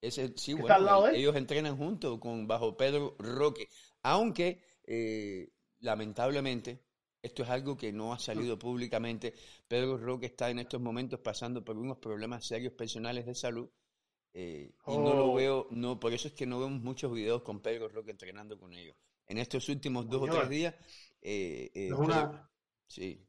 tico. 0.00 0.28
ese, 0.28 0.32
sí, 0.36 0.54
¿Que 0.54 0.62
bueno, 0.62 0.62
está 0.62 0.74
al 0.76 0.84
lado 0.84 1.04
de 1.04 1.10
él? 1.12 1.20
ellos 1.20 1.36
entrenan 1.36 1.76
juntos 1.76 2.18
con 2.20 2.46
bajo 2.46 2.76
Pedro 2.76 3.16
Roque. 3.18 3.68
Aunque 4.02 4.60
eh, 4.84 5.50
lamentablemente 5.80 6.84
esto 7.22 7.42
es 7.42 7.48
algo 7.48 7.76
que 7.76 7.92
no 7.92 8.12
ha 8.12 8.18
salido 8.18 8.58
públicamente. 8.58 9.34
Pedro 9.68 9.96
Roque 9.98 10.26
está 10.26 10.50
en 10.50 10.58
estos 10.58 10.80
momentos 10.80 11.20
pasando 11.20 11.64
por 11.64 11.78
unos 11.78 11.98
problemas 11.98 12.46
serios 12.46 12.72
personales 12.74 13.26
de 13.26 13.34
salud. 13.34 13.68
eh, 14.34 14.74
y 14.86 14.98
no 14.98 15.14
lo 15.14 15.28
Oh. 15.28 15.34
veo, 15.34 15.68
no, 15.70 15.98
por 16.00 16.12
eso 16.12 16.28
es 16.28 16.34
que 16.34 16.46
no 16.46 16.60
vemos 16.60 16.80
muchos 16.82 17.12
videos 17.12 17.42
con 17.42 17.60
Pedro 17.62 17.88
Roque 17.88 18.10
entrenando 18.12 18.58
con 18.58 18.72
ellos. 18.74 18.96
En 19.26 19.38
estos 19.38 19.68
últimos 19.68 20.08
dos 20.10 20.22
o 20.22 20.28
tres 20.28 20.48
días, 20.48 20.74
eh, 21.22 21.70
eh, 21.74 21.88
Es 21.88 21.92
una, 21.92 22.50
sí. 22.86 23.26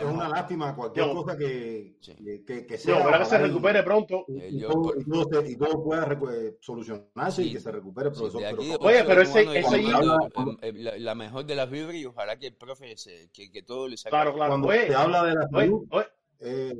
Es 0.00 0.14
una 0.14 0.28
lástima 0.28 0.74
cualquier 0.74 1.06
Yo- 1.06 1.14
cosa 1.14 1.36
que, 1.36 1.96
Sí. 2.00 2.14
que, 2.46 2.66
que- 2.66 2.78
sea. 2.78 2.98
ojalá 2.98 3.18
que 3.20 3.24
se 3.26 3.34
y- 3.36 3.38
recupere 3.38 3.82
pronto. 3.82 4.24
y, 4.28 4.38
Eh, 4.40 4.48
y 4.52 4.60
todo, 4.62 4.92
y 4.98 5.04
todo 5.04 5.42
se- 5.42 5.50
y 5.50 5.56
todo 5.56 5.84
pueda 5.84 6.18
eh, 6.34 6.56
solucionarse 6.60 7.42
Sí. 7.42 7.48
y 7.50 7.52
que 7.54 7.60
se 7.60 7.70
recupere 7.72 8.08
el 8.08 8.14
profesor. 8.14 8.42
pero 8.42 8.78
Oye, 8.80 9.04
pero 9.04 9.22
ese- 9.22 9.58
ese- 9.58 9.82
cuando- 10.34 10.58
eh, 10.62 10.72
la, 10.74 10.98
la 10.98 11.14
mejor 11.14 11.44
de 11.46 11.54
las 11.54 11.70
vibras 11.70 11.94
y 11.94 12.06
ojalá 12.06 12.38
que 12.38 12.48
el 12.48 12.54
profe 12.56 12.96
se, 12.96 13.30
que, 13.32 13.50
que 13.50 13.62
todo 13.62 13.86
le 13.88 13.96
salga 13.96 14.18
Claro, 14.18 14.34
claro. 14.34 14.50
cuando 14.52 14.68
Oye, 14.68 14.86
se 14.88 14.94
habla 14.94 15.24
de 15.24 15.34
la 15.34 15.48
oye, 15.52 15.66
salud, 15.66 15.86
oye, 15.90 16.06
eh, 16.40 16.74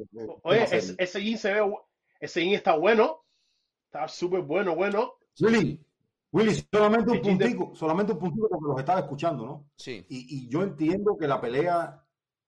eh, 0.45 0.95
ese, 0.99 1.23
jean 1.23 1.39
se 1.39 1.53
ve, 1.53 1.75
ese 2.21 2.41
jean 2.43 2.55
está 2.55 2.77
bueno. 2.77 3.19
Está 3.87 4.07
súper 4.09 4.43
bueno, 4.43 4.75
bueno. 4.77 5.15
Willy, 5.41 5.85
Willy, 6.33 6.65
solamente 6.73 7.11
un 7.11 7.21
puntico, 7.21 7.75
solamente 7.75 8.13
un 8.13 8.19
puntico 8.21 8.49
porque 8.49 8.67
los 8.69 8.79
estaba 8.79 9.01
escuchando, 9.01 9.45
¿no? 9.45 9.69
sí. 9.75 10.07
Y, 10.09 10.45
y 10.45 10.49
yo 10.49 10.63
entiendo 10.63 11.17
que 11.19 11.27
la 11.27 11.41
pelea 11.41 12.00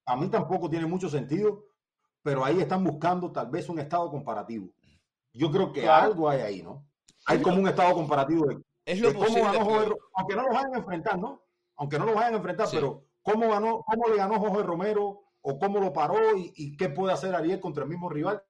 a 0.07 0.17
mí 0.17 0.29
tampoco 0.29 0.69
tiene 0.69 0.87
mucho 0.87 1.09
sentido, 1.09 1.65
pero 2.23 2.45
ahí 2.45 2.61
están 2.61 2.85
buscando 2.85 3.31
tal 3.33 3.51
vez 3.51 3.69
un 3.69 3.79
estado 3.79 4.11
comparativo. 4.11 4.69
Yo 5.33 5.51
creo 5.51 5.73
que 5.73 5.83
Claro. 5.83 6.07
algo 6.13 6.29
hay 6.29 6.41
ahí, 6.41 6.63
¿no? 6.63 6.87
Hay 7.27 7.41
como 7.41 7.59
un 7.61 7.69
estado 7.69 7.95
comparativo 7.95 8.47
de, 8.47 8.59
Es 8.85 9.01
de 9.01 9.09
lo 9.09 9.15
cómo 9.15 9.27
posible, 9.27 9.43
ganó 9.45 9.53
pero- 9.59 9.65
Jorge, 9.71 9.89
Ro- 9.91 9.99
aunque 10.17 10.37
no 10.37 10.43
los 10.43 10.55
vayan 10.55 10.75
a 10.75 10.79
enfrentar, 10.79 11.19
¿no? 11.19 11.43
Aunque 11.77 11.99
no 11.99 12.05
los 12.07 12.15
vayan 12.15 12.35
a 12.35 12.37
enfrentar, 12.37 12.67
Sí. 12.69 12.77
pero 12.77 13.05
cómo 13.23 13.49
ganó, 13.49 13.83
cómo 13.87 14.09
le 14.09 14.17
ganó 14.17 14.39
Jorge 14.41 14.63
Romero 14.63 15.21
o 15.41 15.59
cómo 15.59 15.79
lo 15.81 15.93
paró 15.93 16.37
y, 16.37 16.53
y 16.57 16.77
qué 16.77 16.89
puede 16.89 17.13
hacer 17.15 17.35
Ariel 17.35 17.61
contra 17.61 17.85
el 17.85 17.91
mismo 17.91 18.09
rival. 18.09 18.43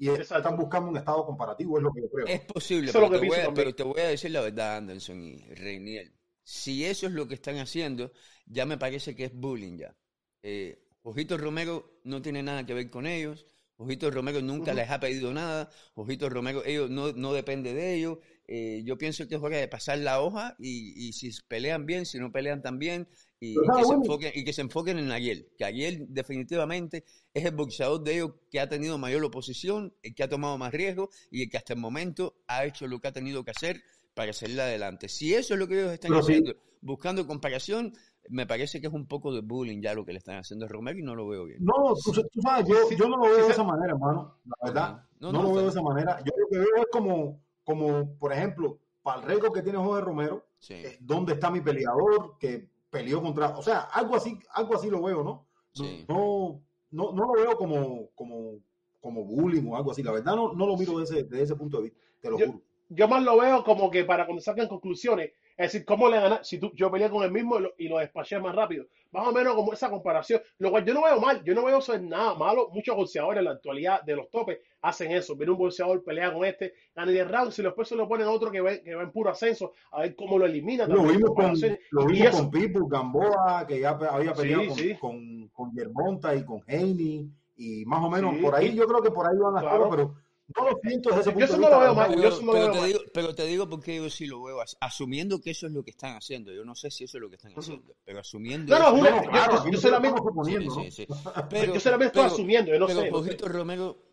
Y 0.00 0.08
Exacto. 0.10 0.36
están 0.38 0.56
buscando 0.56 0.90
un 0.90 0.96
estado 0.96 1.24
comparativo, 1.26 1.76
es 1.78 1.82
lo 1.82 1.92
que 1.92 2.02
yo 2.02 2.08
creo. 2.10 2.26
Es 2.26 2.40
posible, 2.42 2.90
Eso 2.90 2.98
es 2.98 3.02
lo 3.04 3.08
pero, 3.08 3.20
que 3.20 3.26
te 3.26 3.26
voy 3.26 3.28
pienso 3.34 3.40
a, 3.42 3.44
también. 3.46 3.64
pero 3.64 3.74
te 3.76 3.82
voy 3.82 4.00
a 4.00 4.08
decir 4.10 4.30
la 4.30 4.40
verdad, 4.42 4.76
Anderson 4.76 5.20
y 5.20 5.38
Reiniel. 5.54 6.14
Si 6.44 6.84
eso 6.84 7.06
es 7.06 7.12
lo 7.12 7.26
que 7.26 7.34
están 7.34 7.56
haciendo, 7.58 8.12
ya 8.46 8.64
me 8.64 8.78
parece 8.78 9.16
que 9.16 9.24
es 9.24 9.34
bullying 9.34 9.76
ya. 9.78 9.96
Eh, 10.42 10.84
Ojito 11.02 11.38
Romero 11.38 12.00
no 12.04 12.20
tiene 12.22 12.42
nada 12.42 12.66
que 12.66 12.74
ver 12.74 12.90
con 12.90 13.06
ellos. 13.06 13.46
Ojito 13.76 14.10
Romero 14.10 14.42
nunca 14.42 14.74
les 14.74 14.90
ha 14.90 14.98
pedido 14.98 15.32
nada. 15.32 15.70
Ojito 15.94 16.28
Romero, 16.28 16.64
ellos 16.64 16.90
no, 16.90 17.12
no 17.12 17.32
depende 17.32 17.74
de 17.74 17.94
ellos. 17.94 18.18
Eh, 18.48 18.82
yo 18.84 18.98
pienso 18.98 19.28
que 19.28 19.36
es 19.36 19.42
hora 19.42 19.58
de 19.58 19.68
pasar 19.68 19.98
la 19.98 20.20
hoja 20.20 20.56
y, 20.58 21.06
y 21.08 21.12
si 21.12 21.30
pelean 21.46 21.86
bien, 21.86 22.04
si 22.04 22.18
no 22.18 22.32
pelean 22.32 22.60
tan 22.62 22.78
bien, 22.78 23.06
y, 23.38 23.52
y 23.52 23.54
que 23.54 23.84
se 23.84 23.92
enfoquen, 23.94 24.32
y 24.34 24.42
que 24.44 24.52
se 24.52 24.62
enfoquen 24.62 24.98
en 24.98 25.12
Ariel. 25.12 25.48
Que 25.56 25.64
Ariel 25.64 26.06
definitivamente 26.08 27.04
es 27.32 27.44
el 27.44 27.54
boxeador 27.54 28.02
de 28.02 28.14
ellos 28.14 28.32
que 28.50 28.58
ha 28.58 28.68
tenido 28.68 28.98
mayor 28.98 29.24
oposición, 29.24 29.94
el 30.02 30.14
que 30.14 30.24
ha 30.24 30.28
tomado 30.28 30.58
más 30.58 30.72
riesgo 30.72 31.10
y 31.30 31.42
el 31.42 31.48
que 31.50 31.58
hasta 31.58 31.74
el 31.74 31.78
momento 31.78 32.42
ha 32.48 32.64
hecho 32.64 32.88
lo 32.88 33.00
que 33.00 33.08
ha 33.08 33.12
tenido 33.12 33.44
que 33.44 33.52
hacer 33.52 33.82
para 34.14 34.32
salir 34.32 34.60
adelante. 34.60 35.08
Si 35.08 35.34
eso 35.34 35.54
es 35.54 35.60
lo 35.60 35.68
que 35.68 35.78
ellos 35.78 35.92
están 35.92 36.10
Pero 36.10 36.22
sí. 36.24 36.32
haciendo, 36.32 36.56
buscando 36.80 37.26
comparación, 37.26 37.92
me 38.30 38.46
parece 38.46 38.80
que 38.80 38.86
es 38.86 38.92
un 38.92 39.06
poco 39.06 39.32
de 39.34 39.40
bullying 39.40 39.80
ya 39.80 39.94
lo 39.94 40.04
que 40.04 40.12
le 40.12 40.18
están 40.18 40.36
haciendo 40.38 40.66
a 40.66 40.68
Romero 40.68 40.98
y 40.98 41.02
no 41.02 41.14
lo 41.14 41.26
veo 41.28 41.44
bien. 41.44 41.58
No, 41.64 41.94
tú, 42.04 42.12
tú 42.12 42.40
sabes, 42.42 42.66
yo, 42.68 42.76
yo 42.96 43.08
no 43.08 43.16
lo 43.16 43.24
veo 43.24 43.46
de 43.46 43.52
esa 43.52 43.64
manera, 43.64 43.92
hermano. 43.92 44.36
La 44.44 44.54
verdad, 44.68 45.04
No, 45.20 45.32
no, 45.32 45.38
no, 45.42 45.48
lo 45.48 45.54
veo 45.54 45.62
de 45.64 45.68
esa 45.70 45.82
manera. 45.82 46.18
Yo 46.24 46.32
lo 46.36 46.48
que 46.48 46.58
veo 46.58 46.76
es 46.76 46.86
como, 46.92 47.40
como 47.64 48.16
por 48.18 48.32
ejemplo, 48.32 48.78
para 49.02 49.20
el 49.20 49.26
récord 49.26 49.52
que 49.52 49.62
tiene 49.62 49.78
Jorge 49.78 50.04
Romero, 50.04 50.44
Sí. 50.58 50.74
eh, 50.74 50.98
¿dónde 51.00 51.34
está 51.34 51.50
mi 51.50 51.60
peleador 51.60 52.36
que 52.38 52.68
peleó 52.90 53.22
contra? 53.22 53.56
O 53.56 53.62
sea, 53.62 53.80
algo 53.92 54.16
así, 54.16 54.38
algo 54.54 54.74
así 54.74 54.90
lo 54.90 55.02
veo, 55.02 55.22
¿no? 55.22 55.46
Sí. 55.72 56.04
No, 56.08 56.60
no, 56.90 57.12
no 57.12 57.26
lo 57.26 57.32
veo 57.32 57.56
como, 57.56 58.10
como, 58.14 58.58
como 59.00 59.24
bullying 59.24 59.68
o 59.68 59.76
algo 59.76 59.92
así. 59.92 60.02
La 60.02 60.12
verdad, 60.12 60.34
no, 60.34 60.52
no 60.52 60.66
lo 60.66 60.76
miro 60.76 60.98
desde 60.98 61.20
ese, 61.20 61.28
desde 61.28 61.44
ese 61.44 61.54
punto 61.56 61.76
de 61.78 61.84
vista, 61.84 61.98
te 62.20 62.30
lo 62.30 62.38
Yo- 62.38 62.46
juro. 62.46 62.62
Yo 62.90 63.06
más 63.06 63.22
lo 63.22 63.38
veo 63.38 63.62
como 63.64 63.90
que 63.90 64.04
para 64.04 64.24
cuando 64.24 64.40
saquen 64.42 64.66
conclusiones, 64.66 65.30
es 65.58 65.72
decir, 65.72 65.84
cómo 65.84 66.08
le 66.08 66.20
ganas, 66.20 66.46
si 66.46 66.58
tú, 66.58 66.70
yo 66.74 66.88
peleé 66.88 67.10
con 67.10 67.24
el 67.24 67.32
mismo 67.32 67.58
y 67.58 67.62
lo, 67.62 67.74
y 67.78 67.88
lo 67.88 67.98
despaché 67.98 68.38
más 68.38 68.54
rápido, 68.54 68.86
más 69.10 69.26
o 69.26 69.32
menos 69.32 69.56
como 69.56 69.72
esa 69.72 69.90
comparación, 69.90 70.40
lo 70.58 70.70
cual 70.70 70.84
yo 70.84 70.94
no 70.94 71.02
veo 71.02 71.20
mal, 71.20 71.42
yo 71.42 71.52
no 71.52 71.64
veo 71.64 71.78
eso 71.78 71.98
nada 71.98 72.34
malo, 72.34 72.68
muchos 72.72 72.94
boxeadores 72.94 73.40
en 73.40 73.44
la 73.46 73.50
actualidad 73.50 74.02
de 74.02 74.14
los 74.14 74.30
topes 74.30 74.60
hacen 74.82 75.10
eso, 75.10 75.34
viene 75.34 75.50
un 75.50 75.58
boxeador, 75.58 76.04
pelea 76.04 76.32
con 76.32 76.44
este, 76.44 76.74
gana 76.94 77.10
10 77.10 77.28
rounds, 77.28 77.58
y 77.58 77.62
después 77.64 77.88
se 77.88 77.96
lo 77.96 78.06
ponen 78.06 78.28
a 78.28 78.30
otro 78.30 78.52
que 78.52 78.60
va, 78.60 78.78
que 78.78 78.94
va 78.94 79.02
en 79.02 79.10
puro 79.10 79.30
ascenso, 79.30 79.72
a 79.90 80.02
ver 80.02 80.14
cómo 80.14 80.38
lo 80.38 80.46
elimina, 80.46 80.86
Lo 80.86 81.02
vimos 81.02 81.34
con, 81.34 81.52
lo 81.90 82.06
vimos 82.06 82.48
con 82.48 82.88
Gamboa, 82.88 83.66
que 83.66 83.80
ya 83.80 83.90
había 83.90 84.36
Sí, 84.36 84.42
peleado 84.42 84.66
con, 84.68 84.76
sí. 84.76 84.94
con, 84.94 85.48
con 85.48 85.72
y 85.74 86.44
con 86.44 86.62
Haney, 86.68 87.28
y 87.56 87.84
más 87.84 88.04
o 88.04 88.10
menos 88.10 88.36
Sí, 88.36 88.42
por 88.42 88.54
ahí, 88.54 88.74
yo 88.76 88.86
creo 88.86 89.02
que 89.02 89.10
por 89.10 89.26
ahí 89.26 89.36
van 89.36 89.54
las 89.54 89.62
Claro. 89.64 89.88
cosas, 89.88 89.96
pero 89.96 90.27
no 90.56 90.70
lo 90.70 90.78
siento 90.82 91.10
desde 91.10 91.20
ese 91.20 91.30
Yo 91.30 91.34
punto 91.34 91.44
eso 91.44 91.54
de 91.54 91.60
no 91.60 91.70
lo 91.70 91.80
veo 91.80 91.94
mal, 91.94 92.10
yo 92.10 92.16
Pero, 92.16 92.28
eso 92.28 92.40
no 92.42 92.46
lo 92.46 92.52
pero 92.52 92.64
veo 92.64 92.72
te 92.72 92.78
mal. 92.80 92.88
digo, 92.88 93.00
pero 93.12 93.34
te 93.34 93.44
digo 93.46 93.68
porque 93.68 93.96
yo 93.96 94.10
sí 94.10 94.26
lo 94.26 94.42
veo, 94.42 94.60
as- 94.60 94.76
asumiendo 94.80 95.40
que 95.40 95.50
eso 95.50 95.66
es 95.66 95.72
lo 95.72 95.82
que 95.84 95.90
están 95.90 96.16
haciendo. 96.16 96.52
Yo 96.52 96.64
no 96.64 96.74
sé 96.74 96.90
si 96.90 97.04
eso 97.04 97.18
es 97.18 97.22
lo 97.22 97.28
que 97.28 97.36
están 97.36 97.52
haciendo, 97.56 97.94
pero 98.04 98.20
asumiendo 98.20 98.78
No, 98.78 98.90
no, 98.90 98.96
Julio, 98.96 99.10
No, 99.10 99.24
yo- 99.24 99.30
claro, 99.30 99.64
yo- 99.64 99.70
yo 99.72 99.78
solamente- 99.80 100.18
suponiendo, 100.22 100.70
Sí, 100.70 100.78
¿no? 100.78 100.84
sí, 100.84 100.90
sí. 101.06 101.06
Pero, 101.50 101.74
yo 101.74 101.80
solamente 101.80 102.06
estoy 102.06 102.22
pero- 102.22 102.34
asumiendo, 102.34 102.72
yo 102.72 102.78
no 102.78 102.86
pero 102.86 103.24
sé. 103.24 103.36
Romero 103.48 104.04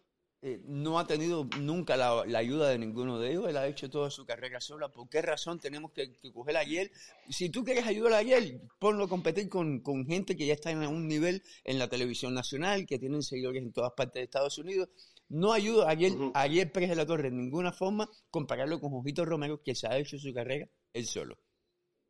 eh, 0.42 0.62
no 0.66 1.00
ha 1.00 1.08
tenido 1.08 1.48
nunca 1.60 1.98
la, 1.98 2.24
la 2.28 2.38
ayuda 2.38 2.70
de 2.70 2.78
ninguno 2.78 3.18
de 3.18 3.32
ellos. 3.32 3.48
Él 3.50 3.58
ha 3.58 3.66
hecho 3.68 3.90
toda 3.90 4.12
su 4.12 4.28
carrera 4.28 4.62
sola. 4.62 4.90
¿Por 4.90 5.10
qué 5.10 5.24
razón 5.24 5.60
tenemos 5.60 5.92
que, 5.92 6.14
que 6.20 6.32
coger 6.32 6.58
a 6.58 6.64
Yel? 6.64 6.92
Si 7.32 7.50
tú 7.50 7.64
quieres 7.64 7.88
ayudar 7.88 8.14
a 8.14 8.22
Yel, 8.22 8.62
ponlo 8.78 9.06
a 9.06 9.10
competir 9.10 9.50
con, 9.50 9.80
con 9.80 10.06
gente 10.06 10.36
que 10.38 10.46
ya 10.46 10.54
está 10.54 10.70
en 10.70 10.86
un 10.86 11.08
nivel 11.08 11.42
en 11.64 11.80
la 11.80 11.88
televisión 11.88 12.36
nacional, 12.36 12.86
que 12.86 13.00
tienen 13.00 13.24
seguidores 13.24 13.64
en 13.64 13.74
todas 13.74 13.94
partes 13.94 14.14
de 14.20 14.24
Estados 14.26 14.60
Unidos. 14.60 14.90
No 15.30 15.54
ayuda 15.54 15.90
a 15.90 15.94
Yel, 15.94 16.14
Ujú. 16.14 16.32
a 16.34 16.48
Yel 16.48 16.72
Pérez 16.72 16.90
de 16.90 16.96
la 16.96 17.06
Torre 17.06 17.28
en 17.30 17.38
ninguna 17.38 17.72
forma 17.72 18.10
compararlo 18.30 18.80
con 18.80 18.94
Ojito 18.94 19.26
Romero, 19.26 19.62
que 19.64 19.76
se 19.76 19.88
ha 19.88 19.98
hecho 19.98 20.18
su 20.20 20.34
carrera 20.34 20.68
él 20.94 21.06
solo. 21.06 21.38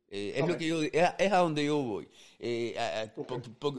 Eh, 0.08 0.34
es, 0.36 0.46
lo 0.46 0.52
Ok. 0.52 0.58
que 0.58 0.68
yo, 0.68 0.82
es, 0.82 0.92
es 1.18 1.32
a 1.32 1.38
donde 1.38 1.64
yo 1.64 1.82
voy. 1.82 2.08
Eh, 2.38 2.76
a- 2.78 3.12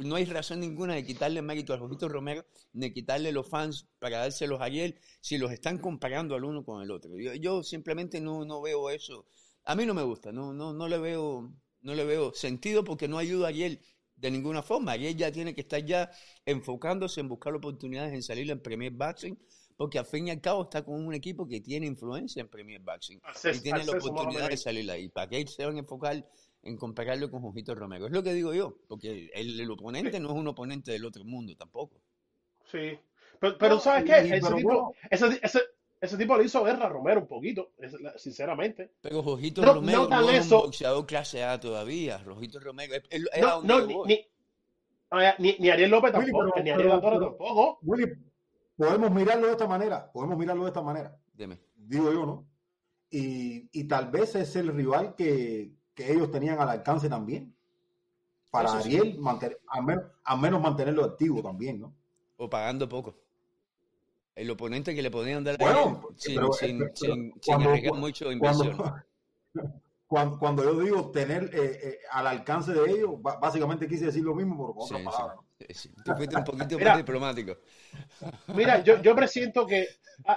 no 0.03 0.15
hay 0.15 0.25
razón 0.25 0.59
ninguna 0.59 0.95
de 0.95 1.05
quitarle 1.05 1.41
mérito 1.41 1.73
a 1.73 1.81
Ojito 1.81 2.09
Romero, 2.09 2.45
ni 2.73 2.91
quitarle 2.91 3.31
los 3.31 3.47
fans 3.47 3.87
para 3.99 4.17
dárselos 4.19 4.59
a 4.59 4.67
él, 4.67 4.99
si 5.21 5.37
los 5.37 5.51
están 5.51 5.77
comparando 5.77 6.35
al 6.35 6.43
uno 6.43 6.65
con 6.65 6.81
el 6.81 6.91
otro. 6.91 7.17
Yo, 7.17 7.33
yo 7.35 7.63
simplemente 7.63 8.19
no, 8.19 8.43
no 8.43 8.61
veo 8.61 8.89
eso. 8.89 9.25
A 9.63 9.75
mí 9.75 9.85
no 9.85 9.93
me 9.93 10.03
gusta, 10.03 10.31
no, 10.33 10.53
no, 10.53 10.73
no 10.73 10.87
le 10.89 10.97
veo, 10.97 11.53
no 11.81 11.95
le 11.95 12.03
veo 12.05 12.33
sentido 12.33 12.83
porque 12.83 13.07
no 13.07 13.17
ayuda 13.17 13.47
a 13.47 13.49
Ariel 13.49 13.79
de 14.17 14.31
ninguna 14.31 14.61
forma. 14.61 14.91
Ariel 14.93 15.15
ya 15.15 15.31
tiene 15.31 15.53
que 15.55 15.61
estar 15.61 15.83
ya 15.85 16.09
enfocándose 16.45 17.21
en 17.21 17.29
buscar 17.29 17.53
oportunidades 17.55 18.13
en 18.13 18.23
salir 18.23 18.49
en 18.51 18.59
Premier 18.61 18.91
Boxing, 18.91 19.37
porque 19.77 19.99
al 19.99 20.05
fin 20.05 20.27
y 20.27 20.31
al 20.31 20.41
cabo 20.41 20.63
está 20.63 20.83
con 20.83 20.95
un 21.05 21.13
equipo 21.13 21.47
que 21.47 21.61
tiene 21.61 21.85
influencia 21.85 22.41
en 22.41 22.47
Premier 22.49 22.81
Boxing 22.81 23.21
y 23.53 23.59
tiene 23.61 23.85
la 23.85 23.91
oportunidad 23.93 24.49
de 24.49 24.57
salir 24.57 24.89
ahí. 24.91 25.07
¿Para 25.09 25.29
qué 25.29 25.45
se 25.47 25.65
van 25.65 25.75
a 25.75 25.79
enfocar 25.79 26.27
en 26.63 26.77
compararlo 26.77 27.29
con 27.29 27.41
Jojito 27.43 27.75
Romero? 27.75 28.07
Es 28.07 28.11
lo 28.11 28.23
que 28.23 28.33
digo 28.33 28.53
yo, 28.53 28.75
porque 28.87 29.29
el, 29.33 29.59
el 29.59 29.69
oponente 29.71 30.19
no 30.19 30.29
es 30.29 30.35
un 30.35 30.47
oponente 30.47 30.91
del 30.91 31.05
otro 31.05 31.23
mundo 31.23 31.55
tampoco. 31.55 32.01
Sí. 32.71 32.97
Pero, 33.39 33.57
pero 33.59 33.75
No, 33.75 33.81
¿sabes 33.81 34.03
y- 34.03 34.07
qué? 34.07 34.27
y- 34.27 34.31
Ese 34.31 34.41
pero 34.41 34.55
tipo, 34.55 34.69
bueno. 34.69 34.91
ese, 35.11 35.39
ese, 35.43 35.59
ese 35.99 36.17
tipo 36.17 36.37
le 36.37 36.43
hizo 36.45 36.63
guerra 36.63 36.85
a 36.85 36.89
Romero 36.89 37.21
un 37.21 37.27
poquito, 37.27 37.71
es- 37.79 37.95
sinceramente. 38.21 38.91
Pero 39.01 39.23
Jojito 39.23 39.61
No, 39.63 39.73
Romero 39.75 39.97
no 39.99 40.03
no, 40.03 40.09
tan 40.09 40.35
es 40.35 40.45
eso. 40.45 40.57
un 40.57 40.61
boxeador 40.67 41.05
clase 41.05 41.43
A 41.43 41.59
todavía. 41.59 42.21
Jojito 42.23 42.59
Romero 42.59 42.93
es, 42.95 43.03
es- 43.09 43.29
es 43.33 43.43
a 43.43 43.47
No, 43.47 43.61
no, 43.63 43.85
ni, 43.85 43.95
ni, 44.05 44.25
ni, 45.39 45.55
ni 45.59 45.69
Ariel 45.69 45.89
López 45.89 46.13
Willy, 46.13 46.25
tampoco, 46.31 46.51
pero- 46.53 46.63
ni 46.63 46.69
Ariel 46.71 46.89
La 46.89 46.95
pero- 46.99 47.01
Torre 47.01 47.17
pero- 47.19 47.29
tampoco. 47.37 47.79
Willy, 47.83 48.05
podemos 48.75 49.11
mirarlo 49.11 49.45
de 49.47 49.51
esta 49.53 49.67
manera, 49.67 50.11
podemos 50.11 50.37
mirarlo 50.37 50.63
de 50.63 50.69
esta 50.69 50.81
manera, 50.81 51.17
Dime. 51.33 51.57
digo 51.75 52.11
yo, 52.13 52.25
¿no? 52.25 52.45
Y, 53.09 53.67
y 53.71 53.83
tal 53.85 54.09
vez 54.11 54.35
es 54.35 54.55
el 54.57 54.67
rival 54.67 55.15
que, 55.15 55.71
que 55.95 56.11
ellos 56.11 56.29
tenían 56.29 56.59
al 56.59 56.69
alcance 56.69 57.07
también. 57.09 57.53
Para 58.51 58.69
Eso 58.69 58.81
sí. 58.81 58.97
Ariel, 58.97 59.17
mantener, 59.19 59.59
al, 59.67 59.83
menos, 59.83 60.03
al 60.23 60.39
menos 60.39 60.61
mantenerlo 60.61 61.03
activo 61.05 61.41
también, 61.41 61.79
¿no? 61.81 61.93
O 62.37 62.49
pagando 62.49 62.87
poco. 62.87 63.15
El 64.37 64.51
oponente 64.51 64.93
que 64.93 65.01
le 65.01 65.09
podían 65.11 65.43
dar 65.43 65.55
a 65.55 65.57
Bueno, 65.57 66.07
él 66.11 66.15
sin, 66.17 66.35
pero- 66.35 66.53
sin, 66.53 66.77
pero- 66.79 66.95
sin, 66.95 67.07
sin 67.07 67.31
cuando- 67.45 67.69
arriesgar 67.71 67.93
mucho 67.99 68.25
Cuando, 68.39 68.63
inversión. 68.65 68.93
cuando, 70.07 70.39
cuando 70.39 70.63
yo 70.63 70.79
digo 70.79 71.11
tener 71.11 71.43
eh, 71.53 71.79
eh, 71.83 71.97
al 72.11 72.27
alcance 72.27 72.71
de 72.71 72.89
ellos, 72.91 73.11
básicamente 73.21 73.87
quise 73.87 74.05
decir 74.05 74.23
lo 74.23 74.35
mismo, 74.35 74.73
Sí, 74.87 74.93
otras 74.95 74.99
sí. 74.99 75.05
palabras. 75.05 75.37
Sí, 75.59 75.65
sí. 75.73 75.89
Tú 76.05 76.11
fuiste 76.15 76.35
un 76.37 76.43
poquito 76.43 76.77
Mira. 76.77 76.89
más 76.91 76.97
diplomático. 76.99 77.57
Mira, 78.55 78.83
yo, 78.83 79.01
yo 79.01 79.15
presiento 79.15 79.65
que 79.65 79.87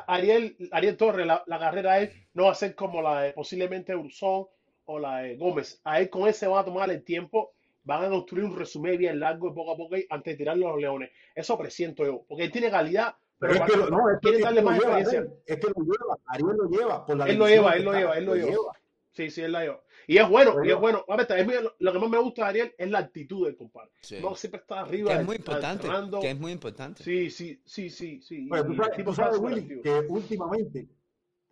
Ariel, 0.07 0.57
Ariel 0.73 0.97
Torres, 0.97 1.27
la, 1.27 1.43
la 1.47 1.59
carrera 1.59 1.99
él 2.01 2.11
no 2.35 2.45
va 2.47 2.53
a 2.53 2.55
ser 2.55 2.75
como 2.75 3.03
la 3.03 3.21
de 3.23 3.33
posiblemente 3.33 3.95
Urzón 3.95 4.47
o 4.87 4.99
la 4.99 5.19
de 5.19 5.37
Gómez. 5.37 5.81
A 5.85 6.01
él 6.01 6.11
con 6.11 6.27
él 6.27 6.35
se 6.35 6.47
va 6.47 6.61
a 6.61 6.65
tomar 6.65 6.91
el 6.91 7.05
tiempo, 7.05 7.53
van 7.85 8.05
a 8.05 8.09
construir 8.09 8.45
un 8.45 8.57
resumen 8.57 8.99
bien 8.99 9.21
largo 9.21 9.49
y 9.51 9.55
poco 9.55 9.73
a 9.73 9.77
poco 9.77 9.97
antes 10.11 10.33
de 10.35 10.39
tirarlo 10.39 10.69
a 10.69 10.73
los 10.73 10.81
leones. 10.81 11.11
Eso 11.35 11.57
presiento 11.59 12.05
yo, 12.05 12.25
porque 12.27 12.45
él 12.45 12.51
tiene 12.53 12.71
calidad, 12.71 13.15
Pero 13.41 13.55
es 13.55 13.61
que, 13.63 13.77
lo- 13.77 13.91
no, 13.91 14.11
es 14.11 14.19
que, 14.21 14.33
que 14.37 14.43
darle 14.43 14.63
más 14.63 14.79
lleva, 14.79 15.01
es 15.01 15.09
que 15.09 15.67
lo 15.67 15.83
lleva, 15.83 16.19
Ariel 16.27 16.57
lo 16.57 16.69
lleva 16.69 17.07
por 17.07 17.17
la 17.17 17.27
Él 17.27 17.39
lo 17.39 17.49
lleva, 17.49 17.73
que 17.73 17.79
él 17.79 17.85
lo 17.85 17.93
lleva, 17.95 18.19
él 18.19 18.25
lo 18.27 18.35
lleva. 18.37 18.73
Sí, 19.13 19.29
sí, 19.31 19.41
él 19.43 19.53
la 19.53 19.63
lleva. 19.63 19.83
Y 20.07 20.19
es 20.19 20.29
bueno, 20.29 20.55
Lo 20.59 20.65
y 20.65 20.71
es 20.71 20.77
bueno. 20.79 21.05
A 21.09 21.17
ver, 21.17 21.27
es 21.37 21.45
muy- 21.47 21.55
lo 21.79 21.93
que 21.93 21.99
más 21.99 22.11
me 22.11 22.19
gusta 22.19 22.43
de 22.45 22.49
Ariel 22.49 22.75
es 22.79 22.91
la 22.91 22.99
actitud 23.01 23.47
del 23.47 23.57
compadre. 23.57 23.91
Sí. 24.03 24.19
No 24.23 24.35
siempre 24.37 24.61
está 24.61 24.77
Que 24.77 24.81
arriba, 24.83 25.15
es 25.15 25.27
muy 25.27 25.37
importante. 25.37 25.89
Que 26.21 26.31
es 26.31 26.39
muy 26.39 26.53
importante. 26.53 27.03
Sí, 27.03 27.31
sí, 27.31 27.61
sí, 27.65 27.91
sí, 27.91 28.21
sí. 28.23 28.47
Bueno, 28.49 28.67
tú 28.67 28.75
sabes, 28.77 29.05
tú 29.05 29.15
sabes, 29.15 29.39
Willy, 29.39 29.61
activo. 29.63 29.83
que 29.83 29.91
últimamente, 30.09 30.79
eh, 30.81 30.89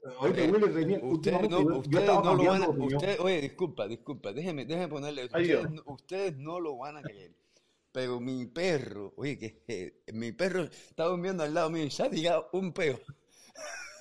Eh, 0.04 0.50
Willy 0.52 0.66
Reinier, 0.72 1.00
Ustedes 1.04 1.48
no, 1.50 1.60
no 2.22 2.34
lo 2.34 2.44
van 2.44 2.62
a, 2.62 2.68
usted- 2.68 3.18
oye, 3.20 3.40
disculpa, 3.40 3.88
disculpa, 3.88 4.32
déjeme, 4.32 4.64
déjeme 4.64 4.88
ponerle, 4.88 5.24
ustedes, 5.24 5.66
ustedes 5.86 6.36
no 6.36 6.60
lo 6.60 6.76
van 6.78 6.98
a 6.98 7.02
creer, 7.02 7.32
pero 7.98 8.20
mi 8.20 8.46
perro, 8.46 9.12
oye, 9.16 9.36
que 9.36 10.04
mi 10.12 10.30
perro 10.30 10.62
está 10.62 11.06
durmiendo 11.06 11.42
al 11.42 11.52
lado 11.52 11.68
mío 11.68 11.82
y 11.82 11.90
se 11.90 12.04
ha 12.04 12.08
tirado 12.08 12.48
un 12.52 12.72
peo. 12.72 13.00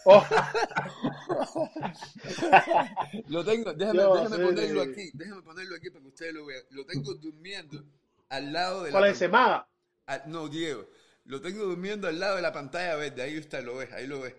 Oh, 0.06 0.24
Lo 3.30 3.44
tengo, 3.44 3.74
déjame, 3.74 3.98
Yo 3.98 4.14
déjame 4.14 4.46
ponerlo 4.46 4.82
aquí, 4.84 5.10
déjame 5.16 5.42
ponerlo 5.42 5.76
aquí 5.78 5.90
para 5.90 6.04
que 6.04 6.10
ustedes 6.10 6.34
lo 6.36 6.46
vean. 6.46 6.62
Lo 6.70 6.86
tengo 6.86 7.16
durmiendo 7.16 7.84
al 8.30 8.54
lado 8.54 8.84
de 8.84 8.92
la 8.92 9.00
¿Cuál 9.00 9.10
es 9.10 9.20
pantalla. 9.20 9.68
Ah, 10.06 10.24
no, 10.28 10.48
Diego, 10.48 10.88
lo 11.26 11.42
tengo 11.42 11.64
durmiendo 11.64 12.08
al 12.08 12.20
lado 12.20 12.36
de 12.36 12.44
la 12.44 12.54
pantalla 12.54 12.98
verde, 12.98 13.24
ahí 13.24 13.36
está, 13.36 13.62
lo 13.62 13.78
ves, 13.78 13.92
ahí 13.94 14.06
lo 14.06 14.22
ves. 14.22 14.36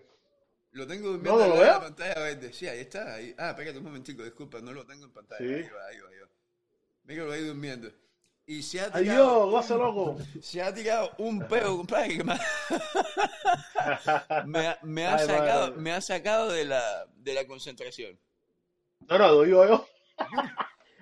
Lo 0.71 0.87
tengo 0.87 1.09
durmiendo 1.09 1.37
¿No 1.37 1.43
al 1.43 1.49
lado 1.49 1.61
de 1.61 1.67
la 1.67 1.81
pantalla 1.81 2.21
verde, 2.21 2.53
sí, 2.53 2.65
ahí 2.65 2.79
está, 2.79 3.15
ahí. 3.15 3.35
Ah, 3.37 3.49
espérate 3.49 3.77
un 3.77 3.83
momentico, 3.83 4.23
disculpa, 4.23 4.61
no 4.61 4.71
lo 4.71 4.85
tengo 4.85 5.03
en 5.03 5.11
pantalla, 5.11 5.45
Sí. 5.45 5.53
ahí 5.53 5.63
va, 5.63 5.85
ahí 5.87 5.99
va, 5.99 6.09
ahí 6.09 6.19
va. 6.21 6.29
Míralo 7.03 7.33
ahí 7.33 7.43
durmiendo. 7.43 7.91
Y 8.51 8.63
se 8.63 8.81
ha 8.81 8.91
tirado, 8.91 9.47
goce 9.51 9.75
loco. 9.75 10.17
se 10.41 10.59
ha 10.59 10.73
tirado 10.73 11.11
un 11.19 11.37
peo, 11.47 11.77
compadre, 11.77 12.17
que 12.17 12.23
me 12.23 12.33
ha, 12.33 12.39
me 14.47 14.67
ha- 14.67 14.79
me 14.81 15.05
ha 15.05 15.15
Ay, 15.17 15.27
sacado, 15.27 15.75
me 15.75 15.91
ha 15.91 16.01
sacado 16.01 16.51
de 16.51 16.65
la, 16.65 17.05
de 17.15 17.33
la 17.35 17.45
concentración. 17.45 18.17
No, 19.07 19.19
no, 19.19 19.27
lo 19.27 19.43
digo 19.43 19.67
yo. 19.67 19.85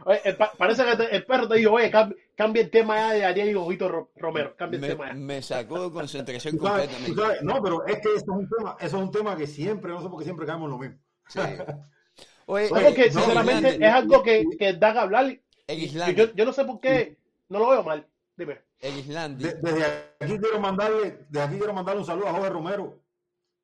Oye, 0.06 0.20
el 0.26 0.36
pa- 0.36 0.52
parece 0.58 0.84
que 0.84 0.96
te- 0.98 1.16
el 1.16 1.26
perro 1.26 1.48
te 1.48 1.56
dijo, 1.56 1.72
oye, 1.72 1.90
cambia, 1.90 2.18
cambia 2.36 2.64
el 2.64 2.70
tema 2.70 2.98
ya 2.98 3.14
de 3.14 3.24
Ariel 3.26 3.50
y 3.52 3.56
Ojito 3.56 3.88
Ro- 3.88 4.12
Romero. 4.18 4.54
Cambia 4.58 4.76
el 4.76 4.82
Me, 4.82 4.88
tema 4.90 5.08
ya. 5.08 5.14
me 5.14 5.42
sacó 5.42 5.84
de 5.88 5.92
concentración 5.94 6.58
Tú 6.58 6.66
sabes, 6.66 6.90
tú 6.90 6.96
completamente. 6.96 7.22
sabes, 7.38 7.42
no, 7.44 7.64
pero 7.64 7.86
es 7.88 7.96
que 8.02 8.10
eso 8.10 8.18
es 8.18 8.28
un 8.28 8.50
tema, 8.50 8.76
eso 8.80 8.98
es 8.98 9.04
un 9.04 9.12
tema 9.12 9.38
que 9.38 9.48
siempre, 9.48 9.94
no 9.94 10.02
sé 10.04 10.10
por 10.10 10.20
qué 10.20 10.26
siempre 10.26 10.46
caemos 10.46 10.66
en 10.66 10.72
lo 10.72 10.78
mismo. 10.80 10.98
Sí. 11.30 11.40
Oye, 12.46 12.70
No, 12.70 12.82
porque 12.82 13.10
no, 13.10 13.22
sinceramente 13.22 13.68
Irlande, 13.70 13.88
es 13.88 13.94
algo 13.94 14.22
que, 14.24 14.44
que 14.60 14.74
da 14.74 14.92
que 14.92 15.00
hablar. 15.00 15.40
Irlande. 15.70 16.14
yo, 16.16 16.34
yo 16.36 16.44
no 16.46 16.52
sé 16.52 16.66
por 16.66 16.82
qué 16.82 17.16
no 17.50 17.60
lo 17.60 17.70
veo 17.70 17.84
mal. 17.84 18.08
Dime. 18.36 18.60
Erislandi. 18.80 19.44
De- 19.44 19.56
desde 19.56 19.86
aquí 20.20 20.38
quiero 20.40 20.60
mandarle, 20.60 21.26
desde 21.30 21.42
aquí 21.46 21.58
quiero 21.58 21.74
mandarle 21.74 22.02
un 22.02 22.06
saludo 22.08 22.28
a 22.28 22.34
Jorge 22.34 22.50
Romero. 22.50 23.02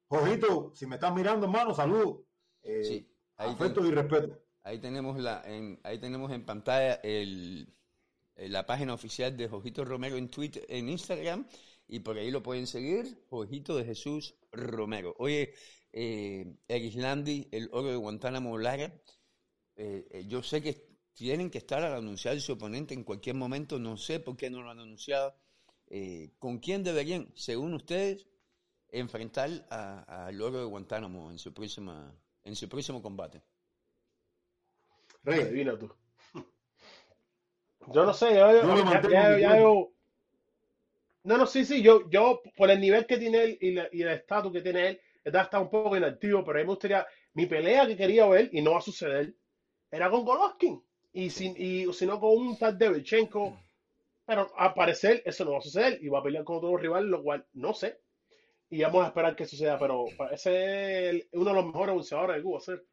Jorgito, 0.08 0.72
si 0.76 0.86
me 0.86 0.96
estás 0.96 1.14
mirando, 1.14 1.46
hermano, 1.46 1.74
saludos. 1.74 2.20
Eh, 2.64 2.84
Sí, 2.84 3.08
ahí 3.38 3.52
afecto 3.52 3.86
y 3.86 3.92
respeto. 3.92 4.40
Ahí 4.64 4.80
tenemos 4.80 5.20
la, 5.20 5.42
en, 5.46 5.80
ahí 5.84 6.00
tenemos 6.00 6.32
en 6.32 6.46
pantalla 6.46 6.96
el, 7.04 7.68
la 8.36 8.66
página 8.66 8.94
oficial 8.94 9.36
de 9.36 9.48
Jojito 9.50 9.84
Romero 9.86 10.16
en 10.18 10.30
Twitter, 10.30 10.66
en 10.70 10.90
Instagram, 10.90 11.46
y 11.88 12.00
por 12.00 12.18
ahí 12.18 12.32
lo 12.32 12.42
pueden 12.42 12.66
seguir, 12.68 13.26
Jojito 13.30 13.76
de 13.76 13.86
Jesús 13.86 14.36
Romero. 14.52 15.16
Oye, 15.20 15.54
eh, 15.92 16.56
Erislandi, 16.68 17.50
el 17.52 17.70
oro 17.74 17.90
de 17.90 17.98
Guantánamo 17.98 18.58
Lara, 18.58 18.94
eh, 19.76 20.08
eh, 20.12 20.26
yo 20.28 20.42
sé 20.42 20.62
que 20.62 20.93
tienen 21.14 21.50
que 21.50 21.60
estar 21.60 21.84
al 21.84 21.94
anunciar 21.94 22.40
su 22.42 22.54
oponente 22.54 22.94
en 22.94 23.04
cualquier 23.04 23.36
momento, 23.36 23.80
no 23.80 23.98
sé 23.98 24.20
por 24.20 24.36
qué 24.36 24.50
no 24.50 24.62
lo 24.62 24.72
han 24.72 24.80
anunciado. 24.80 25.36
Eh, 25.88 26.32
¿Con 26.40 26.60
quién 26.60 26.84
deberían, 26.84 27.32
según 27.36 27.74
ustedes, 27.74 28.28
enfrentar 28.90 29.50
a- 29.70 30.26
al 30.28 30.42
oro 30.42 30.60
de 30.60 30.66
Guantánamo 30.66 31.32
en 31.32 31.40
su 31.40 31.54
próxima, 31.54 32.16
en 32.44 32.56
su 32.56 32.68
próximo 32.68 33.02
combate? 33.02 33.42
Rey, 35.24 35.42
Adivina 35.42 35.78
tú. 35.78 35.92
Yo 37.94 38.06
no 38.06 38.14
sé, 38.14 38.34
yo, 38.34 38.52
yo- 38.52 38.62
Yo 38.76 38.86
me 38.86 38.92
ya- 38.92 39.38
ya- 39.40 39.60
yo- 39.60 39.90
No, 41.26 41.38
no, 41.38 41.46
sí, 41.46 41.64
sí, 41.64 41.82
yo, 41.82 42.10
yo, 42.10 42.42
por 42.58 42.70
el 42.70 42.80
nivel 42.82 43.06
que 43.06 43.18
tiene 43.18 43.44
él 43.44 43.58
y, 43.62 43.72
la- 43.72 43.88
y 43.92 44.02
el 44.02 44.10
estatus 44.10 44.52
que 44.52 44.62
tiene 44.62 44.88
él, 44.90 45.02
está, 45.24 45.44
está 45.44 45.60
un 45.60 45.70
poco 45.70 45.96
inactivo, 45.96 46.44
pero 46.44 46.58
a 46.58 46.62
mí 46.62 46.66
me 46.66 46.74
gustaría, 46.74 47.06
mi 47.34 47.46
pelea 47.46 47.88
que 47.88 47.96
quería 47.96 48.26
ver, 48.28 48.50
y 48.52 48.62
no 48.62 48.72
va 48.72 48.80
a 48.80 48.82
suceder, 48.82 49.34
era 49.90 50.10
con 50.10 50.26
Golovkin, 50.26 50.84
y 51.14 51.30
si, 51.30 51.54
y, 51.58 51.94
si 51.94 52.06
no 52.06 52.20
con 52.20 52.32
un 52.38 52.58
tal 52.58 52.78
Devchenko, 52.78 53.58
pero 54.26 54.52
al 54.58 54.74
parecer 54.74 55.22
eso 55.26 55.46
no 55.46 55.52
va 55.54 55.60
a 55.60 55.62
suceder, 55.62 56.00
y 56.02 56.08
va 56.10 56.20
a 56.20 56.24
pelear 56.24 56.44
con 56.44 56.58
otro 56.58 56.76
rival, 56.78 57.08
lo 57.08 57.24
cual 57.24 57.46
no 57.54 57.74
sé, 57.74 58.00
y 58.70 58.82
vamos 58.82 59.04
a 59.04 59.08
esperar 59.08 59.36
que 59.36 59.46
suceda, 59.46 59.78
pero 59.78 60.06
ese 60.32 61.10
es 61.18 61.28
uno 61.34 61.52
de 61.52 61.56
los 61.56 61.66
mejores 61.66 61.96
boxeadores 61.96 62.38
de 62.38 62.44
Cuba, 62.44 62.60
ser. 62.60 62.84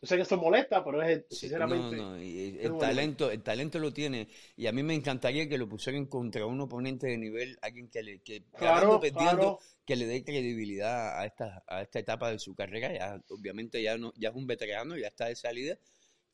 Yo 0.00 0.08
sé 0.08 0.16
que 0.16 0.22
eso 0.22 0.36
molesta, 0.38 0.82
pero 0.82 1.02
es 1.02 1.24
sinceramente. 1.30 1.96
no, 1.96 2.12
no, 2.12 2.22
y 2.22 2.58
el 2.60 2.72
bueno. 2.72 2.78
talento, 2.78 3.30
el 3.30 3.42
talento 3.42 3.78
lo 3.78 3.92
tiene 3.92 4.28
y 4.56 4.66
a 4.66 4.72
mí 4.72 4.82
me 4.82 4.94
encantaría 4.94 5.48
que 5.48 5.58
lo 5.58 5.68
pusieran 5.68 6.06
contra 6.06 6.46
un 6.46 6.60
oponente 6.62 7.06
de 7.06 7.18
nivel, 7.18 7.58
alguien 7.60 7.88
que 7.90 8.02
le 8.02 8.20
que 8.20 8.44
Claro, 8.56 8.98
perdiendo, 8.98 9.58
claro. 9.58 9.58
que 9.84 9.96
le 9.96 10.06
dé 10.06 10.24
credibilidad 10.24 11.20
a 11.20 11.26
esta 11.26 11.62
a 11.66 11.82
esta 11.82 11.98
etapa 11.98 12.30
de 12.30 12.38
su 12.38 12.54
carrera. 12.54 12.92
Ya 12.92 13.22
obviamente 13.28 13.82
ya 13.82 13.98
no 13.98 14.12
ya 14.16 14.30
es 14.30 14.34
un 14.34 14.46
veterano, 14.46 14.96
ya 14.96 15.08
está 15.08 15.26
de 15.26 15.36
salida. 15.36 15.78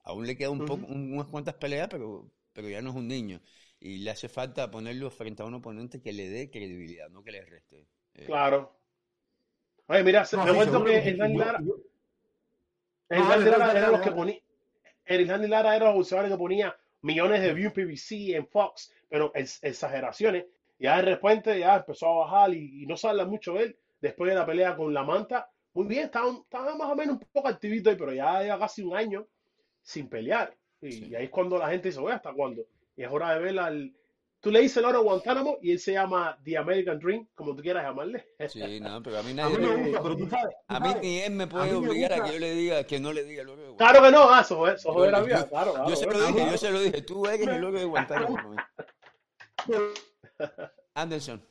Aún 0.04 0.26
le 0.26 0.36
queda 0.36 0.50
un 0.50 0.64
poco 0.64 0.84
Ujú. 0.84 0.94
un- 0.94 1.12
unas 1.14 1.26
cuantas 1.28 1.54
peleas, 1.54 1.88
pero 1.90 2.30
pero 2.52 2.68
ya 2.68 2.80
no 2.80 2.90
es 2.90 2.96
un 2.96 3.08
niño 3.08 3.40
y 3.80 3.98
le 3.98 4.10
hace 4.12 4.28
falta 4.28 4.70
ponerlo 4.70 5.10
frente 5.10 5.42
a 5.42 5.46
un 5.46 5.54
oponente 5.54 6.00
que 6.00 6.12
le 6.12 6.28
dé 6.28 6.50
credibilidad, 6.50 7.08
no 7.10 7.24
que 7.24 7.32
le 7.32 7.44
reste. 7.44 7.88
Eh, 8.14 8.26
Claro. 8.26 8.78
Oye, 9.88 10.02
mira, 10.04 10.24
se- 10.24 10.36
No, 10.36 10.44
me 10.46 10.52
sí, 10.52 10.60
seguro 10.60 10.84
que 10.84 10.96
Hernán 10.96 11.36
Lara, 11.36 11.60
yo- 11.60 11.76
Hernán 13.08 13.28
dale, 13.28 13.50
Lara 13.50 13.78
era 13.78 13.88
los 13.90 14.00
que 14.00 14.10
ponía, 14.12 14.38
Hernán 15.04 15.50
Lara 15.50 15.76
era 15.76 15.86
los 15.86 15.94
boxeadores 15.96 16.30
que 16.32 16.38
ponía 16.38 16.76
millones 17.02 17.42
de 17.42 17.54
views 17.54 17.72
PBC 17.72 18.34
en 18.36 18.46
Fox, 18.46 18.92
pero 19.08 19.32
ex- 19.34 19.62
exageraciones. 19.62 20.46
Ya 20.78 20.96
de 20.96 21.02
repente 21.02 21.58
ya 21.58 21.76
empezó 21.76 22.08
a 22.08 22.24
bajar 22.24 22.54
y, 22.54 22.82
y 22.82 22.86
no 22.86 22.96
se 22.96 23.08
habla 23.08 23.24
mucho 23.26 23.54
de 23.54 23.64
él. 23.64 23.78
Después 24.00 24.30
de 24.30 24.36
la 24.36 24.46
pelea 24.46 24.76
con 24.76 24.92
la 24.92 25.02
manta, 25.04 25.50
muy 25.74 25.86
bien, 25.86 26.04
estaba, 26.04 26.30
estaba 26.32 26.74
más 26.76 26.88
o 26.90 26.96
menos 26.96 27.14
un 27.16 27.20
poco 27.32 27.48
activito 27.48 27.90
ahí, 27.90 27.96
pero 27.96 28.12
ya 28.12 28.42
lleva 28.42 28.58
casi 28.58 28.82
un 28.82 28.96
año 28.96 29.26
sin 29.84 30.08
pelear. 30.08 30.56
Y, 30.80 30.90
Sí. 30.92 31.06
y 31.10 31.14
ahí 31.14 31.24
es 31.26 31.30
cuando 31.30 31.56
la 31.58 31.68
gente 31.70 31.88
dice, 31.88 32.00
oye, 32.00 32.14
¿hasta 32.14 32.32
cuándo? 32.32 32.62
Y 32.96 33.04
es 33.04 33.08
hora 33.10 33.32
de 33.34 33.40
ver 33.40 33.58
al... 33.60 33.92
Tú 34.40 34.50
le 34.50 34.60
dices 34.60 34.76
el 34.78 34.84
oro 34.84 35.02
Guantánamo 35.02 35.56
y 35.62 35.72
él 35.72 35.78
se 35.78 35.92
llama 35.94 36.36
The 36.44 36.58
American 36.58 36.98
Dream, 36.98 37.26
como 37.34 37.56
tú 37.56 37.62
quieras 37.62 37.82
llamarle. 37.84 38.26
Sí, 38.50 38.78
no, 38.78 39.02
pero 39.02 39.18
a 39.20 39.22
mí 39.22 39.30
A 39.32 39.34
nadie 39.34 39.56
mí 39.58 39.66
me 39.66 39.74
me- 39.76 39.82
gusta, 39.84 40.02
pero 40.02 40.16
tú 40.18 40.28
sabes. 40.28 40.54
tú 40.68 40.74
a 40.74 40.80
mí 40.80 40.88
ni 41.00 41.18
él 41.20 41.32
me 41.32 41.44
a 41.44 41.48
puede 41.48 41.70
me 41.70 41.76
obligar 41.76 42.12
a 42.12 42.22
que 42.24 42.32
yo 42.34 42.38
le 42.38 42.54
diga 42.54 42.84
que 42.84 43.00
no 43.00 43.12
le 43.14 43.24
diga 43.24 43.42
lo 43.44 43.56
que 43.56 43.74
Claro 43.78 44.02
que 44.02 44.10
no, 44.10 44.28
ah, 44.28 44.40
eso, 44.42 44.68
es- 44.68 44.74
eso 44.80 44.92
yo- 44.92 45.24
vida, 45.24 45.48
claro, 45.48 45.72
claro. 45.72 45.88
Yo 45.88 45.96
se 45.96 46.04
lo 46.06 46.12
dije, 46.20 46.32
claro. 46.34 46.50
yo 46.50 46.58
se 46.58 46.70
lo 46.72 46.80
dije, 46.80 47.00
tú 47.02 47.26
eres 47.26 47.46
el 47.48 47.60
loco 47.62 47.78
de 47.78 47.84
Guantánamo. 47.86 48.36
Anderson, 50.94 51.42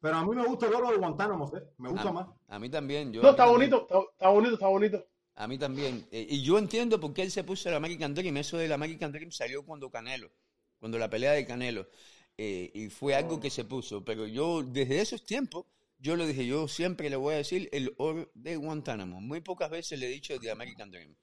Pero 0.00 0.16
a 0.16 0.24
mí 0.24 0.34
me 0.36 0.46
gusta 0.46 0.66
el 0.68 0.74
oro 0.74 0.90
de 0.92 0.96
Guantánamo, 0.98 1.50
¿eh? 1.56 1.62
me 1.78 1.90
gusta 1.90 2.08
a, 2.08 2.12
más. 2.12 2.28
a 2.48 2.58
mí 2.58 2.70
también. 2.70 3.12
Yo, 3.12 3.22
No, 3.22 3.30
está 3.30 3.44
también, 3.44 3.70
bonito, 3.70 3.82
está, 3.82 4.12
está 4.12 4.28
bonito, 4.28 4.54
está 4.54 4.66
bonito. 4.68 5.06
A 5.40 5.48
mí 5.48 5.56
también. 5.56 6.06
Eh, 6.12 6.26
y 6.28 6.42
yo 6.42 6.58
entiendo 6.58 7.00
por 7.00 7.14
qué 7.14 7.22
él 7.22 7.30
se 7.30 7.44
puso 7.44 7.70
el 7.70 7.74
American 7.74 8.12
Dream. 8.12 8.36
Eso 8.36 8.58
del 8.58 8.72
American 8.72 9.10
Dream 9.10 9.32
salió 9.32 9.64
cuando 9.64 9.90
Canelo, 9.90 10.30
cuando 10.78 10.98
la 10.98 11.08
pelea 11.08 11.32
de 11.32 11.46
Canelo. 11.46 11.88
Eh, 12.36 12.70
y 12.74 12.88
fue 12.90 13.14
algo 13.14 13.40
que 13.40 13.48
se 13.48 13.64
puso. 13.64 14.04
Pero 14.04 14.26
yo, 14.26 14.62
desde 14.62 15.00
esos 15.00 15.24
tiempos, 15.24 15.64
yo 15.98 16.14
le 16.14 16.26
dije, 16.26 16.46
yo 16.46 16.68
siempre 16.68 17.08
le 17.08 17.16
voy 17.16 17.32
a 17.32 17.38
decir 17.38 17.70
el 17.72 17.94
oro 17.96 18.30
de 18.34 18.56
Guantánamo. 18.56 19.22
Muy 19.22 19.40
pocas 19.40 19.70
veces 19.70 19.98
le 19.98 20.08
he 20.08 20.10
dicho 20.10 20.38
de 20.38 20.50
American 20.50 20.90
Dream. 20.90 21.16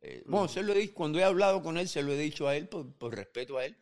Eh, 0.00 0.24
bueno, 0.26 0.48
se 0.48 0.64
lo 0.64 0.74
he 0.74 0.90
cuando 0.90 1.20
he 1.20 1.24
hablado 1.24 1.62
con 1.62 1.78
él, 1.78 1.88
se 1.88 2.02
lo 2.02 2.12
he 2.12 2.18
dicho 2.18 2.48
a 2.48 2.56
él 2.56 2.68
por, 2.68 2.92
por 2.94 3.14
respeto 3.14 3.58
a 3.58 3.64
él. 3.64 3.76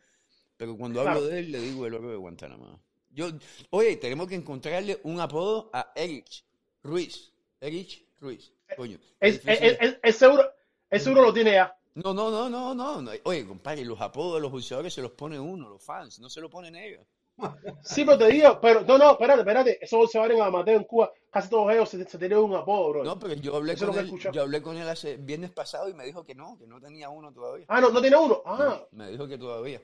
Pero 0.57 0.77
cuando 0.77 1.01
hablo 1.01 1.25
de 1.25 1.39
él, 1.39 1.51
le 1.51 1.59
digo 1.59 1.87
el 1.87 1.95
oro 1.95 2.11
de 2.11 2.17
Guantánamo. 2.17 2.79
Yo, 3.09 3.31
oye, 3.71 3.95
tenemos 3.95 4.27
que 4.27 4.35
encontrarle 4.35 4.99
un 5.01 5.19
apodo 5.19 5.71
a 5.73 5.91
Erich 5.95 6.45
Ruiz. 6.83 7.31
Erich 7.59 8.04
Ruiz. 8.19 8.51
Coño. 8.75 8.97
Es, 9.19 9.41
es, 9.45 9.61
es- 9.79 9.97
es 10.01 10.15
seguro, 10.15 10.43
es 10.89 11.03
seguro 11.03 11.21
lo 11.23 11.33
tiene 11.33 11.51
ya. 11.53 11.75
No, 11.95 12.13
no, 12.13 12.29
no, 12.29 12.49
no, 12.49 13.01
no. 13.01 13.11
Oye, 13.23 13.45
compadre, 13.47 13.85
los 13.85 14.01
apodos 14.01 14.35
de 14.35 14.41
los 14.41 14.51
boxeadores 14.51 14.93
se 14.93 15.01
los 15.01 15.11
pone 15.11 15.39
uno, 15.39 15.69
los 15.69 15.83
fans, 15.83 16.19
no 16.19 16.29
se 16.29 16.41
los 16.41 16.51
ponen 16.51 16.75
ellos. 16.75 17.05
Sí, 17.83 18.05
pero 18.05 18.17
te 18.17 18.27
digo, 18.27 18.59
pero 18.61 18.81
no, 18.81 18.97
no, 18.97 19.11
espérate, 19.11 19.41
espérate. 19.41 19.77
Esos 19.81 19.99
boxeadores 19.99 20.37
en 20.37 20.43
amateur 20.43 20.75
en 20.75 20.83
Cuba, 20.85 21.11
casi 21.29 21.49
todos 21.49 21.71
ellos 21.71 21.89
se, 21.89 22.03
se 22.05 22.17
tienen 22.17 22.37
un 22.39 22.55
apodo, 22.55 22.89
bro. 22.89 23.03
No, 23.03 23.19
pero 23.19 23.33
yo 23.35 23.55
hablé 23.55 23.73
Eso 23.73 23.87
con 23.87 23.97
él, 23.99 24.11
yo 24.31 24.41
hablé 24.41 24.61
con 24.61 24.77
él 24.77 24.87
hace 24.87 25.17
viernes 25.17 25.51
pasado 25.51 25.89
y 25.89 25.93
me 25.93 26.05
dijo 26.05 26.23
que 26.25 26.33
no, 26.33 26.57
que 26.57 26.65
no 26.65 26.79
tenía 26.79 27.09
uno 27.09 27.31
todavía. 27.33 27.65
Ah, 27.69 27.81
no, 27.81 27.89
no 27.89 28.01
tiene 28.01 28.15
uno. 28.17 28.41
Ah, 28.45 28.81
Me 28.91 29.11
dijo 29.11 29.27
que 29.27 29.37
todavía. 29.37 29.81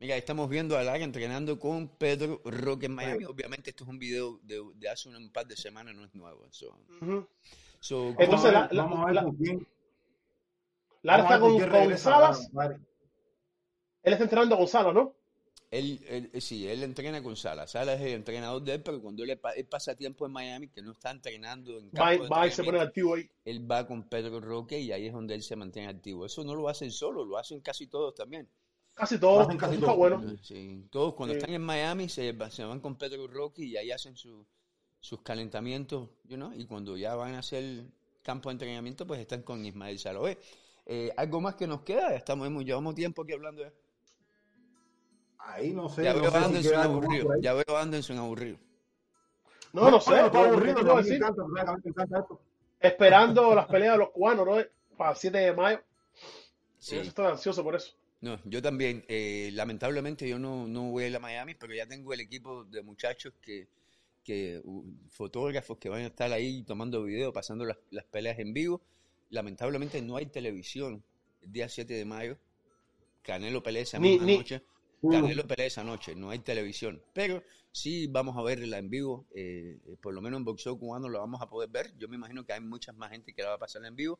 Mira, 0.00 0.16
estamos 0.16 0.48
viendo 0.48 0.78
a 0.78 0.82
Lara 0.82 1.04
entrenando 1.04 1.58
con 1.58 1.88
Pedro 1.98 2.40
Roque 2.44 2.86
en 2.86 2.94
Miami. 2.94 3.24
Obviamente 3.26 3.68
esto 3.68 3.84
es 3.84 3.90
un 3.90 3.98
video 3.98 4.38
de, 4.42 4.62
de 4.76 4.88
hace 4.88 5.10
un 5.10 5.30
par 5.30 5.46
de 5.46 5.56
semanas, 5.56 5.94
no 5.94 6.04
es 6.06 6.14
nuevo. 6.14 6.48
So, 6.50 6.74
Entonces, 8.18 8.28
vamos 8.28 8.44
a 8.46 8.52
la- 8.52 8.68
la- 8.72 8.82
vamos 8.82 8.98
a 9.00 9.04
ver 9.06 9.14
la-. 9.14 9.60
Lara 11.02 11.22
está 11.24 11.38
con 11.40 11.58
con, 11.58 11.98
Salas. 11.98 12.50
Él 14.02 14.12
está 14.14 14.24
entrenando 14.24 14.56
con 14.56 14.66
Salas, 14.66 14.94
¿no? 14.94 15.14
Él, 15.70 16.00
él- 16.08 16.30
eh, 16.32 16.40
sí, 16.40 16.66
él 16.66 16.82
entrena 16.82 17.22
con 17.22 17.36
Salas. 17.36 17.70
Salas 17.72 18.00
es 18.00 18.06
el 18.06 18.14
entrenador 18.14 18.62
de 18.62 18.74
él, 18.74 18.82
pero 18.82 19.00
cuando 19.02 19.22
él, 19.22 19.38
pa- 19.38 19.52
él 19.52 19.66
pasa 19.66 19.94
tiempo 19.94 20.24
en 20.26 20.32
Miami, 20.32 20.68
que 20.68 20.80
no 20.82 20.92
está 20.92 21.10
entrenando 21.10 21.78
en 21.78 21.88
Va, 21.90 22.10
campo 22.16 22.28
va 22.28 22.46
y 22.46 22.50
se 22.50 22.64
pone 22.64 22.80
activo 22.80 23.14
ahí. 23.16 23.30
él 23.44 23.70
va 23.70 23.86
con 23.86 24.08
Pedro 24.08 24.40
Roque 24.40 24.80
y 24.80 24.92
ahí 24.92 25.06
es 25.06 25.12
donde 25.12 25.34
él 25.34 25.42
se 25.42 25.56
mantiene 25.56 25.88
activo. 25.88 26.24
Eso 26.26 26.42
no 26.42 26.54
lo 26.54 26.68
hacen 26.70 26.90
solo, 26.90 27.24
lo 27.24 27.36
hacen 27.36 27.60
casi 27.60 27.86
todos 27.86 28.14
también. 28.14 28.48
Casi 29.00 29.18
todo. 29.18 29.40
hacen 29.40 29.56
casi 29.56 29.72
Eso 29.76 29.80
está 29.80 29.86
todo. 29.92 29.96
bueno. 29.96 30.36
Sí, 30.42 30.86
todos 30.90 31.14
cuando 31.14 31.34
Sí. 31.34 31.38
están 31.38 31.54
en 31.54 31.62
Miami 31.62 32.08
se, 32.08 32.36
se 32.50 32.64
van 32.64 32.80
con 32.80 32.96
Pedro 32.96 33.26
Roque 33.26 33.64
y 33.64 33.76
ahí 33.76 33.90
hacen 33.90 34.16
su- 34.16 34.46
sus 35.00 35.22
calentamientos, 35.22 36.10
you 36.24 36.36
know, 36.36 36.52
y 36.54 36.66
cuando 36.66 36.96
ya 36.96 37.14
van 37.14 37.34
a 37.34 37.38
hacer 37.38 37.84
campo 38.22 38.50
de 38.50 38.52
entrenamiento, 38.52 39.06
pues 39.06 39.18
están 39.20 39.42
con 39.42 39.64
Ismael 39.64 39.98
Saloé. 39.98 40.38
Eh, 40.84 41.10
¿Algo 41.16 41.40
más 41.40 41.54
que 41.54 41.66
nos 41.66 41.80
queda? 41.82 42.14
Estamos, 42.14 42.46
hemos- 42.46 42.64
llevamos 42.64 42.94
tiempo 42.94 43.22
aquí 43.22 43.32
hablando 43.32 43.62
de 43.62 43.72
Ahí 45.38 45.72
no 45.72 45.88
sé. 45.88 46.04
Ya 46.04 46.12
no 46.14 46.20
veo 46.20 46.30
sé 46.30 46.36
a 46.36 46.44
Anderson 46.44 46.74
aburrido. 46.80 47.30
Ya 47.40 47.52
veo 47.54 47.76
a 47.76 47.80
Anderson 47.80 48.18
aburrido. 48.18 48.58
No, 49.72 49.90
no 49.90 50.00
sé. 50.00 50.10
no, 50.10 50.26
está 50.26 50.38
aburrido, 50.44 50.76
¿qué 50.76 50.82
te 50.84 50.90
a 50.90 50.92
puedo 50.92 50.96
mí 50.96 51.02
me 51.02 51.08
decir? 51.08 51.16
encanta, 51.16 51.44
me 51.46 51.90
encanta 51.90 52.18
esto. 52.20 52.40
Esperando 52.78 53.54
las 53.54 53.66
peleas 53.66 53.92
de 53.94 53.98
los 53.98 54.10
cubanos, 54.10 54.46
¿no? 54.46 54.56
Para 54.96 55.12
el 55.12 55.16
7 55.16 55.38
de 55.38 55.52
mayo. 55.54 55.80
Sí. 56.78 56.96
Yo 56.96 57.02
estoy 57.02 57.26
ansioso 57.26 57.62
por 57.64 57.74
eso. 57.76 57.92
No, 58.20 58.38
yo 58.44 58.60
también. 58.60 59.04
Eh, 59.08 59.50
lamentablemente 59.54 60.28
yo 60.28 60.38
no, 60.38 60.66
no 60.66 60.90
voy 60.90 61.04
a 61.04 61.08
ir 61.08 61.16
a 61.16 61.20
Miami, 61.20 61.54
pero 61.54 61.74
ya 61.74 61.86
tengo 61.86 62.12
el 62.12 62.20
equipo 62.20 62.64
de 62.64 62.82
muchachos 62.82 63.32
que, 63.40 63.68
que 64.22 64.60
uh, 64.62 64.84
fotógrafos 65.08 65.78
que 65.78 65.88
van 65.88 66.02
a 66.02 66.06
estar 66.08 66.30
ahí 66.32 66.62
tomando 66.64 67.02
video, 67.04 67.32
pasando 67.32 67.64
las, 67.64 67.78
las 67.90 68.04
peleas 68.04 68.38
en 68.38 68.52
vivo. 68.52 68.82
Lamentablemente 69.30 70.02
no 70.02 70.16
hay 70.16 70.26
televisión 70.26 71.02
el 71.42 71.52
día 71.52 71.68
7 71.68 71.94
de 71.94 72.04
mayo. 72.04 72.38
Canelo 73.22 73.62
pelea 73.62 73.82
esa 73.82 73.98
misma 74.00 74.24
ni- 74.26 74.36
noche. 74.36 74.62
Uh, 75.02 75.10
Canelo 75.12 75.46
pelea 75.46 75.66
esa 75.66 75.82
noche, 75.84 76.14
no 76.14 76.28
hay 76.30 76.40
televisión. 76.40 77.02
Pero 77.14 77.42
sí 77.72 78.06
vamos 78.06 78.36
a 78.36 78.42
verla 78.42 78.76
en 78.78 78.90
vivo. 78.90 79.26
eh, 79.34 79.78
eh, 79.86 79.96
por 80.00 80.12
lo 80.12 80.20
menos 80.20 80.38
en 80.38 80.44
boxeo 80.44 80.78
cubano 80.78 81.08
lo 81.08 81.20
vamos 81.20 81.40
a 81.40 81.48
poder 81.48 81.70
ver. 81.70 81.96
Yo 81.96 82.06
me 82.08 82.16
imagino 82.16 82.44
que 82.44 82.52
hay 82.52 82.60
muchas 82.60 82.94
más 82.96 83.10
gente 83.10 83.32
que 83.32 83.42
la 83.42 83.50
va 83.50 83.54
a 83.54 83.58
pasar 83.58 83.82
en 83.86 83.96
vivo. 83.96 84.18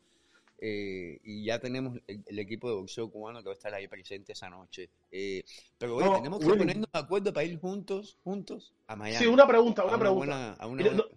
Eh, 0.62 1.18
y 1.24 1.44
ya 1.46 1.58
tenemos 1.58 1.98
el, 2.06 2.22
el 2.26 2.38
equipo 2.38 2.68
de 2.68 2.74
boxeo 2.76 3.10
cubano 3.10 3.38
que 3.40 3.46
va 3.46 3.52
a 3.52 3.54
estar 3.54 3.72
ahí 3.74 3.88
presente 3.88 4.32
esa 4.32 4.50
noche. 4.50 4.90
Eh, 5.10 5.42
pero 5.78 5.96
oye, 5.96 6.06
No, 6.06 6.16
tenemos 6.16 6.38
que 6.40 6.46
Willy. 6.46 6.58
ponernos 6.58 6.92
de 6.92 6.98
acuerdo 6.98 7.32
para 7.32 7.44
ir 7.44 7.58
juntos, 7.58 8.18
juntos 8.22 8.74
a 8.86 8.94
Miami. 8.96 9.24
Sí, 9.24 9.26
una 9.30 9.46
pregunta, 9.46 9.82
a 9.82 9.86
una 9.86 9.98
pregunta. 9.98 10.26
buena- 10.26 10.52
a 10.54 10.66
una 10.66 10.82
Mira, 10.82 10.94
buena- 10.96 11.08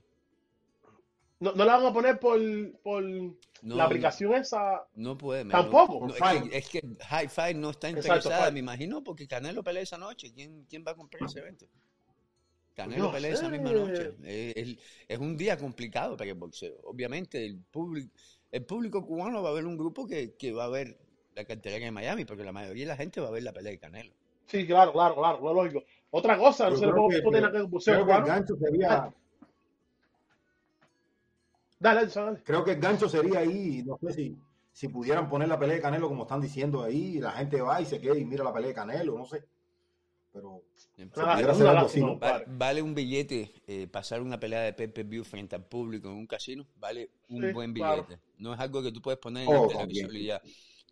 No, 1.39 1.51
no 1.53 1.65
la 1.65 1.75
van 1.77 1.85
a 1.87 1.93
poner 1.93 2.19
por, 2.19 2.39
por 2.83 3.03
No, 3.03 3.75
la 3.75 3.83
aplicación 3.83 4.33
esa. 4.33 4.87
No 4.95 5.17
puede. 5.17 5.43
Tampoco. 5.45 6.07
es, 6.07 6.21
que, 6.49 6.57
es 6.57 6.69
que 6.69 6.79
Hi-Fi 6.79 7.53
no 7.55 7.71
está 7.71 7.89
interesada, 7.89 8.49
me 8.49 8.59
imagino, 8.59 9.03
porque 9.03 9.27
Canelo 9.27 9.61
pelea 9.61 9.83
esa 9.83 9.97
noche. 9.97 10.31
¿Quién, 10.33 10.65
quién 10.69 10.85
va 10.87 10.91
a 10.91 10.95
comprar 10.95 11.21
ese 11.29 11.39
evento? 11.39 11.65
Canelo 12.75 13.03
No 13.05 13.11
pelea 13.11 13.33
esa 13.33 13.49
misma 13.49 13.71
noche. 13.73 14.13
Es, 14.23 14.55
es- 14.55 14.77
es 15.07 15.19
un 15.19 15.35
día 15.35 15.57
complicado 15.57 16.15
para 16.15 16.29
el 16.29 16.35
boxeo. 16.37 16.75
Obviamente, 16.85 17.45
el 17.45 17.57
público, 17.57 18.09
el 18.53 18.63
público 18.65 19.03
cubano 19.03 19.41
va 19.41 19.49
a 19.49 19.53
ver 19.53 19.65
un 19.65 19.75
grupo 19.75 20.05
que, 20.05 20.35
que 20.35 20.51
va 20.53 20.65
a 20.65 20.69
ver 20.69 20.95
la 21.35 21.43
cartelera 21.43 21.83
de 21.85 21.91
Miami, 21.91 22.23
porque 22.23 22.43
la 22.43 22.51
mayoría 22.51 22.83
de 22.83 22.89
la 22.89 22.95
gente 22.97 23.19
va 23.19 23.29
a 23.29 23.31
ver 23.31 23.41
la 23.41 23.51
pelea 23.51 23.71
de 23.71 23.79
Canelo. 23.79 24.13
Sí, 24.45 24.67
claro, 24.67 24.93
claro, 24.93 25.15
claro, 25.15 25.37
es 25.37 25.55
lógico. 25.55 25.83
Otra 26.11 26.37
cosa, 26.37 26.69
no 26.69 26.75
se 26.77 26.85
le 26.85 26.93
puede 26.93 27.17
que- 27.17 27.23
poner 27.23 27.51
que 27.51 27.57
el 27.57 27.65
boxeo 27.65 27.93
Creo 27.95 28.05
que 28.05 28.13
el 28.13 28.23
gancho 28.23 28.55
sería, 28.55 29.11
Dale, 31.79 32.01
Edson, 32.01 32.25
dale. 32.25 32.43
creo 32.43 32.63
que 32.63 32.71
el 32.73 32.79
gancho 32.79 33.09
sería 33.09 33.39
ahí, 33.39 33.83
no 33.83 33.97
sé 33.97 34.13
si, 34.13 34.37
si 34.71 34.87
pudieran 34.87 35.27
poner 35.27 35.47
la 35.47 35.57
pelea 35.57 35.75
de 35.77 35.81
Canelo 35.81 36.07
como 36.07 36.21
están 36.23 36.39
diciendo 36.39 36.83
ahí, 36.83 37.17
y 37.17 37.19
la 37.19 37.31
gente 37.31 37.59
va 37.59 37.81
y 37.81 37.85
se 37.87 37.99
queda 37.99 38.15
y 38.15 38.23
mira 38.23 38.43
la 38.43 38.53
pelea 38.53 38.67
de 38.69 38.75
Canelo, 38.75 39.17
no 39.17 39.25
sé. 39.25 39.43
Pero 40.33 40.63
así, 41.83 42.01
vale 42.47 42.81
un 42.81 42.95
billete 42.95 43.51
eh, 43.67 43.87
pasar 43.87 44.21
una 44.21 44.39
pelea 44.39 44.61
de 44.61 44.73
pay-per-view 44.73 45.23
frente 45.23 45.55
al 45.55 45.65
público 45.65 46.09
en 46.09 46.15
un 46.15 46.27
casino, 46.27 46.65
vale 46.79 47.09
un 47.29 47.41
Sí, 47.41 47.51
buen 47.53 47.73
claro. 47.73 48.03
billete. 48.03 48.21
No 48.39 48.53
es 48.53 48.59
algo 48.59 48.81
que 48.81 48.91
tú 48.91 49.01
puedes 49.01 49.19
poner 49.19 49.43
en 49.43 49.53
Oh, 49.53 49.67
y 50.13 50.25
ya. 50.25 50.41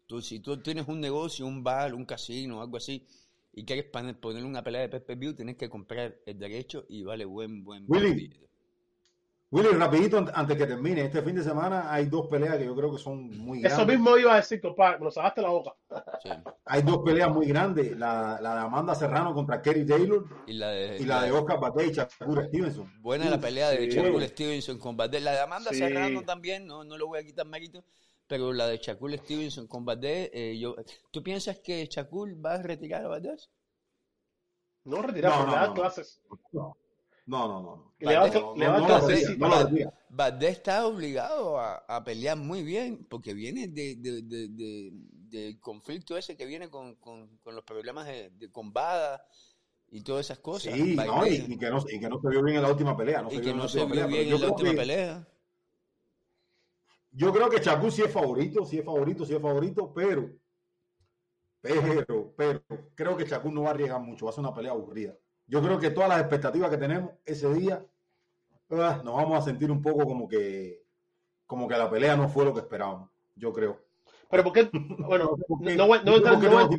Tú, 0.07 0.21
si 0.21 0.39
tú 0.39 0.57
tienes 0.61 0.87
un 0.87 0.99
negocio, 0.99 1.45
un 1.45 1.63
bar, 1.63 1.93
un 1.93 2.05
casino, 2.05 2.61
algo 2.61 2.77
así, 2.77 3.07
y 3.53 3.63
quieres 3.65 3.85
poner 3.85 4.43
una 4.43 4.63
pelea 4.63 4.81
de 4.81 4.89
pay-per-view, 4.89 5.33
tienes 5.33 5.55
que 5.55 5.69
comprar 5.69 6.17
el 6.25 6.37
derecho 6.37 6.85
y 6.89 7.03
vale 7.03 7.25
buen, 7.25 7.63
buen, 7.63 7.89
buen 7.89 8.13
billete. 8.13 8.50
Willy, 9.53 9.67
rapidito 9.77 10.17
an- 10.17 10.31
antes 10.33 10.55
que 10.57 10.65
termine, 10.65 11.01
este 11.01 11.21
fin 11.21 11.35
de 11.35 11.43
semana 11.43 11.91
hay 11.93 12.05
dos 12.05 12.27
peleas 12.27 12.57
que 12.57 12.63
yo 12.63 12.73
creo 12.73 12.89
que 12.93 12.97
son 12.97 13.27
muy 13.37 13.59
grandes. 13.59 13.73
Eso 13.73 13.85
mismo 13.85 14.17
iba 14.17 14.31
a 14.33 14.37
decir, 14.37 14.61
compadre, 14.61 14.97
me 14.99 15.05
lo 15.05 15.11
sacaste 15.11 15.41
la 15.41 15.49
boca. 15.49 15.75
Sí. 16.23 16.29
Hay 16.65 16.81
dos 16.83 16.99
peleas 17.03 17.29
muy 17.29 17.47
grandes, 17.47 17.97
la, 17.97 18.39
la 18.41 18.55
de 18.55 18.61
Amanda 18.61 18.95
Serrano 18.95 19.33
contra 19.33 19.61
Kerry 19.61 19.85
Taylor 19.85 20.23
Y 20.47 20.53
la 20.53 20.69
de, 20.69 20.97
y 20.99 21.03
la 21.03 21.21
de 21.23 21.31
Oscar 21.33 21.59
Batey 21.59 21.89
y 21.89 21.91
Shakur 21.91 22.45
Stevenson. 22.45 22.93
Buena 23.01 23.29
la 23.29 23.41
pelea 23.41 23.69
de 23.71 23.91
sí. 23.91 23.97
Shakur 23.97 24.23
Stevenson 24.23 24.77
con 24.79 24.95
Valdez. 24.95 25.21
La 25.21 25.33
de 25.33 25.41
Amanda 25.41 25.71
Sí. 25.71 25.79
Serrano 25.79 26.21
también, 26.23 26.65
no, 26.65 26.85
no 26.85 26.97
le 26.97 27.03
voy 27.03 27.19
a 27.19 27.23
quitar 27.25 27.45
mérito, 27.45 27.83
pero 28.27 28.53
la 28.53 28.67
de 28.67 28.77
Shakur 28.77 29.11
Stevenson 29.17 29.67
con 29.67 29.83
Valdez, 29.83 30.29
eh, 30.33 30.57
yo, 30.57 30.75
¿tú 31.11 31.21
piensas 31.21 31.59
que 31.59 31.85
Shakur 31.87 32.33
va 32.45 32.53
a 32.53 32.61
retirar 32.61 33.03
a 33.03 33.09
Valdez? 33.09 33.49
No 34.85 35.01
retirar, 35.01 35.45
No, 35.45 35.67
no. 35.67 35.73
clases. 35.73 36.21
No, 36.53 36.77
no, 37.25 37.47
no. 37.47 37.61
no. 37.61 37.91
No, 37.99 38.17
está 40.47 40.85
obligado 40.87 41.59
a, 41.59 41.75
a 41.87 42.03
pelear 42.03 42.37
muy 42.37 42.63
bien 42.63 43.05
porque 43.09 43.33
viene 43.33 43.67
de, 43.67 43.95
de- 43.95 44.21
de- 44.23 44.47
de- 44.49 44.91
del 44.93 45.59
conflicto 45.59 46.17
ese 46.17 46.35
que 46.35 46.45
viene 46.45 46.69
con, 46.69 46.95
con- 46.95 47.37
con 47.37 47.55
los 47.55 47.63
problemas 47.63 48.07
de, 48.07 48.31
de 48.31 48.51
con 48.51 48.73
Bada 48.73 49.23
y 49.89 50.01
todas 50.01 50.25
esas 50.25 50.39
cosas. 50.39 50.73
Sí, 50.73 50.95
no, 50.95 51.25
y, 51.25 51.57
que 51.57 51.69
no, 51.69 51.77
y 51.89 51.99
que 51.99 52.09
no 52.09 52.19
se 52.21 52.29
vio 52.29 52.43
bien 52.43 52.57
en 52.57 52.63
la 52.63 52.71
última 52.71 52.97
pelea. 52.97 53.21
No 53.21 53.29
y 53.29 53.35
se 53.35 53.41
que 53.41 53.47
vio 53.47 53.55
no 53.55 53.67
se 53.67 53.85
vio 53.85 54.07
bien 54.07 54.27
en 54.33 54.41
la 54.41 54.49
última 54.49 54.73
pelea. 54.73 55.27
Yo 57.13 57.31
creo 57.33 57.49
que 57.49 57.59
Shakur 57.59 57.91
sí 57.91 58.01
es 58.01 58.11
favorito, 58.11 58.65
sí 58.65 58.79
es 58.79 58.85
favorito, 58.85 59.25
sí 59.25 59.33
es 59.35 59.41
favorito, 59.41 59.93
pero, 59.93 60.29
pero, 61.61 62.33
pero, 62.35 62.63
creo 62.95 63.15
que 63.17 63.25
Shakur 63.25 63.51
no 63.53 63.63
va 63.63 63.69
a 63.69 63.71
arriesgar 63.71 64.01
mucho, 64.01 64.25
va 64.25 64.31
a 64.31 64.33
ser 64.33 64.43
una 64.43 64.53
pelea 64.53 64.71
aburrida. 64.71 65.15
Yo 65.51 65.61
creo 65.61 65.77
que 65.79 65.89
todas 65.91 66.07
las 66.07 66.21
expectativas 66.21 66.69
que 66.69 66.77
tenemos 66.77 67.11
ese 67.25 67.53
día, 67.53 67.85
ah, 68.69 69.01
nos 69.03 69.15
vamos 69.17 69.37
a 69.37 69.41
sentir 69.41 69.69
un 69.69 69.81
poco 69.81 70.05
como 70.05 70.25
que, 70.29 70.81
como 71.45 71.67
que 71.67 71.75
la 71.77 71.89
pelea 71.89 72.15
no 72.15 72.29
fue 72.29 72.45
lo 72.45 72.53
que 72.53 72.61
esperábamos, 72.61 73.09
yo 73.35 73.51
creo. 73.51 73.77
Pero 74.29 74.43
¿por 74.45 74.53
qué? 74.53 74.69
Bueno, 74.97 75.35
No 75.59 75.75
no 75.75 75.87
voy 75.87 75.99
no 76.05 76.11
voy 76.13 76.21
a 76.21 76.31
sé 76.31 76.35
entrar 76.37 76.39
no. 76.41 76.69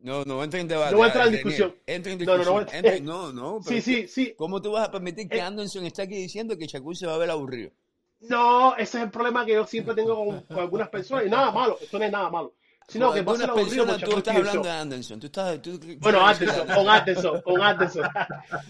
No, 0.00 0.24
no 0.24 0.42
entra 0.42 0.58
en 0.58 0.68
debate. 0.68 0.92
No 0.92 0.96
voy 0.96 1.04
a 1.04 1.08
entrar 1.08 1.26
en 1.26 1.32
discusión. 1.34 1.74
Entra 1.86 2.12
en 2.12 2.18
No, 2.20 2.24
no, 2.24 2.32
discusión. 2.38 2.54
no 2.56 2.64
voy 2.64 2.72
a- 2.72 2.78
Entra- 2.78 3.00
no, 3.02 3.32
no, 3.34 3.60
pero 3.62 3.76
Sí, 3.76 3.82
sí, 3.82 4.08
sí. 4.08 4.34
¿Cómo 4.38 4.62
tú 4.62 4.72
vas 4.72 4.88
a 4.88 4.90
permitir 4.90 5.28
que 5.28 5.36
Eh. 5.36 5.42
Anderson 5.42 5.84
esté 5.84 6.00
aquí 6.00 6.14
diciendo 6.14 6.56
que 6.56 6.66
Shakur 6.66 6.96
se 6.96 7.06
va 7.06 7.16
a 7.16 7.18
ver 7.18 7.28
aburrido? 7.30 7.72
No, 8.20 8.74
ese 8.76 8.96
es 8.96 9.04
el 9.04 9.10
problema 9.10 9.44
que 9.44 9.52
yo 9.52 9.66
siempre 9.66 9.94
tengo 9.94 10.16
con, 10.16 10.40
con 10.40 10.58
algunas 10.58 10.88
personas. 10.88 11.26
Y 11.26 11.28
nada 11.28 11.52
malo, 11.52 11.76
esto 11.78 11.98
no 11.98 12.06
es 12.06 12.10
nada 12.10 12.30
malo. 12.30 12.54
Sino 12.88 13.12
que 13.12 13.22
va 13.22 13.32
a 13.32 13.36
ser 13.36 13.50
algunas 13.50 13.50
aburrido 13.50 13.86
personas 13.86 14.02
con 14.02 14.12
tú 14.12 14.18
estás 14.18 14.36
hablando 14.36 14.68
de 14.68 14.70
Anderson. 14.74 15.20
Tú 15.20 15.26
estás, 15.26 15.62
tú- 15.62 15.80
Bueno, 16.00 16.26
Anderson, 16.26 16.66
con 16.74 16.88
Anderson, 16.88 17.40
con 17.42 17.62
Anderson. 17.62 18.08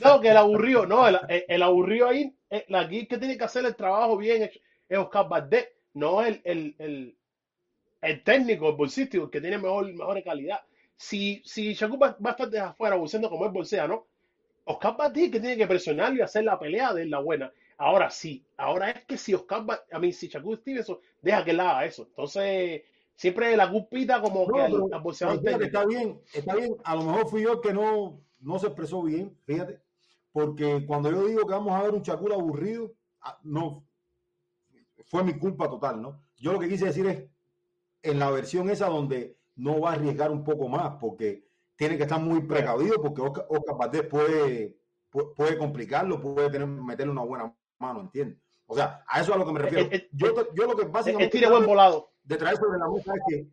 No, 0.03 0.20
que 0.20 0.28
el 0.31 0.36
aburrido, 0.36 0.86
no, 0.86 1.09
el, 1.09 1.19
el- 1.28 1.45
el 1.49 1.62
aburrido 1.62 2.09
ahí, 2.09 2.32
eh, 2.51 2.65
la 2.69 2.81
aquí 2.81 3.07
que 3.07 3.19
tiene 3.19 3.36
que 3.36 3.45
hacer 3.45 3.65
el 3.65 3.74
trabajo 3.74 4.16
bien 4.16 4.43
es, 4.45 4.61
es 4.89 4.99
Oscar 4.99 5.28
Valdez, 5.28 5.69
no 5.95 6.23
el, 6.23 6.41
el, 6.45 6.74
el, 6.78 7.16
el 8.03 8.23
técnico, 8.23 8.69
el 8.70 8.77
bolsístico, 8.77 9.24
el 9.24 9.31
que 9.31 9.41
tiene 9.41 9.59
mejor, 9.59 9.93
mejor 9.93 10.23
calidad. 10.23 10.61
Si, 10.97 11.43
si 11.45 11.74
Shakur 11.74 12.01
va, 12.03 12.16
va 12.24 12.31
a 12.31 12.32
estar 12.32 12.49
de 12.49 12.61
afuera 12.61 12.97
bolseando 12.97 13.28
como 13.28 13.47
él 13.47 13.51
bolsea, 13.53 13.86
¿no? 13.89 14.07
Oscar 14.66 14.97
Valdez 14.97 15.31
que 15.31 15.41
tiene 15.41 15.57
que 15.57 15.66
presionarlo 15.66 16.19
y 16.19 16.23
hacer 16.23 16.45
la 16.45 16.59
pelea 16.59 16.93
de 16.95 17.07
la 17.07 17.19
buena. 17.19 17.53
Ahora 17.78 18.11
sí, 18.11 18.45
ahora 18.57 18.91
es 18.91 19.05
que 19.05 19.16
si 19.16 19.35
Oscar, 19.35 19.69
Va- 19.69 19.82
a 19.91 19.99
mí, 19.99 20.12
si 20.12 20.28
Shakur 20.28 20.59
Stevenson 20.59 20.99
deja 21.20 21.45
que 21.45 21.51
él 21.51 21.61
haga 21.61 21.85
eso. 21.85 22.05
Entonces, 22.05 22.82
siempre 23.16 23.57
la 23.57 23.70
culpita 23.70 24.20
como 24.20 24.41
No, 24.41 24.47
que 24.47 24.53
pero- 24.53 24.85
al 24.85 24.91
pero 24.91 25.03
boxeador 25.03 25.39
fíjate, 25.41 25.59
técnico. 25.59 25.78
está 25.78 25.86
bien, 25.86 26.20
está 26.32 26.55
bien. 26.57 26.77
A 26.85 26.97
lo 26.97 27.03
mejor 27.05 27.28
fui 27.28 27.43
yo 27.43 27.53
el 27.53 27.61
que 27.61 27.73
no, 27.73 28.20
no 28.41 28.59
se 28.59 28.66
expresó 28.66 29.03
bien, 29.03 29.36
fíjate. 29.45 29.81
Porque 30.32 30.85
cuando 30.86 31.11
yo 31.11 31.24
digo 31.27 31.47
que 31.47 31.53
vamos 31.55 31.73
a 31.73 31.82
ver 31.82 31.95
un 31.95 32.03
Shakur 32.03 32.32
aburrido, 32.32 32.93
ah, 33.20 33.39
no, 33.45 33.86
fue 35.07 35.23
mi 35.23 35.39
culpa 35.39 35.69
total, 35.70 36.03
¿no? 36.03 36.23
Yo 36.36 36.53
lo 36.53 36.59
que 36.59 36.69
quise 36.69 36.86
decir 36.86 37.07
es, 37.07 37.24
en 38.03 38.19
la 38.19 38.31
versión 38.31 38.69
esa 38.69 38.89
donde 38.89 39.39
no 39.57 39.81
va 39.81 39.91
a 39.91 39.93
arriesgar 39.95 40.31
un 40.31 40.43
poco 40.45 40.69
más, 40.69 40.97
porque 41.01 41.47
tiene 41.77 41.97
que 41.97 42.03
estar 42.03 42.20
muy 42.20 42.43
precavido, 42.43 43.01
porque 43.01 43.23
Oscar, 43.23 43.47
Oscar 43.49 44.09
puede, 44.09 44.77
puede, 45.11 45.27
puede 45.35 45.59
complicarlo, 45.59 46.20
puede 46.20 46.51
tener, 46.51 46.66
meterle 46.66 47.12
una 47.12 47.23
buena 47.24 47.57
mano, 47.78 48.01
¿entiendes? 48.01 48.39
O 48.66 48.74
sea, 48.74 49.05
a 49.07 49.20
eso 49.20 49.31
es 49.31 49.36
a 49.36 49.39
lo 49.39 49.47
que 49.47 49.53
me 49.53 49.59
refiero. 49.61 49.85
Eh, 49.86 49.97
eh, 49.97 50.09
Yo, 50.12 50.32
te- 50.35 50.49
yo 50.55 50.66
lo 50.66 50.77
que 50.77 50.86
básicamente 50.86 51.31
tiene 51.39 51.51
buen 51.51 51.66
volado. 51.66 52.11
de 52.23 52.36
traer 52.36 52.57
sobre 52.57 52.78
la 52.78 52.89
mesa 52.89 53.12
es 53.15 53.20
que, 53.28 53.49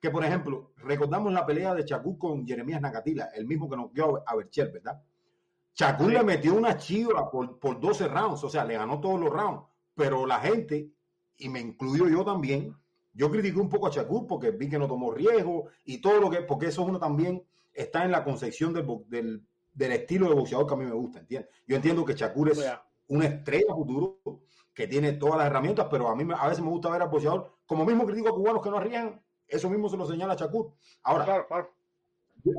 que, 0.00 0.10
por 0.10 0.24
ejemplo, 0.24 0.72
recordamos 0.76 1.32
la 1.32 1.44
pelea 1.46 1.74
de 1.74 1.84
Chacú 1.84 2.16
con 2.18 2.46
Jeremías 2.46 2.80
Nakatila, 2.80 3.26
el 3.34 3.46
mismo 3.46 3.68
que 3.68 3.76
nos 3.76 3.92
dio 3.92 4.22
a 4.26 4.34
Berchel, 4.36 4.70
¿verdad? 4.70 5.02
Chacú 5.74 6.06
Sí. 6.06 6.12
le 6.12 6.22
metió 6.22 6.54
una 6.54 6.76
chiva 6.76 7.30
por, 7.30 7.58
por 7.58 7.80
12 7.80 8.08
rounds, 8.08 8.44
o 8.44 8.48
sea, 8.48 8.64
le 8.64 8.76
ganó 8.76 9.00
todos 9.00 9.18
los 9.20 9.30
rounds, 9.30 9.64
pero 9.94 10.24
la 10.26 10.38
gente, 10.40 10.88
y 11.38 11.48
me 11.48 11.60
incluyo 11.60 12.08
yo 12.08 12.24
también, 12.24 12.74
yo 13.12 13.30
critiqué 13.30 13.58
un 13.60 13.68
poco 13.68 13.86
a 13.88 13.90
Chacú 13.90 14.26
porque 14.26 14.50
vi 14.50 14.68
que 14.68 14.78
no 14.78 14.86
tomó 14.88 15.12
riesgo 15.12 15.66
y 15.84 15.98
todo 16.00 16.20
lo 16.20 16.30
que, 16.30 16.42
porque 16.42 16.66
eso 16.66 16.82
uno 16.82 16.98
también 16.98 17.42
está 17.72 18.04
en 18.04 18.10
la 18.12 18.24
concepción 18.24 18.72
del, 18.72 18.86
del, 19.08 19.42
del 19.72 19.92
estilo 19.92 20.28
de 20.28 20.34
boxeador 20.36 20.66
que 20.66 20.74
a 20.74 20.76
mí 20.76 20.84
me 20.84 20.92
gusta, 20.92 21.18
¿entiendes? 21.20 21.50
Yo 21.66 21.76
entiendo 21.76 22.04
que 22.04 22.14
Chacú 22.14 22.46
es 22.46 22.64
una 23.08 23.26
estrella 23.26 23.74
futuro 23.74 24.18
que 24.74 24.88
tiene 24.88 25.12
todas 25.12 25.38
las 25.38 25.46
herramientas, 25.46 25.86
pero 25.90 26.08
a 26.08 26.16
mí 26.16 26.26
a 26.36 26.48
veces 26.48 26.62
me 26.62 26.70
gusta 26.70 26.90
ver 26.90 27.02
al 27.02 27.08
boxeador, 27.08 27.58
como 27.66 27.84
mismo 27.84 28.04
critico 28.04 28.28
a 28.30 28.34
cubanos 28.34 28.62
que 28.62 28.70
no 28.70 28.76
arriesgan, 28.78 29.22
eso 29.46 29.70
mismo 29.70 29.88
se 29.88 29.96
lo 29.96 30.06
señala 30.06 30.36
Chacur. 30.36 30.72
Ahora, 31.04 31.24
Claro, 31.24 31.46
claro. 31.46 31.70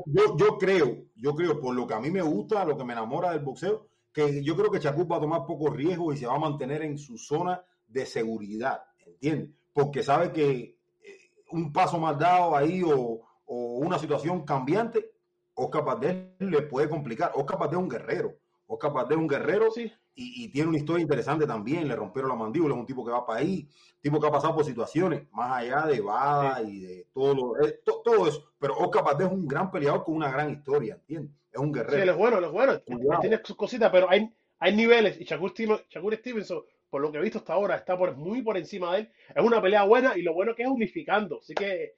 yo, 0.06 0.36
yo 0.36 0.58
creo, 0.58 1.04
yo 1.14 1.34
creo, 1.34 1.60
por 1.60 1.74
lo 1.74 1.86
que 1.86 1.94
a 1.94 2.00
mí 2.00 2.10
me 2.10 2.22
gusta, 2.22 2.64
lo 2.64 2.76
que 2.76 2.84
me 2.84 2.92
enamora 2.94 3.30
del 3.32 3.40
boxeo, 3.40 3.88
que 4.12 4.42
yo 4.42 4.56
creo 4.56 4.70
que 4.70 4.80
Chacur 4.80 5.10
va 5.10 5.16
a 5.16 5.20
tomar 5.20 5.44
poco 5.44 5.68
riesgo 5.68 6.12
y 6.12 6.16
se 6.16 6.26
va 6.26 6.34
a 6.36 6.38
mantener 6.38 6.82
en 6.82 6.96
su 6.96 7.18
zona 7.18 7.62
de 7.86 8.06
seguridad, 8.06 8.82
¿entiendes? 8.98 9.50
Porque 9.74 10.02
sabe 10.02 10.32
que 10.32 10.78
eh, 11.02 11.30
un 11.50 11.70
paso 11.72 11.98
mal 11.98 12.18
dado 12.18 12.56
ahí 12.56 12.82
o, 12.82 13.20
o 13.44 13.56
una 13.78 13.98
situación 13.98 14.44
cambiante, 14.44 15.12
Oscar 15.54 15.84
Valdez 15.84 16.34
le 16.38 16.62
puede 16.62 16.88
complicar. 16.88 17.32
Oscar 17.34 17.58
Valdez 17.58 17.78
es 17.78 17.82
un 17.82 17.88
guerrero. 17.88 18.34
Oscar 18.66 18.92
Valdez 18.92 19.16
es 19.16 19.22
un 19.22 19.28
guerrero 19.28 19.70
Sí. 19.70 19.92
Y, 20.16 20.44
y 20.44 20.48
tiene 20.48 20.68
una 20.70 20.78
historia 20.78 21.02
interesante 21.02 21.46
también. 21.46 21.86
Le 21.86 21.94
rompieron 21.94 22.30
la 22.30 22.36
mandíbula, 22.36 22.74
es 22.74 22.80
un 22.80 22.86
tipo 22.86 23.04
que 23.04 23.12
va 23.12 23.24
para 23.24 23.40
ahí, 23.40 23.68
tipo 24.00 24.18
que 24.20 24.26
ha 24.26 24.30
pasado 24.32 24.54
por 24.56 24.64
situaciones 24.64 25.30
más 25.32 25.52
allá 25.62 25.86
de 25.86 26.00
Bada 26.00 26.62
y 26.62 26.80
de 26.80 27.06
todo 27.12 27.34
lo, 27.34 27.64
eh, 27.66 27.80
to- 27.84 28.00
todo 28.04 28.26
eso. 28.26 28.50
Pero 28.58 28.76
Oscar 28.78 29.04
Valdez 29.04 29.26
es 29.28 29.32
un 29.32 29.46
gran 29.46 29.70
peleador 29.70 30.02
con 30.04 30.14
una 30.16 30.30
gran 30.30 30.50
historia, 30.50 30.94
¿entiendes? 30.94 31.32
Es 31.52 31.60
un 31.60 31.72
Sí, 31.72 31.80
él 31.80 31.86
guerrero. 31.86 32.12
es 32.12 32.18
bueno, 32.18 32.38
él 32.38 32.44
es 32.44 32.50
bueno. 32.52 32.72
Cuidado. 32.84 33.20
tiene 33.20 33.40
sus 33.44 33.56
cositas, 33.56 33.90
pero 33.92 34.10
hay, 34.10 34.28
hay 34.58 34.74
niveles. 34.74 35.20
Y 35.20 35.24
Shakur, 35.24 35.52
Shakur 35.54 36.14
Stevenson, 36.16 36.62
por 36.88 37.02
lo 37.02 37.12
que 37.12 37.18
he 37.18 37.22
visto 37.22 37.38
hasta 37.38 37.52
ahora, 37.52 37.76
está 37.76 37.96
por, 37.98 38.16
muy 38.16 38.42
por 38.42 38.56
encima 38.56 38.94
de 38.94 39.00
él. 39.00 39.10
Es 39.34 39.44
una 39.44 39.60
pelea 39.60 39.84
buena 39.84 40.16
y 40.16 40.22
lo 40.22 40.32
bueno 40.34 40.54
que 40.54 40.62
es 40.62 40.68
unificando. 40.68 41.38
Así 41.40 41.54
que 41.54 41.92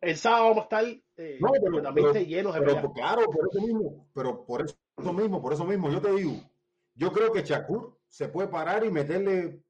el 0.00 0.16
sábado 0.16 0.44
vamos 0.50 0.58
a 0.58 0.62
estar 0.64 0.84
eh, 1.16 1.38
No, 1.40 1.50
pero- 1.52 1.94
pero- 1.94 2.12
llenos 2.12 2.54
de 2.54 2.60
Pero 2.60 2.74
peleas. 2.74 2.92
claro, 2.94 3.22
por 3.30 3.48
eso 3.50 3.60
mismo, 3.66 4.06
pero 4.14 4.44
por 4.44 4.60
eso 4.62 5.12
mismo, 5.12 5.40
por 5.42 5.52
eso 5.52 5.64
mismo, 5.64 5.90
yo 5.90 6.00
te 6.00 6.12
digo, 6.14 6.32
yo 6.94 7.12
creo 7.12 7.32
que 7.32 7.42
Shakur 7.42 7.96
se 8.08 8.28
puede 8.28 8.48
parar 8.48 8.84
y 8.84 8.90
meterle 8.90 9.60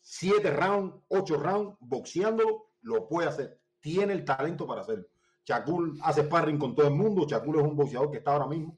siete 0.00 0.50
rounds, 0.50 0.94
ocho 1.08 1.36
rounds, 1.36 1.76
boxeándolo, 1.80 2.66
lo 2.82 3.06
puede 3.08 3.28
hacer. 3.28 3.58
Tiene 3.80 4.12
el 4.12 4.24
talento 4.24 4.66
para 4.66 4.80
hacerlo. 4.82 5.06
Shakur 5.44 5.94
hace 6.02 6.22
sparring 6.22 6.58
con 6.58 6.74
todo 6.74 6.88
el 6.88 6.94
mundo, 6.94 7.26
Shakur 7.28 7.56
es 7.58 7.62
un 7.62 7.76
boxeador 7.76 8.10
que 8.10 8.18
está 8.18 8.32
ahora 8.32 8.46
mismo 8.46 8.76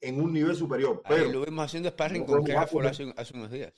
en 0.00 0.20
un 0.20 0.32
nivel 0.32 0.54
superior, 0.54 1.02
pero 1.08 1.30
lo 1.30 1.44
vimos 1.44 1.64
haciendo 1.64 1.88
sparring 1.88 2.24
con 2.26 2.44
Crawford 2.44 2.86
hace, 2.86 3.12
hace 3.16 3.34
unos 3.34 3.50
días. 3.50 3.72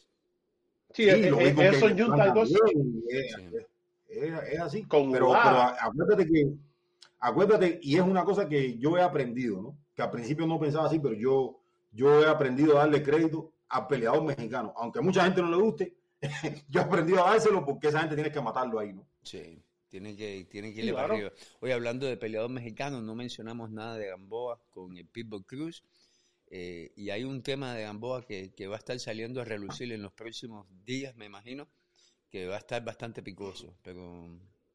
Sí, 0.92 1.04
Sí, 1.04 1.08
eh, 1.10 1.30
lo 1.30 1.36
también, 1.36 1.74
Es, 1.74 3.34
Sí. 3.34 3.56
es- 4.08 4.52
es 4.52 4.60
así. 4.60 4.82
Con 4.84 5.12
pero, 5.12 5.28
pero 5.28 5.60
acuérdate 5.80 6.26
que, 6.26 6.52
acuérdate, 7.20 7.78
y 7.82 7.96
es 7.96 8.02
una 8.02 8.24
cosa 8.24 8.48
que 8.48 8.78
yo 8.78 8.96
he 8.96 9.02
aprendido, 9.02 9.60
¿no? 9.62 9.76
Que 9.94 10.02
al 10.02 10.10
principio 10.10 10.46
no 10.46 10.58
pensaba 10.58 10.86
así, 10.86 10.98
pero 10.98 11.14
yo, 11.14 11.58
yo 11.92 12.22
he 12.22 12.26
aprendido 12.28 12.76
a 12.76 12.80
darle 12.80 13.02
crédito 13.02 13.52
al 13.68 13.86
peleador 13.86 14.22
mexicano. 14.24 14.72
Aunque 14.76 14.98
a 14.98 15.02
mucha 15.02 15.24
gente 15.24 15.42
no 15.42 15.50
le 15.50 15.56
guste, 15.62 15.96
yo 16.68 16.80
he 16.80 16.84
aprendido 16.84 17.24
a 17.24 17.30
dárselo 17.30 17.64
porque 17.64 17.88
esa 17.88 18.00
gente 18.00 18.14
tiene 18.14 18.32
que 18.32 18.40
matarlo 18.40 18.78
ahí, 18.78 18.92
¿no? 18.92 19.06
Sí, 19.22 19.62
tiene 19.88 20.16
que, 20.16 20.46
tiene 20.50 20.72
que 20.72 20.80
irle 20.80 20.92
para 20.92 21.08
claro. 21.08 21.14
arriba. 21.26 21.32
Hoy 21.60 21.70
hablando 21.72 22.06
de 22.06 22.16
peleador 22.16 22.50
mexicano, 22.50 23.00
no 23.02 23.14
mencionamos 23.14 23.70
nada 23.70 23.96
de 23.96 24.08
Gamboa 24.08 24.60
con 24.70 24.96
el 24.96 25.06
Pitbull 25.06 25.44
Cruz. 25.46 25.82
eh, 26.48 26.92
y 26.96 27.10
hay 27.10 27.24
un 27.24 27.42
tema 27.42 27.74
de 27.74 27.82
Gamboa 27.82 28.22
que, 28.24 28.52
que 28.54 28.66
va 28.68 28.76
a 28.76 28.78
estar 28.78 28.98
saliendo 29.00 29.40
a 29.40 29.44
relucir 29.44 29.92
en 29.92 30.02
los 30.02 30.12
próximos 30.12 30.66
días, 30.84 31.16
me 31.16 31.26
imagino, 31.26 31.68
que 32.30 32.46
va 32.46 32.56
a 32.56 32.58
estar 32.58 32.84
bastante 32.84 33.22
picoso. 33.22 33.76
Pero 33.82 34.26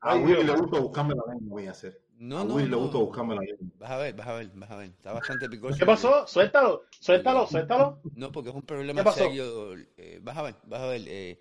A 0.02 0.14
Ay, 0.14 0.20
Willy 0.20 0.44
le 0.44 0.54
gusta 0.54 0.80
buscarme 0.80 1.14
la 1.16 1.34
lengua, 1.34 1.50
voy 1.50 1.68
a 1.68 1.72
hacer. 1.72 2.02
No, 2.30 2.38
a 2.40 2.44
no, 2.44 2.56
Willy 2.56 2.70
le 2.70 2.76
no. 2.76 2.78
gusta 2.78 2.98
buscarme 2.98 3.36
la 3.36 3.42
lengua. 3.42 3.68
Vas 3.80 3.92
a 3.92 3.98
ver, 3.98 4.14
vas 4.16 4.28
a 4.28 4.34
ver, 4.34 4.52
vas 4.56 4.72
a 4.72 4.76
ver. 4.78 4.90
Está 4.92 5.12
bastante 5.14 5.50
picoso. 5.50 5.78
¿Qué 5.80 5.86
pasó? 5.86 6.28
Suéltalo, 6.28 6.84
suéltalo, 7.00 7.48
suéltalo. 7.48 7.98
No, 8.16 8.32
porque 8.32 8.50
es 8.50 8.56
un 8.56 8.62
problema 8.64 9.00
¿Qué 9.00 9.04
pasó? 9.04 9.26
serio. 9.26 9.76
eh, 9.98 10.20
vas 10.22 10.38
a 10.38 10.42
ver, 10.44 10.56
vas 10.66 10.82
a 10.82 10.88
ver. 10.88 11.02
eh, 11.08 11.40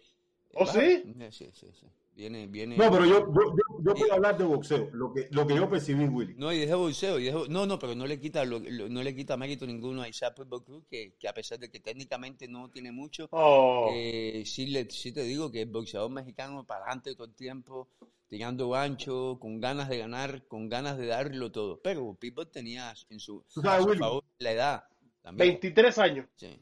¿Oh, 0.54 0.66
a- 0.66 0.72
sí? 0.72 1.04
Sí, 1.30 1.50
sí, 1.52 1.68
sí. 1.72 1.86
Viene, 2.14 2.46
viene. 2.46 2.76
No, 2.76 2.90
pero 2.90 3.04
yo, 3.06 3.20
yo, 3.32 3.42
yo, 3.56 3.82
yo 3.84 3.94
puedo 3.94 4.12
hablar 4.14 4.36
de 4.36 4.44
boxeo, 4.44 4.90
lo 4.92 5.12
que, 5.12 5.28
lo 5.30 5.46
que 5.46 5.54
yo 5.56 5.68
percibí, 5.70 6.04
Willy. 6.06 6.34
No, 6.34 6.52
y 6.52 6.58
deje 6.60 6.74
boxeo, 6.74 7.18
y 7.18 7.24
deje- 7.24 7.48
no, 7.48 7.66
no, 7.66 7.78
pero 7.78 7.94
no 7.94 8.06
le 8.06 8.18
quita, 8.20 8.44
lo- 8.44 8.58
lo- 8.60 8.88
no 8.88 9.02
le 9.02 9.14
quita 9.14 9.36
mérito 9.36 9.66
ninguno 9.66 10.02
a 10.02 10.08
Isaac 10.08 10.34
Cruz, 10.34 10.84
que, 10.88 11.14
que 11.18 11.28
a 11.28 11.34
pesar 11.34 11.58
de 11.58 11.70
que 11.70 11.80
técnicamente 11.80 12.48
no 12.48 12.70
tiene 12.70 12.92
mucho, 12.92 13.30
Oh, 13.32 13.82
eh, 13.82 14.42
sí, 14.46 14.66
le, 14.66 14.88
sí 14.90 15.12
te 15.12 15.22
digo 15.22 15.50
que 15.50 15.62
es 15.62 15.70
boxeador 15.70 16.10
mexicano 16.10 16.64
para 16.66 16.84
adelante 16.84 17.14
todo 17.14 17.26
el 17.26 17.34
tiempo, 17.34 17.88
tirando 18.30 18.74
ancho, 18.76 19.38
con 19.40 19.60
ganas 19.60 19.88
de 19.88 19.98
ganar, 19.98 20.46
con 20.46 20.68
ganas 20.68 20.96
de 20.96 21.06
darlo 21.06 21.50
todo. 21.50 21.80
Pero 21.82 22.14
Pitbull 22.14 22.48
tenía 22.48 22.94
en 23.10 23.18
su, 23.18 23.44
sabes, 23.48 23.98
favor 23.98 24.22
la 24.38 24.52
edad 24.52 24.84
también. 25.20 25.50
23 25.50 25.98
años. 25.98 26.26
Sí. 26.36 26.58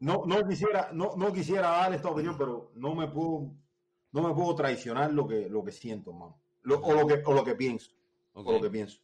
No, 0.00 0.24
no 0.26 0.46
quisiera, 0.46 0.90
no, 0.92 1.14
no 1.16 1.32
quisiera 1.32 1.70
dar 1.70 1.94
esta 1.94 2.10
opinión, 2.10 2.36
pero 2.36 2.72
no 2.74 2.94
me 2.96 3.06
puedo, 3.06 3.52
no 4.12 4.22
me 4.28 4.34
puedo 4.34 4.54
traicionar 4.56 5.12
lo 5.12 5.28
que, 5.28 5.48
lo 5.48 5.62
que 5.64 5.70
siento, 5.72 6.10
hermano. 6.10 6.36
Lo- 6.62 6.80
o 6.80 6.92
lo 6.92 7.06
que, 7.06 7.22
o 7.24 7.32
lo 7.32 7.44
que 7.44 7.54
pienso. 7.54 7.92
o 8.32 8.42
lo 8.42 8.60
que 8.60 8.70
pienso. 8.70 8.98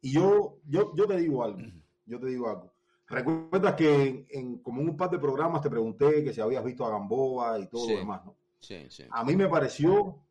Y 0.00 0.12
yo, 0.12 0.58
yo, 0.66 0.92
yo 0.96 1.06
te 1.06 1.16
digo 1.16 1.44
algo, 1.44 1.60
yo 2.06 2.18
te 2.18 2.26
digo 2.26 2.48
algo. 2.48 2.72
Recuerdas 3.06 3.74
que 3.74 4.04
en, 4.08 4.26
en- 4.30 4.58
como 4.58 4.80
en 4.80 4.88
un 4.88 4.96
par 4.96 5.10
de 5.10 5.18
programas 5.20 5.62
te 5.62 5.70
pregunté 5.70 6.24
que 6.24 6.32
si 6.32 6.40
habías 6.40 6.64
visto 6.64 6.84
a 6.84 6.90
Gamboa 6.90 7.58
y 7.60 7.66
todo 7.68 7.86
Sí. 7.86 7.92
lo 7.92 7.98
demás, 8.00 8.24
¿no? 8.24 8.34
Sí, 8.58 8.86
sí. 8.90 9.04
A 9.10 9.22
mí 9.24 9.36
me 9.36 9.46
pareció, 9.48 10.23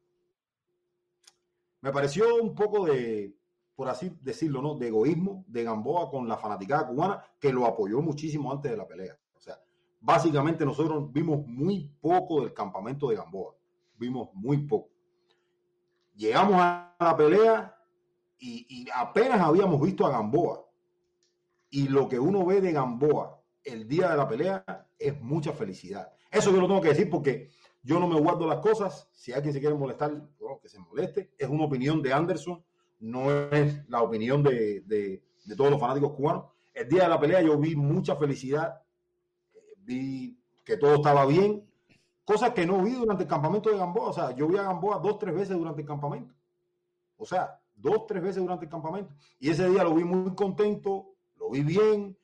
me 1.83 1.91
pareció 1.91 2.41
un 2.41 2.55
poco 2.55 2.85
de, 2.85 3.35
por 3.75 3.89
así 3.89 4.17
decirlo, 4.21 4.61
¿no? 4.61 4.75
De 4.75 4.87
egoísmo 4.87 5.43
de 5.49 5.65
Gamboa 5.65 6.09
con 6.09 6.29
la 6.29 6.37
fanaticada 6.37 6.87
cubana 6.87 7.21
que 7.37 7.51
lo 7.51 7.65
apoyó 7.65 8.01
muchísimo 8.01 8.53
antes 8.53 8.71
de 8.71 8.77
la 8.77 8.87
pelea. 8.87 9.19
O 9.35 9.41
sea, 9.41 9.59
básicamente 9.99 10.63
nosotros 10.63 11.11
vimos 11.11 11.45
muy 11.45 11.93
poco 11.99 12.39
del 12.39 12.53
campamento 12.53 13.09
de 13.09 13.17
Gamboa. 13.17 13.53
Vimos 13.97 14.29
muy 14.31 14.59
poco. 14.59 14.91
Llegamos 16.15 16.55
a 16.57 16.95
la 16.97 17.17
pelea 17.17 17.75
y, 18.39 18.65
y 18.69 18.87
apenas 18.95 19.41
habíamos 19.41 19.81
visto 19.81 20.05
a 20.05 20.11
Gamboa. 20.11 20.65
Y 21.69 21.89
lo 21.89 22.07
que 22.07 22.17
uno 22.17 22.45
ve 22.45 22.61
de 22.61 22.71
Gamboa 22.71 23.43
el 23.61 23.89
día 23.89 24.09
de 24.09 24.15
la 24.15 24.27
pelea 24.29 24.87
es 24.97 25.19
mucha 25.19 25.51
felicidad. 25.51 26.13
Eso 26.31 26.49
yo 26.49 26.61
lo 26.61 26.67
tengo 26.67 26.81
que 26.81 26.89
decir 26.89 27.09
porque 27.09 27.49
yo 27.83 27.99
no 27.99 28.07
me 28.07 28.19
guardo 28.19 28.47
las 28.47 28.59
cosas. 28.59 29.07
Si 29.11 29.31
alguien 29.33 29.53
se 29.53 29.59
quiere 29.59 29.75
molestar, 29.75 30.11
bueno, 30.39 30.59
que 30.61 30.69
se 30.69 30.79
moleste. 30.79 31.31
Es 31.37 31.49
una 31.49 31.65
opinión 31.65 32.01
de 32.01 32.13
Anderson, 32.13 32.63
no 32.99 33.29
es 33.51 33.87
la 33.89 34.01
opinión 34.01 34.41
de, 34.43 34.81
de- 34.81 35.21
de 35.45 35.55
todos 35.57 35.69
los 35.71 35.79
fanáticos 35.79 36.13
cubanos. 36.13 36.45
El 36.73 36.87
día 36.87 37.03
de 37.03 37.09
la 37.09 37.19
pelea 37.19 37.41
yo 37.41 37.57
vi 37.57 37.75
mucha 37.75 38.15
felicidad, 38.15 38.81
vi 39.77 40.37
que 40.63 40.77
todo 40.77 40.95
estaba 40.95 41.25
bien, 41.25 41.67
cosas 42.23 42.51
que 42.53 42.65
no 42.65 42.81
vi 42.81 42.93
durante 42.93 43.23
el 43.23 43.29
campamento 43.29 43.69
de 43.69 43.77
Gamboa. 43.77 44.07
O 44.09 44.13
sea, 44.13 44.31
yo 44.33 44.47
vi 44.47 44.57
a 44.57 44.63
Gamboa 44.63 44.99
dos, 44.99 45.19
tres 45.19 45.35
veces 45.35 45.57
durante 45.57 45.81
el 45.81 45.87
campamento. 45.87 46.33
O 47.17 47.25
sea, 47.25 47.59
dos, 47.75 48.07
tres 48.07 48.23
veces 48.23 48.41
durante 48.41 48.65
el 48.65 48.71
campamento. 48.71 49.13
Y 49.39 49.49
ese 49.49 49.69
día 49.69 49.83
lo 49.83 49.93
vi 49.93 50.03
muy 50.05 50.33
contento, 50.35 51.09
lo 51.35 51.49
vi 51.49 51.61
bien, 51.61 52.17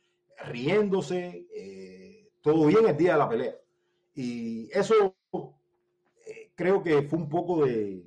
riéndose, 0.46 1.46
eh, 1.54 2.30
todo 2.42 2.66
bien 2.68 2.88
el 2.88 2.96
día 2.98 3.14
de 3.14 3.20
la 3.20 3.30
pelea. 3.30 3.56
Y 4.16 4.70
eso 4.72 5.16
creo 6.60 6.84
que 6.84 7.04
fue 7.04 7.18
un 7.18 7.30
poco 7.30 7.64
de, 7.64 8.06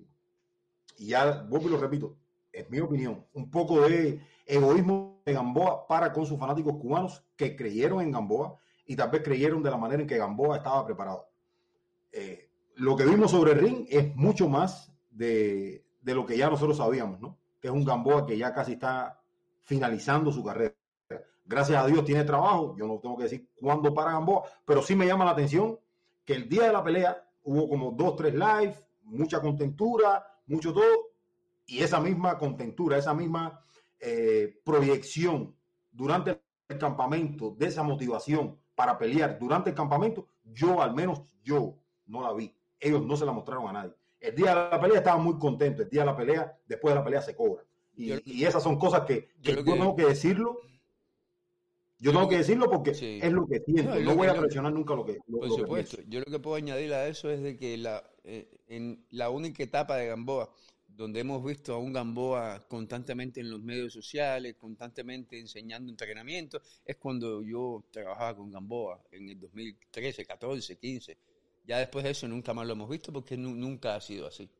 y 0.98 1.06
ya 1.06 1.42
vuelvo 1.48 1.68
y 1.68 1.70
lo 1.70 1.78
repito, 1.78 2.18
es 2.52 2.68
mi 2.68 2.80
opinión, 2.80 3.24
un 3.32 3.50
poco 3.50 3.80
de 3.80 4.20
egoísmo 4.44 5.22
de 5.24 5.32
Gamboa 5.32 5.86
para 5.86 6.12
con 6.12 6.26
sus 6.26 6.38
fanáticos 6.38 6.76
cubanos 6.76 7.24
que 7.34 7.56
creyeron 7.56 8.02
en 8.02 8.12
Gamboa 8.12 8.58
y 8.84 8.94
tal 8.94 9.08
vez 9.08 9.22
creyeron 9.22 9.62
de 9.62 9.70
la 9.70 9.78
manera 9.78 10.02
en 10.02 10.06
que 10.06 10.18
Gamboa 10.18 10.58
estaba 10.58 10.84
preparado. 10.84 11.30
Eh, 12.12 12.50
lo 12.74 12.94
que 12.94 13.06
vimos 13.06 13.30
sobre 13.30 13.54
ring 13.54 13.86
es 13.88 14.14
mucho 14.16 14.50
más 14.50 14.92
de, 15.10 15.86
de 16.02 16.14
lo 16.14 16.26
que 16.26 16.36
ya 16.36 16.50
nosotros 16.50 16.76
sabíamos, 16.76 17.22
¿no? 17.22 17.38
Que 17.58 17.68
es 17.68 17.74
un 17.74 17.86
Gamboa 17.86 18.26
que 18.26 18.36
ya 18.36 18.52
casi 18.52 18.72
está 18.72 19.18
finalizando 19.62 20.30
su 20.30 20.44
carrera. 20.44 20.74
Gracias 21.46 21.82
a 21.82 21.86
Dios 21.86 22.04
tiene 22.04 22.24
trabajo, 22.24 22.76
yo 22.76 22.86
no 22.86 22.98
tengo 22.98 23.16
que 23.16 23.24
decir 23.24 23.48
cuándo 23.58 23.94
para 23.94 24.12
Gamboa, 24.12 24.42
pero 24.66 24.82
sí 24.82 24.94
me 24.94 25.06
llama 25.06 25.24
la 25.24 25.30
atención 25.30 25.78
que 26.26 26.34
el 26.34 26.50
día 26.50 26.64
de 26.64 26.72
la 26.74 26.84
pelea 26.84 27.31
hubo 27.44 27.68
como 27.68 27.90
dos, 27.92 28.16
tres 28.16 28.34
live, 28.34 28.74
mucha 29.04 29.40
contentura, 29.40 30.24
mucho 30.46 30.72
todo, 30.72 31.12
y 31.66 31.82
esa 31.82 32.00
misma 32.00 32.38
contentura, 32.38 32.98
esa 32.98 33.14
misma 33.14 33.64
eh, 33.98 34.60
proyección 34.64 35.54
durante 35.90 36.40
el 36.68 36.78
campamento, 36.78 37.54
de 37.58 37.66
esa 37.66 37.82
motivación 37.82 38.58
para 38.74 38.98
pelear 38.98 39.38
durante 39.38 39.70
el 39.70 39.76
campamento, 39.76 40.26
yo 40.44 40.82
al 40.82 40.94
menos 40.94 41.22
yo 41.42 41.78
no 42.06 42.22
la 42.22 42.32
vi. 42.32 42.54
Ellos 42.80 43.04
no 43.04 43.16
se 43.16 43.24
la 43.24 43.32
mostraron 43.32 43.68
a 43.68 43.72
nadie. 43.72 43.94
El 44.18 44.34
día 44.34 44.54
de 44.54 44.70
la 44.70 44.80
pelea 44.80 44.98
estaban 44.98 45.22
muy 45.22 45.38
contentos, 45.38 45.84
el 45.84 45.90
día 45.90 46.02
de 46.02 46.06
la 46.06 46.16
pelea, 46.16 46.58
después 46.66 46.94
de 46.94 46.98
la 47.00 47.04
pelea 47.04 47.22
se 47.22 47.36
cobra. 47.36 47.64
Y, 47.94 48.12
y 48.24 48.44
esas 48.44 48.62
son 48.62 48.78
cosas 48.78 49.02
que, 49.02 49.28
que 49.42 49.54
yo 49.54 49.64
tengo 49.64 49.94
que 49.94 50.06
decirlo. 50.06 50.60
Yo 52.02 52.10
tengo 52.12 52.28
que 52.28 52.38
decirlo 52.38 52.68
porque 52.68 52.94
Sí. 52.94 53.20
es 53.22 53.32
lo 53.32 53.46
que 53.46 53.60
siento. 53.60 53.94
No, 54.00 54.16
voy 54.16 54.26
a 54.26 54.34
presionar 54.34 54.72
nunca 54.72 54.94
lo 54.94 55.04
que, 55.04 55.18
lo, 55.28 55.38
Por 55.38 55.48
lo 55.48 55.54
supuesto, 55.56 55.98
yo 56.08 56.18
lo 56.18 56.26
que 56.26 56.38
puedo 56.40 56.56
añadir 56.56 56.92
a 56.92 57.06
eso 57.06 57.30
es 57.30 57.40
de 57.42 57.56
que 57.56 57.76
la, 57.76 58.02
eh, 58.24 58.50
en 58.66 59.04
la 59.10 59.30
única 59.30 59.62
etapa 59.62 59.96
de 59.96 60.08
Gamboa 60.08 60.52
donde 60.88 61.20
hemos 61.20 61.42
visto 61.42 61.72
a 61.74 61.78
un 61.78 61.92
Gamboa 61.92 62.66
constantemente 62.68 63.40
en 63.40 63.50
los 63.50 63.62
medios 63.62 63.92
sociales, 63.94 64.56
constantemente 64.58 65.38
enseñando 65.40 65.90
entrenamiento, 65.90 66.60
es 66.84 66.96
cuando 66.96 67.42
yo 67.42 67.84
trabajaba 67.90 68.36
con 68.36 68.50
Gamboa 68.50 69.00
en 69.10 69.28
el 69.30 69.40
2013, 69.40 70.26
14, 70.26 70.76
15. 70.76 71.16
Ya 71.64 71.78
después 71.78 72.04
de 72.04 72.10
eso 72.10 72.26
nunca 72.28 72.52
más 72.52 72.66
lo 72.66 72.72
hemos 72.74 72.90
visto 72.90 73.12
porque 73.12 73.36
nu- 73.38 73.54
nunca 73.54 73.94
ha 73.94 74.00
sido 74.00 74.26
así. 74.26 74.50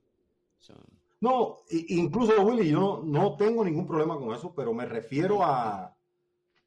So, 0.58 0.74
No, 1.20 1.58
incluso 1.70 2.40
Willy, 2.42 2.70
yo 2.70 2.78
no, 2.80 3.02
no 3.02 3.36
tengo 3.36 3.64
ningún 3.64 3.86
problema 3.86 4.16
con 4.18 4.34
eso, 4.34 4.54
pero 4.54 4.72
me 4.72 4.86
refiero 4.86 5.42
a, 5.44 5.94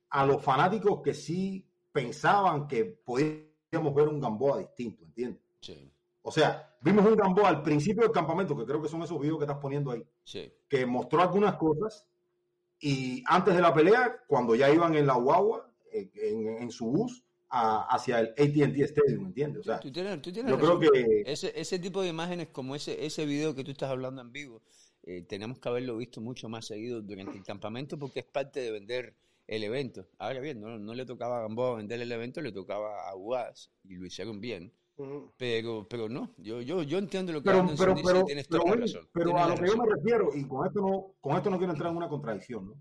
a 0.10 0.26
los 0.26 0.42
fanáticos 0.44 1.02
que 1.02 1.14
sí 1.14 1.66
pensaban 1.92 2.68
que 2.68 2.86
podíamos 2.86 3.94
ver 3.96 4.08
un 4.08 4.20
Gamboa 4.20 4.60
distinto, 4.60 5.04
¿entiendes? 5.06 5.42
sí, 5.62 5.92
O 6.22 6.32
sea, 6.32 6.76
vimos 6.82 7.06
un 7.06 7.16
Gamboa 7.16 7.50
al 7.50 7.64
principio 7.64 8.04
del 8.04 8.12
campamento, 8.12 8.56
que 8.58 8.66
creo 8.66 8.82
que 8.82 8.90
son 8.90 9.02
esos 9.04 9.20
videos 9.20 9.38
que 9.40 9.46
estás 9.46 9.60
poniendo 9.60 9.92
ahí, 9.92 10.04
sí, 10.24 10.52
que 10.68 10.86
mostró 10.86 11.22
algunas 11.22 11.56
cosas 11.56 12.08
y 12.80 13.24
antes 13.28 13.56
de 13.56 13.62
la 13.62 13.74
pelea, 13.74 14.18
cuando 14.28 14.56
ya 14.56 14.70
iban 14.70 14.96
en 14.96 15.08
la 15.08 15.16
guagua, 15.16 15.72
en, 15.92 16.12
en- 16.16 16.48
en 16.64 16.72
su 16.72 16.88
bus, 16.88 17.24
a- 17.50 17.84
hacia 17.94 18.20
el 18.20 18.28
AT&T 18.30 18.84
Stadium, 18.84 19.26
¿entiendes? 19.28 19.62
O 19.62 19.64
sea, 19.64 19.80
tú 19.80 19.92
tienes, 19.92 20.22
tú 20.22 20.32
tienes 20.32 20.52
yo 20.52 20.58
creo 20.60 20.80
que 20.80 21.24
Ese, 21.26 21.54
ese 21.60 21.80
tipo 21.80 22.02
de 22.02 22.10
imágenes 22.10 22.50
como 22.50 22.76
ese, 22.76 23.06
ese 23.06 23.26
video 23.26 23.56
que 23.56 23.64
tú 23.64 23.72
estás 23.72 23.90
hablando 23.90 24.22
en 24.22 24.32
vivo, 24.32 24.62
eh, 25.04 25.22
tenemos 25.22 25.60
que 25.60 25.70
haberlo 25.70 25.96
visto 25.98 26.20
mucho 26.22 26.50
más 26.50 26.66
seguido 26.66 27.02
durante 27.02 27.38
el 27.38 27.44
campamento 27.44 27.98
porque 27.98 28.20
es 28.20 28.26
parte 28.26 28.60
de 28.60 28.72
vender 28.72 29.16
el 29.48 29.64
evento. 29.64 30.08
Ahora 30.18 30.40
bien, 30.40 30.60
no, 30.62 30.78
no 30.80 30.94
le 30.94 31.06
tocaba 31.06 31.40
a 31.40 31.42
Gamboa 31.44 31.78
vender 31.78 32.02
el 32.02 32.12
evento, 32.12 32.42
le 32.42 32.52
tocaba 32.52 33.10
a 33.10 33.16
UAS 33.16 33.72
y 33.84 33.96
lo 33.96 34.06
hicieron 34.06 34.40
bien. 34.42 34.74
Pero, 35.38 35.86
pero 35.90 36.08
no, 36.08 36.34
yo, 36.38 36.62
yo, 36.62 36.82
yo 36.84 36.98
entiendo 36.98 37.34
lo 37.34 37.42
que 37.44 37.50
pero, 37.50 37.60
Anderson 37.60 37.86
pero, 37.86 37.96
dice 37.96 38.14
pero, 38.14 38.26
tienes 38.26 38.48
pero, 38.48 38.64
toda 38.64 38.76
la 38.76 38.82
Willy, 38.82 38.94
razón. 38.94 39.10
pero 39.12 39.26
tienes 39.26 39.44
a 39.44 39.48
lo 39.50 39.56
que 39.56 39.68
yo 39.68 39.78
me 39.78 39.86
refiero, 39.94 40.30
y 40.34 40.48
con 40.48 40.66
esto 40.66 40.82
no, 40.82 41.16
con 41.20 41.36
esto 41.36 41.50
no 41.50 41.58
quiero 41.58 41.74
entrar 41.74 41.92
en 41.92 41.98
una 41.98 42.08
contradicción, 42.08 42.68
¿no? 42.68 42.76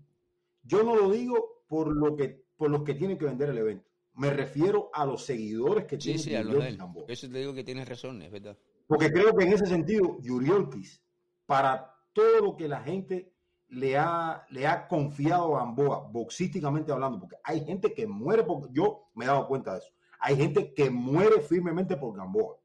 Yo 0.63 0.83
no 0.83 0.95
lo 0.95 1.11
digo 1.11 1.63
por 1.67 1.93
lo 1.93 2.15
que, 2.15 2.45
por 2.55 2.71
los 2.71 2.83
que 2.83 2.93
tienen 2.93 3.17
que 3.17 3.25
vender 3.25 3.49
el 3.49 3.57
evento. 3.57 3.89
Me 4.13 4.29
refiero 4.29 4.89
a 4.93 5.05
los 5.05 5.25
seguidores 5.25 5.85
que 5.85 5.97
Sí, 5.97 6.03
tienen 6.03 6.23
sí, 6.23 6.35
a 6.35 6.43
los 6.43 6.63
de. 6.63 6.77
Gamboa. 6.77 7.05
Eso 7.09 7.29
te 7.29 7.37
digo 7.37 7.53
que 7.53 7.65
tienes 7.65 7.87
razón, 7.89 8.21
es 8.21 8.31
verdad. 8.31 8.57
Porque 8.87 9.11
creo 9.11 9.35
que 9.35 9.43
en 9.43 9.51
ese 9.51 9.65
sentido, 9.65 10.17
Yuriorkis, 10.21 11.03
para 11.45 11.93
todo 12.13 12.39
lo 12.39 12.55
que 12.55 12.69
la 12.69 12.81
gente 12.81 13.34
le 13.75 13.97
ha, 13.97 14.45
le 14.49 14.65
ha 14.65 14.87
confiado 14.87 15.55
a 15.55 15.59
Gamboa, 15.59 16.07
boxísticamente 16.09 16.91
hablando, 16.91 17.19
porque 17.19 17.35
hay 17.43 17.63
gente 17.65 17.93
que 17.93 18.07
muere 18.07 18.43
por, 18.43 18.71
yo 18.71 19.09
me 19.15 19.25
he 19.25 19.27
dado 19.27 19.47
cuenta 19.47 19.73
de 19.73 19.79
eso, 19.79 19.91
hay 20.19 20.37
gente 20.37 20.73
que 20.73 20.89
muere 20.89 21.41
firmemente 21.41 21.97
por 21.97 22.15
Gamboa. 22.15 22.57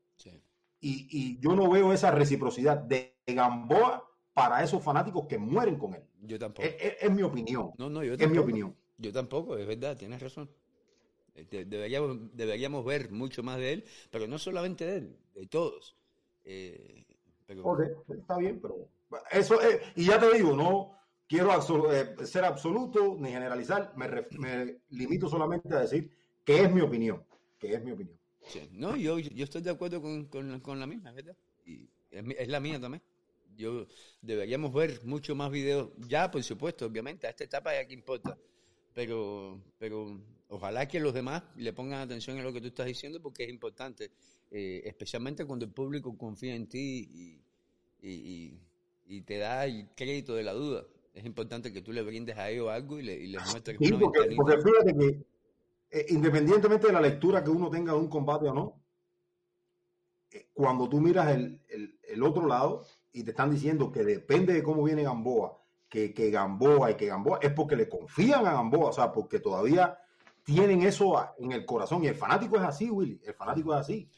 Y, 0.83 1.09
y, 1.11 1.39
yo 1.41 1.55
no 1.55 1.69
veo 1.71 1.93
esa 1.93 2.11
reciprocidad 2.11 2.79
de 2.79 3.15
Gamboa 3.27 4.03
para 4.33 4.65
esos 4.65 4.83
fanáticos 4.83 5.27
que 5.27 5.37
mueren 5.37 5.77
con 5.77 5.93
él. 5.93 6.03
Yo 6.23 6.39
tampoco. 6.39 6.67
Es, 6.67 7.11
mi 7.11 7.23
opinión. 7.23 7.73
No, 7.77 7.91
no, 7.91 8.03
yo 8.03 8.15
Es 8.15 8.31
mi 8.31 8.39
opinión. 8.39 8.75
Yo 8.97 9.13
tampoco, 9.13 9.59
es 9.59 9.67
verdad, 9.67 9.99
tienes 9.99 10.23
razón. 10.23 10.49
Este, 11.35 11.67
deberíamos, 11.67 12.35
deberíamos 12.35 12.83
ver 12.83 13.11
mucho 13.11 13.43
más 13.43 13.59
de 13.59 13.75
él, 13.75 13.85
pero 14.11 14.27
no 14.27 14.39
solamente 14.39 14.87
de 14.87 14.97
él, 14.97 15.19
de 15.35 15.47
todos. 15.47 15.99
Eh, 16.45 17.05
está 18.09 18.39
bien, 18.39 18.59
pero 18.63 18.89
eso 19.31 19.61
es, 19.61 19.83
y 19.97 20.07
ya 20.07 20.19
te 20.19 20.33
digo, 20.33 20.57
no 20.57 21.00
quiero 21.31 21.93
eh, 21.93 22.27
ser 22.27 22.45
absoluto 22.45 23.17
ni 23.19 23.31
generalizar, 23.31 23.93
me, 23.97 24.09
me, 24.37 24.81
limito 24.91 25.29
solamente 25.29 25.73
a 25.73 25.81
decir 25.81 26.11
que 26.45 26.63
es 26.63 26.73
mi 26.73 26.81
opinión, 26.81 27.25
que 27.57 27.73
es 27.73 27.85
mi 27.85 27.93
opinión. 27.93 28.19
no, 28.73 28.97
yo, 28.97 29.17
estoy 29.19 29.63
de 29.63 29.71
acuerdo 29.71 30.03
con, 30.03 30.27
con, 30.27 30.81
la 30.81 30.87
misma, 30.89 31.13
¿verdad? 31.13 31.37
Y 31.65 31.89
es, 32.11 32.49
la 32.49 32.59
mía 32.59 32.81
también. 32.81 33.03
Yo 33.57 33.87
deberíamos 34.21 34.73
ver 34.73 35.05
mucho 35.05 35.37
más 35.37 35.53
videos, 35.53 35.91
ya 36.09 36.31
por 36.31 36.43
supuesto, 36.43 36.87
obviamente, 36.87 37.29
a 37.29 37.31
esta 37.31 37.45
etapa 37.45 37.75
ya 37.75 37.87
que 37.87 37.95
importa, 37.95 38.37
pero, 38.93 39.63
pero 39.79 40.21
ojalá 40.49 40.89
que 40.89 40.99
los 40.99 41.15
demás 41.15 41.45
le 41.55 41.73
pongan 41.73 42.01
atención 42.01 42.39
a 42.39 42.43
lo 42.43 42.53
que 42.53 42.61
tú 42.61 42.69
estás 42.69 42.87
diciendo 42.87 43.21
porque 43.23 43.45
es 43.45 43.51
importante, 43.51 44.11
eh, 44.51 44.83
especialmente 44.85 45.45
cuando 45.45 45.65
el 45.65 45.71
público 45.71 46.17
confía 46.19 46.57
en 46.57 46.67
ti 46.67 47.39
y, 48.03 48.61
te 49.23 49.39
da 49.39 49.67
el 49.67 49.89
crédito 49.95 50.35
de 50.35 50.43
la 50.43 50.53
duda. 50.53 50.87
Es 51.21 51.27
importante 51.27 51.71
que 51.71 51.83
tú 51.83 51.93
le 51.93 52.01
brindes 52.01 52.39
a 52.39 52.49
ellos 52.49 52.71
algo 52.71 52.99
y, 52.99 53.03
le, 53.03 53.15
y 53.15 53.27
les 53.27 53.43
muestres 53.51 53.77
sí, 53.79 53.93
porque, 53.93 54.35
porque, 54.35 54.57
fíjate 54.57 54.97
que 54.97 55.27
eh, 55.91 56.07
independientemente 56.09 56.87
de 56.87 56.95
la 56.95 57.01
lectura 57.03 57.45
que 57.45 57.51
uno 57.51 57.69
tenga 57.69 57.93
de 57.93 57.99
un 57.99 58.09
combate 58.09 58.49
o 58.49 58.55
no, 58.55 58.81
eh, 60.31 60.49
cuando 60.55 60.89
tú 60.89 60.99
miras 60.99 61.29
el, 61.29 61.61
el, 61.69 61.99
el 62.09 62.23
otro 62.23 62.47
lado, 62.47 62.87
y 63.13 63.23
te 63.23 63.33
están 63.33 63.51
diciendo 63.51 63.93
que 63.93 64.03
depende 64.03 64.55
de 64.55 64.63
cómo 64.63 64.83
viene 64.83 65.03
Gamboa, 65.03 65.61
que, 65.91 66.15
que 66.15 66.31
Gamboa 66.31 66.93
y 66.93 66.95
que 66.95 67.09
Gamboa, 67.09 67.39
es 67.43 67.53
porque 67.53 67.77
le 67.77 67.87
confían 67.87 68.47
a 68.47 68.55
Gamboa, 68.55 68.89
o 68.89 68.93
sea, 68.95 69.13
porque 69.13 69.41
todavía 69.41 69.99
tienen 70.43 70.81
eso 70.85 71.23
en 71.39 71.53
el 71.53 71.67
corazón. 71.67 72.03
Y 72.03 72.07
el 72.07 72.15
fanático 72.15 72.57
es 72.57 72.63
así, 72.63 72.89
Willy, 72.89 73.21
el 73.27 73.35
fanático 73.35 73.75
es 73.75 73.81
así. 73.81 74.09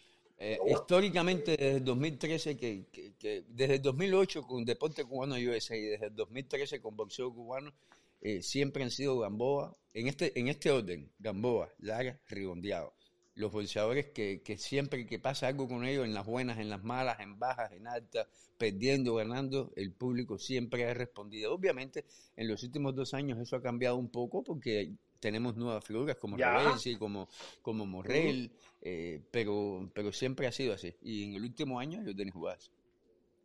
Eh, 0.45 0.59
históricamente, 0.67 1.53
desde 1.53 1.77
el 1.77 1.85
2013, 1.85 2.57
que, 2.57 2.87
que, 2.91 3.45
desde 3.49 3.77
el 3.77 3.83
2008 3.83 4.43
con 4.43 4.65
Deporte 4.65 5.05
Cubano 5.05 5.37
USA 5.37 5.77
y 5.77 5.83
desde 5.83 6.07
el 6.07 6.17
2013 6.17 6.81
con 6.81 6.97
Boxeo 6.97 7.33
Cubano, 7.33 7.73
eh, 8.21 8.43
siempre 8.43 8.83
han 8.83 8.91
sido 8.91 9.21
Gamboa, 9.21 9.77
en 9.95 10.09
este, 10.09 10.37
en 10.39 10.49
este 10.49 10.73
orden, 10.73 11.13
Gamboa, 11.21 11.73
Lara, 11.79 12.21
Rigondeado 12.27 12.93
los 13.35 13.51
boxeadores 13.51 14.07
que, 14.11 14.43
que, 14.43 14.59
siempre 14.59 15.07
que 15.07 15.19
pasa 15.19 15.47
algo 15.47 15.67
con 15.67 15.87
ellos, 15.87 16.05
en 16.05 16.13
las 16.13 16.27
buenas, 16.27 16.59
en 16.59 16.69
las 16.69 16.83
malas, 16.83 17.21
en 17.21 17.39
bajas, 17.39 17.73
en 17.73 17.87
altas, 17.87 18.27
perdiendo, 18.59 19.15
ganando, 19.15 19.73
el 19.77 19.93
público 19.93 20.39
siempre 20.39 20.85
ha 20.85 20.93
respondido. 20.93 21.55
Obviamente, 21.55 22.05
en 22.37 22.49
los 22.49 22.63
últimos 22.63 22.95
dos 22.95 23.15
años 23.15 23.39
eso 23.39 23.57
ha 23.57 23.63
cambiado 23.63 23.97
un 23.97 24.11
poco 24.11 24.43
porque 24.43 24.93
tenemos 25.23 25.57
nuevas 25.57 25.85
figuras 25.85 26.17
como 26.17 26.37
y 26.37 26.97
como, 26.97 27.29
como 27.63 27.87
Morrell, 27.87 28.51
eh, 28.81 29.23
pero, 29.31 29.89
pero 29.95 30.13
siempre 30.13 30.49
ha 30.49 30.53
sido 30.53 30.75
así. 30.75 30.93
Y 31.01 31.25
en 31.25 31.35
el 31.35 31.45
último 31.45 31.79
año 31.79 32.03
yo 32.05 32.15
tenía 32.15 32.33
jugadas. 32.33 32.73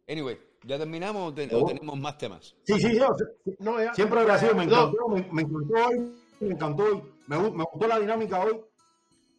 Anyway, 0.10 0.40
¿ya 0.64 0.80
terminamos 0.80 1.22
o, 1.22 1.28
oh. 1.28 1.66
tenemos 1.68 2.00
más 2.00 2.18
temas? 2.18 2.56
Sí, 2.64 2.80
sí, 2.80 2.98
yo, 2.98 3.10
no, 3.60 3.78
siempre 3.94 4.22
ha 4.22 4.40
sido, 4.40 4.56
me 4.56 4.64
encantó, 4.64 5.08
me, 5.08 5.42
encantó 5.42 5.88
hoy, 5.88 6.12
me 6.40 6.48
encantó 6.50 6.84
hoy, 6.84 7.04
me 7.28 7.38
gustó 7.38 7.88
la 7.88 8.00
dinámica 8.00 8.44
hoy 8.44 8.60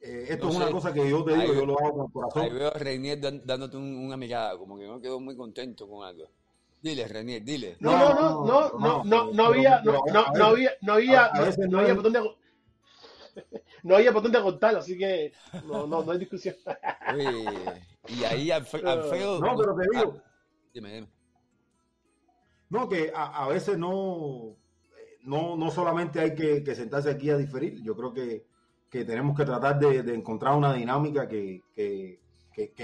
eh, 0.01 0.27
esto 0.29 0.49
es 0.49 0.57
una 0.57 0.71
cosa 0.71 0.93
que 0.93 1.11
yo 1.11 1.25
te 1.25 1.37
digo, 1.37 1.55
yo 1.55 1.67
lo 1.67 1.79
hago 1.79 1.93
con 1.93 2.07
el 2.07 2.13
corazón. 2.13 2.43
Ahí 2.43 2.53
veo 2.53 2.69
a 2.69 2.79
Reinier 2.79 3.19
dándote 3.21 3.77
una 3.77 4.17
mirada, 4.17 4.57
como 4.57 4.79
que 4.79 4.87
no 4.87 5.01
quedó 5.01 5.19
muy 5.19 5.37
contento 5.37 5.89
con 5.89 6.07
algo. 6.07 6.29
Dile, 6.81 7.09
Reinier, 7.09 7.43
dile. 7.43 7.77
No, 7.81 7.91
no, 7.91 8.15
no, 8.15 8.47
no, 8.47 8.79
no, 8.79 9.05
no, 9.05 9.33
no 9.33 9.45
había, 9.47 9.83
no, 9.83 10.01
no, 10.13 10.45
había, 10.45 10.73
no 10.81 10.93
había, 10.95 11.31
no 11.69 11.79
había 11.79 11.95
botón 11.95 12.13
de 12.13 12.21
no 13.83 13.97
había 13.97 14.11
botón 14.11 14.33
de 14.33 14.43
contar, 14.43 14.77
así 14.77 14.99
que 14.99 15.33
no, 15.67 15.87
no, 15.87 16.03
no 16.03 16.13
hay 16.13 16.19
discusión. 16.19 16.57
y 18.09 18.25
ahí 18.25 18.51
Alfredo. 18.51 19.41
No, 19.41 19.57
pero 19.57 19.75
te 19.77 19.87
digo. 19.93 20.15
Ah, 20.17 20.31
dime, 20.73 20.93
dime. 20.93 21.09
No, 22.71 22.89
que 22.89 23.13
a, 23.15 23.45
a 23.45 23.49
veces 23.49 23.79
no, 23.79 24.57
no, 25.23 25.57
no 25.57 25.71
solamente 25.71 26.21
hay 26.21 26.35
que, 26.35 26.63
que 26.63 26.75
sentarse 26.75 27.11
aquí 27.11 27.31
a 27.31 27.37
diferir. 27.37 27.83
Yo 27.83 27.97
creo 27.97 28.13
que 28.13 28.47
que 28.91 29.05
tenemos 29.05 29.37
que 29.37 29.45
tratar 29.45 29.79
de, 29.79 30.15
encontrar 30.15 30.57
una 30.57 30.73
dinámica 30.73 31.29
que, 31.29 31.63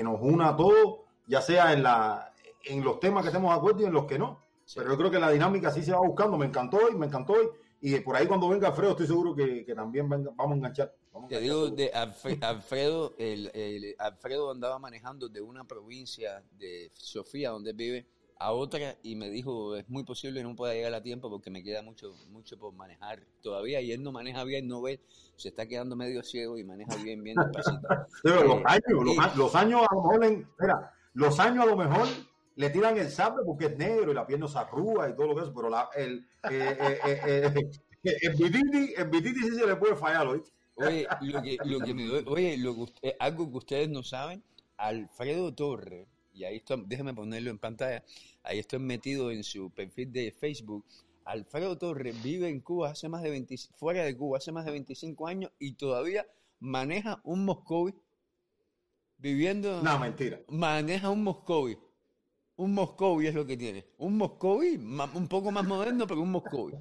nos 0.02 0.20
una 0.20 0.50
a 0.50 0.56
todos, 0.56 1.00
ya 1.26 1.40
sea 1.40 1.72
en, 1.72 1.82
la, 1.82 2.32
en 2.66 2.84
los 2.84 3.00
temas 3.00 3.22
que 3.22 3.28
estemos 3.28 3.50
de 3.50 3.56
acuerdo 3.56 3.82
y 3.82 3.84
en 3.84 3.92
los 3.92 4.06
que 4.06 4.18
no. 4.18 4.44
Pero 4.74 4.90
yo 4.90 4.96
creo 4.96 5.10
que 5.10 5.18
la 5.18 5.30
dinámica 5.30 5.70
sí 5.70 5.82
se 5.82 5.92
va 5.92 5.98
buscando. 5.98 6.38
Me 6.38 6.46
encantó 6.46 6.78
hoy, 6.78 6.94
me 6.96 7.06
encantó 7.06 7.34
hoy. 7.34 7.48
Y 7.80 8.00
por 8.00 8.16
ahí 8.16 8.26
cuando 8.26 8.48
venga 8.48 8.68
Alfredo 8.68 8.92
estoy 8.92 9.06
seguro 9.06 9.34
que, 9.34 9.64
también 9.74 10.08
vamos 10.08 10.36
a 10.38 10.54
enganchar. 10.54 10.94
Te 11.28 11.38
digo, 11.38 11.68
de 11.68 11.90
Alfredo, 11.92 13.14
el, 13.18 13.94
Alfredo 13.98 14.50
andaba 14.50 14.78
manejando 14.78 15.28
de 15.28 15.40
una 15.42 15.64
provincia 15.64 16.42
de 16.58 16.90
Sofía, 16.94 17.50
donde 17.50 17.72
vive, 17.72 18.06
a 18.38 18.52
otra 18.52 18.96
y 19.02 19.16
me 19.16 19.30
dijo, 19.30 19.76
es 19.76 19.88
muy 19.88 20.02
posible 20.02 20.40
que 20.40 20.44
no 20.44 20.56
pueda 20.56 20.74
llegar 20.74 20.92
a 20.94 21.02
tiempo 21.02 21.30
porque 21.30 21.50
me 21.50 21.62
queda 21.62 21.82
mucho 21.82 22.14
mucho 22.30 22.58
por 22.58 22.72
manejar 22.72 23.20
todavía 23.42 23.80
y 23.80 23.92
él 23.92 24.02
no 24.02 24.12
maneja 24.12 24.44
bien, 24.44 24.66
no 24.66 24.82
ve, 24.82 25.00
se 25.36 25.48
está 25.48 25.66
quedando 25.66 25.94
medio 25.94 26.22
ciego 26.22 26.58
y 26.58 26.64
maneja 26.64 26.96
bien, 26.96 27.22
bien 27.22 27.36
despacito. 27.36 27.86
Pero 28.22 28.44
los, 28.44 28.58
eh, 28.58 28.64
años, 28.66 29.36
los, 29.36 29.54
años 29.54 29.82
a 29.88 29.94
lo 29.94 30.02
mejor, 30.02 30.46
los 31.14 31.38
años 31.38 31.64
a 31.64 31.66
lo 31.66 31.76
mejor 31.76 32.08
le 32.56 32.70
tiran 32.70 32.97
el 32.97 33.10
sable 33.10 33.43
porque 33.44 33.66
es 33.66 33.76
negro 33.76 34.12
y 34.12 34.14
la 34.14 34.26
piel 34.26 34.40
no 34.40 34.48
se 34.48 34.59
arruga 34.59 35.09
y 35.09 35.14
todo 35.14 35.28
lo 35.28 35.36
que 35.36 35.43
es, 35.43 35.51
pero 35.55 35.68
la, 35.68 35.89
el, 35.94 36.26
eh, 36.51 36.76
eh, 36.81 36.98
eh, 37.05 37.70
el, 38.02 38.35
bititi, 38.35 38.94
el 38.97 39.09
bititi 39.09 39.40
sí 39.40 39.56
se 39.56 39.66
le 39.66 39.76
puede 39.76 39.97
fallar, 39.97 40.26
Oye, 40.76 41.06
lo 41.20 41.40
que, 41.40 41.56
lo 41.64 41.78
que 41.78 41.94
me 41.94 42.10
oye, 42.26 42.56
lo 42.59 42.74
que, 42.86 43.14
algo 43.20 43.48
que 43.48 43.59
ustedes 43.59 43.89
no 43.89 44.02
saben, 44.02 44.43
Alfredo 44.76 45.55
Torres 45.55 46.09
y 46.35 46.44
ahí 46.44 46.56
estoy, 46.56 46.82
déjeme 46.86 47.14
ponerlo 47.14 47.51
en 47.51 47.59
pantalla, 47.59 48.02
ahí 48.43 48.59
estoy 48.59 48.81
metido 48.81 49.31
en 49.31 49.44
su 49.44 49.70
perfil 49.70 50.12
de 50.12 50.32
Facebook. 50.32 50.85
Alfredo 51.24 51.78
Torres 51.78 52.20
vive 52.22 52.48
en 52.48 52.60
Cuba 52.60 52.90
hace 52.90 53.09
más 53.09 53.22
de 53.22 53.31
20, 53.31 53.56
fuera 53.76 54.05
de 54.05 54.16
Cuba 54.16 54.39
hace 54.39 54.52
más 54.52 54.64
de 54.64 54.72
25 54.72 55.26
años 55.26 55.52
y 55.59 55.74
todavía 55.74 56.26
maneja 56.59 57.20
un 57.24 57.44
Moscovi 57.44 57.94
viviendo. 59.16 59.81
No, 59.82 59.98
mentira. 59.98 60.40
Maneja 60.48 61.09
un 61.09 61.22
Moscovi. 61.22 61.78
Un 62.56 62.72
Moscovi 62.72 63.26
es 63.26 63.35
lo 63.35 63.44
que 63.44 63.56
tiene. 63.56 63.86
Un 63.98 64.16
Moscovi, 64.16 64.76
un 64.76 65.28
poco 65.28 65.51
más 65.51 65.64
moderno, 65.64 66.06
pero 66.06 66.20
un 66.20 66.31
Moscovi. 66.31 66.74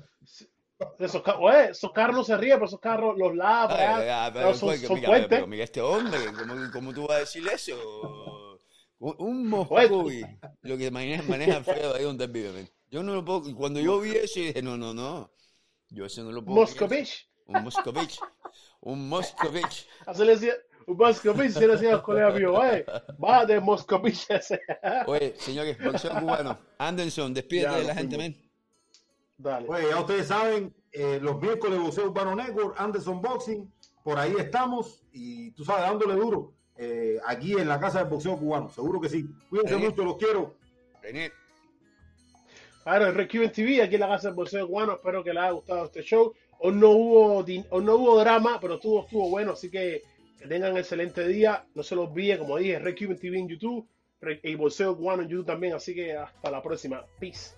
Esos, 0.99 1.23
esos, 1.69 1.91
carros 1.91 2.15
no 2.15 2.23
se 2.23 2.37
ríen, 2.37 2.55
pero 2.55 2.65
esos 2.65 2.79
carros 2.79 3.17
los 3.17 3.35
son, 4.57 4.99
mira, 4.99 5.27
pero 5.29 5.47
mira 5.47 5.63
este 5.63 5.81
hombre, 5.81 6.19
¿cómo, 6.37 6.55
¿cómo 6.71 6.93
tú 6.93 7.07
vas 7.07 7.17
a 7.17 7.19
decir 7.21 7.47
eso? 7.47 8.59
Un 8.99 9.47
Moscovi, 9.47 10.23
lo 10.61 10.77
que 10.77 10.91
maneja, 10.91 11.23
maneja 11.23 11.57
Alfredo 11.57 11.95
ahí 11.95 12.03
donde 12.03 12.27
vive. 12.27 12.71
Yo 12.93 13.01
no 13.01 13.15
lo 13.15 13.25
puedo. 13.25 13.49
Y 13.49 13.53
cuando 13.53 13.79
yo 13.79 13.99
vi 13.99 14.11
eso, 14.11 14.39
dije, 14.39 14.61
no, 14.61 14.77
no, 14.77 14.93
no. 14.93 15.31
Yo 15.89 16.05
eso 16.05 16.23
no 16.23 16.31
lo 16.31 16.45
puedo. 16.45 16.59
Moscovich. 16.59 17.27
Un 17.47 17.63
Moscovich. 17.63 18.19
Un 18.81 19.09
Moscovich. 19.09 19.87
Así 20.05 20.23
le 20.23 20.33
decía. 20.33 20.53
Un 20.87 20.97
Moscovich, 20.97 21.51
se 21.51 21.67
le 21.67 21.73
decía 21.73 21.89
a 21.89 21.93
los 21.93 22.01
colegas 22.01 22.35
míos, 22.35 22.55
va 23.23 23.45
de 23.45 23.59
Moscovich 23.59 24.25
ese. 24.29 24.61
Oye, 25.07 25.33
señores, 25.37 25.77
boxeo 25.83 26.11
cubano. 26.19 26.57
Anderson, 26.77 27.33
despídete 27.33 27.75
de 27.75 27.83
la 27.83 27.95
gente, 27.95 28.17
men. 28.17 28.35
Dale. 29.37 29.67
Oye, 29.67 29.89
ya 29.89 29.99
ustedes 29.99 30.27
saben, 30.27 30.73
eh, 30.91 31.19
los 31.21 31.41
miércoles 31.41 31.79
Boxeo 31.79 32.05
Urbano 32.05 32.35
Network, 32.35 32.75
Anderson 32.77 33.21
Boxing, 33.21 33.71
por 34.03 34.19
ahí 34.19 34.33
estamos 34.37 35.03
y 35.11 35.51
tú 35.51 35.65
sabes, 35.65 35.83
dándole 35.83 36.15
duro. 36.15 36.53
Eh, 36.75 37.19
aquí 37.25 37.53
en 37.53 37.67
la 37.67 37.79
Casa 37.79 37.99
del 37.99 38.09
Boxeo 38.09 38.37
Cubano. 38.37 38.69
Seguro 38.69 38.99
que 38.99 39.09
sí. 39.09 39.25
Cuídense 39.49 39.77
mucho, 39.77 40.03
los 40.03 40.17
quiero. 40.17 40.55
René. 41.01 41.31
Claro, 42.83 43.07
el 43.07 43.15
Requiven 43.15 43.51
TV, 43.51 43.81
aquí 43.81 43.95
en 43.95 44.01
la 44.01 44.09
Casa 44.09 44.27
del 44.27 44.35
Boxeo 44.35 44.67
Cubano. 44.67 44.93
Espero 44.93 45.23
que 45.23 45.33
les 45.33 45.43
haya 45.43 45.51
gustado 45.51 45.85
este 45.85 46.01
show. 46.01 46.33
Hoy 46.59 46.73
no 46.73 46.89
hubo, 46.89 47.37
hoy 47.37 47.83
no 47.83 47.95
hubo 47.95 48.19
drama, 48.19 48.59
pero 48.59 48.75
estuvo, 48.75 49.01
estuvo 49.03 49.29
bueno. 49.29 49.53
Así 49.53 49.69
que 49.69 50.01
que 50.43 50.49
tengan 50.49 50.77
excelente 50.77 51.27
día. 51.27 51.65
No 51.73 51.83
se 51.83 51.95
los 51.95 52.09
olviden, 52.09 52.39
como 52.39 52.57
dije, 52.57 52.77
Requiven 52.79 53.17
TV 53.17 53.39
en 53.39 53.47
YouTube 53.47 53.87
y 54.43 54.55
Boxeo 54.55 54.95
Cubano 54.95 55.23
en 55.23 55.29
YouTube 55.29 55.45
también. 55.45 55.73
Así 55.73 55.95
que 55.95 56.13
hasta 56.13 56.51
la 56.51 56.61
próxima. 56.61 57.05
Peace. 57.19 57.55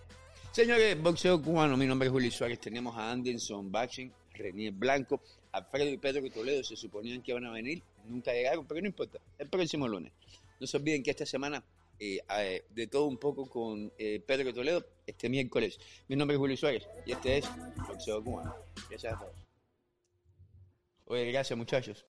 Señores, 0.52 1.02
Boxeo 1.02 1.42
Cubano, 1.42 1.76
mi 1.76 1.86
nombre 1.86 2.08
es 2.08 2.12
Julio 2.12 2.32
Suárez. 2.32 2.60
Tenemos 2.60 2.96
a 2.96 3.12
Anderson 3.12 3.72
Baching, 3.72 4.10
René 4.34 4.72
Blanco, 4.72 5.22
Alfredo 5.52 5.90
y 5.90 5.98
Pedro 5.98 6.30
Toledo. 6.30 6.64
Se 6.64 6.76
suponían 6.76 7.22
que 7.22 7.32
iban 7.32 7.46
a 7.46 7.52
venir 7.52 7.84
nunca 8.08 8.32
llegaron, 8.32 8.66
pero 8.66 8.82
no 8.82 8.88
importa, 8.88 9.20
el 9.38 9.50
próximo 9.50 9.88
lunes. 9.88 10.14
No 10.60 10.68
se 10.68 10.78
olviden 10.78 11.04
que 11.04 11.12
esta 11.12 11.26
semana, 11.26 11.64
eh, 12.00 12.20
eh, 12.38 12.66
de 12.70 12.88
todo 12.88 13.06
un 13.06 13.18
poco 13.18 13.50
con 13.50 13.92
eh, 13.98 14.22
Pedro 14.26 14.54
Toledo, 14.54 14.86
este 15.06 15.30
miércoles. 15.30 15.80
Mi 16.08 16.16
nombre 16.16 16.36
es 16.36 16.40
Julio 16.40 16.58
Suárez 16.58 16.88
y 17.06 17.14
este 17.14 17.40
es 17.40 17.46
Boxeo 17.88 18.24
Cubano. 18.24 18.56
Gracias 18.90 19.14
a 19.14 19.20
todos. 19.20 19.36
Oye, 21.06 21.32
gracias 21.32 21.58
muchachos. 21.58 22.06